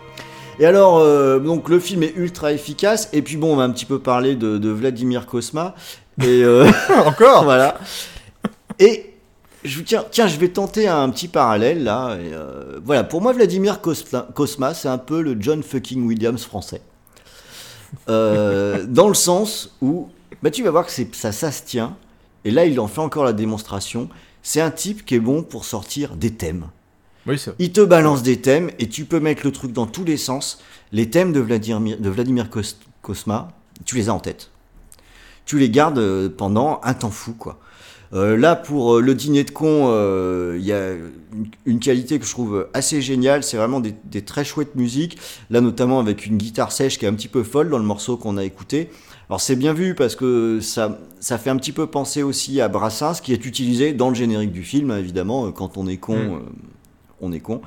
Et 0.60 0.66
alors, 0.66 0.98
euh, 0.98 1.38
donc 1.40 1.68
le 1.68 1.80
film 1.80 2.02
est 2.04 2.14
ultra 2.16 2.52
efficace. 2.52 3.08
Et 3.12 3.22
puis 3.22 3.36
bon, 3.36 3.52
on 3.54 3.56
va 3.56 3.64
un 3.64 3.70
petit 3.70 3.86
peu 3.86 3.98
parler 3.98 4.36
de, 4.36 4.58
de 4.58 4.68
Vladimir 4.70 5.26
Kosma. 5.26 5.74
Et 6.22 6.44
euh, 6.44 6.64
Encore? 7.06 7.42
Voilà. 7.44 7.76
Et 8.78 9.14
je 9.64 9.80
tiens, 9.80 10.04
tiens, 10.10 10.28
je 10.28 10.38
vais 10.38 10.48
tenter 10.48 10.86
un 10.86 11.08
petit 11.10 11.26
parallèle 11.28 11.82
là. 11.82 12.16
Et, 12.20 12.32
euh, 12.32 12.78
voilà, 12.84 13.02
pour 13.02 13.20
moi, 13.20 13.32
Vladimir 13.32 13.80
Kosma, 13.80 14.74
c'est 14.74 14.88
un 14.88 14.98
peu 14.98 15.20
le 15.22 15.36
John 15.40 15.62
fucking 15.62 16.06
Williams 16.06 16.44
français. 16.44 16.82
Dans 18.08 19.08
le 19.08 19.14
sens 19.14 19.74
où, 19.80 20.08
bah, 20.42 20.50
tu 20.50 20.62
vas 20.62 20.70
voir 20.70 20.86
que 20.86 20.92
ça, 20.92 21.32
ça 21.32 21.50
se 21.50 21.62
tient. 21.62 21.96
Et 22.44 22.50
là, 22.50 22.66
il 22.66 22.78
en 22.80 22.86
fait 22.88 23.00
encore 23.00 23.24
la 23.24 23.32
démonstration. 23.32 24.08
C'est 24.44 24.60
un 24.60 24.70
type 24.70 25.04
qui 25.04 25.14
est 25.16 25.20
bon 25.20 25.42
pour 25.42 25.64
sortir 25.64 26.16
des 26.16 26.30
thèmes. 26.30 26.66
Oui, 27.26 27.38
c'est 27.38 27.54
Il 27.58 27.72
te 27.72 27.80
balance 27.80 28.22
des 28.22 28.40
thèmes 28.42 28.70
et 28.78 28.88
tu 28.90 29.06
peux 29.06 29.18
mettre 29.18 29.40
le 29.44 29.50
truc 29.52 29.72
dans 29.72 29.86
tous 29.86 30.04
les 30.04 30.18
sens. 30.18 30.60
Les 30.92 31.08
thèmes 31.08 31.32
de 31.32 31.40
Vladimir, 31.40 31.98
de 31.98 32.10
Vladimir 32.10 32.48
Kos- 32.50 32.76
Kosma, 33.00 33.48
tu 33.86 33.96
les 33.96 34.10
as 34.10 34.14
en 34.14 34.20
tête. 34.20 34.50
Tu 35.46 35.58
les 35.58 35.70
gardes 35.70 35.98
euh, 35.98 36.28
pendant 36.28 36.78
un 36.84 36.92
temps 36.94 37.10
fou, 37.10 37.32
quoi. 37.32 37.58
Euh, 38.12 38.36
là, 38.36 38.54
pour 38.54 38.96
euh, 38.96 39.00
le 39.00 39.14
dîner 39.14 39.44
de 39.44 39.50
con, 39.50 39.86
euh, 39.88 40.56
il 40.60 40.64
y 40.64 40.72
a 40.72 40.92
une, 40.92 41.48
une 41.64 41.80
qualité 41.80 42.18
que 42.18 42.26
je 42.26 42.30
trouve 42.30 42.68
assez 42.74 43.00
géniale. 43.00 43.42
C'est 43.42 43.56
vraiment 43.56 43.80
des, 43.80 43.94
des 44.04 44.22
très 44.22 44.44
chouettes 44.44 44.76
musiques. 44.76 45.18
Là, 45.50 45.62
notamment 45.62 45.98
avec 46.00 46.26
une 46.26 46.36
guitare 46.36 46.70
sèche 46.70 46.98
qui 46.98 47.06
est 47.06 47.08
un 47.08 47.14
petit 47.14 47.28
peu 47.28 47.42
folle 47.42 47.70
dans 47.70 47.78
le 47.78 47.84
morceau 47.84 48.18
qu'on 48.18 48.36
a 48.36 48.44
écouté. 48.44 48.90
Alors, 49.30 49.40
c'est 49.40 49.56
bien 49.56 49.72
vu 49.72 49.94
parce 49.94 50.16
que 50.16 50.60
ça, 50.60 50.98
ça 51.20 51.38
fait 51.38 51.50
un 51.50 51.56
petit 51.56 51.72
peu 51.72 51.86
penser 51.86 52.22
aussi 52.22 52.60
à 52.60 52.68
Brassens, 52.68 53.20
qui 53.22 53.32
est 53.32 53.46
utilisé 53.46 53.92
dans 53.92 54.08
le 54.10 54.14
générique 54.14 54.52
du 54.52 54.62
film, 54.62 54.90
évidemment. 54.92 55.50
Quand 55.52 55.76
on 55.78 55.86
est 55.86 55.96
con, 55.96 56.16
Mm. 56.16 56.34
euh, 56.34 56.38
on 57.20 57.32
est 57.32 57.40
con. 57.40 57.62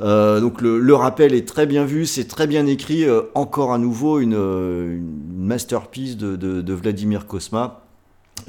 Euh, 0.00 0.40
donc 0.40 0.60
le, 0.60 0.80
le 0.80 0.94
rappel 0.94 1.34
est 1.34 1.46
très 1.46 1.66
bien 1.66 1.84
vu, 1.84 2.04
c'est 2.04 2.24
très 2.26 2.46
bien 2.46 2.66
écrit. 2.66 3.04
Euh, 3.04 3.22
encore 3.34 3.72
à 3.72 3.78
nouveau 3.78 4.18
une, 4.20 4.34
euh, 4.34 4.96
une 4.96 5.22
masterpiece 5.46 6.16
de, 6.16 6.34
de- 6.36 6.60
de 6.62 6.72
Vladimir 6.74 7.26
Kosma. 7.26 7.80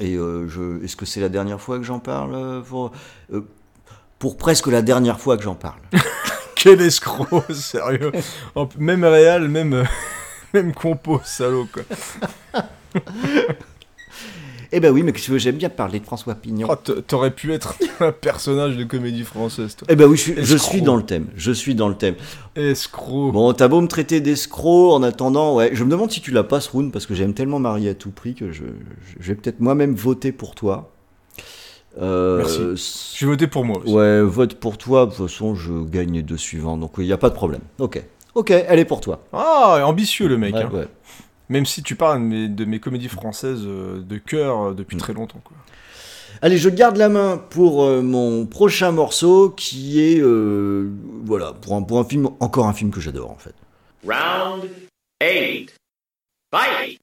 Et 0.00 0.16
euh, 0.16 0.46
est-ce 0.82 0.96
que 0.96 1.06
c'est 1.06 1.20
la 1.20 1.28
dernière 1.28 1.60
fois 1.60 1.78
que 1.78 1.84
j'en 1.84 2.00
parle 2.00 2.34
euh, 2.34 2.60
pour, 2.60 2.90
euh, 3.32 3.42
pour 4.18 4.36
presque 4.36 4.66
la 4.66 4.82
dernière 4.82 5.20
fois 5.20 5.36
que 5.36 5.44
j'en 5.44 5.54
parle? 5.54 5.78
Quel 6.56 6.80
escroc, 6.80 7.42
sérieux. 7.52 8.10
Même 8.78 9.04
réal, 9.04 9.48
même, 9.48 9.72
euh, 9.74 9.84
même 10.54 10.72
compo, 10.74 11.20
salaud, 11.24 11.66
quoi. 11.72 11.82
Eh 14.72 14.80
ben 14.80 14.90
oui, 14.92 15.04
mais 15.04 15.12
que 15.12 15.38
j'aime 15.38 15.56
bien 15.56 15.68
parler 15.68 16.00
de 16.00 16.04
François 16.04 16.34
Pignon. 16.34 16.66
Oh, 16.68 16.74
T'aurais 17.06 17.30
pu 17.30 17.52
être 17.52 17.76
un 18.00 18.10
personnage 18.10 18.76
de 18.76 18.82
comédie 18.82 19.22
française, 19.22 19.76
toi. 19.76 19.86
Eh 19.88 19.94
ben 19.94 20.06
oui, 20.06 20.16
je, 20.16 20.22
suis- 20.22 20.34
je 20.34 20.54
Escroc. 20.56 20.70
suis 20.72 20.82
dans 20.82 20.96
le 20.96 21.04
thème. 21.04 21.26
Je 21.36 21.52
suis 21.52 21.76
dans 21.76 21.88
le 21.88 21.94
thème. 21.94 22.16
Escroc. 22.56 23.30
Bon, 23.32 23.52
t'as 23.52 23.68
beau 23.68 23.80
me 23.80 23.86
traiter 23.86 24.20
d'escroc 24.20 24.92
en 24.92 25.04
attendant, 25.04 25.54
ouais. 25.54 25.70
Je 25.72 25.84
me 25.84 25.90
demande 25.90 26.10
si 26.10 26.20
tu 26.20 26.32
la 26.32 26.42
passes, 26.42 26.66
Rune, 26.66 26.90
parce 26.90 27.06
que 27.06 27.14
j'aime 27.14 27.32
tellement 27.32 27.60
Marie 27.60 27.88
à 27.88 27.94
tout 27.94 28.10
prix 28.10 28.34
que 28.34 28.50
je, 28.50 28.64
je- 28.64 29.16
je 29.20 29.28
vais 29.28 29.36
peut-être 29.36 29.60
moi-même 29.60 29.94
voter 29.94 30.32
pour 30.32 30.56
toi. 30.56 30.90
Euh, 32.02 32.38
Merci. 32.38 33.14
Je 33.18 33.24
vais 33.24 33.30
voter 33.32 33.46
pour 33.46 33.64
moi 33.64 33.78
aussi. 33.78 33.92
Ouais, 33.94 34.20
vote 34.20 34.54
pour 34.56 34.78
toi. 34.78 35.06
De 35.06 35.12
toute 35.14 35.28
façon, 35.28 35.54
je 35.54 35.84
gagne 35.84 36.12
les 36.12 36.22
deux 36.22 36.36
suivants, 36.36 36.76
donc 36.76 36.94
il 36.98 37.04
n'y 37.04 37.12
a 37.12 37.18
pas 37.18 37.30
de 37.30 37.34
problème. 37.36 37.62
Ok. 37.78 38.02
Ok, 38.36 38.50
elle 38.50 38.78
est 38.78 38.84
pour 38.84 39.00
toi. 39.00 39.20
Ah, 39.32 39.80
ambitieux 39.84 40.28
le 40.28 40.36
mec. 40.38 40.54
Ouais, 40.54 40.62
hein. 40.62 40.70
ouais. 40.72 40.88
Même 41.48 41.64
si 41.66 41.82
tu 41.82 41.96
parles 41.96 42.18
de 42.20 42.24
mes, 42.24 42.48
de 42.48 42.64
mes 42.64 42.78
comédies 42.80 43.08
françaises 43.08 43.62
euh, 43.64 44.00
de 44.02 44.18
cœur 44.18 44.60
euh, 44.60 44.74
depuis 44.74 44.96
Mm. 44.96 45.00
très 45.00 45.12
longtemps. 45.14 45.40
Quoi. 45.42 45.56
Allez, 46.42 46.58
je 46.58 46.68
garde 46.68 46.96
la 46.98 47.08
main 47.08 47.38
pour 47.38 47.82
euh, 47.84 48.02
mon 48.02 48.44
prochain 48.46 48.92
morceau 48.92 49.50
qui 49.50 50.02
est. 50.02 50.20
euh, 50.20 50.90
voilà, 51.24 51.52
pour 51.54 51.74
un, 51.76 51.82
pour 51.82 51.98
un 51.98 52.04
film, 52.04 52.28
encore 52.40 52.66
un 52.66 52.74
film 52.74 52.90
que 52.90 53.00
j'adore 53.00 53.30
en 53.30 53.38
fait. 53.38 53.54
Round 54.06 54.68
eight. 55.20 55.74
Fight! 56.54 56.98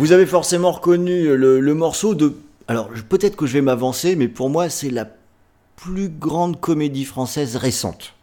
Vous 0.00 0.12
avez 0.12 0.26
forcément 0.26 0.72
reconnu 0.72 1.36
le, 1.36 1.60
le 1.60 1.74
morceau 1.74 2.14
de. 2.14 2.34
Alors, 2.68 2.88
peut-être 3.08 3.36
que 3.36 3.46
je 3.46 3.52
vais 3.54 3.60
m'avancer, 3.62 4.16
mais 4.16 4.28
pour 4.28 4.48
moi, 4.50 4.68
c'est 4.68 4.90
la 4.90 5.06
plus 5.76 6.08
grande 6.08 6.58
comédie 6.60 7.04
française 7.04 7.56
récente. 7.56 8.14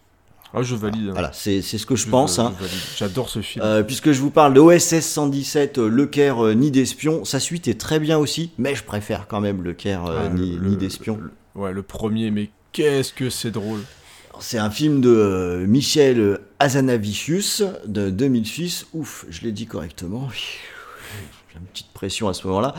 Ah, 0.54 0.62
je 0.64 0.76
valide. 0.76 1.10
hein. 1.10 1.14
Voilà, 1.14 1.32
c'est 1.34 1.62
c'est 1.62 1.78
ce 1.78 1.86
que 1.86 1.96
je 1.96 2.06
Je- 2.06 2.10
pense. 2.10 2.40
hein. 2.40 2.54
J'adore 2.98 3.30
ce 3.30 3.42
film. 3.42 3.64
Euh, 3.66 3.84
puisque 3.84 4.12
je 4.12 4.22
vous 4.22 4.30
parle 4.32 4.54
de 4.54 4.60
OSS 4.60 5.02
117, 5.06 5.78
euh, 5.78 5.88
Le 5.90 6.06
Caire, 6.08 6.44
euh, 6.44 6.54
Nid 6.54 6.72
d'Espion. 6.72 7.26
Sa 7.26 7.40
suite 7.40 7.68
est 7.68 7.80
très 7.80 8.00
bien 8.00 8.18
aussi, 8.18 8.52
mais 8.58 8.74
je 8.74 8.84
préfère 8.84 9.28
quand 9.28 9.42
même 9.42 9.62
Le 9.62 9.74
Caire, 9.74 10.06
euh, 10.06 10.22
Ah, 10.26 10.30
Nid, 10.30 10.60
Nid 10.62 10.78
d'Espion. 10.78 11.20
Ouais, 11.56 11.74
le 11.74 11.84
premier, 11.84 12.32
mais 12.32 12.50
qu'est-ce 12.72 13.12
que 13.14 13.30
c'est 13.30 13.52
drôle. 13.52 13.82
C'est 14.40 14.58
un 14.60 14.70
film 14.72 15.02
de 15.02 15.10
euh, 15.10 15.66
Michel 15.68 16.40
Hazanavicius 16.60 17.64
de 17.86 18.10
2006. 18.10 18.86
Ouf, 18.94 19.26
je 19.30 19.42
l'ai 19.42 19.52
dit 19.52 19.66
correctement. 19.66 20.30
Une 21.60 21.68
petite 21.68 21.92
pression 21.94 22.28
à 22.30 22.34
ce 22.34 22.48
moment-là. 22.48 22.74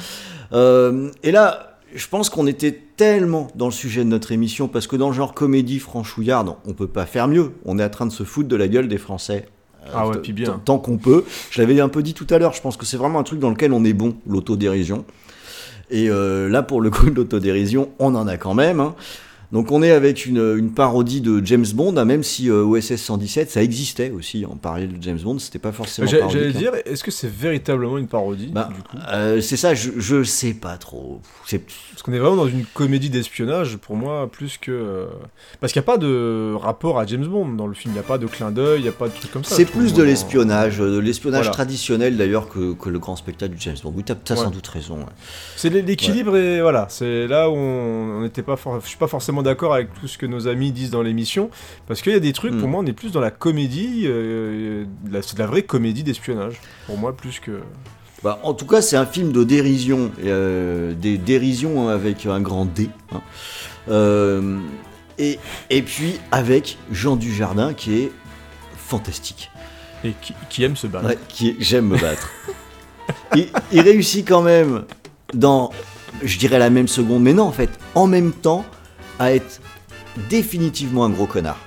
Euh, 0.53 1.11
et 1.23 1.31
là, 1.31 1.77
je 1.95 2.07
pense 2.09 2.31
qu'on 2.31 2.47
était 2.47 2.79
tellement 2.97 3.49
dans 3.55 3.67
le 3.67 3.73
sujet 3.73 4.05
de 4.05 4.09
notre 4.09 4.33
émission 4.33 4.69
parce 4.69 4.87
que 4.87 4.97
dans 4.97 5.09
le 5.09 5.15
genre 5.15 5.35
comédie 5.35 5.79
franchouillarde, 5.79 6.55
on 6.67 6.73
peut 6.73 6.87
pas 6.89 7.07
faire 7.07 7.29
mieux. 7.29 7.53
On 7.65 7.79
est 7.79 7.85
en 7.85 7.89
train 7.91 8.07
de 8.07 8.13
se 8.13 8.25
foutre 8.25 8.49
de 8.49 8.57
la 8.57 8.69
gueule 8.69 8.89
des 8.89 8.99
Français. 8.99 9.47
Euh, 9.87 9.91
Ah 9.95 10.09
ouais, 10.09 10.19
puis 10.19 10.33
bien. 10.33 10.61
Tant 10.65 10.79
qu'on 10.79 10.99
peut. 10.99 11.25
Je 11.51 11.61
l'avais 11.61 11.81
un 11.81 11.89
peu 11.89 12.03
dit 12.03 12.15
tout 12.15 12.27
à 12.31 12.39
l'heure. 12.39 12.53
Je 12.53 12.61
pense 12.61 12.77
que 12.77 12.85
c'est 12.87 12.97
vraiment 12.97 13.19
un 13.21 13.23
truc 13.25 13.39
dans 13.41 13.51
lequel 13.51 13.73
on 13.73 13.85
est 13.85 13.93
bon, 13.93 14.17
l'autodérision. 14.27 15.05
Et 15.91 16.11
euh, 16.11 16.49
là, 16.51 16.63
pour 16.63 16.81
le 16.83 16.91
coup 16.91 17.09
de 17.09 17.15
l'autodérision, 17.17 17.89
on 17.99 18.15
en 18.15 18.27
a 18.27 18.37
quand 18.37 18.55
même. 18.55 18.81
hein. 18.81 18.95
Donc 19.51 19.73
on 19.73 19.83
est 19.83 19.93
avec 19.93 20.27
une, 20.27 20.57
une 20.59 20.73
parodie 20.73 21.23
de 21.23 21.41
James 21.47 21.65
Bond, 21.75 21.97
hein, 21.97 22.05
même 22.05 22.23
si 22.23 22.51
euh, 22.51 22.65
OSS 22.65 22.97
117, 22.97 23.51
ça 23.51 23.63
existait 23.63 24.11
aussi 24.11 24.45
en 24.45 24.57
parallèle 24.57 24.99
de 24.99 25.03
James 25.03 25.19
Bond, 25.19 25.39
c'était 25.39 25.59
pas 25.59 25.73
forcément 25.73 26.07
J'allais 26.07 26.49
hein. 26.49 26.51
dire, 26.51 26.73
est-ce 26.85 27.03
que 27.03 27.11
c'est 27.11 27.31
véritablement 27.33 27.97
une 27.97 28.09
parodie 28.09 28.51
Bah, 28.53 28.69
euh, 29.11 29.41
c'est 29.41 29.57
ça, 29.57 29.75
je, 29.75 29.91
je 29.97 30.23
sais 30.23 30.53
pas 30.53 30.77
trop. 30.77 31.23
C'est 31.47 31.61
Parce 31.93 32.03
qu'on 32.03 32.13
est 32.13 32.19
vraiment 32.19 32.37
dans 32.37 32.47
une 32.47 32.67
comédie 32.75 33.09
d'espionnage, 33.09 33.79
pour 33.79 33.97
moi, 33.97 34.29
plus 34.31 34.59
que. 34.59 34.71
euh, 34.71 35.07
Parce 35.61 35.73
qu'il 35.73 35.81
n'y 35.81 35.85
a 35.85 35.91
pas 35.93 35.97
de 35.97 36.53
rapport 36.55 36.99
à 36.99 37.07
James 37.07 37.27
Bond 37.27 37.49
dans 37.55 37.67
le 37.67 37.73
film, 37.75 37.93
il 37.93 37.97
n'y 37.97 38.01
a 38.01 38.07
pas 38.07 38.19
de 38.19 38.27
clin 38.27 38.51
d'œil, 38.51 38.81
il 38.81 38.83
n'y 38.83 38.89
a 38.89 38.93
pas 38.93 39.09
de 39.09 39.15
truc 39.15 39.33
comme 39.33 39.45
ça. 39.45 39.55
c'est 39.55 39.65
plus 39.65 39.95
de 39.95 40.03
l'espionnage, 40.03 40.77
de 40.79 40.99
l'espionnage 40.99 41.45
Voilà. 41.45 41.53
traditionnel 41.55 42.19
d'ailleurs 42.19 42.51
que, 42.51 42.75
que 42.75 42.91
le 42.91 42.99
grand 42.99 43.17
spectacle 43.17 43.55
du 43.55 43.61
James 43.63 43.77
Bond. 43.83 43.95
Oui, 43.97 44.05
t'as 44.05 44.15
as 44.29 44.37
sans 44.37 44.51
doute 44.51 44.67
raison. 44.69 44.97
ouais. 44.99 45.05
C'est 45.57 45.71
l'é- 45.71 45.81
l'équilibre 45.81 46.37
et 46.37 46.61
voilà, 46.61 46.87
c'est 46.91 47.27
là 47.27 47.49
où 47.49 47.55
on 47.55 48.21
n'était 48.21 48.43
pas, 48.43 48.57
for- 48.57 48.79
je 48.83 48.87
suis 48.89 48.99
pas 48.99 49.07
forcément 49.09 49.38
d'accord 49.43 49.75
avec 49.75 49.89
tout 50.01 50.09
ce 50.09 50.19
que 50.19 50.27
nos 50.27 50.47
amis 50.49 50.73
disent 50.73 50.91
dans 50.91 51.03
l'émission, 51.03 51.51
parce 51.87 52.01
qu'il 52.03 52.13
y 52.13 52.17
a 52.17 52.21
des 52.21 52.33
trucs 52.33 52.53
Mm. 52.55 52.59
pour 52.61 52.69
moi 52.69 52.81
on 52.83 52.87
est 52.87 52.93
plus 52.93 53.13
dans 53.13 53.21
la 53.21 53.31
comédie, 53.31 54.03
euh, 54.07 54.85
de 55.05 55.13
la- 55.13 55.23
c'est 55.23 55.35
de 55.35 55.41
la 55.41 55.47
vraie 55.47 55.63
comédie 55.63 56.03
d'espionnage 56.03 56.61
pour 56.87 56.97
moi 56.99 57.17
plus 57.17 57.41
que. 57.41 57.61
Bah, 58.25 58.41
en 58.43 58.53
tout 58.53 58.67
cas, 58.67 58.83
c'est 58.83 58.97
un 58.97 59.07
film 59.07 59.31
de 59.31 59.45
dérision, 59.45 60.11
euh, 60.25 60.93
des 60.93 61.19
dérisions 61.19 61.89
avec 61.89 62.27
un 62.27 62.41
grand 62.41 62.65
D. 62.65 62.89
hein. 63.13 63.21
Euh, 63.89 64.59
Et, 65.21 65.39
et 65.71 65.83
puis 65.83 66.15
avec 66.31 66.79
Jean 66.93 67.17
Dujardin 67.17 67.75
qui 67.75 67.95
est 68.03 68.13
fantastique. 68.77 69.51
Et 70.05 70.13
qui, 70.21 70.33
qui 70.49 70.63
aime 70.65 70.77
se 70.77 70.87
battre. 70.87 71.07
Ouais, 71.09 71.19
qui 71.29 71.49
est 71.51 71.57
J'aime 71.59 71.87
me 71.89 71.97
battre. 71.99 72.31
il, 73.35 73.49
il 73.73 73.81
réussit 73.81 74.27
quand 74.29 74.43
même 74.43 74.85
dans, 75.35 75.71
je 76.23 76.39
dirais 76.39 76.59
la 76.61 76.71
même 76.71 76.87
seconde, 76.89 77.23
mais 77.25 77.33
non 77.35 77.45
en 77.45 77.53
fait, 77.53 77.71
en 77.97 78.07
même 78.07 78.31
temps, 78.33 78.65
à 79.19 79.33
être 79.33 79.61
définitivement 80.29 81.05
un 81.05 81.11
gros 81.11 81.27
connard. 81.27 81.59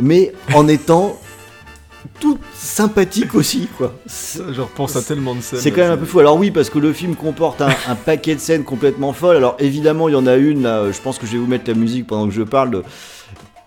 Mais 0.00 0.32
en 0.54 0.68
étant 0.68 1.18
tout 2.18 2.38
sympathique 2.54 3.34
aussi, 3.34 3.68
quoi. 3.78 3.94
Je 4.06 4.60
repense 4.60 4.96
à 4.96 5.02
tellement 5.02 5.34
de 5.34 5.40
scènes. 5.40 5.60
C'est 5.60 5.70
quand 5.70 5.82
même 5.82 5.92
un 5.92 5.96
peu 5.96 6.04
fou. 6.06 6.18
Alors 6.20 6.36
oui, 6.36 6.50
parce 6.50 6.68
que 6.70 6.78
le 6.78 6.92
film 6.92 7.14
comporte 7.14 7.60
un, 7.62 7.70
un 7.88 7.94
paquet 7.94 8.34
de 8.34 8.40
scènes 8.40 8.64
complètement 8.64 9.12
folles. 9.12 9.36
Alors 9.36 9.56
évidemment, 9.60 10.08
il 10.08 10.12
y 10.12 10.16
en 10.16 10.26
a 10.26 10.36
une, 10.36 10.62
là, 10.62 10.90
je 10.90 11.00
pense 11.00 11.18
que 11.18 11.26
je 11.26 11.32
vais 11.32 11.38
vous 11.38 11.46
mettre 11.46 11.68
la 11.68 11.74
musique 11.74 12.06
pendant 12.06 12.26
que 12.26 12.34
je 12.34 12.42
parle, 12.42 12.70
de- 12.70 12.82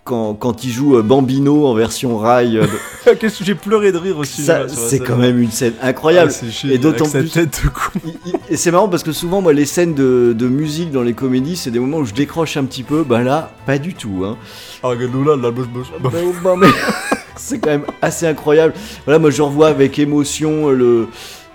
quand, 0.06 0.36
quand 0.36 0.64
il 0.64 0.70
joue 0.72 0.96
euh, 0.98 1.02
Bambino 1.02 1.66
en 1.66 1.74
version 1.74 2.18
rail. 2.18 2.58
euh, 2.58 2.66
de- 3.06 3.14
Qu'est-ce 3.20 3.40
que 3.40 3.44
j'ai 3.44 3.56
pleuré 3.56 3.92
de 3.92 3.98
rire 3.98 4.18
aussi. 4.20 4.48
c'est 4.70 5.00
quand 5.00 5.18
même 5.18 5.40
une 5.42 5.52
scène 5.52 5.74
incroyable. 5.82 6.32
et 6.70 6.74
Et 6.76 6.78
d'autant 6.78 7.10
plus- 7.10 7.30
tête 7.30 7.60
de 7.64 7.70
con. 7.70 7.82
Il- 8.06 8.14
il- 8.28 8.34
Et 8.50 8.56
c'est 8.56 8.72
marrant 8.72 8.88
parce 8.88 9.04
que 9.04 9.12
souvent, 9.12 9.42
moi, 9.42 9.52
les 9.52 9.66
scènes 9.66 9.96
de, 9.96 10.34
de 10.38 10.48
musique 10.48 10.92
dans 10.92 11.02
les 11.02 11.14
comédies, 11.14 11.56
c'est 11.58 11.72
des 11.72 11.80
moments 11.80 11.98
où 11.98 12.06
je 12.06 12.14
décroche 12.14 12.56
un 12.56 12.64
petit 12.66 12.84
peu. 12.84 13.04
Bah 13.04 13.22
là, 13.24 13.52
pas 13.66 13.80
du 13.80 13.94
tout. 13.96 14.24
Hein. 14.26 14.38
Ah, 14.84 14.90
regarde 14.90 15.14
là, 15.26 15.36
la. 15.36 15.50
Bah, 15.52 15.62
bah, 16.44 16.68
c'est 17.36 17.58
quand 17.60 17.72
même 17.72 17.86
assez 18.02 18.28
incroyable. 18.28 18.74
Voilà, 19.06 19.18
moi 19.20 19.30
je 19.32 19.42
revois 19.42 19.68
avec 19.70 19.98
émotion 20.00 20.70
le, 20.70 21.08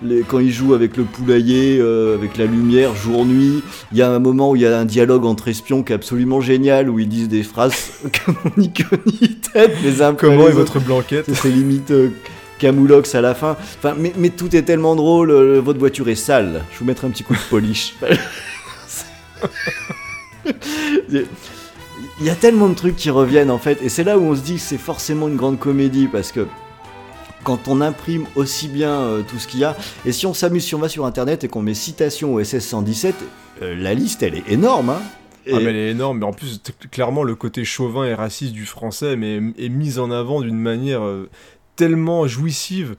les- 0.03 0.21
quand 0.21 0.39
il 0.39 0.51
joue 0.51 0.73
avec 0.73 0.97
le 0.97 1.03
poulailler, 1.03 1.77
euh, 1.79 2.15
avec 2.15 2.37
la 2.37 2.45
lumière, 2.45 2.95
jour-nuit. 2.95 3.61
Il 3.91 3.97
y 3.97 4.01
a 4.01 4.09
un 4.11 4.19
moment 4.19 4.51
où 4.51 4.55
il 4.55 4.61
y 4.63 4.65
a 4.65 4.77
un 4.77 4.85
dialogue 4.85 5.25
entre 5.25 5.47
espions 5.47 5.83
qui 5.83 5.91
est 5.91 5.95
absolument 5.95 6.41
génial, 6.41 6.89
où 6.89 6.99
ils 6.99 7.07
disent 7.09 7.29
des 7.29 7.43
phrases 7.43 7.91
comme 8.25 8.67
queue 8.71 8.99
ni 9.21 9.35
tête, 9.35 9.75
les 9.83 10.01
uns 10.01 10.13
Comment 10.15 10.47
est 10.47 10.51
votre 10.51 10.79
blanquette 10.79 11.25
C'est- 11.27 11.35
C'est 11.35 11.49
limite 11.49 11.91
euh, 11.91 12.09
Camoulox 12.59 13.15
à 13.15 13.21
la 13.21 13.33
fin. 13.35 13.57
Enfin, 13.77 13.95
mais, 13.97 14.13
mais 14.17 14.29
tout 14.29 14.55
est 14.55 14.61
tellement 14.63 14.95
drôle. 14.95 15.31
euh, 15.31 15.59
votre 15.63 15.79
voiture 15.79 16.07
est 16.09 16.15
sale. 16.15 16.63
Je 16.71 16.79
vous 16.79 16.85
mettrai 16.85 17.07
un 17.07 17.09
petit 17.09 17.23
coup 17.23 17.33
de 17.33 17.39
polish. 17.49 17.95
Il 22.19 22.27
y 22.27 22.29
a 22.29 22.35
tellement 22.35 22.69
de 22.69 22.75
trucs 22.75 22.95
qui 22.95 23.09
reviennent 23.09 23.49
en 23.51 23.57
fait, 23.57 23.79
et 23.81 23.89
c'est 23.89 24.03
là 24.03 24.17
où 24.19 24.23
on 24.23 24.35
se 24.35 24.41
dit 24.41 24.55
que 24.55 24.61
c'est 24.61 24.77
forcément 24.77 25.27
une 25.27 25.35
grande 25.37 25.57
comédie 25.59 26.07
parce 26.11 26.31
que 26.31 26.45
quand 27.43 27.67
on 27.67 27.81
imprime 27.81 28.25
aussi 28.35 28.67
bien 28.67 28.91
euh, 29.01 29.21
tout 29.27 29.39
ce 29.39 29.47
qu'il 29.47 29.59
y 29.59 29.63
a, 29.63 29.75
et 30.05 30.11
si 30.11 30.25
on 30.25 30.33
s'amuse, 30.33 30.63
si 30.63 30.75
on 30.75 30.79
va 30.79 30.89
sur 30.89 31.05
internet 31.05 31.43
et 31.43 31.47
qu'on 31.47 31.61
met 31.61 31.73
citation 31.73 32.33
au 32.33 32.43
SS 32.43 32.65
117, 32.67 33.15
euh, 33.61 33.75
la 33.75 33.93
liste 33.93 34.23
elle 34.23 34.35
est 34.35 34.49
énorme. 34.49 34.89
Hein 34.91 35.01
Ah, 35.47 35.57
mais 35.57 35.63
elle 35.65 35.75
est 35.75 35.91
énorme, 35.91 36.19
mais 36.19 36.25
en 36.25 36.33
plus, 36.33 36.61
clairement, 36.91 37.23
le 37.23 37.35
côté 37.35 37.65
chauvin 37.65 38.05
et 38.05 38.13
raciste 38.13 38.53
du 38.53 38.65
français 38.65 39.15
mais, 39.15 39.39
est 39.57 39.69
mis 39.69 39.99
en 39.99 40.11
avant 40.11 40.41
d'une 40.41 40.59
manière 40.59 41.03
euh, 41.03 41.29
tellement 41.75 42.27
jouissive. 42.27 42.95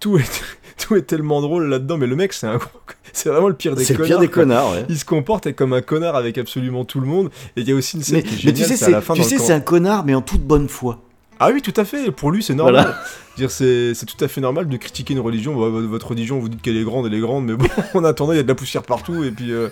Tout 0.00 0.18
est, 0.18 0.42
tout 0.78 0.96
est 0.96 1.02
tellement 1.02 1.40
drôle 1.40 1.68
là-dedans, 1.68 1.96
mais 1.98 2.06
le 2.06 2.16
mec, 2.16 2.32
c'est 2.32 2.46
un 2.46 2.58
C'est 3.12 3.28
vraiment 3.28 3.48
le 3.48 3.54
pire 3.54 3.76
des 3.76 3.84
c'est 3.84 3.92
le 3.92 3.98
connards. 3.98 4.08
pire 4.08 4.20
des 4.20 4.28
connards, 4.28 4.72
ouais. 4.72 4.84
Il 4.88 4.98
se 4.98 5.04
comporte 5.04 5.52
comme 5.52 5.72
un 5.72 5.82
connard 5.82 6.16
avec 6.16 6.36
absolument 6.36 6.84
tout 6.84 6.98
le 7.00 7.06
monde. 7.06 7.30
Et 7.56 7.60
il 7.60 7.68
y 7.68 7.72
a 7.72 7.74
aussi 7.76 7.96
une 7.96 8.02
scène 8.02 8.16
Mais, 8.16 8.22
qui 8.24 8.34
est 8.34 8.44
mais 8.46 8.52
tu 8.52 8.62
géniale, 8.62 8.68
sais, 8.68 8.76
c'est 8.76 8.84
à 8.86 8.90
la 8.90 9.00
c'est 9.00 9.06
fin 9.06 9.14
tu 9.14 9.22
sais, 9.22 9.38
c'est 9.38 9.52
un 9.52 9.60
connard, 9.60 10.04
mais 10.04 10.14
en 10.14 10.20
toute 10.20 10.42
bonne 10.42 10.68
foi. 10.68 11.00
Ah 11.46 11.50
oui, 11.52 11.60
tout 11.60 11.74
à 11.76 11.84
fait. 11.84 12.10
Pour 12.10 12.30
lui, 12.30 12.42
c'est 12.42 12.54
normal. 12.54 12.74
Voilà. 12.84 12.98
Dire, 13.36 13.50
c'est, 13.50 13.92
c'est 13.94 14.06
tout 14.06 14.22
à 14.24 14.28
fait 14.28 14.40
normal 14.40 14.68
de 14.68 14.76
critiquer 14.76 15.12
une 15.14 15.20
religion. 15.20 15.54
Bah, 15.60 15.68
Votre 15.86 16.08
religion, 16.08 16.38
vous 16.38 16.48
dites 16.48 16.62
qu'elle 16.62 16.76
est 16.76 16.84
grande, 16.84 17.06
elle 17.06 17.14
est 17.14 17.20
grande, 17.20 17.44
mais 17.44 17.54
bon, 17.54 17.66
en 17.94 18.04
attendant, 18.04 18.32
il 18.32 18.36
y 18.36 18.38
a 18.38 18.42
de 18.44 18.48
la 18.48 18.54
poussière 18.54 18.82
partout, 18.82 19.24
et 19.24 19.30
puis, 19.30 19.52
euh, 19.52 19.68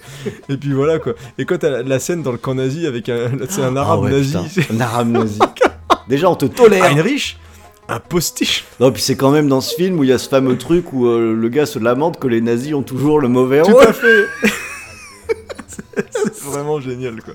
et 0.48 0.56
puis 0.56 0.72
voilà 0.72 0.98
quoi. 0.98 1.14
Et 1.38 1.44
quand 1.46 1.58
t'as 1.58 1.70
la, 1.70 1.82
la 1.82 1.98
scène 1.98 2.22
dans 2.22 2.32
le 2.32 2.38
camp 2.38 2.54
nazi 2.54 2.86
avec 2.86 3.08
un, 3.08 3.30
c'est 3.48 3.62
un 3.62 3.74
arabe 3.76 4.00
Ah 4.02 4.04
ouais, 4.04 4.10
nazi, 4.10 4.36
putain, 4.54 4.74
Un 4.74 4.80
arabe 4.80 5.08
nazi. 5.08 5.38
Déjà, 6.08 6.28
on 6.28 6.34
te 6.34 6.44
tolère. 6.46 6.84
Heinrich, 6.84 7.38
un 7.88 8.00
postiche. 8.00 8.64
Non, 8.80 8.90
puis 8.92 9.00
c'est 9.00 9.16
quand 9.16 9.30
même 9.30 9.48
dans 9.48 9.60
ce 9.60 9.74
film 9.74 9.98
où 9.98 10.04
il 10.04 10.10
y 10.10 10.12
a 10.12 10.18
ce 10.18 10.28
fameux 10.28 10.58
truc 10.58 10.92
où 10.92 11.06
euh, 11.06 11.34
le 11.34 11.48
gars 11.48 11.64
se 11.66 11.78
lamente 11.78 12.18
que 12.18 12.26
les 12.26 12.40
nazis 12.40 12.74
ont 12.74 12.82
toujours 12.82 13.20
le 13.20 13.28
mauvais 13.28 13.62
Tout 13.62 13.72
rôle. 13.72 13.84
à 13.86 13.92
fait. 13.92 14.26
c'est, 16.10 16.42
vraiment 16.42 16.80
génial 16.80 17.22
quoi. 17.22 17.34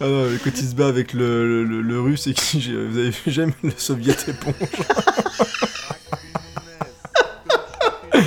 Ah 0.00 0.06
non, 0.06 0.30
mais 0.30 0.38
quand 0.38 0.50
il 0.56 0.68
se 0.68 0.74
bat 0.74 0.88
avec 0.88 1.12
le, 1.12 1.64
le, 1.64 1.82
le 1.82 2.00
russe 2.00 2.26
et 2.26 2.34
qui, 2.34 2.72
vous 2.90 2.98
avez 2.98 3.10
vu, 3.10 3.20
j'aime 3.26 3.52
le 3.62 3.72
soviet 3.76 4.16
éponge. 4.28 4.54
Ah 8.14 8.18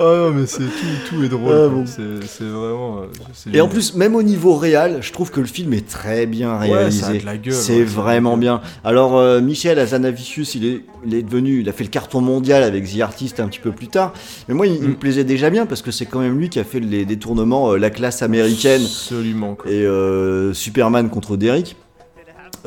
non, 0.00 0.30
mais 0.32 0.46
c'est 0.46 0.58
tout, 0.58 0.96
tout 1.16 1.22
est 1.24 1.28
drôle. 1.28 1.52
Ah 1.52 1.68
bon. 1.68 1.84
C'est, 1.86 2.26
c'est 2.26 2.44
vraiment. 2.44 2.98
euh, 3.02 3.50
Et 3.52 3.60
en 3.60 3.68
plus, 3.68 3.94
même 3.94 4.14
au 4.14 4.22
niveau 4.22 4.54
réel, 4.56 4.98
je 5.00 5.12
trouve 5.12 5.30
que 5.30 5.40
le 5.40 5.46
film 5.46 5.72
est 5.72 5.88
très 5.88 6.26
bien 6.26 6.56
réalisé. 6.58 7.20
c'est 7.52 7.82
vraiment 7.82 8.36
bien. 8.36 8.60
Alors, 8.84 9.16
euh, 9.16 9.40
Michel 9.40 9.78
Azanavicius, 9.78 10.54
il 10.54 10.64
est, 10.66 10.84
il 11.06 11.14
est 11.14 11.22
devenu, 11.22 11.60
il 11.60 11.68
a 11.68 11.72
fait 11.72 11.84
le 11.84 11.90
carton 11.90 12.20
mondial 12.20 12.62
avec 12.62 12.84
The 12.92 13.00
Artist 13.00 13.40
un 13.40 13.48
petit 13.48 13.60
peu 13.60 13.72
plus 13.72 13.88
tard. 13.88 14.12
Mais 14.48 14.54
moi, 14.54 14.66
il, 14.66 14.74
il 14.76 14.82
me 14.82 14.88
Mm. 14.88 14.94
plaisait 14.96 15.24
déjà 15.24 15.50
bien 15.50 15.66
parce 15.66 15.82
que 15.82 15.90
c'est 15.90 16.06
quand 16.06 16.20
même 16.20 16.38
lui 16.38 16.48
qui 16.48 16.58
a 16.60 16.64
fait 16.64 16.80
les 16.80 17.04
détournements, 17.04 17.72
euh, 17.72 17.76
la 17.78 17.90
classe 17.90 18.22
américaine 18.22 18.82
Absolument 18.82 19.54
quoi. 19.54 19.70
et 19.70 19.84
euh, 19.84 20.52
Superman 20.54 21.08
contre 21.10 21.36
Derrick. 21.36 21.76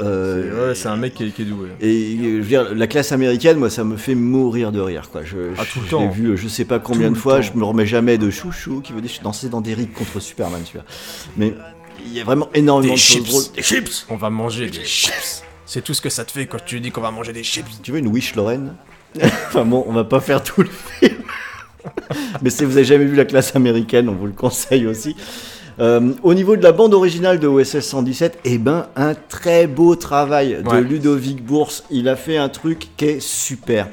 C'est- 0.02 0.07
Euh, 0.07 0.69
ouais, 0.69 0.76
c'est 0.76 0.88
un 0.88 0.95
mec 0.98 1.14
qui 1.14 1.26
est, 1.26 1.30
qui 1.30 1.44
est 1.44 1.45
doué. 1.45 1.69
Et 1.80 2.18
je 2.18 2.38
veux 2.38 2.41
dire, 2.41 2.73
la 2.76 2.88
classe 2.88 3.11
américaine, 3.11 3.57
moi, 3.57 3.69
ça 3.69 3.84
me 3.84 3.98
fait 3.98 4.15
mourir 4.15 4.72
de 4.72 4.80
rire, 4.80 5.10
quoi. 5.11 5.22
Je, 5.23 5.38
Ah, 5.57 5.64
je- 5.65 5.72
tout 5.73 5.80
le 5.80 5.86
je 5.86 5.91
temps. 5.91 6.02
l'ai 6.02 6.10
vu, 6.10 6.38
je 6.38 6.48
sais 6.48 6.65
pas 6.65 6.80
combien 6.80 7.10
Tout 7.10 7.14
de 7.15 7.19
fois, 7.19 7.41
je 7.41 7.52
me 7.53 7.64
remets 7.64 7.86
jamais 7.86 8.18
de 8.18 8.30
chouchou 8.30 8.82
qui 8.82 8.94
veut 8.94 9.02
dire 9.02 9.11
danser 9.23 9.49
dans 9.49 9.61
des 9.61 9.73
rides 9.73 9.94
contre 9.94 10.19
Superman, 10.19 10.61
tu 10.65 10.78
vois. 10.78 10.86
Mais 11.38 11.53
il 12.06 12.14
y 12.14 12.19
a 12.19 12.23
vraiment 12.23 12.49
énormément 12.53 12.94
de 12.94 12.99
choses 12.99 13.23
drôles. 13.23 13.44
Des 13.56 13.61
chips 13.61 14.06
On 14.10 14.15
va 14.15 14.30
manger 14.32 14.69
des 14.69 14.84
chips 14.84 15.44
C'est 15.65 15.84
tout 15.84 15.94
ce 15.94 16.02
que 16.02 16.10
ça 16.10 16.26
te 16.26 16.32
fait 16.32 16.48
quand 16.48 16.65
tu 16.65 16.80
dis 16.80 16.91
qu'on 16.91 17.02
va 17.02 17.11
manger 17.11 17.32
des 17.34 17.44
chips. 17.44 17.65
Tu 17.84 17.91
veux 17.91 17.99
une 17.99 18.07
Wish 18.07 18.36
Lorraine? 18.36 18.73
Enfin 19.48 19.65
bon, 19.65 19.84
on 19.88 19.94
va 19.94 20.03
pas 20.03 20.19
faire 20.19 20.41
tout 20.44 20.61
le 20.61 20.69
film. 20.99 21.22
Mais 22.41 22.49
si 22.49 22.64
vous 22.65 22.78
avez 22.78 22.86
jamais 22.86 23.06
vu 23.06 23.15
la 23.15 23.26
classe 23.26 23.56
américaine, 23.56 24.10
on 24.10 24.15
vous 24.15 24.26
le 24.28 24.32
conseille 24.34 24.88
aussi. 24.88 25.15
Euh, 25.80 26.11
au 26.23 26.34
niveau 26.34 26.56
de 26.57 26.64
la 26.64 26.72
bande 26.72 26.93
originale 26.93 27.39
de 27.39 27.48
OSS 27.48 27.80
117, 27.80 28.39
eh 28.43 28.57
ben 28.57 28.88
un 28.95 29.14
très 29.14 29.68
beau 29.68 29.95
travail 29.95 30.57
de 30.64 30.69
Ouais. 30.69 30.81
Ludovic 30.81 31.43
Bourse. 31.43 31.84
Il 31.89 32.07
a 32.10 32.15
fait 32.15 32.38
un 32.38 32.49
truc 32.49 32.89
qui 32.98 33.06
est 33.06 33.19
super. 33.19 33.88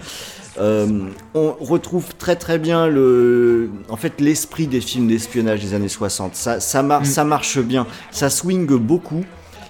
Euh, 0.60 0.86
on 1.34 1.55
retrouve 1.60 2.05
très 2.18 2.34
très 2.34 2.59
bien 2.59 2.88
le, 2.88 3.70
en 3.88 3.96
fait 3.96 4.20
l'esprit 4.20 4.66
des 4.66 4.80
films 4.80 5.06
d'espionnage 5.06 5.60
des 5.60 5.72
années 5.74 5.88
60. 5.88 6.34
Ça, 6.34 6.59
ça, 6.59 6.82
mar- 6.82 7.02
Mm. 7.02 7.05
ça 7.05 7.24
marche 7.24 7.59
bien, 7.60 7.86
ça 8.10 8.28
swing 8.28 8.66
beaucoup. 8.76 9.24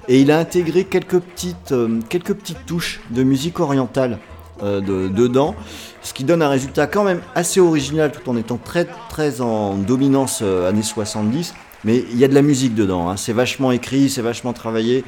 Et 0.08 0.20
il 0.22 0.30
a 0.30 0.38
intégré 0.38 0.84
quelques 0.84 1.18
petites, 1.18 1.72
euh, 1.72 2.00
quelques 2.08 2.32
petites 2.32 2.64
touches 2.64 3.00
de 3.10 3.22
musique 3.22 3.60
orientale 3.60 4.18
euh, 4.62 4.80
de- 4.80 5.08
dedans, 5.08 5.54
ce 6.02 6.14
qui 6.14 6.24
donne 6.24 6.40
un 6.42 6.48
résultat 6.48 6.86
quand 6.86 7.04
même 7.04 7.20
assez 7.34 7.60
original 7.60 8.10
tout 8.10 8.28
en 8.30 8.36
étant 8.38 8.56
très 8.56 8.86
très 9.10 9.40
en 9.42 9.74
dominance 9.76 10.40
années 10.42 10.82
70. 10.82 11.52
Mais 11.84 12.04
il 12.10 12.18
y 12.18 12.24
a 12.24 12.28
de 12.28 12.34
la 12.34 12.42
musique 12.42 12.74
dedans, 12.74 13.08
hein. 13.08 13.16
c'est 13.16 13.32
vachement 13.32 13.72
écrit, 13.72 14.10
c'est 14.10 14.22
vachement 14.22 14.52
travaillé, 14.52 15.04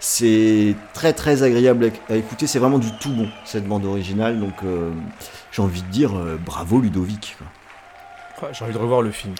c'est 0.00 0.74
très 0.94 1.12
très 1.12 1.42
agréable 1.42 1.92
à, 2.08 2.12
à 2.12 2.16
écouter, 2.16 2.46
c'est 2.46 2.58
vraiment 2.58 2.78
du 2.78 2.90
tout 3.00 3.10
bon 3.10 3.28
cette 3.44 3.66
bande 3.66 3.84
originale, 3.84 4.40
donc 4.40 4.54
euh, 4.64 4.90
j'ai 5.52 5.62
envie 5.62 5.82
de 5.82 5.88
dire 5.88 6.16
euh, 6.16 6.38
bravo 6.44 6.80
Ludovic. 6.80 7.36
J'ai 8.52 8.64
envie 8.64 8.74
de 8.74 8.78
revoir 8.78 9.02
le 9.02 9.10
film. 9.10 9.34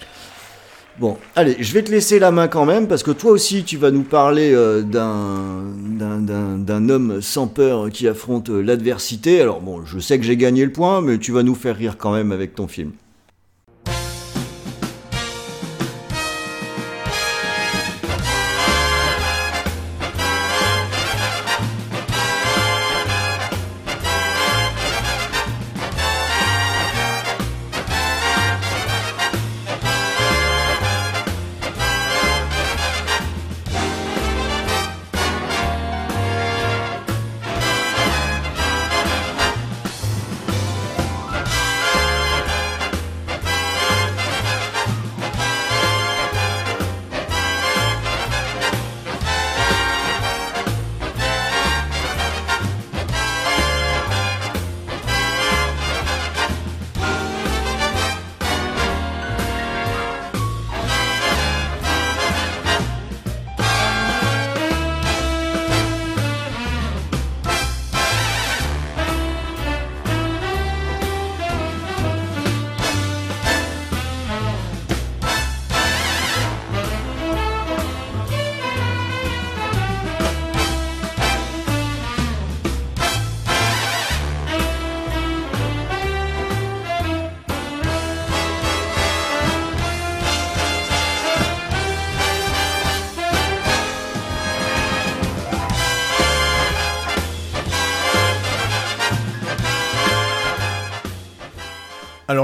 Bon, 0.99 1.15
allez, 1.35 1.57
je 1.59 1.73
vais 1.73 1.83
te 1.83 1.91
laisser 1.91 2.17
la 2.17 2.31
main 2.31 2.47
quand 2.47 2.65
même, 2.65 2.87
parce 2.87 3.03
que 3.03 3.11
toi 3.11 3.29
aussi, 3.29 3.63
tu 3.63 3.77
vas 3.77 3.91
nous 3.91 4.01
parler 4.01 4.51
euh, 4.51 4.81
d'un, 4.81 6.89
homme 6.89 7.21
sans 7.21 7.45
peur 7.45 7.91
qui 7.91 8.07
affronte 8.07 8.49
l'adversité. 8.49 9.39
Alors 9.39 9.61
bon, 9.61 9.85
je 9.85 9.99
sais 9.99 10.17
que 10.17 10.25
j'ai 10.25 10.37
gagné 10.37 10.65
le 10.65 10.71
point, 10.71 11.01
mais 11.01 11.19
tu 11.19 11.31
vas 11.31 11.43
nous 11.43 11.53
faire 11.53 11.75
rire 11.75 11.97
quand 11.99 12.13
même 12.13 12.31
avec 12.31 12.55
ton 12.55 12.67
film. 12.67 12.93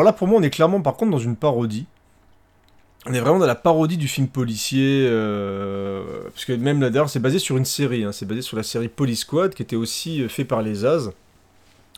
Alors 0.04 0.12
là, 0.12 0.18
pour 0.18 0.28
moi, 0.28 0.38
on 0.38 0.44
est 0.44 0.50
clairement, 0.50 0.82
par 0.82 0.98
contre, 0.98 1.12
dans 1.12 1.18
une 1.18 1.38
parodie. 1.38 1.86
On 3.06 3.14
est 3.14 3.22
vraiment 3.22 3.40
dans 3.40 3.46
la 3.46 3.56
parodie 3.56 3.96
du 3.96 4.10
film 4.10 4.28
policier, 4.28 5.08
euh, 5.08 6.24
parce 6.26 6.44
que 6.44 6.52
même 6.52 6.82
là 6.82 6.90
d'ailleurs 6.90 7.10
c'est 7.10 7.22
basé 7.22 7.40
sur 7.40 7.56
une 7.56 7.64
série, 7.64 8.04
hein, 8.04 8.12
c'est 8.12 8.26
basé 8.26 8.42
sur 8.42 8.58
la 8.58 8.64
série 8.64 8.90
Police 8.90 9.22
Squad 9.22 9.54
qui 9.54 9.62
était 9.62 9.76
aussi 9.78 10.22
euh, 10.22 10.28
fait 10.30 10.46
par 10.46 10.62
les 10.62 10.86
As 10.86 11.10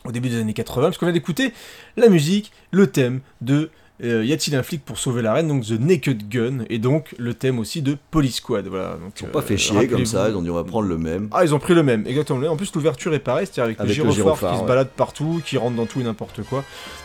au 0.04 0.12
début 0.12 0.28
des 0.28 0.38
années 0.40 0.52
80, 0.52 0.86
parce 0.86 0.98
qu'on 0.98 1.06
vient 1.06 1.12
d'écouter 1.12 1.52
la 1.96 2.08
musique, 2.08 2.52
le 2.70 2.88
thème 2.88 3.20
de 3.40 3.70
euh, 4.04 4.24
Y 4.24 4.32
a-t-il 4.32 4.56
un 4.56 4.62
flic 4.62 4.84
pour 4.84 4.98
sauver 4.98 5.22
la 5.22 5.32
reine, 5.32 5.48
donc 5.48 5.64
The 5.64 5.80
Naked 5.80 6.28
Gun, 6.28 6.64
et 6.68 6.78
donc 6.78 7.14
le 7.18 7.34
thème 7.34 7.58
aussi 7.58 7.82
de 7.82 7.96
Police 8.10 8.36
Squad. 8.36 8.66
Voilà, 8.66 8.96
donc, 8.96 9.12
Ils 9.16 9.20
sont 9.20 9.26
pas 9.26 9.38
euh, 9.38 9.42
fait 9.42 9.56
chier 9.56 9.88
comme 9.88 10.06
ça, 10.06 10.28
ils 10.28 10.36
ont 10.36 10.42
dit 10.42 10.50
on 10.50 10.54
va 10.54 10.64
prendre 10.64 10.88
le 10.88 10.98
même. 10.98 11.28
Ah, 11.32 11.44
ils 11.44 11.54
ont 11.54 11.58
pris 11.58 11.74
le 11.74 11.82
même, 11.82 12.06
exactement. 12.06 12.46
En 12.46 12.56
plus, 12.56 12.74
l'ouverture 12.74 13.14
est 13.14 13.20
pareille, 13.20 13.46
c'est-à-dire 13.46 13.64
avec, 13.64 13.80
Avec 13.80 13.96
le 13.96 14.04
le 14.04 14.10
gyrophare, 14.10 14.52
qui 14.52 14.60
se 14.60 14.64
balade 14.64 14.88
partout, 14.88 15.40
qui 15.44 15.56
rentre 15.56 15.76
dans 15.76 15.86
tout 15.86 16.00
et 16.00 16.04
n'importe 16.04 16.42
quoi. 16.42 16.64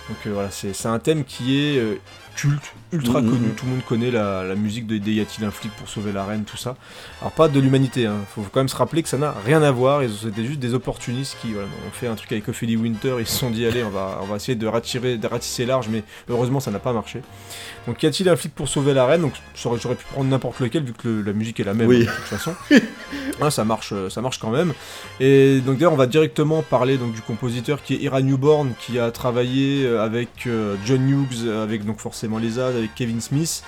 Donc 0.09 0.17
euh, 0.27 0.31
voilà, 0.33 0.49
c'est 0.51 0.85
un 0.87 0.99
thème 0.99 1.23
qui 1.23 1.59
est 1.59 1.81
culte, 2.35 2.73
ultra 2.93 3.21
Mhm, 3.21 3.29
connu. 3.29 3.47
mhm. 3.47 3.55
Tout 3.55 3.65
le 3.65 3.71
monde 3.71 3.83
connaît 3.87 4.11
la, 4.11 4.43
la 4.43 4.55
musique 4.55 4.87
de, 4.87 4.95
Y 4.95 5.19
a-t-il 5.21 5.45
un 5.45 5.51
flic 5.51 5.71
pour 5.77 5.87
sauver 5.89 6.11
la 6.11 6.25
reine, 6.25 6.43
tout 6.43 6.57
ça. 6.57 6.75
Alors, 7.21 7.31
pas 7.31 7.47
de 7.47 7.59
l'humanité, 7.59 8.05
hein. 8.05 8.17
faut 8.35 8.41
quand 8.51 8.59
même 8.59 8.69
se 8.69 8.75
rappeler 8.75 9.03
que 9.03 9.09
ça 9.09 9.17
n'a 9.17 9.33
rien 9.45 9.61
à 9.63 9.71
voir. 9.71 10.03
ils- 10.03 10.11
C'était 10.11 10.45
juste 10.45 10.59
des 10.59 10.73
opportunistes 10.73 11.37
qui 11.41 11.53
voilà, 11.53 11.67
ont 11.67 11.91
fait 11.91 12.07
un 12.07 12.15
truc 12.15 12.31
avec 12.31 12.47
Ophélie 12.49 12.75
Winter. 12.77 13.15
Ils 13.19 13.27
se 13.27 13.37
sont 13.37 13.49
dit, 13.49 13.65
allez, 13.65 13.83
on 13.83 13.89
va, 13.89 14.19
on 14.21 14.25
va 14.25 14.35
essayer 14.37 14.55
de, 14.55 14.67
rattirer, 14.67 15.17
de 15.17 15.27
ratisser 15.27 15.65
large, 15.65 15.87
mais 15.89 16.03
heureusement, 16.29 16.59
ça 16.59 16.71
n'a 16.71 16.79
pas 16.79 16.93
marché. 16.93 17.21
Donc, 17.87 18.01
y 18.03 18.05
a-t-il 18.05 18.29
un 18.29 18.35
flic 18.35 18.53
pour 18.53 18.67
sauver 18.67 18.93
la 18.93 19.05
reine? 19.05 19.21
Donc, 19.21 19.33
j'aurais 19.55 19.77
pu 19.95 20.05
prendre 20.11 20.29
n'importe 20.29 20.59
lequel 20.59 20.83
vu 20.83 20.93
que 20.93 21.07
le- 21.07 21.21
la 21.21 21.33
musique 21.33 21.59
est 21.59 21.63
la 21.63 21.73
même 21.73 21.87
Oui. 21.87 22.05
hein, 22.07 22.11
de 22.11 22.15
toute 22.15 22.25
façon. 22.25 22.53
Ah, 23.41 23.49
ça 23.51 23.63
marche, 23.65 23.91
euh, 23.93 24.09
ça 24.09 24.21
marche 24.21 24.37
quand 24.39 24.51
même. 24.51 24.73
Et 25.19 25.59
donc 25.65 25.77
d'ailleurs, 25.77 25.93
on 25.93 25.97
va 25.97 26.07
directement 26.07 26.61
parler 26.61 26.97
donc 26.97 27.13
du 27.13 27.21
compositeur 27.21 27.81
qui 27.83 27.95
est 27.95 27.97
Ira 27.97 28.21
Newborn, 28.21 28.73
qui 28.79 28.99
a 28.99 29.11
travaillé 29.11 29.85
euh, 29.85 30.03
avec 30.03 30.29
euh, 30.47 30.75
John 30.85 31.07
Hughes, 31.09 31.49
avec 31.49 31.85
donc 31.85 31.99
forcément 31.99 32.37
les 32.37 32.59
As, 32.59 32.71
avec 32.81 32.95
Kevin 32.95 33.21
Smith. 33.21 33.63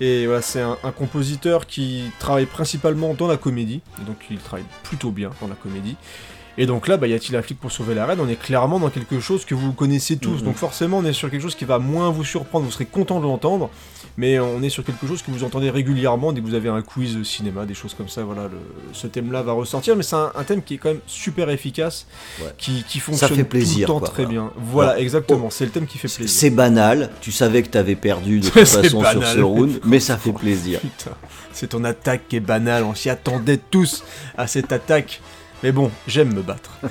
Et 0.00 0.26
voilà, 0.26 0.42
c'est 0.42 0.60
un, 0.60 0.76
un 0.84 0.92
compositeur 0.92 1.66
qui 1.66 2.04
travaille 2.20 2.46
principalement 2.46 3.14
dans 3.14 3.26
la 3.26 3.36
comédie, 3.36 3.80
et 4.00 4.04
donc 4.04 4.16
il 4.30 4.38
travaille 4.38 4.66
plutôt 4.84 5.10
bien 5.10 5.30
dans 5.40 5.48
la 5.48 5.56
comédie. 5.56 5.96
Et 6.60 6.66
donc 6.66 6.88
là, 6.88 6.96
bah, 6.96 7.06
y 7.06 7.14
a-t-il 7.14 7.36
un 7.36 7.42
flic 7.42 7.58
pour 7.58 7.70
sauver 7.70 7.94
la 7.94 8.04
reine? 8.04 8.18
On 8.20 8.28
est 8.28 8.40
clairement 8.40 8.80
dans 8.80 8.90
quelque 8.90 9.20
chose 9.20 9.44
que 9.44 9.54
vous 9.54 9.72
connaissez 9.72 10.16
tous. 10.16 10.40
Mhm. 10.40 10.42
Donc 10.42 10.56
forcément, 10.56 10.98
on 10.98 11.04
est 11.04 11.12
sur 11.12 11.30
quelque 11.30 11.40
chose 11.40 11.54
qui 11.54 11.64
va 11.64 11.78
moins 11.78 12.10
vous 12.10 12.24
surprendre, 12.24 12.64
vous 12.64 12.72
serez 12.72 12.86
content 12.86 13.20
de 13.20 13.24
l'entendre. 13.24 13.70
Mais 14.20 14.40
on 14.40 14.60
est 14.64 14.68
sur 14.68 14.82
quelque 14.84 15.06
chose 15.06 15.22
que 15.22 15.30
vous 15.30 15.44
entendez 15.44 15.70
régulièrement 15.70 16.32
dès 16.32 16.40
que 16.40 16.46
vous 16.46 16.54
avez 16.54 16.68
un 16.68 16.82
quiz 16.82 17.22
cinéma, 17.22 17.64
des 17.66 17.74
choses 17.74 17.94
comme 17.94 18.08
ça. 18.08 18.24
Voilà, 18.24 18.42
le- 18.48 18.58
ce 18.92 19.06
thème-là 19.06 19.42
va 19.42 19.52
ressortir. 19.52 19.94
Mais 19.94 20.02
c'est 20.02 20.16
un, 20.16 20.32
un 20.34 20.42
thème 20.42 20.60
qui 20.60 20.74
est 20.74 20.78
quand 20.78 20.88
même 20.88 20.98
super 21.06 21.48
efficace, 21.50 22.06
Ouais. 22.40 22.46
qui, 22.58 22.82
qui 22.82 22.98
fonctionne 22.98 23.36
fait 23.36 23.44
plaisir, 23.44 23.86
tout 23.86 23.92
le 23.94 24.00
temps 24.00 24.00
quoi, 24.00 24.08
très 24.08 24.24
voilà. 24.24 24.28
bien. 24.40 24.50
Voilà, 24.56 24.98
exactement. 24.98 25.50
C'est 25.50 25.66
le 25.66 25.70
thème 25.70 25.86
qui 25.86 25.98
fait 25.98 26.08
plaisir. 26.12 26.28
C'est 26.36 26.50
banal, 26.50 27.10
tu 27.20 27.30
savais 27.30 27.62
que 27.62 27.68
t'avais 27.68 27.94
perdu 27.94 28.40
de 28.40 28.48
toute 28.50 28.66
façon 28.66 29.02
sur 29.04 29.24
ce 29.24 29.38
round, 29.40 29.78
mais 29.84 30.00
ça 30.00 30.18
fait 30.18 30.32
plaisir. 30.38 30.80
Putain, 30.80 31.12
c'est 31.52 31.68
ton 31.68 31.84
attaque 31.84 32.22
qui 32.28 32.34
est 32.36 32.40
banale, 32.40 32.82
on 32.82 32.96
s'y 32.96 33.10
attendait 33.10 33.60
tous 33.70 34.02
à 34.36 34.48
cette 34.48 34.72
attaque. 34.72 35.20
Mais 35.62 35.70
bon, 35.70 35.92
j'aime 36.08 36.34
me 36.34 36.42
battre. 36.42 36.72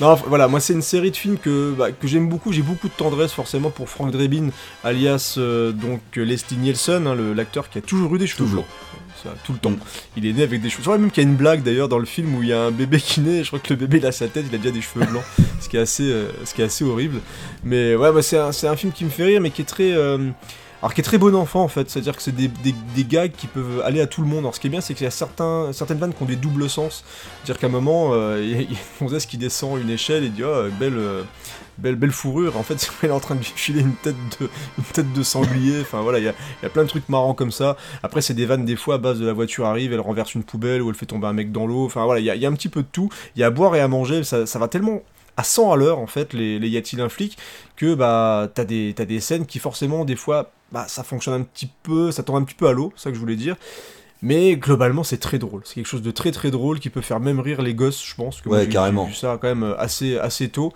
Non, 0.00 0.14
voilà, 0.26 0.46
moi 0.46 0.60
c'est 0.60 0.74
une 0.74 0.82
série 0.82 1.10
de 1.10 1.16
films 1.16 1.38
que, 1.38 1.72
bah, 1.72 1.90
que 1.90 2.06
j'aime 2.06 2.28
beaucoup, 2.28 2.52
j'ai 2.52 2.60
beaucoup 2.62 2.88
de 2.88 2.92
tendresse 2.92 3.32
forcément 3.32 3.70
pour 3.70 3.88
Frank 3.88 4.10
Drebin, 4.10 4.50
alias 4.84 5.36
euh, 5.38 5.72
donc 5.72 6.00
Leslie 6.16 6.58
Nielsen, 6.58 7.06
hein, 7.06 7.16
l'acteur 7.34 7.70
qui 7.70 7.78
a 7.78 7.80
toujours 7.80 8.14
eu 8.14 8.18
des 8.18 8.26
cheveux 8.26 8.44
Toujours. 8.44 8.64
blancs. 8.64 9.34
Tout 9.44 9.54
le 9.54 9.58
temps. 9.58 9.72
Il 10.16 10.24
est 10.24 10.32
né 10.32 10.44
avec 10.44 10.60
des 10.60 10.68
cheveux. 10.68 10.82
Je 10.82 10.88
crois 10.88 10.98
même 10.98 11.10
qu'il 11.10 11.24
y 11.24 11.26
a 11.26 11.28
une 11.28 11.34
blague 11.36 11.62
d'ailleurs 11.64 11.88
dans 11.88 11.98
le 11.98 12.04
film 12.04 12.32
où 12.36 12.42
il 12.44 12.50
y 12.50 12.52
a 12.52 12.60
un 12.60 12.70
bébé 12.70 13.00
qui 13.00 13.20
naît, 13.22 13.42
je 13.42 13.48
crois 13.48 13.58
que 13.58 13.70
le 13.70 13.76
bébé 13.76 13.96
il 13.98 14.06
a 14.06 14.12
sa 14.12 14.28
tête, 14.28 14.44
il 14.48 14.54
a 14.54 14.58
déjà 14.58 14.70
des 14.70 14.82
cheveux 14.82 15.04
blancs, 15.04 15.24
ce 15.60 15.68
qui 15.68 15.76
est 15.76 15.80
assez, 15.80 16.04
euh, 16.04 16.28
ce 16.44 16.54
qui 16.54 16.62
est 16.62 16.66
assez 16.66 16.84
horrible. 16.84 17.20
Mais 17.64 17.96
ouais, 17.96 18.12
bah, 18.12 18.22
c'est 18.22 18.36
un, 18.38 18.52
c'est 18.52 18.68
un 18.68 18.76
film 18.76 18.92
qui 18.92 19.04
me 19.04 19.10
fait 19.10 19.24
rire, 19.24 19.40
mais 19.40 19.50
qui 19.50 19.62
est 19.62 19.64
très. 19.64 19.90
euh, 19.92 20.28
alors 20.82 20.92
qui 20.92 21.00
est 21.00 21.04
très 21.04 21.18
bon 21.18 21.34
enfant 21.34 21.62
en 21.62 21.68
fait, 21.68 21.88
c'est-à-dire 21.88 22.14
que 22.16 22.22
c'est 22.22 22.34
des, 22.34 22.48
des, 22.48 23.04
gags 23.04 23.32
qui 23.32 23.46
peuvent 23.46 23.82
aller 23.84 24.00
à 24.00 24.06
tout 24.06 24.20
le 24.20 24.28
monde. 24.28 24.40
Alors 24.40 24.54
ce 24.54 24.60
qui 24.60 24.66
est 24.66 24.70
bien 24.70 24.80
c'est 24.80 24.94
qu'il 24.94 25.04
y 25.04 25.08
a 25.08 25.10
certains, 25.10 25.72
certaines 25.72 25.98
vannes 25.98 26.12
qui 26.12 26.22
ont 26.22 26.26
des 26.26 26.36
doubles 26.36 26.68
sens. 26.68 27.02
C'est-à-dire 27.42 27.60
qu'à 27.60 27.66
un 27.68 27.70
moment, 27.70 28.10
euh, 28.12 28.40
il 28.42 28.72
y, 28.72 28.74
a- 28.74 28.78
gonzesse 29.00 29.26
qui 29.26 29.38
descend 29.38 29.80
une 29.80 29.90
échelle 29.90 30.24
et 30.24 30.28
dit 30.28 30.44
oh 30.44 30.68
belle, 30.78 30.98
euh, 30.98 31.22
belle, 31.78 31.96
belle 31.96 32.10
fourrure. 32.10 32.58
En 32.58 32.62
fait 32.62 32.90
elle 33.02 33.08
est 33.08 33.12
en 33.12 33.20
train 33.20 33.36
de 33.36 33.44
filer 33.44 33.80
une 33.80 33.94
tête 33.94 34.16
de, 34.38 34.48
tête 34.92 35.12
de 35.12 35.22
sanglier. 35.22 35.80
Enfin 35.80 36.02
voilà, 36.02 36.18
il 36.18 36.24
y 36.24 36.28
a, 36.28 36.34
y 36.62 36.66
a 36.66 36.68
plein 36.68 36.84
de 36.84 36.88
trucs 36.88 37.08
marrants 37.08 37.34
comme 37.34 37.52
ça. 37.52 37.76
Après 38.02 38.20
c'est 38.20 38.34
des 38.34 38.44
vannes 38.44 38.66
des 38.66 38.76
fois 38.76 38.96
à 38.96 38.98
base 38.98 39.18
de 39.18 39.26
la 39.26 39.32
voiture 39.32 39.64
arrive, 39.64 39.94
elle 39.94 40.00
renverse 40.00 40.34
une 40.34 40.44
poubelle 40.44 40.82
ou 40.82 40.90
elle 40.90 40.96
fait 40.96 41.06
tomber 41.06 41.26
un 41.26 41.32
mec 41.32 41.52
dans 41.52 41.66
l'eau. 41.66 41.86
Enfin 41.86 42.04
voilà, 42.04 42.20
il 42.20 42.26
y 42.26 42.30
a, 42.30 42.36
y 42.36 42.44
a 42.44 42.48
un 42.48 42.54
petit 42.54 42.68
peu 42.68 42.82
de 42.82 42.88
tout. 42.90 43.08
Il 43.34 43.40
y 43.40 43.44
a 43.44 43.46
à 43.46 43.50
boire 43.50 43.74
et 43.76 43.80
à 43.80 43.88
manger, 43.88 44.24
ça, 44.24 44.44
ça 44.44 44.58
va 44.58 44.68
tellement 44.68 45.02
à 45.38 45.42
100 45.42 45.72
à 45.72 45.76
l'heure 45.76 45.98
en 45.98 46.06
fait 46.06 46.32
les, 46.32 46.58
les 46.58 46.68
y 46.68 46.76
a-t-il 46.78 47.00
un 47.02 47.10
flic 47.10 47.36
que 47.76 47.94
bah 47.94 48.48
t'as 48.54 48.64
des 48.64 48.94
t'as 48.96 49.04
des 49.04 49.20
scènes 49.20 49.44
qui 49.44 49.58
forcément 49.58 50.06
des 50.06 50.16
fois 50.16 50.50
bah 50.72 50.86
ça 50.88 51.02
fonctionne 51.04 51.34
un 51.40 51.42
petit 51.44 51.68
peu 51.82 52.10
ça 52.10 52.22
tombe 52.22 52.36
un 52.36 52.44
petit 52.44 52.54
peu 52.54 52.66
à 52.68 52.72
l'eau 52.72 52.92
c'est 52.96 53.04
ça 53.04 53.10
que 53.10 53.14
je 53.16 53.20
voulais 53.20 53.36
dire 53.36 53.56
mais 54.22 54.56
globalement 54.56 55.04
c'est 55.04 55.18
très 55.18 55.38
drôle 55.38 55.60
c'est 55.64 55.74
quelque 55.74 55.86
chose 55.86 56.02
de 56.02 56.10
très 56.10 56.32
très 56.32 56.50
drôle 56.50 56.80
qui 56.80 56.90
peut 56.90 57.02
faire 57.02 57.20
même 57.20 57.38
rire 57.40 57.62
les 57.62 57.74
gosses 57.74 58.04
je 58.04 58.14
pense 58.14 58.40
que 58.40 58.48
moi, 58.48 58.58
Ouais, 58.58 58.64
j'ai- 58.64 58.70
carrément. 58.70 59.04
j'ai 59.04 59.10
vu 59.10 59.16
ça 59.16 59.38
quand 59.40 59.48
même 59.48 59.62
euh, 59.62 59.78
assez 59.78 60.18
assez 60.18 60.48
tôt 60.48 60.72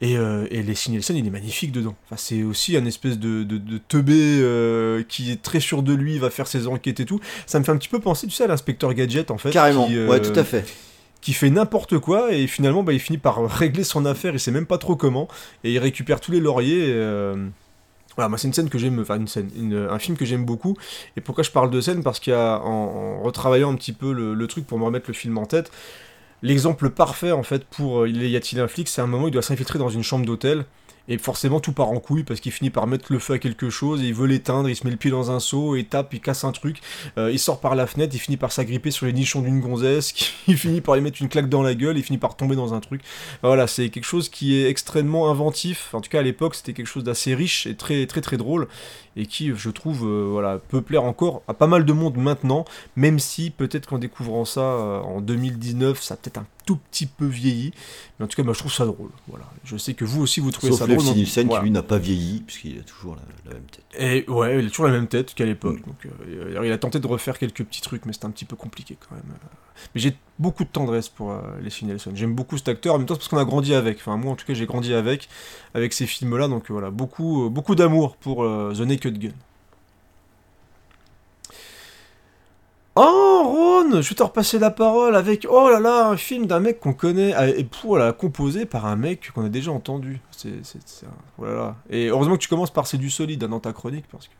et, 0.00 0.16
euh, 0.16 0.46
et 0.52 0.62
les 0.62 0.74
Nielsen, 0.90 1.16
il 1.16 1.26
est 1.26 1.30
magnifique 1.30 1.72
dedans. 1.72 1.96
Enfin, 2.06 2.14
c'est 2.16 2.44
aussi 2.44 2.76
un 2.76 2.84
espèce 2.84 3.18
de, 3.18 3.42
de, 3.42 3.58
de 3.58 3.78
teubé 3.78 4.14
euh, 4.14 5.02
qui 5.08 5.32
est 5.32 5.42
très 5.42 5.58
sûr 5.58 5.82
de 5.82 5.92
lui, 5.92 6.18
va 6.20 6.30
faire 6.30 6.46
ses 6.46 6.68
enquêtes 6.68 7.00
et 7.00 7.04
tout. 7.04 7.18
Ça 7.46 7.58
me 7.58 7.64
fait 7.64 7.72
un 7.72 7.76
petit 7.76 7.88
peu 7.88 7.98
penser, 7.98 8.28
tu 8.28 8.32
sais, 8.32 8.44
à 8.44 8.46
l'inspecteur 8.46 8.94
Gadget 8.94 9.32
en 9.32 9.38
fait. 9.38 9.50
Carrément, 9.50 9.88
qui, 9.88 9.96
euh, 9.96 10.06
ouais, 10.06 10.22
tout 10.22 10.38
à 10.38 10.44
fait. 10.44 10.64
qui 11.20 11.32
fait 11.32 11.50
n'importe 11.50 11.98
quoi 11.98 12.32
et 12.32 12.46
finalement 12.46 12.84
bah, 12.84 12.92
il 12.92 13.00
finit 13.00 13.18
par 13.18 13.44
régler 13.50 13.82
son 13.82 14.06
affaire, 14.06 14.34
il 14.34 14.38
sait 14.38 14.52
même 14.52 14.66
pas 14.66 14.78
trop 14.78 14.94
comment 14.94 15.26
et 15.64 15.72
il 15.72 15.78
récupère 15.80 16.20
tous 16.20 16.30
les 16.30 16.38
lauriers. 16.38 16.90
et, 16.90 16.92
euh, 16.92 17.48
Voilà, 18.18 18.28
moi 18.28 18.36
c'est 18.36 18.48
une 18.48 18.52
scène 18.52 18.68
que 18.68 18.78
j'aime, 18.78 18.98
enfin 18.98 19.16
une 19.16 19.28
scène, 19.28 19.48
un 19.88 19.98
film 20.00 20.16
que 20.16 20.24
j'aime 20.24 20.44
beaucoup. 20.44 20.76
Et 21.16 21.20
pourquoi 21.20 21.44
je 21.44 21.52
parle 21.52 21.70
de 21.70 21.80
scène? 21.80 22.02
Parce 22.02 22.18
qu'il 22.18 22.32
y 22.32 22.36
a, 22.36 22.60
en, 22.64 23.20
en 23.20 23.22
retravaillant 23.22 23.72
un 23.72 23.76
petit 23.76 23.92
peu 23.92 24.12
le, 24.12 24.34
le 24.34 24.46
truc 24.48 24.66
pour 24.66 24.76
me 24.76 24.84
remettre 24.84 25.04
le 25.06 25.14
film 25.14 25.38
en 25.38 25.46
tête, 25.46 25.70
l'exemple 26.42 26.90
parfait 26.90 27.30
en 27.30 27.44
fait 27.44 27.64
pour 27.64 28.00
euh, 28.00 28.08
il 28.08 28.26
y 28.26 28.34
a-t-il 28.34 28.60
un 28.60 28.66
flic, 28.66 28.88
c'est 28.88 29.00
un 29.00 29.06
moment 29.06 29.26
où 29.26 29.28
il 29.28 29.30
doit 29.30 29.42
s'infiltrer 29.42 29.78
dans 29.78 29.88
une 29.88 30.02
chambre 30.02 30.26
d'hôtel. 30.26 30.64
Et 31.08 31.18
forcément 31.18 31.60
tout 31.60 31.72
part 31.72 31.88
en 31.88 32.00
couille 32.00 32.22
parce 32.22 32.40
qu'il 32.40 32.52
finit 32.52 32.70
par 32.70 32.86
mettre 32.86 33.12
le 33.12 33.18
feu 33.18 33.34
à 33.34 33.38
quelque 33.38 33.70
chose 33.70 34.02
et 34.02 34.06
il 34.06 34.14
veut 34.14 34.26
l'éteindre, 34.26 34.68
il 34.68 34.76
se 34.76 34.84
met 34.84 34.90
le 34.90 34.96
pied 34.96 35.10
dans 35.10 35.30
un 35.30 35.40
seau, 35.40 35.76
et 35.76 35.84
tape, 35.84 36.12
il 36.14 36.20
casse 36.20 36.44
un 36.44 36.52
truc, 36.52 36.80
euh, 37.16 37.30
il 37.32 37.38
sort 37.38 37.60
par 37.60 37.74
la 37.74 37.86
fenêtre, 37.86 38.14
il 38.14 38.18
finit 38.18 38.36
par 38.36 38.52
s'agripper 38.52 38.90
sur 38.90 39.06
les 39.06 39.12
nichons 39.12 39.42
d'une 39.42 39.60
gonzesse, 39.60 40.12
qui 40.12 40.54
finit 40.54 40.80
par 40.80 40.94
lui 40.94 41.02
mettre 41.02 41.20
une 41.20 41.28
claque 41.28 41.48
dans 41.48 41.62
la 41.62 41.74
gueule, 41.74 41.96
il 41.96 42.04
finit 42.04 42.18
par 42.18 42.36
tomber 42.36 42.56
dans 42.56 42.74
un 42.74 42.80
truc. 42.80 43.02
Voilà, 43.42 43.66
c'est 43.66 43.88
quelque 43.88 44.04
chose 44.04 44.28
qui 44.28 44.56
est 44.56 44.68
extrêmement 44.68 45.30
inventif. 45.30 45.94
En 45.94 46.00
tout 46.00 46.10
cas, 46.10 46.20
à 46.20 46.22
l'époque, 46.22 46.54
c'était 46.54 46.72
quelque 46.72 46.86
chose 46.86 47.04
d'assez 47.04 47.34
riche 47.34 47.66
et 47.66 47.74
très 47.74 48.06
très 48.06 48.20
très 48.20 48.36
drôle 48.36 48.68
et 49.18 49.26
qui, 49.26 49.52
je 49.54 49.70
trouve, 49.70 50.06
euh, 50.06 50.28
voilà, 50.30 50.58
peut 50.58 50.80
plaire 50.80 51.04
encore 51.04 51.42
à 51.48 51.54
pas 51.54 51.66
mal 51.66 51.84
de 51.84 51.92
monde 51.92 52.16
maintenant, 52.16 52.64
même 52.96 53.18
si 53.18 53.50
peut-être 53.50 53.86
qu'en 53.86 53.98
découvrant 53.98 54.44
ça 54.44 54.60
euh, 54.60 55.00
en 55.00 55.20
2019, 55.20 56.00
ça 56.00 56.14
a 56.14 56.16
peut-être 56.16 56.38
un 56.38 56.46
tout 56.68 56.76
petit 56.76 57.06
peu 57.06 57.24
vieilli. 57.24 57.72
Mais 58.18 58.26
en 58.26 58.28
tout 58.28 58.36
cas, 58.36 58.42
moi, 58.42 58.52
je 58.52 58.58
trouve 58.58 58.72
ça 58.72 58.84
drôle. 58.84 59.08
Voilà, 59.26 59.46
je 59.64 59.78
sais 59.78 59.94
que 59.94 60.04
vous 60.04 60.20
aussi 60.20 60.40
vous 60.40 60.50
trouvez 60.50 60.70
Sauf 60.72 60.80
ça 60.80 60.86
drôle. 60.86 61.02
donc, 61.02 61.16
Nielsen 61.16 61.46
voilà. 61.46 61.60
qui 61.60 61.64
lui 61.64 61.70
n'a 61.70 61.82
pas 61.82 61.96
vieilli, 61.96 62.42
puisqu'il 62.46 62.78
a 62.78 62.82
toujours 62.82 63.16
la, 63.16 63.22
la 63.46 63.54
même 63.54 63.64
tête. 63.70 63.84
Et 63.98 64.28
ouais, 64.30 64.58
il 64.60 64.66
a 64.66 64.68
toujours 64.68 64.84
la 64.84 64.92
même 64.92 65.06
tête 65.06 65.32
qu'à 65.32 65.46
l'époque. 65.46 65.80
Mm. 65.86 66.08
Euh, 66.28 66.50
alors, 66.50 66.66
il 66.66 66.72
a 66.72 66.76
tenté 66.76 67.00
de 67.00 67.06
refaire 67.06 67.38
quelques 67.38 67.64
petits 67.64 67.80
trucs, 67.80 68.04
mais 68.04 68.12
c'était 68.12 68.26
un 68.26 68.30
petit 68.30 68.44
peu 68.44 68.54
compliqué 68.54 68.98
quand 69.00 69.14
même. 69.14 69.24
euh. 69.32 69.48
Mais 69.94 70.00
j'ai 70.02 70.14
beaucoup 70.38 70.64
de 70.64 70.68
tendresse 70.68 71.08
pour 71.08 71.30
euh, 71.30 71.40
Leslie 71.62 71.86
Nielsen. 71.86 72.14
J'aime 72.14 72.34
beaucoup 72.34 72.58
cet 72.58 72.68
acteur, 72.68 72.94
en 72.94 72.98
même 72.98 73.06
temps, 73.06 73.16
parce 73.16 73.28
qu'on 73.28 73.38
a 73.38 73.46
grandi 73.46 73.72
avec. 73.72 73.96
Enfin, 73.96 74.18
moi, 74.18 74.32
en 74.32 74.36
tout 74.36 74.44
cas, 74.44 74.52
j'ai 74.52 74.66
grandi 74.66 74.92
avec, 74.92 75.30
avec 75.72 75.94
ces 75.94 76.06
films-là. 76.06 76.48
Donc 76.48 76.70
voilà, 76.70 76.90
beaucoup, 76.90 77.48
beaucoup 77.48 77.74
d'amour 77.76 78.16
pour 78.18 78.44
The 78.44 78.80
Naked 78.80 79.18
Gun. 79.18 79.30
Oh, 83.00 83.42
Ron, 83.44 84.02
je 84.02 84.08
vais 84.08 84.14
te 84.16 84.22
repasser 84.24 84.58
la 84.58 84.72
parole 84.72 85.14
avec, 85.14 85.46
oh 85.48 85.68
là 85.70 85.78
là, 85.78 86.08
un 86.08 86.16
film 86.16 86.46
d'un 86.46 86.58
mec 86.58 86.80
qu'on 86.80 86.92
connaît, 86.94 87.32
euh, 87.36 87.52
et 87.56 87.62
pour 87.62 87.90
voilà, 87.90 88.12
composé 88.12 88.66
par 88.66 88.86
un 88.86 88.96
mec 88.96 89.30
qu'on 89.32 89.44
a 89.44 89.48
déjà 89.48 89.70
entendu. 89.70 90.20
C'est, 90.32 90.64
c'est, 90.64 90.80
c'est 90.84 91.06
un- 91.06 91.10
oh 91.38 91.44
là 91.44 91.54
là. 91.54 91.76
Et 91.90 92.08
heureusement 92.08 92.34
que 92.34 92.40
tu 92.42 92.48
commences 92.48 92.72
par 92.72 92.88
c'est 92.88 92.98
du 92.98 93.08
solide 93.08 93.44
hein, 93.44 93.48
dans 93.50 93.60
ta 93.60 93.72
chronique, 93.72 94.06
parce 94.10 94.26
que 94.28 94.34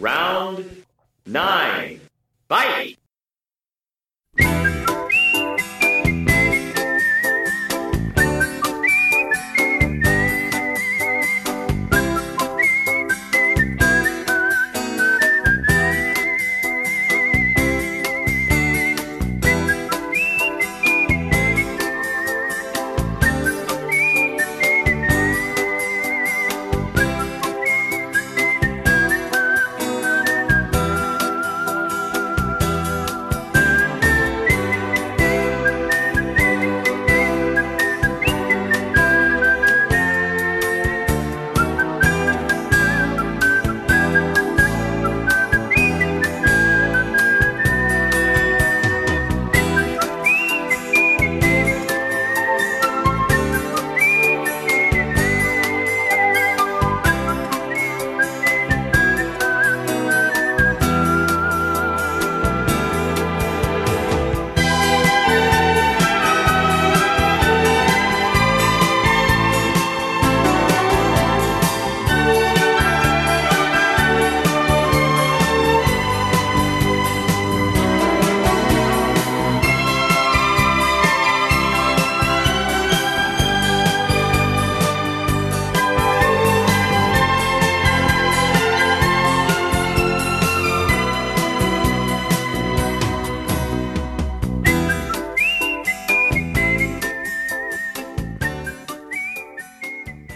Round 0.00 0.64
nine. 1.26 1.98
Fight! 2.48 2.96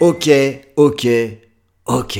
Ok, 0.07 0.29
ok, 0.75 1.07
ok. 1.87 2.19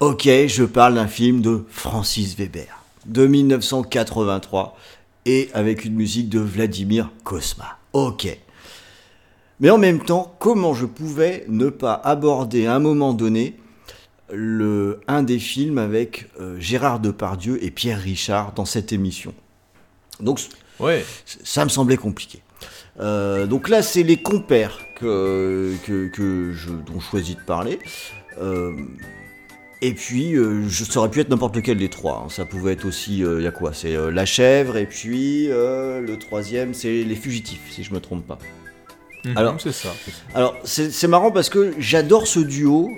Ok, 0.00 0.22
je 0.24 0.64
parle 0.64 0.96
d'un 0.96 1.06
film 1.06 1.40
de 1.40 1.64
Francis 1.68 2.34
Weber, 2.36 2.82
de 3.06 3.28
1983, 3.28 4.76
et 5.24 5.50
avec 5.54 5.84
une 5.84 5.94
musique 5.94 6.28
de 6.28 6.40
Vladimir 6.40 7.12
Kosma. 7.22 7.78
Ok. 7.92 8.36
Mais 9.60 9.70
en 9.70 9.78
même 9.78 10.04
temps, 10.04 10.34
comment 10.40 10.74
je 10.74 10.86
pouvais 10.86 11.44
ne 11.46 11.68
pas 11.68 11.94
aborder 11.94 12.66
à 12.66 12.74
un 12.74 12.80
moment 12.80 13.12
donné 13.12 13.54
le, 14.32 14.98
un 15.06 15.22
des 15.22 15.38
films 15.38 15.78
avec 15.78 16.26
euh, 16.40 16.58
Gérard 16.58 16.98
Depardieu 16.98 17.62
et 17.62 17.70
Pierre 17.70 18.00
Richard 18.00 18.52
dans 18.54 18.64
cette 18.64 18.92
émission? 18.92 19.32
Donc 20.18 20.40
Ouais. 20.80 21.04
ça 21.24 21.64
me 21.64 21.70
semblait 21.70 21.96
compliqué. 21.96 22.42
Euh, 23.00 23.46
donc 23.46 23.68
là, 23.68 23.82
c'est 23.82 24.02
les 24.02 24.16
compères 24.16 24.80
que, 24.96 25.72
que, 25.86 26.08
que 26.08 26.52
je, 26.52 26.70
dont 26.70 26.98
je 27.00 27.04
choisis 27.06 27.36
de 27.36 27.40
parler. 27.42 27.78
Euh, 28.40 28.72
et 29.80 29.92
puis, 29.94 30.34
euh, 30.34 30.64
je, 30.68 30.84
ça 30.84 30.98
aurait 31.00 31.08
pu 31.10 31.20
être 31.20 31.28
n'importe 31.30 31.54
lequel 31.56 31.78
des 31.78 31.88
trois. 31.88 32.24
hein. 32.26 32.28
Ça 32.30 32.44
pouvait 32.44 32.72
être 32.72 32.84
aussi, 32.84 33.18
il 33.18 33.42
y 33.42 33.46
a 33.46 33.50
quoi? 33.52 33.72
C'est 33.72 33.94
La 34.10 34.26
Chèvre, 34.26 34.76
et 34.76 34.86
puis 34.86 35.46
le 35.48 36.16
troisième, 36.16 36.74
c'est 36.74 37.04
Les 37.04 37.14
Fugitifs, 37.16 37.70
si 37.70 37.84
je 37.84 37.94
me 37.94 38.00
trompe 38.00 38.26
pas. 38.26 38.38
Mhm, 39.24 39.36
Alors- 39.36 39.60
c'est 39.60 39.72
ça. 39.72 39.90
Alors, 40.34 40.56
c'est 40.64 41.08
marrant 41.08 41.30
parce 41.30 41.48
que 41.50 41.72
j'adore 41.78 42.26
ce 42.26 42.40
duo. 42.40 42.88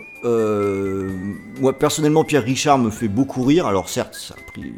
Moi, 1.60 1.78
personnellement, 1.78 2.24
Pierre 2.24 2.44
Richard 2.44 2.78
me 2.78 2.90
fait 2.90 3.08
beaucoup 3.08 3.42
rire. 3.42 3.66
Alors, 3.66 3.88
certes, 3.90 4.14
ça 4.14 4.34
a 4.38 4.50
pris, 4.52 4.72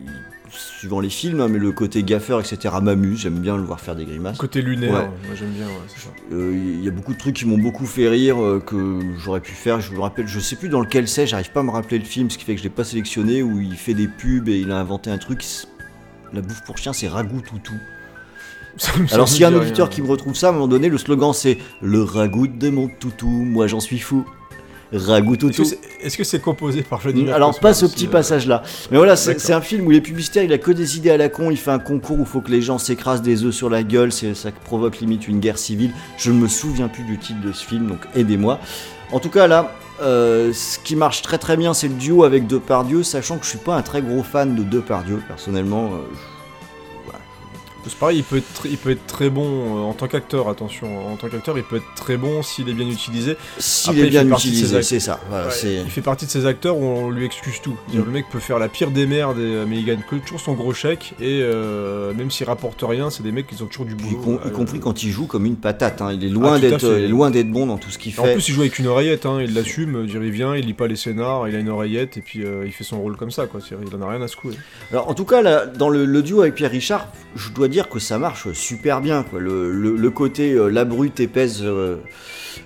suivant 0.52 1.00
les 1.00 1.08
films, 1.10 1.40
hein, 1.40 1.48
mais 1.48 1.58
le 1.58 1.72
côté 1.72 2.02
gaffeur, 2.02 2.40
etc., 2.40 2.74
m'amuse. 2.82 3.20
J'aime 3.20 3.38
bien 3.38 3.56
le 3.56 3.62
voir 3.62 3.80
faire 3.80 3.96
des 3.96 4.04
grimaces. 4.04 4.38
Côté 4.38 4.62
lunaire, 4.62 4.92
Ouais. 4.92 5.00
moi 5.26 5.34
j'aime 5.34 5.50
bien, 5.50 5.66
ouais, 5.66 5.72
c'est 5.88 6.00
ça. 6.02 6.08
Euh, 6.32 6.52
Il 6.54 6.84
y 6.84 6.88
a 6.88 6.90
beaucoup 6.90 7.12
de 7.14 7.18
trucs 7.18 7.36
qui 7.36 7.46
m'ont 7.46 7.58
beaucoup 7.58 7.86
fait 7.86 8.08
rire 8.08 8.42
euh, 8.42 8.60
que 8.64 9.00
j'aurais 9.18 9.40
pu 9.40 9.52
faire. 9.52 9.80
Je 9.80 9.92
me 9.92 10.00
rappelle, 10.00 10.26
je 10.28 10.40
sais 10.40 10.56
plus 10.56 10.68
dans 10.68 10.80
lequel 10.80 11.08
c'est, 11.08 11.26
j'arrive 11.26 11.50
pas 11.52 11.60
à 11.60 11.62
me 11.62 11.70
rappeler 11.70 11.98
le 11.98 12.04
film, 12.04 12.30
ce 12.30 12.38
qui 12.38 12.44
fait 12.44 12.52
que 12.54 12.58
je 12.58 12.64
l'ai 12.64 12.70
pas 12.70 12.84
sélectionné. 12.84 13.42
Où 13.42 13.60
il 13.60 13.74
fait 13.76 13.94
des 13.94 14.08
pubs 14.08 14.48
et 14.48 14.58
il 14.60 14.70
a 14.70 14.78
inventé 14.78 15.10
un 15.10 15.18
truc. 15.18 15.44
La 16.32 16.40
bouffe 16.40 16.62
pour 16.64 16.78
chien, 16.78 16.92
c'est 16.92 17.08
ragoût 17.08 17.40
toutou. 17.40 17.74
Alors 19.12 19.28
s'il 19.28 19.42
y 19.42 19.44
a 19.44 19.48
un 19.48 19.50
dit 19.50 19.56
auditeur 19.58 19.86
rien. 19.88 19.94
qui 19.94 20.00
me 20.02 20.06
retrouve 20.08 20.34
ça, 20.34 20.46
à 20.46 20.50
un 20.50 20.52
moment 20.54 20.66
donné, 20.68 20.88
le 20.88 20.96
slogan 20.96 21.32
c'est 21.34 21.58
le 21.82 22.02
ragoût 22.02 22.46
de 22.46 22.70
mon 22.70 22.88
toutou, 22.88 23.28
moi 23.28 23.66
j'en 23.66 23.80
suis 23.80 23.98
fou. 23.98 24.24
Ragoût 24.92 25.34
Est-ce 25.34 25.56
que 25.56 25.64
c'est 25.64 25.78
est-ce 26.02 26.16
que 26.16 26.24
c'est 26.24 26.40
composé 26.40 26.82
par 26.82 26.98
Vladimir 26.98 27.34
Alors 27.34 27.50
Cosma 27.50 27.62
pas 27.62 27.74
ce 27.74 27.86
petit 27.86 28.06
euh, 28.06 28.10
passage-là. 28.10 28.62
Mais 28.90 28.96
voilà, 28.96 29.16
c'est 29.16 29.52
un 29.52 29.60
film 29.60 29.86
où 29.86 29.90
les 29.90 30.00
publicitaires, 30.00 30.42
il 30.42 30.52
a 30.52 30.58
que 30.58 30.72
des 30.72 30.96
idées 30.96 31.10
à 31.10 31.16
la 31.16 31.28
con, 31.28 31.50
il 31.50 31.56
fait 31.56 31.70
un 31.70 31.78
concours 31.78 32.18
où 32.18 32.22
il 32.22 32.26
faut 32.26 32.40
que 32.40 32.50
les 32.50 32.60
gens 32.60 32.78
s'écrasent 32.78 33.22
des 33.22 33.44
œufs 33.44 33.54
sur 33.54 33.70
la 33.70 33.82
gueule, 33.82 34.12
ça 34.12 34.50
provoque 34.64 34.98
limite 34.98 35.28
une 35.28 35.40
guerre 35.40 35.58
civile. 35.58 35.92
Je 36.18 36.30
ne 36.30 36.38
me 36.38 36.48
souviens 36.48 36.88
plus 36.88 37.04
du 37.04 37.18
titre 37.18 37.40
de 37.40 37.52
ce 37.52 37.64
film, 37.64 37.86
donc 37.86 38.00
aidez-moi. 38.14 38.58
En 39.12 39.20
tout 39.20 39.30
cas 39.30 39.46
là, 39.46 39.72
euh, 40.00 40.52
ce 40.52 40.78
qui 40.78 40.96
marche 40.96 41.22
très 41.22 41.38
très 41.38 41.56
bien, 41.56 41.74
c'est 41.74 41.88
le 41.88 41.94
duo 41.94 42.24
avec 42.24 42.46
Depardieu, 42.46 43.02
sachant 43.02 43.38
que 43.38 43.44
je 43.44 43.50
suis 43.50 43.58
pas 43.58 43.76
un 43.76 43.82
très 43.82 44.02
gros 44.02 44.22
fan 44.22 44.54
de 44.54 44.62
Depardieu, 44.62 45.22
personnellement. 45.28 45.92
euh, 45.92 45.98
C'est 47.86 47.98
pareil, 47.98 48.18
il 48.18 48.24
peut 48.24 48.36
être, 48.36 48.62
tr- 48.62 48.68
il 48.70 48.76
peut 48.78 48.90
être 48.90 49.06
très 49.06 49.28
bon 49.30 49.44
euh, 49.44 49.80
en 49.82 49.92
tant 49.92 50.06
qu'acteur, 50.06 50.48
attention, 50.48 51.12
en 51.12 51.16
tant 51.16 51.28
qu'acteur, 51.28 51.56
il 51.58 51.64
peut 51.64 51.76
être 51.76 51.94
très 51.96 52.16
bon 52.16 52.42
s'il 52.42 52.68
est 52.68 52.72
bien 52.74 52.88
utilisé. 52.88 53.36
S'il 53.58 53.98
est 53.98 54.08
bien 54.08 54.26
utilisé, 54.28 54.82
c'est 54.82 55.00
ça. 55.00 55.20
Voilà, 55.28 55.46
Ouais, 55.46 55.52
c'est... 55.52 55.74
il 55.76 55.90
fait 55.90 56.00
partie 56.00 56.26
de 56.26 56.30
ces 56.30 56.46
acteurs 56.46 56.76
où 56.78 56.84
on 56.84 57.10
lui 57.10 57.24
excuse 57.24 57.60
tout. 57.62 57.76
Mm. 57.92 57.98
Le 57.98 58.04
mec 58.04 58.26
peut 58.30 58.38
faire 58.38 58.58
la 58.58 58.68
pire 58.68 58.90
des 58.90 59.06
merdes, 59.06 59.38
euh, 59.38 59.64
mais 59.68 59.76
il 59.78 59.84
gagne 59.84 60.00
toujours 60.24 60.40
son 60.40 60.54
gros 60.54 60.72
chèque, 60.72 61.14
et 61.20 61.40
euh, 61.42 62.12
même 62.14 62.30
s'il 62.30 62.46
rapporte 62.46 62.82
rien, 62.86 63.10
c'est 63.10 63.22
des 63.22 63.32
mecs 63.32 63.46
qui 63.46 63.60
ont 63.62 63.66
toujours 63.66 63.86
du 63.86 63.94
boulot. 63.94 64.18
com- 64.22 64.40
y 64.46 64.50
compris 64.52 64.78
quand 64.80 65.02
il 65.02 65.10
joue 65.10 65.26
comme 65.26 65.46
une 65.46 65.56
patate. 65.56 66.00
hein. 66.02 66.12
Il 66.12 66.24
est 66.24 66.28
loin 66.28 66.54
Ah, 66.54 66.58
d'être, 66.58 66.84
il 66.84 67.04
est 67.04 67.08
loin 67.08 67.30
d'être 67.30 67.50
bon 67.50 67.66
dans 67.66 67.78
tout 67.78 67.90
ce 67.90 67.98
qu'il 67.98 68.18
En 68.20 68.24
fait. 68.24 68.34
plus, 68.34 68.48
il 68.48 68.54
joue 68.54 68.60
avec 68.60 68.78
une 68.78 68.86
oreillette, 68.86 69.26
hein, 69.26 69.38
il 69.42 69.54
l'assume, 69.54 70.04
il 70.08 70.30
vient, 70.30 70.54
il 70.56 70.66
lit 70.66 70.72
pas 70.74 70.86
les 70.86 70.96
scénars, 70.96 71.48
il 71.48 71.56
a 71.56 71.58
une 71.58 71.68
oreillette, 71.68 72.16
et 72.16 72.20
puis 72.20 72.44
euh, 72.44 72.62
il 72.64 72.72
fait 72.72 72.84
son 72.84 73.00
rôle 73.00 73.16
comme 73.16 73.30
ça, 73.30 73.46
quoi. 73.46 73.60
Il 73.70 73.96
en 73.96 74.02
a 74.06 74.10
rien 74.10 74.22
à 74.22 74.28
secouer. 74.28 74.54
Alors 74.92 75.08
en 75.08 75.14
tout 75.14 75.24
cas, 75.24 75.42
là, 75.42 75.66
dans 75.66 75.88
le, 75.88 76.04
le 76.04 76.22
duo 76.22 76.42
avec 76.42 76.54
Pierre 76.54 76.70
Richard, 76.70 77.08
je 77.34 77.50
dois 77.50 77.68
dire 77.72 77.88
que 77.88 77.98
ça 77.98 78.18
marche 78.18 78.52
super 78.52 79.00
bien. 79.00 79.24
Le, 79.36 80.10
côté 80.10 80.52
euh, 80.52 80.68
la 80.68 80.84
brute 80.84 81.18
épaisse, 81.18 81.60
euh, 81.62 81.96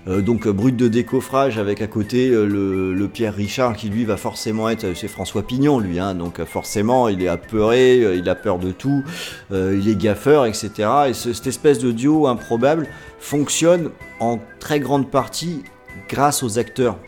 euh, 0.08 0.20
donc 0.20 0.46
brute 0.48 0.76
de 0.76 0.88
décoffrage, 0.88 1.56
avec 1.58 1.80
à 1.80 1.86
côté 1.86 2.28
le, 2.28 3.08
Pierre 3.10 3.34
Richard 3.34 3.76
qui 3.76 3.88
lui 3.88 4.04
va 4.04 4.16
forcément 4.18 4.68
être, 4.68 4.94
c'est 4.94 5.08
François 5.08 5.46
Pignon 5.46 5.78
lui, 5.78 5.98
hein, 6.00 6.14
donc 6.14 6.44
forcément 6.44 7.08
il 7.08 7.22
est 7.22 7.28
apeuré, 7.28 8.16
il 8.16 8.28
a 8.28 8.34
peur 8.34 8.58
de 8.58 8.72
tout, 8.72 9.04
il 9.52 9.88
est 9.88 9.96
gaffeur, 9.96 10.44
etc. 10.44 10.70
Et 11.08 11.14
ce- 11.14 11.32
cette 11.32 11.46
espèce 11.46 11.78
de 11.78 11.92
duo 11.92 12.26
improbable 12.26 12.88
fonctionne 13.20 13.90
en 14.18 14.40
très 14.58 14.80
grande 14.80 15.08
partie 15.08 15.62
grâce 16.08 16.42
aux 16.42 16.58
acteurs. 16.58 16.98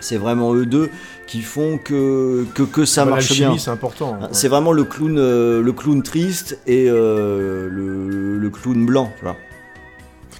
C'est 0.00 0.18
vraiment 0.18 0.54
eux 0.54 0.66
deux 0.66 0.90
qui 1.26 1.42
font 1.42 1.78
que, 1.78 2.46
que, 2.54 2.62
que 2.62 2.84
ça 2.84 3.04
Bah, 3.04 3.12
marche 3.12 3.32
bien. 3.32 3.56
c'est 3.58 3.70
important. 3.70 4.14
hein, 4.14 4.18
Ah. 4.24 4.28
C'est 4.32 4.48
vraiment 4.48 4.72
le 4.72 4.84
clown, 4.84 5.18
euh, 5.18 5.62
le 5.62 5.72
clown 5.72 6.02
triste 6.02 6.58
et 6.66 6.86
euh, 6.88 7.68
le, 7.70 8.38
le 8.38 8.50
clown 8.50 8.86
blanc. 8.86 9.12
tu 9.18 9.24
vois. 9.24 9.36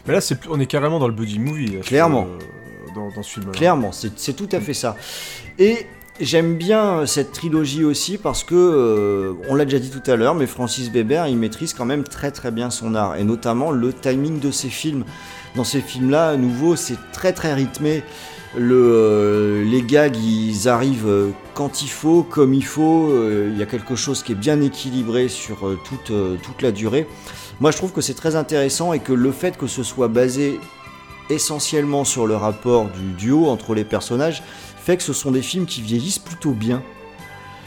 Mais 0.06 0.12
là, 0.14 0.20
c'est 0.20 0.38
on 0.48 0.60
est 0.60 0.66
carrément 0.66 0.98
dans 1.00 1.08
le 1.08 1.14
buddy 1.14 1.38
movie. 1.38 1.66
là, 1.76 1.80
Clairement. 1.80 2.26
euh, 2.28 2.94
dans, 2.94 3.10
dans 3.10 3.22
ce 3.22 3.30
film-là. 3.34 3.52
Clairement, 3.52 3.90
c'est 3.92 4.34
tout 4.36 4.48
à 4.52 4.60
fait 4.60 4.74
ça. 4.74 4.96
Et 5.58 5.86
j'aime 6.20 6.54
bien 6.56 7.04
cette 7.06 7.32
trilogie 7.32 7.84
aussi 7.84 8.16
parce 8.16 8.44
que, 8.44 8.54
euh, 8.54 9.32
on 9.48 9.54
l'a 9.56 9.64
déjà 9.64 9.78
dit 9.80 9.90
tout 9.90 10.08
à 10.10 10.14
l'heure, 10.16 10.34
mais 10.36 10.46
Francis 10.46 10.90
Weber, 10.90 11.26
il 11.26 11.36
maîtrise 11.36 11.74
quand 11.74 11.84
même 11.84 12.04
très 12.04 12.30
très 12.30 12.50
bien 12.52 12.70
son 12.70 12.94
art 12.94 13.16
et 13.16 13.24
notamment 13.24 13.70
le 13.72 13.92
timing 13.92 14.38
de 14.38 14.50
ses 14.52 14.68
films. 14.70 15.04
Dans 15.56 15.64
ces 15.64 15.80
films-là, 15.80 16.28
à 16.30 16.36
nouveau, 16.36 16.76
c'est 16.76 16.96
très 17.12 17.32
très 17.32 17.52
rythmé. 17.54 18.02
Le, 18.56 18.74
euh, 18.74 19.64
les 19.64 19.82
gags, 19.82 20.16
ils 20.16 20.66
arrivent 20.68 21.06
euh, 21.08 21.30
quand 21.54 21.82
il 21.82 21.88
faut, 21.90 22.22
comme 22.22 22.54
il 22.54 22.64
faut. 22.64 23.10
euh, 23.10 23.50
Il 23.52 23.58
y 23.58 23.62
a 23.62 23.66
quelque 23.66 23.96
chose 23.96 24.22
qui 24.22 24.32
est 24.32 24.36
bien 24.36 24.60
équilibré 24.62 25.28
sur 25.28 25.58
toute, 25.84 26.12
toute 26.42 26.62
la 26.62 26.72
durée. 26.72 27.06
Moi, 27.60 27.70
je 27.70 27.76
trouve 27.76 27.92
que 27.92 28.00
c'est 28.00 28.14
très 28.14 28.34
intéressant 28.36 28.92
et 28.92 28.98
que 28.98 29.12
le 29.12 29.30
fait 29.32 29.56
que 29.58 29.66
ce 29.66 29.82
soit 29.82 30.08
basé 30.08 30.58
essentiellement 31.28 32.04
sur 32.04 32.26
le 32.26 32.36
rapport 32.36 32.86
du 32.88 33.12
duo 33.12 33.46
entre 33.48 33.74
les 33.74 33.84
personnages 33.84 34.42
fait 34.78 34.96
que 34.96 35.02
ce 35.02 35.12
sont 35.12 35.32
des 35.32 35.42
films 35.42 35.66
qui 35.66 35.82
vieillissent 35.82 36.18
plutôt 36.20 36.52
bien. 36.52 36.82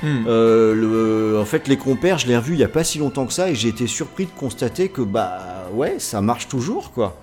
Hmm. 0.01 0.23
Euh, 0.27 0.73
le- 0.73 1.39
en 1.39 1.43
fait, 1.45 1.67
les 1.67 1.75
compères, 1.75 2.17
je 2.19 2.27
l'ai 2.27 2.37
revu 2.37 2.53
il 2.53 2.59
y 2.59 2.63
a 2.63 2.69
pas 2.69 2.85
si 2.85 2.99
longtemps 2.99 3.25
que 3.25 3.33
ça 3.33 3.49
et 3.49 3.55
j'ai 3.55 3.67
été 3.67 3.85
surpris 3.85 4.25
de 4.25 4.31
constater 4.31 4.87
que 4.87 5.01
bah 5.01 5.67
ouais, 5.73 5.95
ça 5.99 6.21
marche 6.21 6.47
toujours 6.47 6.91
quoi. 6.93 7.17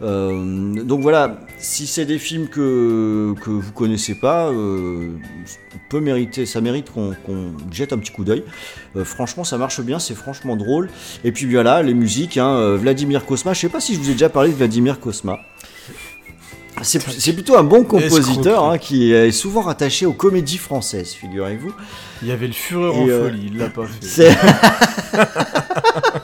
Euh, 0.00 0.82
donc 0.84 1.00
voilà, 1.00 1.38
si 1.58 1.86
c'est 1.86 2.04
des 2.04 2.18
films 2.18 2.48
que, 2.48 3.34
que 3.42 3.50
vous 3.50 3.72
connaissez 3.72 4.14
pas, 4.14 4.48
euh, 4.48 5.10
peut 5.88 6.00
mériter, 6.00 6.46
ça 6.46 6.60
mérite 6.60 6.90
qu'on 6.90 7.14
jette 7.72 7.92
un 7.92 7.98
petit 7.98 8.12
coup 8.12 8.24
d'œil. 8.24 8.44
Euh, 8.96 9.04
franchement, 9.04 9.44
ça 9.44 9.58
marche 9.58 9.80
bien, 9.80 9.98
c'est 9.98 10.14
franchement 10.14 10.56
drôle. 10.56 10.88
Et 11.24 11.32
puis 11.32 11.50
voilà, 11.50 11.82
les 11.82 11.94
musiques, 11.94 12.36
hein, 12.36 12.76
Vladimir 12.76 13.26
Kosma. 13.26 13.52
Je 13.54 13.60
sais 13.60 13.68
pas 13.68 13.80
si 13.80 13.94
je 13.94 14.00
vous 14.00 14.10
ai 14.10 14.12
déjà 14.12 14.28
parlé 14.28 14.50
de 14.50 14.56
Vladimir 14.56 15.00
Kosma. 15.00 15.40
C'est 16.82 17.32
plutôt 17.32 17.56
un 17.56 17.64
bon 17.64 17.82
compositeur 17.82 18.64
hein, 18.64 18.78
qui 18.78 19.12
est 19.12 19.32
souvent 19.32 19.62
rattaché 19.62 20.06
aux 20.06 20.12
comédies 20.12 20.58
françaises, 20.58 21.12
figurez-vous. 21.12 21.72
Il 22.22 22.28
y 22.28 22.30
avait 22.30 22.46
le 22.46 22.52
Fureur 22.52 22.94
Et, 22.94 23.02
en 23.02 23.24
folie, 23.24 23.50
il 23.50 23.58
l'a 23.58 23.68
pas 23.68 23.86
fait. 24.00 24.30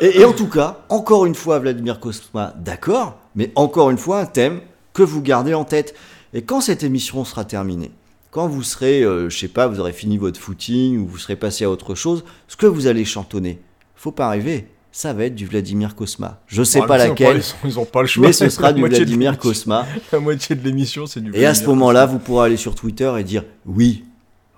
Et, 0.00 0.20
et 0.20 0.24
en 0.24 0.32
tout 0.32 0.48
cas, 0.48 0.84
encore 0.88 1.26
une 1.26 1.34
fois, 1.34 1.58
Vladimir 1.58 2.00
Kosma, 2.00 2.54
d'accord, 2.58 3.18
mais 3.34 3.52
encore 3.54 3.90
une 3.90 3.98
fois, 3.98 4.20
un 4.20 4.26
thème 4.26 4.60
que 4.92 5.02
vous 5.02 5.22
gardez 5.22 5.54
en 5.54 5.64
tête. 5.64 5.94
Et 6.32 6.42
quand 6.42 6.60
cette 6.60 6.82
émission 6.82 7.24
sera 7.24 7.44
terminée, 7.44 7.90
quand 8.30 8.46
vous 8.46 8.62
serez, 8.62 9.02
euh, 9.02 9.28
je 9.28 9.36
sais 9.36 9.48
pas, 9.48 9.66
vous 9.66 9.80
aurez 9.80 9.92
fini 9.92 10.16
votre 10.16 10.38
footing 10.38 10.98
ou 10.98 11.06
vous 11.06 11.18
serez 11.18 11.36
passé 11.36 11.64
à 11.64 11.70
autre 11.70 11.94
chose, 11.94 12.24
ce 12.46 12.56
que 12.56 12.66
vous 12.66 12.86
allez 12.86 13.04
chantonner, 13.04 13.60
faut 13.96 14.12
pas 14.12 14.28
rêver, 14.28 14.68
ça 14.92 15.12
va 15.12 15.24
être 15.24 15.34
du 15.34 15.46
Vladimir 15.46 15.94
Kosma. 15.94 16.40
Je 16.46 16.62
sais 16.62 16.82
pas 16.82 16.98
laquelle, 16.98 17.38
Ils 17.38 17.40
ont, 17.40 17.68
ils 17.68 17.78
ont 17.80 17.84
pas 17.84 18.02
le 18.02 18.06
choix. 18.06 18.26
mais 18.26 18.32
ce 18.32 18.48
sera 18.48 18.72
du 18.72 18.82
Vladimir 18.82 19.38
Kosma. 19.38 19.86
La 20.12 20.20
moitié 20.20 20.54
de 20.54 20.64
l'émission, 20.64 21.06
c'est 21.06 21.20
du 21.20 21.34
Et 21.34 21.46
à 21.46 21.54
ce 21.54 21.64
moment-là, 21.66 22.06
vous 22.06 22.18
pourrez 22.18 22.46
aller 22.46 22.56
sur 22.56 22.74
Twitter 22.74 23.12
et 23.18 23.24
dire 23.24 23.44
oui, 23.66 24.04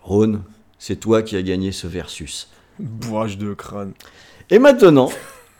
Ron, 0.02 0.40
c'est 0.78 0.96
toi 0.96 1.22
qui 1.22 1.36
as 1.36 1.42
gagné 1.42 1.72
ce 1.72 1.86
versus. 1.86 2.48
Bourrage 2.78 3.38
de 3.38 3.54
crâne. 3.54 3.92
Et 4.52 4.58
maintenant, 4.58 5.10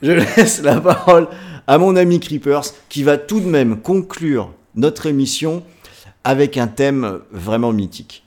je 0.03 0.13
laisse 0.13 0.61
la 0.61 0.79
parole 0.79 1.27
à 1.67 1.79
mon 1.79 1.97
ami 1.97 2.21
Creepers 2.21 2.75
qui 2.91 3.03
va 3.03 3.17
tout 3.17 3.41
de 3.41 3.47
même 3.47 3.81
conclure 3.81 4.53
notre 4.75 5.07
émission 5.07 5.63
avec 6.25 6.59
un 6.59 6.67
thème 6.67 7.21
vraiment 7.33 7.73
mythique. 7.73 8.23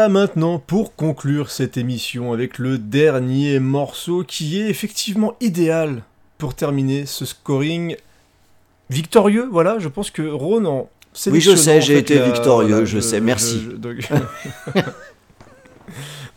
Voilà 0.00 0.08
maintenant 0.14 0.58
pour 0.58 0.96
conclure 0.96 1.50
cette 1.50 1.76
émission 1.76 2.32
avec 2.32 2.56
le 2.56 2.78
dernier 2.78 3.58
morceau 3.60 4.24
qui 4.24 4.58
est 4.58 4.70
effectivement 4.70 5.34
idéal 5.42 6.04
pour 6.38 6.54
terminer 6.54 7.04
ce 7.04 7.26
scoring 7.26 7.96
victorieux. 8.88 9.46
Voilà, 9.52 9.78
je 9.78 9.88
pense 9.88 10.10
que 10.10 10.22
Ron 10.22 10.64
en 10.64 10.88
Oui, 11.26 11.42
je 11.42 11.54
sais, 11.54 11.82
j'ai 11.82 11.98
été 11.98 12.18
la- 12.18 12.30
victorieux, 12.30 12.86
je 12.86 12.98
sais, 12.98 13.20
merci. 13.20 13.68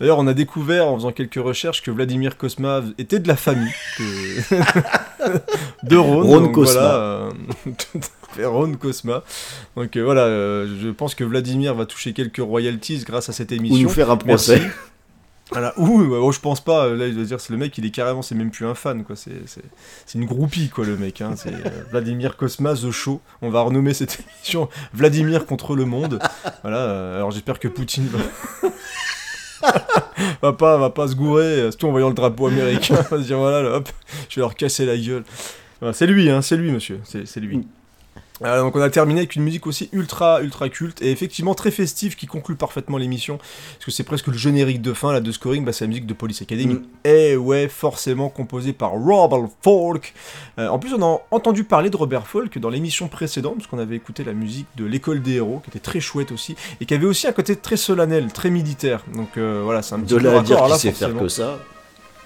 D'ailleurs, 0.02 0.18
on 0.20 0.28
a 0.28 0.34
découvert 0.34 0.88
en 0.88 0.96
faisant 0.98 1.14
quelques 1.14 1.36
recherches 1.42 1.82
que 1.82 1.92
Vladimir 1.92 2.36
Kosma 2.38 2.82
était 2.98 3.20
de 3.20 3.30
la 3.30 3.38
famille 3.38 3.72
que- 3.98 4.56
de 5.84 5.96
Ron. 5.98 6.24
Ron 6.24 6.42
donc 6.42 6.52
Kosma. 6.54 6.82
voilà, 6.82 6.96
euh, 6.96 7.32
tout 7.66 7.98
à 7.98 8.34
fait, 8.34 8.46
Ron 8.46 8.74
Kosma. 8.74 9.24
Donc 9.76 9.96
euh, 9.96 10.02
voilà, 10.04 10.22
euh, 10.22 10.68
je 10.82 10.90
pense 10.90 11.16
que 11.16 11.24
Vladimir 11.24 11.76
va 11.76 11.86
toucher 11.86 12.14
quelques 12.14 12.38
royalties 12.38 13.04
grâce 13.06 13.30
à 13.30 13.34
cette 13.34 13.52
Ou 13.52 13.56
émission. 13.56 13.84
nous 13.84 13.90
faire 13.90 14.12
un 14.12 14.20
Merci. 14.26 14.52
procès. 14.54 14.62
Voilà. 15.52 15.74
Ouh, 15.78 16.16
oh, 16.16 16.32
je 16.32 16.40
pense 16.40 16.62
pas. 16.62 16.88
Là, 16.90 17.08
il 17.08 17.16
doit 17.16 17.26
dire, 17.26 17.40
c'est 17.40 17.52
le 17.54 17.60
mec, 17.60 17.78
il 17.78 17.86
est 17.86 17.92
carrément, 17.92 18.22
c'est 18.22 18.34
même 18.34 18.50
plus 18.50 18.66
un 18.66 18.74
fan, 18.74 19.04
quoi. 19.04 19.16
C'est, 19.16 19.32
une 20.16 20.26
groupie, 20.26 20.70
quoi, 20.70 20.86
le 20.86 20.98
mec. 20.98 21.22
Hein. 21.22 21.34
C'est 21.36 21.54
euh, 21.54 21.70
Vladimir 21.92 22.38
Kosma, 22.38 22.74
The 22.74 22.92
Show. 22.92 23.22
On 23.42 23.50
va 23.50 23.62
renommer 23.62 23.94
cette 23.94 24.20
émission 24.20 24.68
Vladimir 24.94 25.46
contre 25.46 25.76
le 25.76 25.86
monde. 25.86 26.20
Voilà. 26.64 26.78
euh, 26.78 27.18
alors, 27.18 27.32
j'espère 27.32 27.60
que 27.60 27.68
Poutine 27.68 28.08
va... 28.08 28.20
va 30.42 30.54
pas, 30.54 30.78
va 30.78 30.90
pas 30.90 31.08
se 31.08 31.16
gourer, 31.16 31.72
surtout 31.72 31.88
en 31.88 31.92
voyant 31.92 32.10
le 32.10 32.16
drapeau 32.16 32.48
américain. 32.48 32.96
va 33.12 33.18
se 33.18 33.24
dire, 33.24 33.38
voilà, 33.38 33.62
là, 33.62 33.78
hop, 33.78 33.90
je 34.30 34.36
vais 34.36 34.42
leur 34.42 34.56
casser 34.56 34.86
la 34.86 34.98
gueule. 34.98 35.24
C'est 35.92 36.08
lui, 36.08 36.30
hein, 36.30 36.42
c'est 36.42 36.56
lui, 36.56 36.72
monsieur. 36.72 37.02
C'est 37.04 37.40
lui. 37.40 37.66
Euh, 38.42 38.62
donc 38.62 38.76
on 38.76 38.82
a 38.82 38.90
terminé 38.90 39.20
avec 39.20 39.36
une 39.36 39.44
musique 39.44 39.68
aussi 39.68 39.90
ultra 39.94 40.42
ultra 40.42 40.68
culte 40.70 41.02
et 41.02 41.12
effectivement 41.12 41.54
très 41.54 41.70
festive 41.70 42.16
qui 42.16 42.26
conclut 42.26 42.56
parfaitement 42.56 42.98
l'émission. 42.98 43.38
Parce 43.38 43.86
que 43.86 43.92
c'est 43.92 44.04
presque 44.04 44.28
le 44.28 44.38
générique 44.38 44.82
de 44.82 44.94
fin 44.94 45.14
là 45.14 45.20
de 45.20 45.32
scoring 45.32 45.64
bah, 45.64 45.72
c'est 45.72 45.86
la 45.86 45.90
musique 45.90 46.08
de 46.08 46.14
Police 46.14 46.42
Academy. 46.42 46.74
Mm. 46.74 46.84
et 47.06 47.36
ouais 47.38 47.68
forcément 47.68 48.30
composée 48.30 48.74
par 48.74 48.92
Robert 48.92 49.50
Falk. 49.62 50.14
Euh, 50.58 50.68
en 50.68 50.80
plus 50.80 50.94
on 50.94 51.04
a 51.04 51.22
entendu 51.32 51.64
parler 51.64 51.90
de 51.90 51.98
Robert 51.98 52.26
Falk 52.28 52.58
dans 52.58 52.70
l'émission 52.70 53.08
précédente 53.08 53.58
parce 53.58 53.68
qu'on 53.68 53.80
avait 53.80 53.96
écouté 53.96 54.24
la 54.24 54.34
musique 54.34 54.68
de 54.78 54.86
l'école 54.86 55.22
des 55.22 55.34
héros 55.34 55.62
qui 55.64 55.70
était 55.70 55.80
très 55.80 56.00
chouette 56.00 56.32
aussi 56.32 56.56
et 56.82 56.86
qui 56.86 56.94
avait 56.94 57.06
aussi 57.06 57.28
un 57.28 57.34
côté 57.34 57.56
très 57.56 57.78
solennel 57.78 58.32
très 58.34 58.50
militaire. 58.50 59.04
Donc 59.14 59.38
euh, 59.38 59.62
voilà 59.64 59.84
c'est 59.84 59.94
un 59.94 60.00
petit 60.00 60.14
De 60.16 60.20
là 60.20 60.40
à 60.40 60.42
dire 60.42 60.64
qu'il 60.64 60.76
sait 60.76 60.92
faire 60.92 61.16
que 61.16 61.28
ça. 61.28 61.60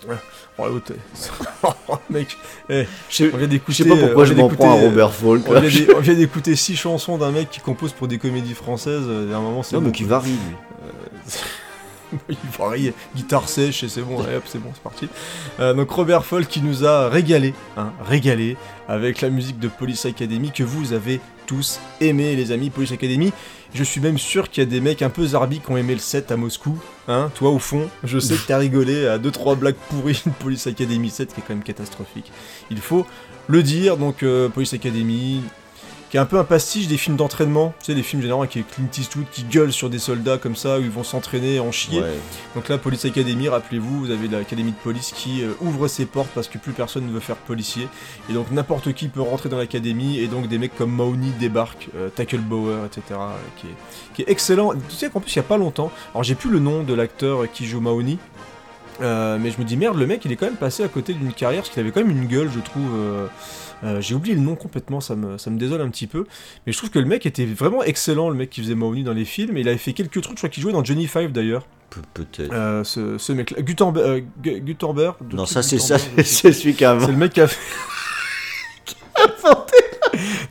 l'autre, 0.08 0.22
oh, 1.64 1.98
mec 2.10 2.38
eh, 2.70 2.86
Je 3.10 3.26
on 3.34 3.38
vient 3.38 3.48
d'écouter 3.48 3.78
je 3.78 3.84
sais 3.84 3.90
pas 3.90 3.96
pourquoi 3.96 4.26
je 4.26 4.34
m'en 4.34 4.50
prends 4.50 4.74
à 4.74 4.78
euh, 4.78 4.86
Robert 4.88 5.14
Falk. 5.14 5.44
on 5.48 6.00
vient 6.00 6.14
d'écouter 6.16 6.56
six 6.56 6.76
chansons 6.76 7.18
d'un 7.18 7.32
mec 7.32 7.50
qui 7.50 7.60
compose 7.60 7.94
pour 7.94 8.08
des 8.08 8.18
comédies 8.18 8.54
françaises. 8.54 9.04
euh, 9.08 9.30
et 9.30 9.34
à 9.34 9.38
un 9.38 9.42
moment, 9.42 9.64
c'est 9.64 9.76
Non, 9.76 9.82
bon. 9.82 9.88
mais 9.88 9.92
qui 9.94 10.04
varie, 10.04 10.32
lui. 10.32 10.56
Il 12.30 12.38
varie, 12.58 12.94
guitare 13.16 13.50
sèche 13.50 13.84
et 13.84 13.90
c'est 13.90 14.02
bon, 14.02 14.22
allez, 14.24 14.38
hop, 14.38 14.44
c'est 14.46 14.60
bon, 14.60 14.70
c'est 14.74 14.82
parti. 14.82 15.10
Euh, 15.60 15.74
donc 15.74 15.90
Robert 15.92 16.24
Folk 16.24 16.48
qui 16.48 16.62
nous 16.62 16.86
a 16.86 17.10
régalé, 17.10 17.54
hein, 17.76 17.92
régalé 18.08 18.56
avec 18.88 19.22
la 19.22 19.30
musique 19.30 19.60
de 19.60 19.68
Police 19.68 20.06
Academy 20.06 20.52
que 20.52 20.64
vous 20.64 20.94
avez 20.94 21.20
tous 21.46 21.80
aimé, 22.00 22.36
les 22.36 22.52
amis 22.52 22.70
Police 22.70 22.92
Academy. 22.94 23.34
Je 23.74 23.84
suis 23.84 24.02
même 24.02 24.18
sûr 24.18 24.50
qu'il 24.50 24.64
y 24.64 24.68
a 24.68 24.70
des 24.70 24.82
mecs 24.82 25.02
un 25.02 25.10
peu 25.10 25.26
zarbi 25.26 25.60
qui 25.60 25.72
ont 25.72 25.78
aimé 25.78 25.94
le 25.94 26.00
set 26.00 26.32
à 26.32 26.38
Moscou. 26.38 26.78
Hein, 27.08 27.32
toi 27.36 27.52
au 27.52 27.60
fond, 27.60 27.90
je 28.04 28.20
sais 28.20 28.36
que 28.36 28.48
t'as 28.48 28.58
rigolé 28.58 29.08
à 29.08 29.18
2-3 29.18 29.58
blagues 29.58 29.76
pourries 29.90 30.22
de 30.26 30.32
Police 30.32 30.68
Academy 30.68 31.10
7 31.10 31.34
qui 31.34 31.40
est 31.40 31.44
quand 31.46 31.54
même 31.54 31.64
catastrophique. 31.64 32.32
Il 32.72 32.80
faut 32.80 33.06
le 33.48 33.64
dire, 33.64 33.98
donc 33.98 34.24
euh, 34.24 34.50
Police 34.50 34.74
Academy, 34.74 35.42
qui 36.10 36.18
est 36.18 36.20
un 36.20 36.26
peu 36.26 36.38
un 36.38 36.44
pastiche 36.44 36.88
des 36.88 36.98
films 36.98 37.18
d'entraînement, 37.18 37.74
tu 37.80 37.88
sais, 37.88 37.94
les 37.94 38.04
films 38.04 38.22
généralement 38.22 38.44
avec 38.44 38.66
Clint 38.68 38.88
Eastwood 38.98 39.26
qui 39.32 39.44
gueule 39.44 39.74
sur 39.74 39.90
des 39.90 40.00
soldats 40.00 40.38
comme 40.38 40.56
ça, 40.56 40.80
où 40.80 40.82
ils 40.82 40.90
vont 40.90 41.04
s'entraîner, 41.04 41.60
en 41.60 41.72
chier. 41.72 42.02
Ouais. 42.02 42.14
Donc 42.56 42.70
là, 42.70 42.78
Police 42.78 43.06
Academy, 43.06 43.50
rappelez-vous, 43.50 44.00
vous 44.00 44.12
avez 44.12 44.28
l'académie 44.28 44.72
de 44.72 44.78
police 44.78 45.12
qui 45.12 45.44
euh, 45.44 45.52
ouvre 45.60 45.88
ses 45.88 46.06
portes 46.06 46.30
parce 46.34 46.48
que 46.48 46.58
plus 46.58 46.72
personne 46.72 47.06
ne 47.06 47.12
veut 47.12 47.20
faire 47.20 47.36
policier. 47.36 47.88
Et 48.30 48.34
donc 48.34 48.52
n'importe 48.52 48.94
qui 48.94 49.10
peut 49.10 49.22
rentrer 49.22 49.50
dans 49.50 49.58
l'académie, 49.58 50.20
et 50.20 50.28
donc 50.28 50.48
des 50.48 50.58
mecs 50.58 50.76
comme 50.78 50.96
Mahoney 50.96 51.32
débarquent, 51.40 51.90
euh, 51.96 52.10
Tackle 52.10 52.38
Bauer, 52.38 52.86
etc., 52.86 53.02
euh, 53.12 53.34
qui, 53.58 53.68
est, 53.68 53.76
qui 54.14 54.22
est 54.22 54.32
excellent. 54.32 54.74
Tu 54.90 54.96
sais 54.96 55.10
qu'en 55.10 55.20
plus, 55.20 55.34
il 55.34 55.38
y 55.38 55.40
a 55.40 55.44
pas 55.44 55.58
longtemps, 55.58 55.92
alors 56.14 56.24
j'ai 56.24 56.36
plus 56.36 56.50
le 56.50 56.60
nom 56.60 56.84
de 56.84 56.94
l'acteur 56.94 57.52
qui 57.52 57.66
joue 57.66 57.82
Mahoney, 57.82 58.18
euh, 59.02 59.38
mais 59.40 59.52
je 59.52 59.60
me 59.60 59.64
dis 59.64 59.78
merde, 59.78 59.98
le 59.98 60.08
mec 60.08 60.26
il 60.26 60.32
est 60.32 60.36
quand 60.36 60.48
même 60.48 60.56
passé 60.56 60.84
à 60.84 60.88
côté 60.88 61.14
d'une 61.14 61.34
carrière 61.34 61.62
parce 61.62 61.70
qu'il 61.70 61.82
avait 61.82 61.92
quand 61.92 62.02
même 62.02 62.12
une 62.12 62.28
gueule, 62.28 62.50
je 62.54 62.60
trouve. 62.60 62.90
Euh, 63.84 64.02
J'ai 64.02 64.16
oublié 64.16 64.36
le 64.36 64.42
nom 64.42 64.56
complètement, 64.56 65.00
ça 65.02 65.16
me, 65.16 65.38
ça 65.38 65.50
me 65.50 65.58
désole 65.58 65.82
un 65.82 65.90
petit 65.90 66.08
peu. 66.08 66.26
Mais 66.66 66.74
je 66.74 66.78
trouve 66.78 66.90
que 66.90 67.00
le 67.00 67.06
mec 67.06 67.26
était 67.26 67.46
vraiment 67.46 67.84
excellent, 67.84 68.30
le 68.30 68.36
mec 68.36 68.50
qui 68.50 68.62
faisait 68.62 68.76
Mahoney 68.76 69.04
dans 69.04 69.14
les 69.14 69.26
films. 69.26 69.58
Et 69.58 69.62
il 69.62 69.68
avait 69.70 69.78
fait 69.78 69.94
quelques 69.94 70.22
trucs, 70.22 70.36
je 70.38 70.42
crois 70.42 70.50
qu'il 70.50 70.64
jouait 70.64 70.74
dans 70.74 70.84
Johnny 70.84 71.08
Five 71.08 71.32
d'ailleurs. 71.32 71.66
Pe- 71.90 72.00
Peut-être. 72.14 72.54
Euh, 72.54 72.84
ce, 72.84 73.18
ce 73.18 73.32
mec-là. 73.34 73.62
Gutenberg. 73.62 74.06
euh, 74.08 74.22
Gu- 74.44 74.60
Gutenberg 74.62 75.16
Non, 75.32 75.46
ça, 75.46 75.62
c'est 75.64 75.80
ça, 75.80 75.98
Gutenberg, 75.98 76.26
c'est 76.26 76.52
celui 76.52 76.74
qui 76.74 76.84
a 76.86 76.98
C'est 77.00 77.08
le 77.08 77.18
mec 77.18 77.34
qui 77.34 77.42
a 77.42 77.48
fait. 77.48 77.58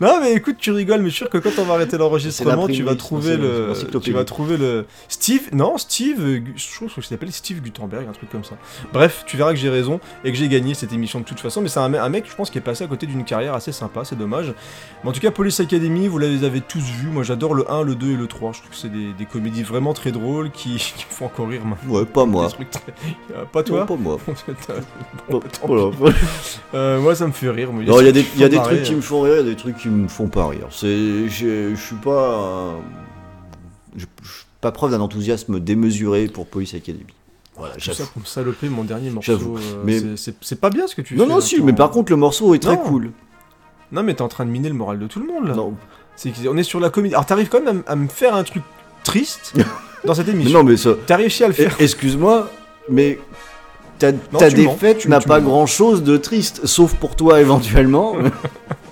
non 0.00 0.20
mais 0.20 0.32
écoute 0.34 0.56
tu 0.58 0.70
rigoles 0.72 1.00
mais 1.00 1.06
je 1.10 1.14
suis 1.14 1.18
sûr 1.24 1.30
que 1.30 1.38
quand 1.38 1.50
on 1.58 1.64
va 1.64 1.74
arrêter 1.74 1.96
l'enregistrement 1.98 2.66
tu 2.74 2.82
vas 2.82 2.94
trouver 2.96 3.36
le 3.36 3.72
tu 4.00 4.12
vas 4.12 4.24
trouver 4.24 4.56
le 4.56 4.86
Steve 5.08 5.42
non 5.52 5.78
Steve 5.78 6.42
je 6.56 6.74
trouve 6.76 6.92
qu'il 6.92 7.02
s'appelle 7.04 7.32
Steve 7.32 7.60
Gutenberg 7.62 8.06
un 8.08 8.12
truc 8.12 8.30
comme 8.30 8.44
ça 8.44 8.56
bref 8.92 9.24
tu 9.26 9.36
verras 9.36 9.50
que 9.52 9.58
j'ai 9.58 9.68
raison 9.70 10.00
et 10.24 10.32
que 10.32 10.38
j'ai 10.38 10.48
gagné 10.48 10.74
cette 10.74 10.92
émission 10.92 11.20
de 11.20 11.24
toute 11.24 11.40
façon 11.40 11.60
mais 11.60 11.68
c'est 11.68 11.80
un, 11.80 11.88
me- 11.88 12.00
un 12.00 12.08
mec 12.08 12.24
je 12.28 12.34
pense 12.34 12.50
qui 12.50 12.58
est 12.58 12.62
passé 12.62 12.84
à 12.84 12.86
côté 12.86 13.06
d'une 13.06 13.24
carrière 13.24 13.54
assez 13.54 13.72
sympa 13.72 14.04
c'est 14.04 14.18
dommage 14.18 14.52
mais 15.04 15.10
en 15.10 15.12
tout 15.12 15.20
cas 15.20 15.30
Police 15.30 15.60
Academy 15.60 16.08
vous 16.08 16.18
les 16.18 16.44
avez 16.44 16.60
tous 16.60 16.80
vus 16.82 17.08
moi 17.08 17.22
j'adore 17.22 17.54
le 17.54 17.70
1 17.70 17.82
le 17.82 17.94
2 17.94 18.12
et 18.12 18.16
le 18.16 18.26
3 18.26 18.52
je 18.52 18.58
trouve 18.60 18.70
que 18.70 18.76
c'est 18.76 18.92
des, 18.92 19.12
des 19.12 19.24
comédies 19.26 19.62
vraiment 19.62 19.92
très 19.94 20.12
drôles 20.12 20.50
qui, 20.50 20.76
qui 20.96 21.06
me 21.08 21.12
font 21.14 21.26
encore 21.26 21.48
rire 21.48 21.62
maintenant 21.64 21.76
Ouais, 21.86 22.04
pas 22.04 22.24
moi. 22.26 22.48
Très- 22.48 22.66
Euh, 23.34 23.44
pas 23.44 23.62
toi 23.62 23.80
Non, 23.80 23.86
pas 23.86 23.96
moi. 23.96 24.18
Bon, 25.30 25.40
tant 25.40 25.66
voilà. 25.66 26.16
Euh, 26.74 27.00
moi, 27.00 27.14
ça 27.14 27.26
me 27.26 27.32
fait 27.32 27.48
rire. 27.50 27.70
Non, 27.72 28.00
il 28.00 28.06
y 28.06 28.08
a 28.08 28.12
des, 28.12 28.22
trucs 28.22 28.34
il 28.34 28.40
y 28.40 28.44
a 28.44 28.48
qui 28.48 28.54
des 28.54 28.58
me 28.58 28.62
font 28.62 28.68
trucs 28.70 28.82
qui 28.82 28.94
me 28.94 29.00
font 29.00 29.20
rire, 29.22 29.32
il 29.34 29.36
y 29.36 29.40
a 29.40 29.42
des 29.44 29.56
trucs 29.56 29.76
qui 29.76 29.85
me 29.90 30.08
font 30.08 30.28
pas 30.28 30.48
rire. 30.48 30.68
C'est, 30.70 31.28
je, 31.28 31.74
je 31.74 31.80
suis 31.80 31.96
pas, 31.96 32.74
je, 33.96 34.04
je 34.22 34.28
suis 34.28 34.44
pas 34.60 34.72
preuve 34.72 34.90
d'un 34.92 35.00
enthousiasme 35.00 35.60
démesuré 35.60 36.26
pour 36.28 36.46
Police 36.46 36.74
Academy. 36.74 37.04
Voilà, 37.56 37.74
Tout 37.76 37.92
ça 37.92 38.04
pour 38.12 38.20
me 38.20 38.26
saloper 38.26 38.68
mon 38.68 38.84
dernier 38.84 39.08
morceau. 39.10 39.32
J'avoue, 39.32 39.56
euh, 39.56 39.82
mais- 39.84 40.16
c'est- 40.16 40.60
pas 40.60 40.68
bien 40.70 40.86
ce 40.86 40.94
que 40.94 41.00
tu 41.02 41.14
Non, 41.16 41.24
fais. 41.24 41.30
non, 41.30 41.36
là, 41.36 41.40
si, 41.42 41.56
t'es 41.56 41.62
mais 41.62 41.72
par 41.72 41.90
contre, 41.90 42.12
le 42.12 42.16
morceau 42.16 42.54
est 42.54 42.58
très 42.58 42.76
Non. 42.76 42.82
cool. 42.82 43.12
Non, 43.92 44.02
mais 44.02 44.14
t'es 44.14 44.22
en 44.22 44.28
train 44.28 44.44
de 44.44 44.50
miner 44.50 44.68
le 44.68 44.74
moral 44.74 44.98
de 44.98 45.06
tout 45.06 45.20
le 45.20 45.26
monde 45.26 45.46
là. 45.48 45.54
Non, 45.54 45.74
C'est 46.16 46.32
qu'on 46.32 46.56
est 46.56 46.62
sur 46.62 46.80
la 46.80 46.90
comédie. 46.90 47.14
Alors, 47.14 47.24
t'arrives 47.26 47.48
quand 47.48 47.62
même 47.62 47.82
à, 47.86 47.96
me 47.96 48.08
faire 48.08 48.34
un 48.34 48.42
truc 48.44 48.62
triste 49.04 49.54
dans 50.04 50.12
cette 50.14 50.26
mais 50.26 50.32
émission. 50.34 50.58
non, 50.58 50.64
mais 50.64 50.76
ça. 50.76 50.90
T'as 51.06 51.16
réussi 51.16 51.44
à 51.44 51.48
le 51.48 51.54
Eh, 51.56 51.62
faire. 51.62 51.76
Excuse-moi, 51.78 52.50
mais 52.90 53.18
ta, 53.98 54.12
ta 54.12 54.50
défaite 54.50 54.98
tu- 54.98 55.08
n'a 55.08 55.20
pas 55.20 55.40
grand 55.40 55.64
chose 55.66 56.02
de 56.02 56.16
triste, 56.18 56.66
sauf 56.66 56.94
pour 56.96 57.16
toi 57.16 57.40
éventuellement. 57.40 58.16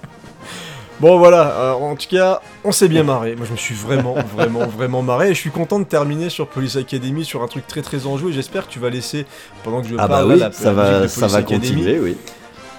Bon, 1.01 1.19
voilà. 1.19 1.51
euh, 1.51 1.73
en 1.73 1.97
tout 1.97 2.07
cas, 2.09 2.41
on 2.65 2.73
s'est 2.73 2.89
bien 2.89 3.03
marré. 3.03 3.35
Moi, 3.37 3.47
je 3.47 3.53
me 3.53 3.57
suis 3.57 3.75
vraiment, 3.75 4.15
vraiment, 4.37 4.67
vraiment 4.67 5.03
marré. 5.03 5.31
Et 5.31 5.35
je 5.35 5.41
suis 5.41 5.51
content 5.51 5.79
de 5.79 5.85
terminer 5.85 6.31
sur 6.31 6.47
Police 6.49 6.77
Academy 6.77 7.25
sur 7.25 7.43
un 7.43 7.49
truc 7.49 7.67
très, 7.67 7.83
très 7.83 8.07
enjoué. 8.07 8.33
J'espère 8.33 8.67
que 8.69 8.73
tu 8.73 8.79
vas 8.79 8.91
laisser 8.91 9.27
pendant 9.65 9.83
que 9.83 9.89
je 9.89 9.95
ah 9.99 10.07
bah 10.07 10.19
parle 10.19 10.33
oui, 10.33 10.39
la, 10.39 10.53
ça 10.53 10.65
la 10.67 10.73
va, 10.73 11.01
de 11.01 11.07
ça 11.09 11.27
va 11.27 11.39
Academy. 11.39 11.61
continuer, 11.69 11.99
oui. 12.01 12.17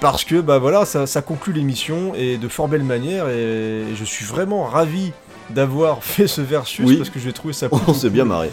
parce 0.01 0.23
que 0.23 0.39
bah 0.41 0.59
voilà 0.59 0.85
ça, 0.85 1.07
ça 1.07 1.21
conclut 1.21 1.53
l'émission 1.53 2.13
et 2.15 2.37
de 2.37 2.47
fort 2.47 2.67
belle 2.67 2.83
manière 2.83 3.27
et, 3.29 3.83
je 3.95 4.03
suis 4.05 4.25
vraiment 4.25 4.63
ravi 4.65 5.11
d'avoir 5.49 6.03
fait 6.03 6.27
ce 6.27 6.41
versus 6.41 6.85
Oui. 6.85 6.97
parce 6.97 7.09
que 7.09 7.19
j'ai 7.19 7.33
trouvé 7.33 7.53
ça 7.53 7.67
On 7.87 7.93
s'est 7.93 8.09
bien 8.09 8.25
marré. 8.25 8.49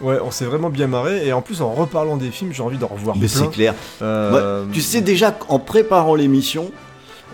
ouais 0.00 0.18
on 0.24 0.30
s'est 0.30 0.44
vraiment 0.44 0.70
bien 0.70 0.86
marré 0.86 1.26
et 1.26 1.32
en 1.32 1.40
plus 1.42 1.60
en 1.62 1.72
reparlant 1.72 2.16
des 2.16 2.30
films 2.30 2.52
j'ai 2.52 2.62
envie 2.62 2.78
d'en 2.78 2.88
revoir 2.88 3.16
Mais 3.16 3.26
plein 3.26 3.40
c'est 3.42 3.50
clair. 3.50 3.74
Euh, 4.02 4.64
Tu 4.72 4.80
sais 4.80 5.00
déjà 5.00 5.30
qu'en 5.32 5.58
préparant 5.58 6.14
l'émission, 6.14 6.70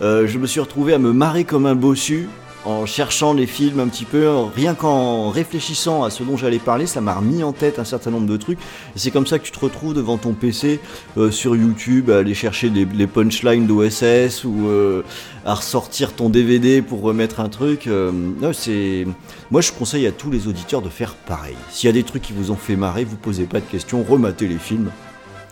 euh, 0.03 0.27
je 0.27 0.39
me 0.39 0.47
suis 0.47 0.61
retrouvé 0.61 0.95
à 0.95 0.99
me 0.99 1.13
marrer 1.13 1.45
comme 1.45 1.67
un 1.67 1.75
bossu 1.75 2.29
en 2.65 2.87
cherchant 2.87 3.33
les 3.33 3.47
films 3.47 3.81
un 3.81 3.89
petit 3.89 4.05
peu, 4.05 4.29
rien 4.55 4.75
qu'en 4.75 5.31
réfléchissant 5.31 6.03
à 6.03 6.11
ce 6.11 6.23
dont 6.23 6.37
j'allais 6.37 6.59
parler, 6.59 6.87
ça 6.87 7.01
m'a 7.01 7.15
remis 7.15 7.43
en 7.43 7.53
tête 7.53 7.79
un 7.79 7.85
certain 7.85 8.11
nombre 8.11 8.27
de 8.27 8.37
trucs. 8.37 8.59
C'est 8.95 9.11
comme 9.11 9.27
ça 9.27 9.39
que 9.39 9.45
tu 9.45 9.53
te 9.53 9.61
retrouves 9.61 9.95
devant 9.95 10.19
ton 10.19 10.33
PC 10.35 10.81
euh, 11.17 11.31
sur 11.31 11.57
YouTube 11.57 12.11
à 12.11 12.19
aller 12.19 12.35
chercher 12.35 12.69
les, 12.69 12.85
les 12.85 13.07
punchlines 13.07 13.67
d'OSS 13.67 14.45
ou 14.45 14.67
euh, 14.67 15.03
à 15.45 15.55
ressortir 15.55 16.13
ton 16.13 16.29
DVD 16.29 16.83
pour 16.83 17.01
remettre 17.01 17.41
un 17.41 17.49
truc. 17.49 17.87
euh, 17.87 18.13
c'est... 18.53 19.07
Moi 19.51 19.61
je 19.61 19.73
conseille 19.73 20.07
à 20.07 20.13
tous 20.13 20.31
les 20.31 20.47
auditeurs 20.47 20.83
de 20.83 20.89
faire 20.91 21.15
pareil. 21.15 21.57
S'il 21.71 21.87
y 21.87 21.91
a 21.91 21.95
des 21.95 22.03
trucs 22.03 22.23
qui 22.23 22.33
vous 22.33 22.51
ont 22.51 22.57
fait 22.57 22.77
marrer, 22.77 23.05
vous 23.05 23.17
posez 23.17 23.45
pas 23.45 23.61
de 23.61 23.67
questions, 23.67 24.05
rematez 24.07 24.47
les 24.47 24.59
films. 24.59 24.91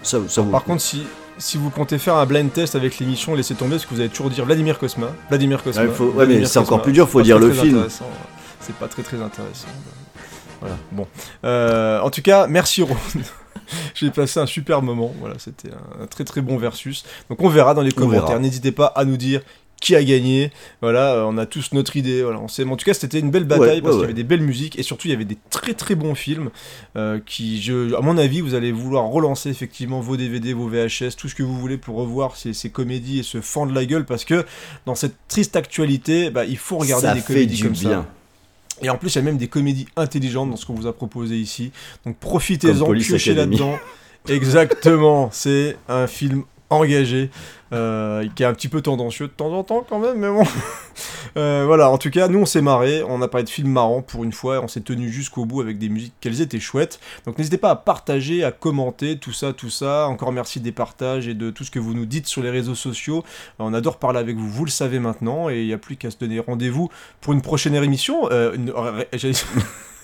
Ça, 0.02 0.18
ça 0.28 0.42
vaut 0.42 0.50
par 0.50 0.64
contre 0.64 0.82
si 0.82 1.02
si 1.38 1.56
vous 1.58 1.70
comptez 1.70 1.98
faire 1.98 2.16
un 2.16 2.26
blind 2.26 2.52
test 2.52 2.74
avec 2.74 2.98
l'émission, 2.98 3.34
laissez 3.34 3.54
tomber 3.54 3.72
parce 3.72 3.86
que 3.86 3.94
vous 3.94 4.00
allez 4.00 4.08
toujours 4.08 4.30
dire 4.30 4.44
Vladimir 4.44 4.78
Cosma. 4.78 5.08
Vladimir 5.28 5.62
Cosma. 5.62 5.82
Ouais, 5.84 5.88
faut- 5.88 6.04
ouais, 6.06 6.12
Vladimir 6.12 6.40
mais 6.40 6.46
c'est 6.46 6.58
encore 6.58 6.82
plus 6.82 6.92
dur, 6.92 7.08
faut 7.08 7.22
dire 7.22 7.36
très, 7.36 7.46
le 7.46 7.52
très 7.54 7.62
film. 7.62 7.86
C'est 8.60 8.74
pas 8.76 8.88
très 8.88 9.02
très 9.02 9.20
intéressant. 9.20 9.68
Voilà, 10.60 10.76
bon. 10.92 11.06
Euh, 11.44 12.00
en 12.00 12.10
tout 12.10 12.22
cas, 12.22 12.46
merci 12.46 12.82
Ron. 12.82 12.96
J'ai 13.94 14.10
passé 14.10 14.40
un 14.40 14.46
super 14.46 14.82
moment. 14.82 15.12
Voilà, 15.20 15.36
c'était 15.38 15.70
un, 16.00 16.06
très 16.06 16.24
très 16.24 16.40
bon 16.40 16.56
versus. 16.56 17.04
Donc 17.28 17.42
on 17.42 17.48
verra 17.48 17.74
dans 17.74 17.82
les 17.82 17.92
On 17.96 18.00
commentaires. 18.00 18.40
N'hésitez 18.40 18.72
pas 18.72 18.86
à 18.86 19.04
nous 19.04 19.16
dire 19.16 19.42
qui 19.80 19.94
a 19.94 20.02
gagné. 20.02 20.50
Voilà, 20.80 21.14
euh, 21.14 21.24
on 21.28 21.36
a 21.38 21.46
tous 21.46 21.72
notre 21.72 21.96
idée. 21.96 22.22
Voilà, 22.22 22.40
on 22.40 22.48
sait. 22.48 22.64
Mais 22.64 22.72
en 22.72 22.76
tout 22.76 22.84
cas, 22.84 22.94
c'était 22.94 23.18
une 23.18 23.30
belle 23.30 23.44
bataille 23.44 23.76
Ouais, 23.76 23.80
parce 23.82 23.94
ouais, 23.96 23.98
qu'il 23.98 23.98
y 23.98 23.98
ouais. 24.00 24.04
avait 24.04 24.14
des 24.14 24.24
belles 24.24 24.40
musiques 24.40 24.78
et 24.78 24.82
surtout 24.82 25.08
il 25.08 25.10
y 25.10 25.14
avait 25.14 25.24
des 25.24 25.38
très 25.50 25.74
très 25.74 25.94
bons 25.94 26.14
films 26.14 26.50
euh, 26.96 27.20
qui, 27.24 27.60
je, 27.60 27.94
à 27.94 28.00
mon 28.00 28.16
avis, 28.18 28.40
vous 28.40 28.54
allez 28.54 28.72
vouloir 28.72 29.04
relancer 29.04 29.50
effectivement 29.50 30.00
vos 30.00 30.16
DVD, 30.16 30.52
vos 30.52 30.68
VHS, 30.68 31.16
tout 31.16 31.28
ce 31.28 31.34
que 31.34 31.42
vous 31.42 31.58
voulez 31.58 31.76
pour 31.76 31.96
revoir 31.96 32.36
ces, 32.36 32.52
ces 32.52 32.70
comédies 32.70 33.20
et 33.20 33.22
se 33.22 33.40
fendre 33.40 33.72
la 33.72 33.84
gueule 33.84 34.06
parce 34.06 34.24
que 34.24 34.44
dans 34.86 34.94
cette 34.94 35.14
triste 35.28 35.56
actualité, 35.56 36.30
bah, 36.30 36.44
il 36.44 36.58
faut 36.58 36.78
regarder 36.78 37.06
ça 37.08 37.14
des 37.14 37.20
fait 37.20 37.34
comédies 37.34 37.60
comme 37.62 37.72
bien. 37.72 37.90
ça. 37.90 38.06
Et 38.82 38.90
en 38.90 38.98
plus, 38.98 39.14
il 39.14 39.16
y 39.16 39.18
a 39.20 39.22
même 39.22 39.38
des 39.38 39.48
comédies 39.48 39.86
intelligentes 39.96 40.50
dans 40.50 40.56
ce 40.56 40.66
qu'on 40.66 40.74
vous 40.74 40.86
a 40.86 40.92
proposé 40.92 41.36
ici. 41.36 41.72
Donc 42.04 42.18
profitez-en, 42.18 42.92
piochez 42.92 43.34
là-dedans. 43.34 43.78
Exactement, 44.28 45.30
c'est 45.32 45.76
un 45.88 46.06
film 46.06 46.42
engagé, 46.70 47.30
euh, 47.72 48.26
qui 48.34 48.42
est 48.42 48.46
un 48.46 48.54
petit 48.54 48.68
peu 48.68 48.80
tendancieux 48.80 49.26
de 49.26 49.32
temps 49.32 49.52
en 49.52 49.64
temps 49.64 49.84
quand 49.88 49.98
même, 49.98 50.18
mais 50.18 50.28
bon. 50.28 50.44
Euh, 51.36 51.64
voilà, 51.66 51.90
en 51.90 51.98
tout 51.98 52.08
cas, 52.08 52.28
nous 52.28 52.38
on 52.38 52.46
s'est 52.46 52.62
marré, 52.62 53.02
on 53.06 53.20
a 53.20 53.28
parlé 53.28 53.44
de 53.44 53.50
films 53.50 53.70
marrants 53.70 54.00
pour 54.00 54.24
une 54.24 54.32
fois, 54.32 54.62
on 54.62 54.68
s'est 54.68 54.80
tenu 54.80 55.10
jusqu'au 55.10 55.44
bout 55.44 55.60
avec 55.60 55.76
des 55.76 55.90
musiques 55.90 56.14
qu'elles 56.18 56.40
étaient 56.40 56.60
chouettes. 56.60 56.98
Donc 57.26 57.36
n'hésitez 57.36 57.58
pas 57.58 57.68
à 57.68 57.76
partager, 57.76 58.42
à 58.42 58.52
commenter, 58.52 59.18
tout 59.18 59.32
ça, 59.32 59.52
tout 59.52 59.68
ça. 59.68 60.06
Encore 60.06 60.32
merci 60.32 60.60
des 60.60 60.72
partages 60.72 61.28
et 61.28 61.34
de 61.34 61.50
tout 61.50 61.64
ce 61.64 61.70
que 61.70 61.78
vous 61.78 61.92
nous 61.92 62.06
dites 62.06 62.26
sur 62.26 62.42
les 62.42 62.48
réseaux 62.48 62.74
sociaux. 62.74 63.22
On 63.58 63.74
adore 63.74 63.98
parler 63.98 64.18
avec 64.18 64.36
vous, 64.36 64.48
vous 64.48 64.64
le 64.64 64.70
savez 64.70 64.98
maintenant, 64.98 65.50
et 65.50 65.60
il 65.60 65.66
n'y 65.66 65.74
a 65.74 65.78
plus 65.78 65.96
qu'à 65.96 66.10
se 66.10 66.16
donner 66.16 66.40
rendez-vous 66.40 66.88
pour 67.20 67.34
une 67.34 67.42
prochaine 67.42 67.74
émission. 67.74 68.30
Euh, 68.30 68.56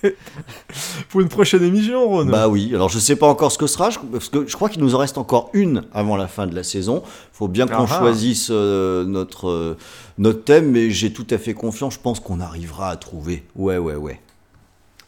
pour 1.09 1.21
une 1.21 1.29
prochaine 1.29 1.63
émission, 1.63 2.09
Ron. 2.09 2.25
Bah 2.27 2.49
oui, 2.49 2.71
alors 2.75 2.89
je 2.89 2.99
sais 2.99 3.17
pas 3.17 3.27
encore 3.27 3.53
ce 3.53 3.59
que 3.59 3.67
sera, 3.67 3.91
je- 3.91 3.99
parce 4.13 4.29
que 4.29 4.47
je 4.47 4.55
crois 4.57 4.69
qu'il 4.69 4.83
nous 4.83 4.95
en 4.95 4.99
reste 4.99 5.19
encore 5.19 5.51
une 5.53 5.83
avant 5.93 6.17
la 6.17 6.29
fin 6.29 6.47
de 6.47 6.55
la 6.55 6.63
saison. 6.63 7.03
Faut 7.33 7.49
bien 7.49 7.67
qu'on 7.67 7.85
Ah 7.85 7.87
ah. 7.91 7.99
choisisse 7.99 8.49
euh, 8.51 9.05
notre, 9.05 9.49
euh, 9.49 9.77
notre 10.19 10.45
thème, 10.45 10.71
mais 10.71 10.91
j'ai 10.91 11.13
tout 11.13 11.27
à 11.31 11.39
fait 11.39 11.55
confiance, 11.55 11.95
je 11.95 12.01
pense 12.01 12.21
qu'on 12.21 12.41
arrivera 12.41 12.91
à 12.91 12.97
trouver. 12.97 13.45
Ouais, 13.57 13.79
ouais, 13.79 13.97
ouais. 13.97 14.21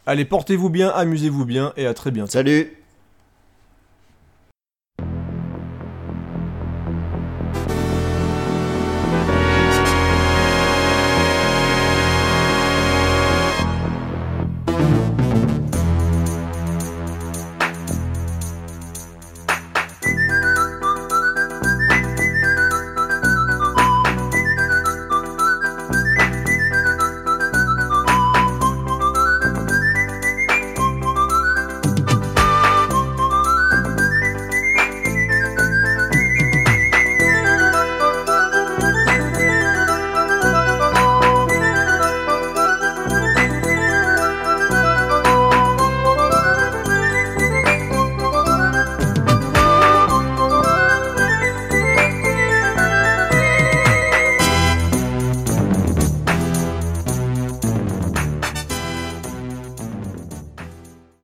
Allez, 0.06 0.24
portez-vous 0.24 0.68
bien, 0.68 0.90
amusez-vous 0.90 1.44
bien, 1.46 1.72
et 1.76 1.86
à 1.86 1.94
très 1.94 2.10
bientôt. 2.10 2.30
Salut 2.30 2.72